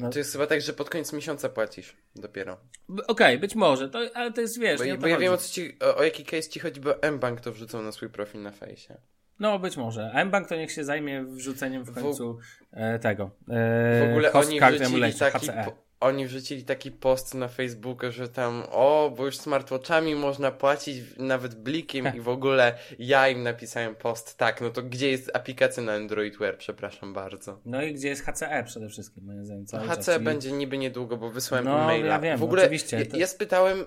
No. 0.00 0.10
to 0.10 0.18
jest 0.18 0.32
chyba 0.32 0.46
tak, 0.46 0.60
że 0.60 0.72
pod 0.72 0.90
koniec 0.90 1.12
miesiąca 1.12 1.48
płacisz 1.48 1.96
dopiero. 2.16 2.60
Okej, 3.08 3.38
być 3.38 3.54
może, 3.54 3.88
to, 3.88 3.98
ale 4.14 4.32
to 4.32 4.40
jest, 4.40 4.60
wiesz, 4.60 4.78
Bo, 4.78 4.84
bo 4.96 5.06
ja 5.06 5.14
chodzi. 5.14 5.22
wiem 5.24 5.32
o, 5.32 5.36
co 5.36 5.48
ci, 5.48 5.78
o, 5.82 5.96
o 5.96 6.02
jaki 6.04 6.24
case 6.24 6.42
ci 6.48 6.60
chodzi, 6.60 6.80
bo 6.80 7.02
M-Bank 7.02 7.40
to 7.40 7.52
wrzucał 7.52 7.82
na 7.82 7.92
swój 7.92 8.08
profil 8.10 8.42
na 8.42 8.50
fejsie. 8.50 8.94
No, 9.38 9.58
być 9.58 9.76
może. 9.76 10.12
MBank 10.24 10.48
to 10.48 10.56
niech 10.56 10.72
się 10.72 10.84
zajmie 10.84 11.24
wrzuceniem 11.24 11.84
w 11.84 11.90
W- 11.90 11.94
końcu 12.02 12.38
e, 12.72 12.98
tego. 12.98 13.30
E, 13.48 14.06
W 14.06 14.10
ogóle 14.10 14.32
oni 14.32 14.60
wrzucili, 14.60 14.84
emulation, 14.86 15.32
taki, 15.32 15.46
HCE. 15.46 15.64
po, 15.64 15.72
oni 16.00 16.26
wrzucili 16.26 16.64
taki 16.64 16.90
post 16.90 17.34
na 17.34 17.48
Facebooka, 17.48 18.10
że 18.10 18.28
tam 18.28 18.62
o, 18.70 19.12
bo 19.16 19.26
już 19.26 19.36
smartwatchami 19.36 20.14
można 20.14 20.50
płacić 20.50 21.02
nawet 21.16 21.54
blikiem 21.54 22.12
i 22.16 22.20
w 22.20 22.28
ogóle 22.38 22.78
ja 22.98 23.28
im 23.28 23.42
napisałem 23.42 23.94
post, 23.94 24.36
tak, 24.36 24.60
no 24.60 24.70
to 24.70 24.82
gdzie 24.82 25.10
jest 25.10 25.30
aplikacja 25.36 25.82
na 25.82 25.92
Android 25.92 26.38
Wear, 26.38 26.58
przepraszam 26.58 27.12
bardzo. 27.12 27.60
No 27.64 27.82
i 27.82 27.94
gdzie 27.94 28.08
jest 28.08 28.22
HCE 28.24 28.64
przede 28.66 28.88
wszystkim, 28.88 29.24
moim 29.24 29.44
zdaniem. 29.44 29.66
Cały 29.66 29.86
HC 29.88 29.96
czas, 29.96 30.04
czyli- 30.14 30.24
będzie 30.24 30.52
niby 30.52 30.78
niedługo, 30.78 31.16
bo 31.16 31.30
wysłałem 31.30 31.64
No, 31.64 31.82
e-maila. 31.82 32.06
ja 32.08 32.18
wiem, 32.20 32.38
w 32.38 32.42
ogóle 32.42 32.62
oczywiście, 32.62 32.98
ja, 32.98 33.06
to- 33.06 33.16
ja 33.16 33.26
spytałem, 33.26 33.84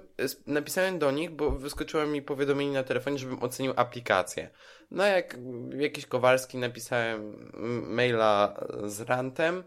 napisałem 0.47 0.99
do 0.99 1.11
nich, 1.11 1.29
bo 1.31 1.51
wyskoczyło 1.51 2.05
mi 2.05 2.21
powiadomienie 2.21 2.73
na 2.73 2.83
telefonie, 2.83 3.17
żebym 3.17 3.43
ocenił 3.43 3.73
aplikację. 3.75 4.49
No 4.91 5.03
jak 5.05 5.37
jakiś 5.77 6.05
Kowalski 6.05 6.57
napisałem 6.57 7.49
maila 7.87 8.59
z 8.85 9.01
rantem, 9.01 9.63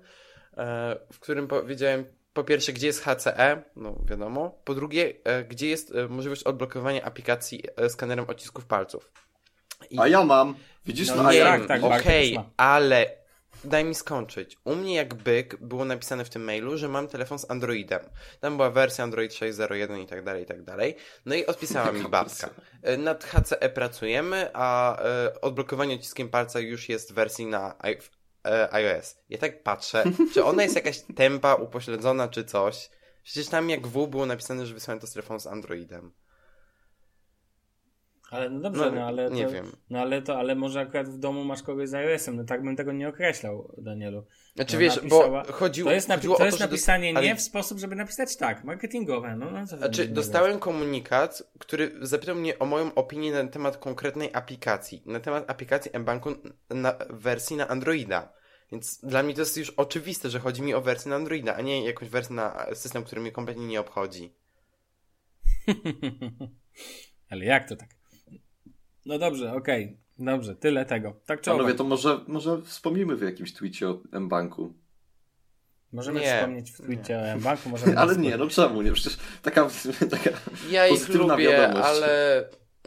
e, 0.56 0.96
w 1.12 1.18
którym 1.20 1.48
powiedziałem 1.48 2.04
po 2.34 2.44
pierwsze, 2.44 2.72
gdzie 2.72 2.86
jest 2.86 3.00
HCE, 3.04 3.62
no 3.76 3.96
wiadomo. 4.04 4.58
Po 4.64 4.74
drugie, 4.74 5.12
e, 5.24 5.44
gdzie 5.44 5.68
jest 5.68 5.94
e, 5.94 6.08
możliwość 6.08 6.42
odblokowania 6.42 7.02
aplikacji 7.04 7.62
e, 7.76 7.88
skanerem 7.90 8.24
odcisków 8.28 8.66
palców. 8.66 9.12
I- 9.90 9.98
A 9.98 10.08
ja 10.08 10.24
mam. 10.24 10.54
Widzisz, 10.86 11.08
No 11.08 11.16
no, 11.16 11.28
a 11.28 11.32
nie, 11.32 11.38
ja 11.38 11.58
tak, 11.58 11.66
tak, 11.68 11.82
okej, 11.84 12.34
ma. 12.34 12.44
ale 12.56 13.10
daj 13.64 13.84
mi 13.84 13.94
skończyć. 13.94 14.56
U 14.64 14.74
mnie 14.76 14.94
jak 14.94 15.14
byk 15.14 15.56
było 15.60 15.84
napisane 15.84 16.24
w 16.24 16.30
tym 16.30 16.44
mailu, 16.44 16.78
że 16.78 16.88
mam 16.88 17.08
telefon 17.08 17.38
z 17.38 17.50
Androidem. 17.50 18.00
Tam 18.40 18.56
była 18.56 18.70
wersja 18.70 19.04
Android 19.04 19.32
6.01 19.32 20.00
i 20.02 20.06
tak 20.06 20.24
dalej, 20.24 20.42
i 20.42 20.46
tak 20.46 20.62
dalej. 20.62 20.96
No 21.26 21.34
i 21.34 21.46
odpisała 21.46 21.92
mi 21.92 22.02
babka. 22.08 22.50
Nad 22.98 23.24
HCE 23.24 23.68
pracujemy, 23.70 24.50
a 24.52 24.98
odblokowanie 25.42 25.94
odciskiem 25.94 26.28
palca 26.28 26.60
już 26.60 26.88
jest 26.88 27.10
w 27.12 27.14
wersji 27.14 27.46
na 27.46 27.74
e, 28.44 28.74
iOS. 28.74 29.16
Ja 29.28 29.38
tak 29.38 29.62
patrzę, 29.62 30.04
czy 30.34 30.44
ona 30.44 30.62
jest 30.62 30.74
jakaś 30.74 31.00
tempa, 31.16 31.54
upośledzona, 31.54 32.28
czy 32.28 32.44
coś. 32.44 32.90
Przecież 33.22 33.48
tam 33.48 33.70
jak 33.70 33.86
W 33.86 34.06
było 34.06 34.26
napisane, 34.26 34.66
że 34.66 34.74
wysłałem 34.74 35.00
to 35.00 35.06
z 35.06 35.12
telefonu 35.12 35.40
z 35.40 35.46
Androidem. 35.46 36.12
Ale 38.30 38.50
no 38.50 38.60
dobrze, 38.60 38.86
No, 38.90 38.92
no, 38.92 39.06
ale 39.06 39.30
nie 39.30 39.44
to, 39.46 39.50
wiem. 39.52 39.66
No 39.90 39.98
ale 40.00 40.22
to, 40.22 40.38
ale 40.38 40.54
może 40.54 40.80
akurat 40.80 41.08
w 41.08 41.18
domu 41.18 41.44
masz 41.44 41.62
kogoś 41.62 41.88
z 41.88 41.94
iOS-em, 41.94 42.36
no 42.36 42.44
tak 42.44 42.62
bym 42.62 42.76
tego 42.76 42.92
nie 42.92 43.08
określał, 43.08 43.74
Danielu. 43.78 44.26
Znaczy 44.54 44.74
No, 44.76 44.80
wiesz, 44.80 44.96
napisała- 44.96 45.42
bo 45.46 45.52
chodziło, 45.52 45.90
To 45.90 45.94
jest, 45.94 46.08
napi- 46.08 46.14
chodziło 46.14 46.36
to 46.36 46.44
jest 46.46 46.58
to, 46.58 46.64
napisanie 46.64 47.12
dost- 47.12 47.16
ale- 47.18 47.26
nie 47.26 47.36
w 47.36 47.40
sposób, 47.40 47.78
żeby 47.78 47.96
napisać 47.96 48.36
tak, 48.36 48.64
marketingowe, 48.64 49.36
no, 49.36 49.50
no 49.50 49.66
co 49.66 49.76
Znaczy, 49.76 50.08
dostałem 50.08 50.58
komunikat, 50.58 51.42
który 51.58 51.92
zapytał 52.00 52.34
mnie 52.36 52.58
o 52.58 52.66
moją 52.66 52.94
opinię 52.94 53.32
na 53.32 53.46
temat 53.48 53.76
konkretnej 53.76 54.30
aplikacji. 54.34 55.02
Na 55.06 55.20
temat 55.20 55.50
aplikacji 55.50 55.90
mBanku 55.98 56.30
na 56.70 56.94
wersji 57.10 57.56
na 57.56 57.68
Androida. 57.68 58.32
Więc 58.72 59.00
dla 59.00 59.22
mnie 59.22 59.34
to 59.34 59.40
jest 59.40 59.56
już 59.56 59.70
oczywiste, 59.70 60.30
że 60.30 60.40
chodzi 60.40 60.62
mi 60.62 60.74
o 60.74 60.80
wersję 60.80 61.08
na 61.10 61.16
Androida, 61.16 61.54
a 61.56 61.60
nie 61.60 61.84
jakąś 61.84 62.08
wersję 62.08 62.36
na 62.36 62.66
system, 62.74 63.04
który 63.04 63.20
mnie 63.20 63.32
kompletnie 63.32 63.66
nie 63.66 63.80
obchodzi. 63.80 64.34
Ale 67.30 67.44
jak 67.44 67.68
to 67.68 67.76
tak? 67.76 67.88
No 69.06 69.18
dobrze, 69.18 69.52
okej, 69.52 69.98
dobrze, 70.18 70.56
tyle 70.56 70.84
tego. 70.84 71.12
Tak 71.26 71.40
czy 71.40 71.50
Panowie, 71.50 71.74
to 71.74 71.84
może, 71.84 72.20
może 72.26 72.62
wspomnimy 72.62 73.16
w 73.16 73.22
jakimś 73.22 73.52
tweetie 73.52 73.88
o 73.88 73.98
M-Banku. 74.12 74.74
Możemy 75.92 76.20
Nie. 76.20 76.36
wspomnieć 76.36 76.70
w 76.70 76.82
Twitcie 76.82 77.34
o 77.36 77.40
banku, 77.40 77.68
możemy 77.68 77.98
Ale 78.00 78.16
nie, 78.16 78.36
no 78.36 78.46
czemu 78.46 78.82
nie? 78.82 78.92
Przecież 78.92 79.18
taka, 79.42 79.68
taka... 80.10 80.30
Ja 80.70 80.86
ich 80.86 80.92
Pozytywna 80.92 81.34
lubię, 81.34 81.48
wiadomość. 81.48 81.88
ale 81.88 82.44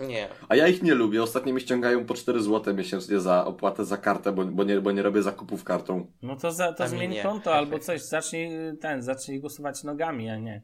nie. 0.08 0.30
A 0.50 0.56
ja 0.56 0.68
ich 0.68 0.84
nie 0.84 0.94
lubię. 0.96 1.24
Ostatnio 1.24 1.54
mi 1.54 1.62
ściągają 1.62 2.06
po 2.06 2.14
4 2.14 2.42
zł 2.44 2.74
miesięcznie 2.76 3.20
za 3.20 3.46
opłatę 3.46 3.86
za 3.86 3.98
kartę, 3.98 4.32
bo, 4.32 4.46
bo, 4.46 4.64
nie, 4.64 4.82
bo 4.82 4.92
nie 4.92 5.02
robię 5.02 5.22
zakupów 5.22 5.64
kartą. 5.64 6.12
No 6.22 6.36
to, 6.36 6.52
za, 6.52 6.74
to 6.74 6.84
A 6.84 6.88
mi 6.88 6.98
zmień 6.98 7.12
nie. 7.12 7.24
konto 7.24 7.56
albo 7.56 7.80
coś, 7.80 8.02
zacznij 8.02 8.50
ten, 8.82 9.04
zacznij 9.04 9.40
głosować 9.40 9.84
nogami, 9.84 10.30
a 10.30 10.38
nie. 10.38 10.62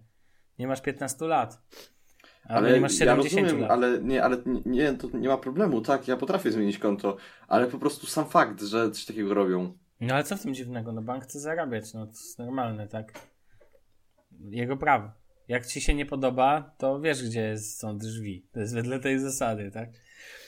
Nie 0.60 0.68
masz 0.68 0.82
15 0.82 1.26
lat. 1.26 1.62
Albo 2.48 2.70
nie 2.70 2.82
masz 2.82 2.92
ja 2.92 2.98
70 2.98 3.34
rozumiem, 3.46 3.62
lat. 3.62 3.72
ale 3.72 4.00
nie, 4.02 4.24
ale 4.24 4.38
nie- 4.66 4.94
to 4.94 5.18
nie 5.18 5.28
ma 5.28 5.38
problemu, 5.38 5.82
tak, 5.82 6.08
ja 6.08 6.18
potrafię 6.18 6.52
zmienić 6.52 6.78
konto, 6.78 7.18
ale 7.48 7.68
po 7.68 7.78
prostu 7.80 8.08
sam 8.08 8.30
fakt, 8.30 8.62
że 8.62 8.92
coś 8.92 9.06
takiego 9.06 9.34
robią. 9.34 9.78
No 10.02 10.16
ale 10.16 10.24
co 10.24 10.38
w 10.38 10.42
tym 10.42 10.54
dziwnego? 10.54 10.92
No 10.92 11.02
bank 11.02 11.24
chce 11.24 11.40
zarabiać, 11.40 11.94
no 11.94 12.06
to 12.06 12.12
jest 12.12 12.40
normalne, 12.40 12.88
tak? 12.88 13.14
Jego 14.50 14.78
prawo. 14.78 15.12
Jak 15.48 15.66
ci 15.66 15.82
się 15.82 15.94
nie 15.94 16.06
podoba, 16.06 16.76
to 16.78 17.00
wiesz, 17.00 17.24
gdzie 17.24 17.42
jest, 17.42 17.80
są 17.80 17.98
drzwi. 17.98 18.48
To 18.54 18.60
jest 18.60 18.74
wedle 18.76 19.00
tej 19.00 19.20
zasady, 19.20 19.72
tak? 19.72 19.90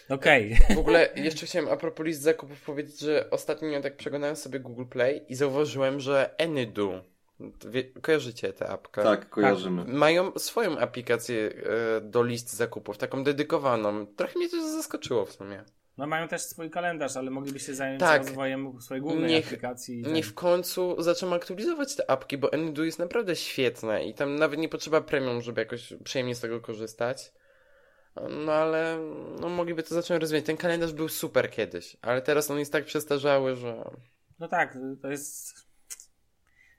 Okej. 0.09 0.57
W 0.75 0.77
ogóle 0.77 1.09
jeszcze 1.15 1.45
chciałem 1.45 1.69
a 1.69 1.77
propos 1.77 2.05
list 2.05 2.21
zakupów 2.21 2.61
powiedzieć, 2.61 2.99
że 2.99 3.29
ostatnio 3.29 3.81
tak 3.81 3.97
przeglądałem 3.97 4.35
sobie 4.35 4.59
Google 4.59 4.85
Play 4.85 5.21
i 5.29 5.35
zauważyłem, 5.35 5.99
że 5.99 6.35
Anydo, 6.39 7.03
wie, 7.69 7.83
kojarzycie 7.83 8.53
tę 8.53 8.69
apkę? 8.69 9.03
Tak, 9.03 9.29
kojarzymy. 9.29 9.85
Mają 9.85 10.31
swoją 10.39 10.77
aplikację 10.79 11.51
e, 11.97 12.01
do 12.01 12.23
list 12.23 12.53
zakupów, 12.53 12.97
taką 12.97 13.23
dedykowaną. 13.23 14.07
Trochę 14.07 14.39
mnie 14.39 14.49
to 14.49 14.71
zaskoczyło 14.71 15.25
w 15.25 15.31
sumie. 15.31 15.63
No 15.97 16.07
mają 16.07 16.27
też 16.27 16.41
swój 16.41 16.69
kalendarz, 16.69 17.17
ale 17.17 17.31
mogliby 17.31 17.59
się 17.59 17.73
zająć 17.75 17.99
Tak. 17.99 18.21
rozwojem 18.21 18.81
swojej 18.81 19.01
głównej 19.01 19.29
Niech- 19.31 19.45
aplikacji. 19.45 20.03
ten- 20.03 20.13
Niech 20.13 20.25
w 20.25 20.33
końcu 20.33 20.95
zaczną 21.03 21.33
aktualizować 21.33 21.95
te 21.95 22.09
apki, 22.11 22.37
bo 22.37 22.53
Anydo 22.53 22.83
jest 22.83 22.99
naprawdę 22.99 23.35
świetne 23.35 24.05
i 24.05 24.13
tam 24.13 24.35
nawet 24.35 24.59
nie 24.59 24.69
potrzeba 24.69 25.01
premium, 25.01 25.41
żeby 25.41 25.61
jakoś 25.61 25.93
przyjemnie 26.03 26.35
z 26.35 26.39
tego 26.39 26.61
korzystać. 26.61 27.31
No 28.45 28.51
ale 28.53 28.97
no, 29.41 29.49
mogliby 29.49 29.83
to 29.83 29.95
zacząć 29.95 30.21
rozwijać. 30.21 30.45
Ten 30.45 30.57
kalendarz 30.57 30.93
był 30.93 31.09
super 31.09 31.51
kiedyś, 31.51 31.97
ale 32.01 32.21
teraz 32.21 32.51
on 32.51 32.59
jest 32.59 32.71
tak 32.71 32.85
przestarzały, 32.85 33.55
że... 33.55 33.89
No 34.39 34.47
tak, 34.47 34.77
to 35.01 35.07
jest. 35.09 35.64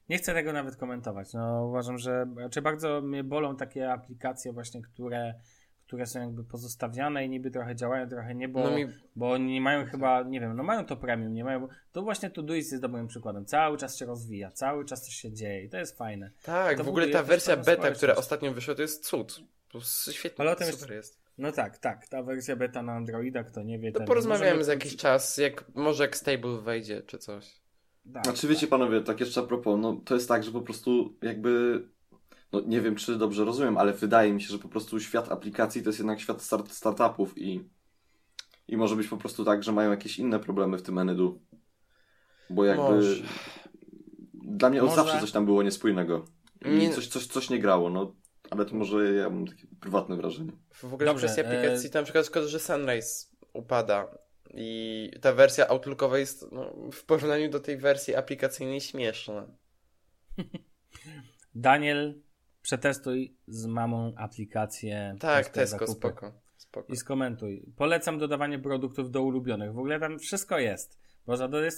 Nie 0.09 0.19
chcę 0.19 0.35
tego 0.35 0.53
nawet 0.53 0.77
komentować. 0.77 1.33
No, 1.33 1.67
uważam, 1.69 1.99
że 1.99 2.27
czy 2.51 2.63
bardzo 2.63 3.01
mnie 3.01 3.25
bolą 3.25 3.57
takie 3.57 3.93
aplikacje 3.93 4.53
właśnie, 4.53 4.83
które, 4.83 5.35
które 5.87 6.07
są 6.07 6.21
jakby 6.21 6.45
pozostawiane 6.45 7.25
i 7.25 7.29
niby 7.29 7.51
trochę 7.51 7.77
działają, 7.77 8.09
trochę 8.09 8.35
nie, 8.35 8.49
bo, 8.49 8.63
No 8.71 8.77
mi- 8.77 8.87
bo 9.17 9.31
oni 9.31 9.53
nie 9.53 9.61
mają 9.61 9.85
chyba, 9.87 10.23
nie 10.23 10.41
wiem, 10.41 10.57
no 10.57 10.63
mają 10.63 10.87
to 10.87 10.97
premium, 10.97 11.33
nie 11.35 11.45
mają. 11.45 11.69
To 11.93 12.03
właśnie 12.03 12.31
Todoist 12.31 12.71
jest 12.73 12.83
dobrym 12.83 13.07
przykładem. 13.07 13.47
Cały 13.47 13.79
czas 13.79 13.97
się 13.99 14.07
rozwija, 14.07 14.51
cały 14.51 14.85
czas 14.85 15.03
coś 15.05 15.15
się 15.15 15.33
dzieje 15.33 15.63
i 15.65 15.69
to 15.69 15.77
jest 15.77 15.99
fajne. 15.99 16.31
Tak, 16.43 16.77
To 16.77 16.85
w 16.85 16.89
ogóle 16.89 17.09
ta 17.09 17.23
wersja 17.23 17.57
beta, 17.57 17.91
która 17.91 18.15
ostatnio 18.15 18.53
wyszła, 18.53 18.75
to 18.75 18.83
jest 18.83 19.07
cud. 19.07 19.41
To 19.69 19.79
jest 19.79 20.13
świetnie, 20.13 20.41
Ale 20.43 20.53
o 20.53 20.57
tym 20.57 20.67
super 20.73 20.93
jest. 20.93 21.21
No 21.39 21.53
tak, 21.53 21.79
tak. 21.79 22.09
Ta 22.09 22.23
wersja 22.23 22.57
beta 22.57 22.83
na 22.83 22.93
Androida, 22.93 23.45
kto 23.45 23.63
nie 23.63 23.79
wie, 23.79 23.93
To 23.93 23.99
ten- 23.99 24.07
porozmawiamy 24.09 24.45
możemy- 24.47 24.65
za 24.65 24.73
jakiś 24.73 24.97
czas, 24.97 25.37
jak 25.37 25.65
może 25.75 26.05
jak 26.05 26.17
Stable 26.17 26.61
wejdzie, 26.61 27.03
czy 27.03 27.19
coś. 27.19 27.61
Tak, 28.15 28.25
Znaczy 28.25 28.49
wiecie 28.49 28.67
panowie, 28.67 29.01
tak 29.01 29.21
jeszcze 29.21 29.41
a 29.41 29.45
propos, 29.45 29.79
no 29.83 30.01
to 30.05 30.15
jest 30.15 30.29
tak, 30.29 30.45
że 30.45 30.53
po 30.53 30.61
prostu 30.61 31.15
jakby, 31.23 31.83
no 32.53 32.61
nie 32.61 32.81
wiem 32.81 32.95
czy 32.97 33.17
dobrze 33.17 33.45
rozumiem, 33.45 33.79
ale 33.79 33.93
wydaje 33.93 34.33
mi 34.33 34.43
się, 34.43 34.49
że 34.49 34.59
po 34.59 34.69
prostu 34.69 35.01
świat 35.01 35.33
aplikacji 35.33 35.83
to 35.83 35.89
jest 35.89 35.99
jednak 35.99 36.21
świat 36.21 36.43
start, 36.43 36.73
startupów 36.73 37.39
i, 37.39 37.69
i 38.69 38.77
może 38.77 38.97
być 38.97 39.09
po 39.09 39.17
prostu 39.17 39.45
tak, 39.45 39.63
że 39.63 39.73
mają 39.73 39.91
jakieś 39.91 40.19
inne 40.19 40.39
problemy 40.41 40.79
w 40.79 40.83
tym 40.83 40.99
Enydu. 40.99 41.41
Bo 42.51 42.65
jakby 42.65 42.83
Może. 42.83 43.23
dla 44.35 44.71
mnie 44.71 44.83
od 44.83 44.89
Może. 44.91 45.03
zawsze 45.03 45.21
coś 45.21 45.33
tam 45.33 45.45
było 45.45 45.63
niespójnego. 45.63 46.25
I 46.65 46.69
Nie- 46.71 46.91
coś, 46.91 47.07
coś, 47.09 47.27
coś 47.27 47.51
nie 47.51 47.59
grało, 47.59 47.91
no 47.91 48.15
ale 48.51 48.65
to 48.65 48.75
może 48.75 49.13
ja 49.13 49.31
mam 49.31 49.47
takie 49.47 49.67
prywatne 49.81 50.17
wrażenie. 50.17 50.53
W 50.75 50.85
ogóle 50.85 51.07
Dobrze, 51.07 51.29
w 51.29 51.31
kwestii 51.33 51.53
e- 51.53 51.59
aplikacji, 51.59 51.91
to 51.91 51.99
na 51.99 52.03
przykład 52.05 52.27
szkoda, 52.27 52.47
że 52.47 52.59
Sunrise 52.61 53.27
upada 53.53 54.07
i 54.57 55.11
ta 55.21 55.33
wersja 55.33 55.69
outlookowa 55.69 56.19
jest 56.19 56.53
no, 56.53 56.91
w 56.93 57.05
porównaniu 57.05 57.51
do 57.51 57.61
tej 57.61 57.77
wersji 57.77 58.15
aplikacyjnej 58.15 58.81
śmieszna. 58.81 59.47
Daniel, 61.55 62.23
przetestuj 62.63 63.37
z 63.47 63.67
mamą 63.67 64.15
aplikację. 64.17 65.17
Tak, 65.21 65.49
Tesco 65.49 65.79
Zakupy. 65.79 65.93
spoko. 65.93 66.33
spoko. 66.57 66.93
I 66.93 66.97
skomentuj. 66.97 67.73
Polecam 67.77 68.19
dodawanie 68.19 68.59
produktów 68.59 69.11
do 69.11 69.23
ulubionych. 69.23 69.73
W 69.73 69.79
ogóle 69.79 70.01
tam 70.01 70.19
wszystko 70.19 70.59
jest. 70.59 70.99
Można 71.27 71.49
dodać 71.49 71.75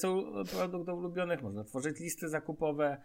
produkt 0.51 0.87
do 0.87 0.95
ulubionych, 0.95 1.43
można 1.43 1.65
tworzyć 1.65 2.01
listy 2.01 2.29
zakupowe, 2.29 3.03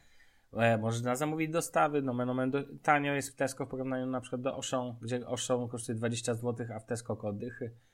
e, 0.54 0.78
można 0.78 1.16
zamówić 1.16 1.52
dostawy. 1.52 2.02
No, 2.02 2.14
men, 2.14 2.34
men, 2.34 2.52
do, 2.52 2.64
tanio 2.82 3.14
jest 3.14 3.30
w 3.30 3.36
Tesco 3.36 3.66
w 3.66 3.70
porównaniu 3.70 4.06
na 4.06 4.22
przykład 4.22 4.42
do 4.42 4.54
Auchan, 4.54 4.96
gdzie 5.02 5.28
Auchan 5.28 5.68
kosztuje 5.68 5.96
20 5.96 6.34
zł, 6.34 6.68
a 6.76 6.80
w 6.80 6.86
Tesco 6.86 7.14
około 7.14 7.34
dychy. 7.34 7.66
E, 7.66 7.93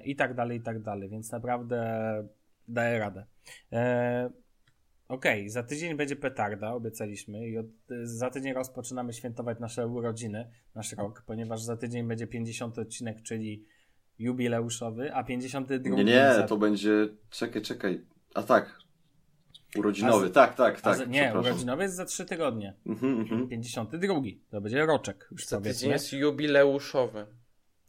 I 0.00 0.16
tak 0.16 0.34
dalej, 0.34 0.58
i 0.58 0.62
tak 0.62 0.82
dalej. 0.82 1.08
Więc 1.08 1.32
naprawdę 1.32 1.94
daje 2.68 2.98
radę. 2.98 3.26
E, 3.72 4.30
Okej, 5.08 5.48
za 5.50 5.62
tydzień 5.62 5.96
będzie 5.96 6.16
petarda, 6.16 6.72
obiecaliśmy 6.72 7.48
i 7.48 7.58
od, 7.58 7.66
za 8.02 8.30
tydzień 8.30 8.52
rozpoczynamy 8.52 9.12
świętować 9.12 9.58
nasze 9.60 9.86
urodziny, 9.86 10.50
nasz 10.74 10.92
rok, 10.92 11.22
ponieważ 11.26 11.62
za 11.62 11.76
tydzień 11.76 12.08
będzie 12.08 12.26
50 12.26 12.78
odcinek, 12.78 13.22
czyli 13.22 13.64
jubileuszowy, 14.18 15.14
a 15.14 15.24
52 15.24 15.96
Nie, 15.96 16.04
nie, 16.04 16.34
za, 16.34 16.42
to 16.42 16.56
będzie, 16.56 17.08
czekaj, 17.30 17.62
czekaj, 17.62 18.04
a 18.34 18.42
tak, 18.42 18.78
urodzinowy, 19.78 20.26
A 20.26 20.28
z- 20.28 20.32
tak, 20.32 20.54
tak, 20.54 20.80
tak, 20.80 20.96
za, 20.96 21.04
Nie, 21.04 21.32
urodzinowy 21.40 21.82
jest 21.82 21.94
za 21.94 22.04
3 22.04 22.24
tygodnie. 22.24 22.74
Mhm, 22.86 23.20
mhm. 23.20 23.48
52 23.48 24.14
to 24.50 24.60
będzie 24.60 24.86
roczek, 24.86 25.28
już 25.30 25.46
Za 25.46 25.56
tydzień 25.56 25.62
powiedzmy. 25.62 25.88
jest 25.88 26.12
jubileuszowy. 26.12 27.26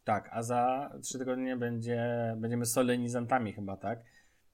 Tak, 0.03 0.29
a 0.31 0.43
za 0.43 0.91
3 1.01 1.19
tygodnie 1.19 1.57
będzie, 1.57 2.07
będziemy 2.37 2.65
solenizantami 2.65 3.53
chyba, 3.53 3.77
tak? 3.77 3.99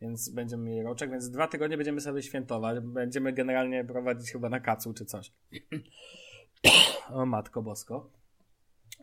Więc 0.02 0.30
będziemy 0.30 0.64
mieli 0.64 0.84
roczek, 0.84 1.12
więc 1.12 1.30
dwa 1.30 1.48
tygodnie 1.48 1.78
będziemy 1.78 2.02
sobie 2.02 2.22
świętować. 2.22 2.80
Będziemy 2.80 3.34
generalnie 3.34 3.86
prowadzić 3.86 4.32
chyba 4.32 4.50
na 4.50 4.60
kacu 4.60 4.94
czy 4.94 5.06
coś. 5.06 5.34
o 7.10 7.26
matko 7.26 7.62
bosko. 7.62 8.10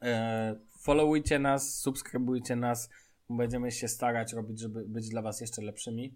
E, 0.02 0.56
followujcie 0.78 1.38
nas, 1.38 1.78
subskrybujcie 1.78 2.56
nas. 2.56 2.90
Będziemy 3.30 3.70
się 3.70 3.88
starać 3.88 4.32
robić, 4.32 4.60
żeby 4.60 4.84
być 4.88 5.08
dla 5.08 5.22
was 5.22 5.40
jeszcze 5.40 5.62
lepszymi. 5.62 6.14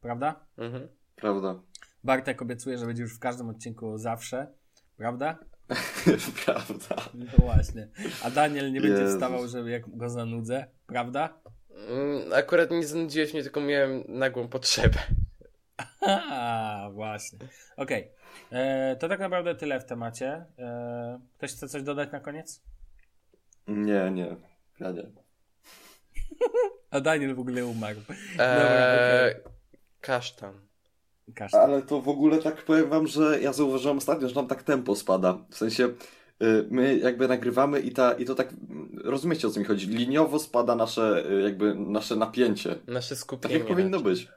Prawda? 0.00 0.46
Mhm. 0.58 0.88
Prawda. 1.16 1.60
Bartek 2.04 2.42
obiecuje, 2.42 2.78
że 2.78 2.86
będzie 2.86 3.02
już 3.02 3.16
w 3.16 3.18
każdym 3.18 3.48
odcinku 3.48 3.98
zawsze. 3.98 4.52
Prawda? 4.96 5.38
Prawda. 6.44 6.96
No 7.14 7.26
właśnie. 7.38 7.88
A 8.22 8.30
Daniel 8.30 8.72
nie 8.72 8.80
będzie 8.80 8.98
Jezus. 9.02 9.14
wstawał, 9.14 9.48
żeby 9.48 9.70
jak 9.70 9.96
go 9.96 10.10
zanudzę. 10.10 10.66
Prawda? 10.86 11.40
Mm, 11.88 12.32
Akurat 12.32 12.70
nie 12.70 12.86
zanudziłeś 12.86 13.32
mnie, 13.34 13.42
tylko 13.42 13.60
miałem 13.60 14.04
nagłą 14.08 14.48
potrzebę. 14.48 14.98
A, 16.30 16.88
właśnie. 16.92 17.38
Okej. 17.76 18.10
E, 18.52 18.96
To 18.96 19.08
tak 19.08 19.20
naprawdę 19.20 19.54
tyle 19.54 19.80
w 19.80 19.84
temacie. 19.84 20.44
E, 20.58 21.20
Ktoś 21.38 21.52
chce 21.52 21.68
coś 21.68 21.82
dodać 21.82 22.12
na 22.12 22.20
koniec? 22.20 22.62
Nie, 23.66 24.10
nie, 24.10 24.36
ja 24.80 24.90
nie. 24.90 25.02
A 26.90 27.00
Daniel 27.00 27.34
w 27.34 27.40
ogóle 27.40 27.66
umarł. 27.66 27.98
Eee, 28.38 29.30
okej. 29.34 29.42
Kasztan. 30.00 30.60
Kaszle. 31.32 31.60
Ale 31.60 31.82
to 31.82 32.00
w 32.00 32.08
ogóle 32.08 32.38
tak 32.38 32.64
powiem 32.64 32.88
wam, 32.88 33.06
że 33.06 33.40
ja 33.40 33.52
zauważyłem 33.52 33.98
ostatnio, 33.98 34.28
że 34.28 34.34
nam 34.34 34.46
tak 34.46 34.62
tempo 34.62 34.96
spada. 34.96 35.38
W 35.50 35.56
sensie 35.56 35.84
y, 36.42 36.66
my 36.70 36.98
jakby 36.98 37.28
nagrywamy 37.28 37.80
i, 37.80 37.90
ta, 37.92 38.12
i 38.12 38.24
to 38.24 38.34
tak, 38.34 38.54
rozumiecie 39.04 39.48
o 39.48 39.50
co 39.50 39.60
mi 39.60 39.66
chodzi, 39.66 39.86
liniowo 39.86 40.38
spada 40.38 40.74
nasze 40.76 41.30
y, 41.30 41.42
jakby 41.42 41.74
nasze 41.74 42.16
napięcie. 42.16 42.78
Nasze 42.86 43.08
Tak 43.08 43.18
skupienie. 43.18 43.54
jak 43.54 43.66
powinno 43.66 43.98
raczej. 43.98 44.12
być. 44.12 44.28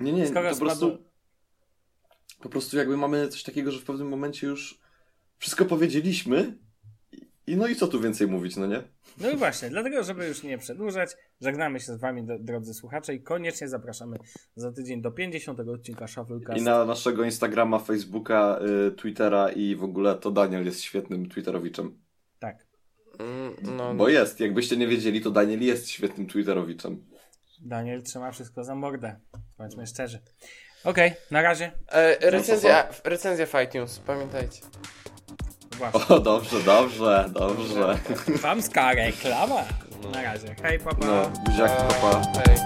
Nie, 0.00 0.12
nie, 0.12 0.26
Skoro 0.26 0.48
to 0.50 0.54
po 0.56 0.60
prostu, 0.60 0.86
spadło- 0.88 0.98
po 2.42 2.48
prostu 2.48 2.76
jakby 2.76 2.96
mamy 2.96 3.28
coś 3.28 3.42
takiego, 3.42 3.70
że 3.70 3.78
w 3.80 3.84
pewnym 3.84 4.08
momencie 4.08 4.46
już 4.46 4.78
wszystko 5.38 5.64
powiedzieliśmy 5.64 6.58
i- 7.46 7.56
no 7.56 7.66
i 7.66 7.76
co 7.76 7.86
tu 7.88 8.00
więcej 8.00 8.26
mówić, 8.26 8.56
no 8.56 8.66
nie? 8.66 8.82
No 9.20 9.30
i 9.30 9.36
właśnie, 9.36 9.70
dlatego, 9.70 10.02
żeby 10.04 10.26
już 10.28 10.42
nie 10.42 10.58
przedłużać, 10.58 11.10
żegnamy 11.40 11.80
się 11.80 11.92
z 11.92 12.00
wami, 12.00 12.26
drodzy 12.40 12.74
słuchacze, 12.74 13.14
i 13.14 13.22
koniecznie 13.22 13.68
zapraszamy 13.68 14.16
za 14.56 14.72
tydzień 14.72 15.02
do 15.02 15.10
50 15.10 15.60
odcinka 15.60 16.06
Shufflecast. 16.06 16.60
I 16.60 16.62
na 16.62 16.84
naszego 16.84 17.24
Instagrama, 17.24 17.78
Facebooka, 17.78 18.58
y, 18.88 18.92
Twittera 18.92 19.48
i 19.50 19.76
w 19.76 19.84
ogóle 19.84 20.14
to 20.16 20.30
Daniel 20.30 20.64
jest 20.64 20.80
świetnym 20.82 21.28
Twitterowiczem. 21.28 21.98
Tak. 22.38 22.66
Mm, 23.18 23.76
No, 23.76 23.94
Bo 23.94 24.08
jest, 24.08 24.40
jakbyście 24.40 24.76
nie 24.76 24.86
wiedzieli, 24.88 25.20
to 25.20 25.30
Daniel 25.30 25.62
jest 25.62 25.88
świetnym 25.88 26.26
Twitterowiczem. 26.26 27.04
Daniel 27.60 28.02
trzyma 28.02 28.32
wszystko 28.32 28.64
za 28.64 28.74
mordę. 28.74 29.16
Bądźmy 29.58 29.86
szczerzy. 29.86 30.18
Okej, 30.84 31.12
na 31.30 31.42
razie. 31.42 31.72
E, 31.92 32.30
recenzja, 32.30 32.88
recenzja 33.04 33.46
w 33.46 33.54
iTunes, 33.64 33.98
pamiętajcie. 33.98 34.60
Właśnie. 35.78 36.16
O, 36.16 36.20
dobrze, 36.20 36.62
dobrze, 36.62 37.30
dobrze. 37.30 37.98
Tak. 38.08 38.40
Wamska 38.40 38.92
reklama. 38.92 39.62
Na 40.12 40.22
razie. 40.22 40.54
Hej, 40.62 40.78
papa. 40.78 41.06
No, 41.06 41.30
buziaki, 41.46 41.74
papa. 41.88 42.22
Hej. 42.46 42.58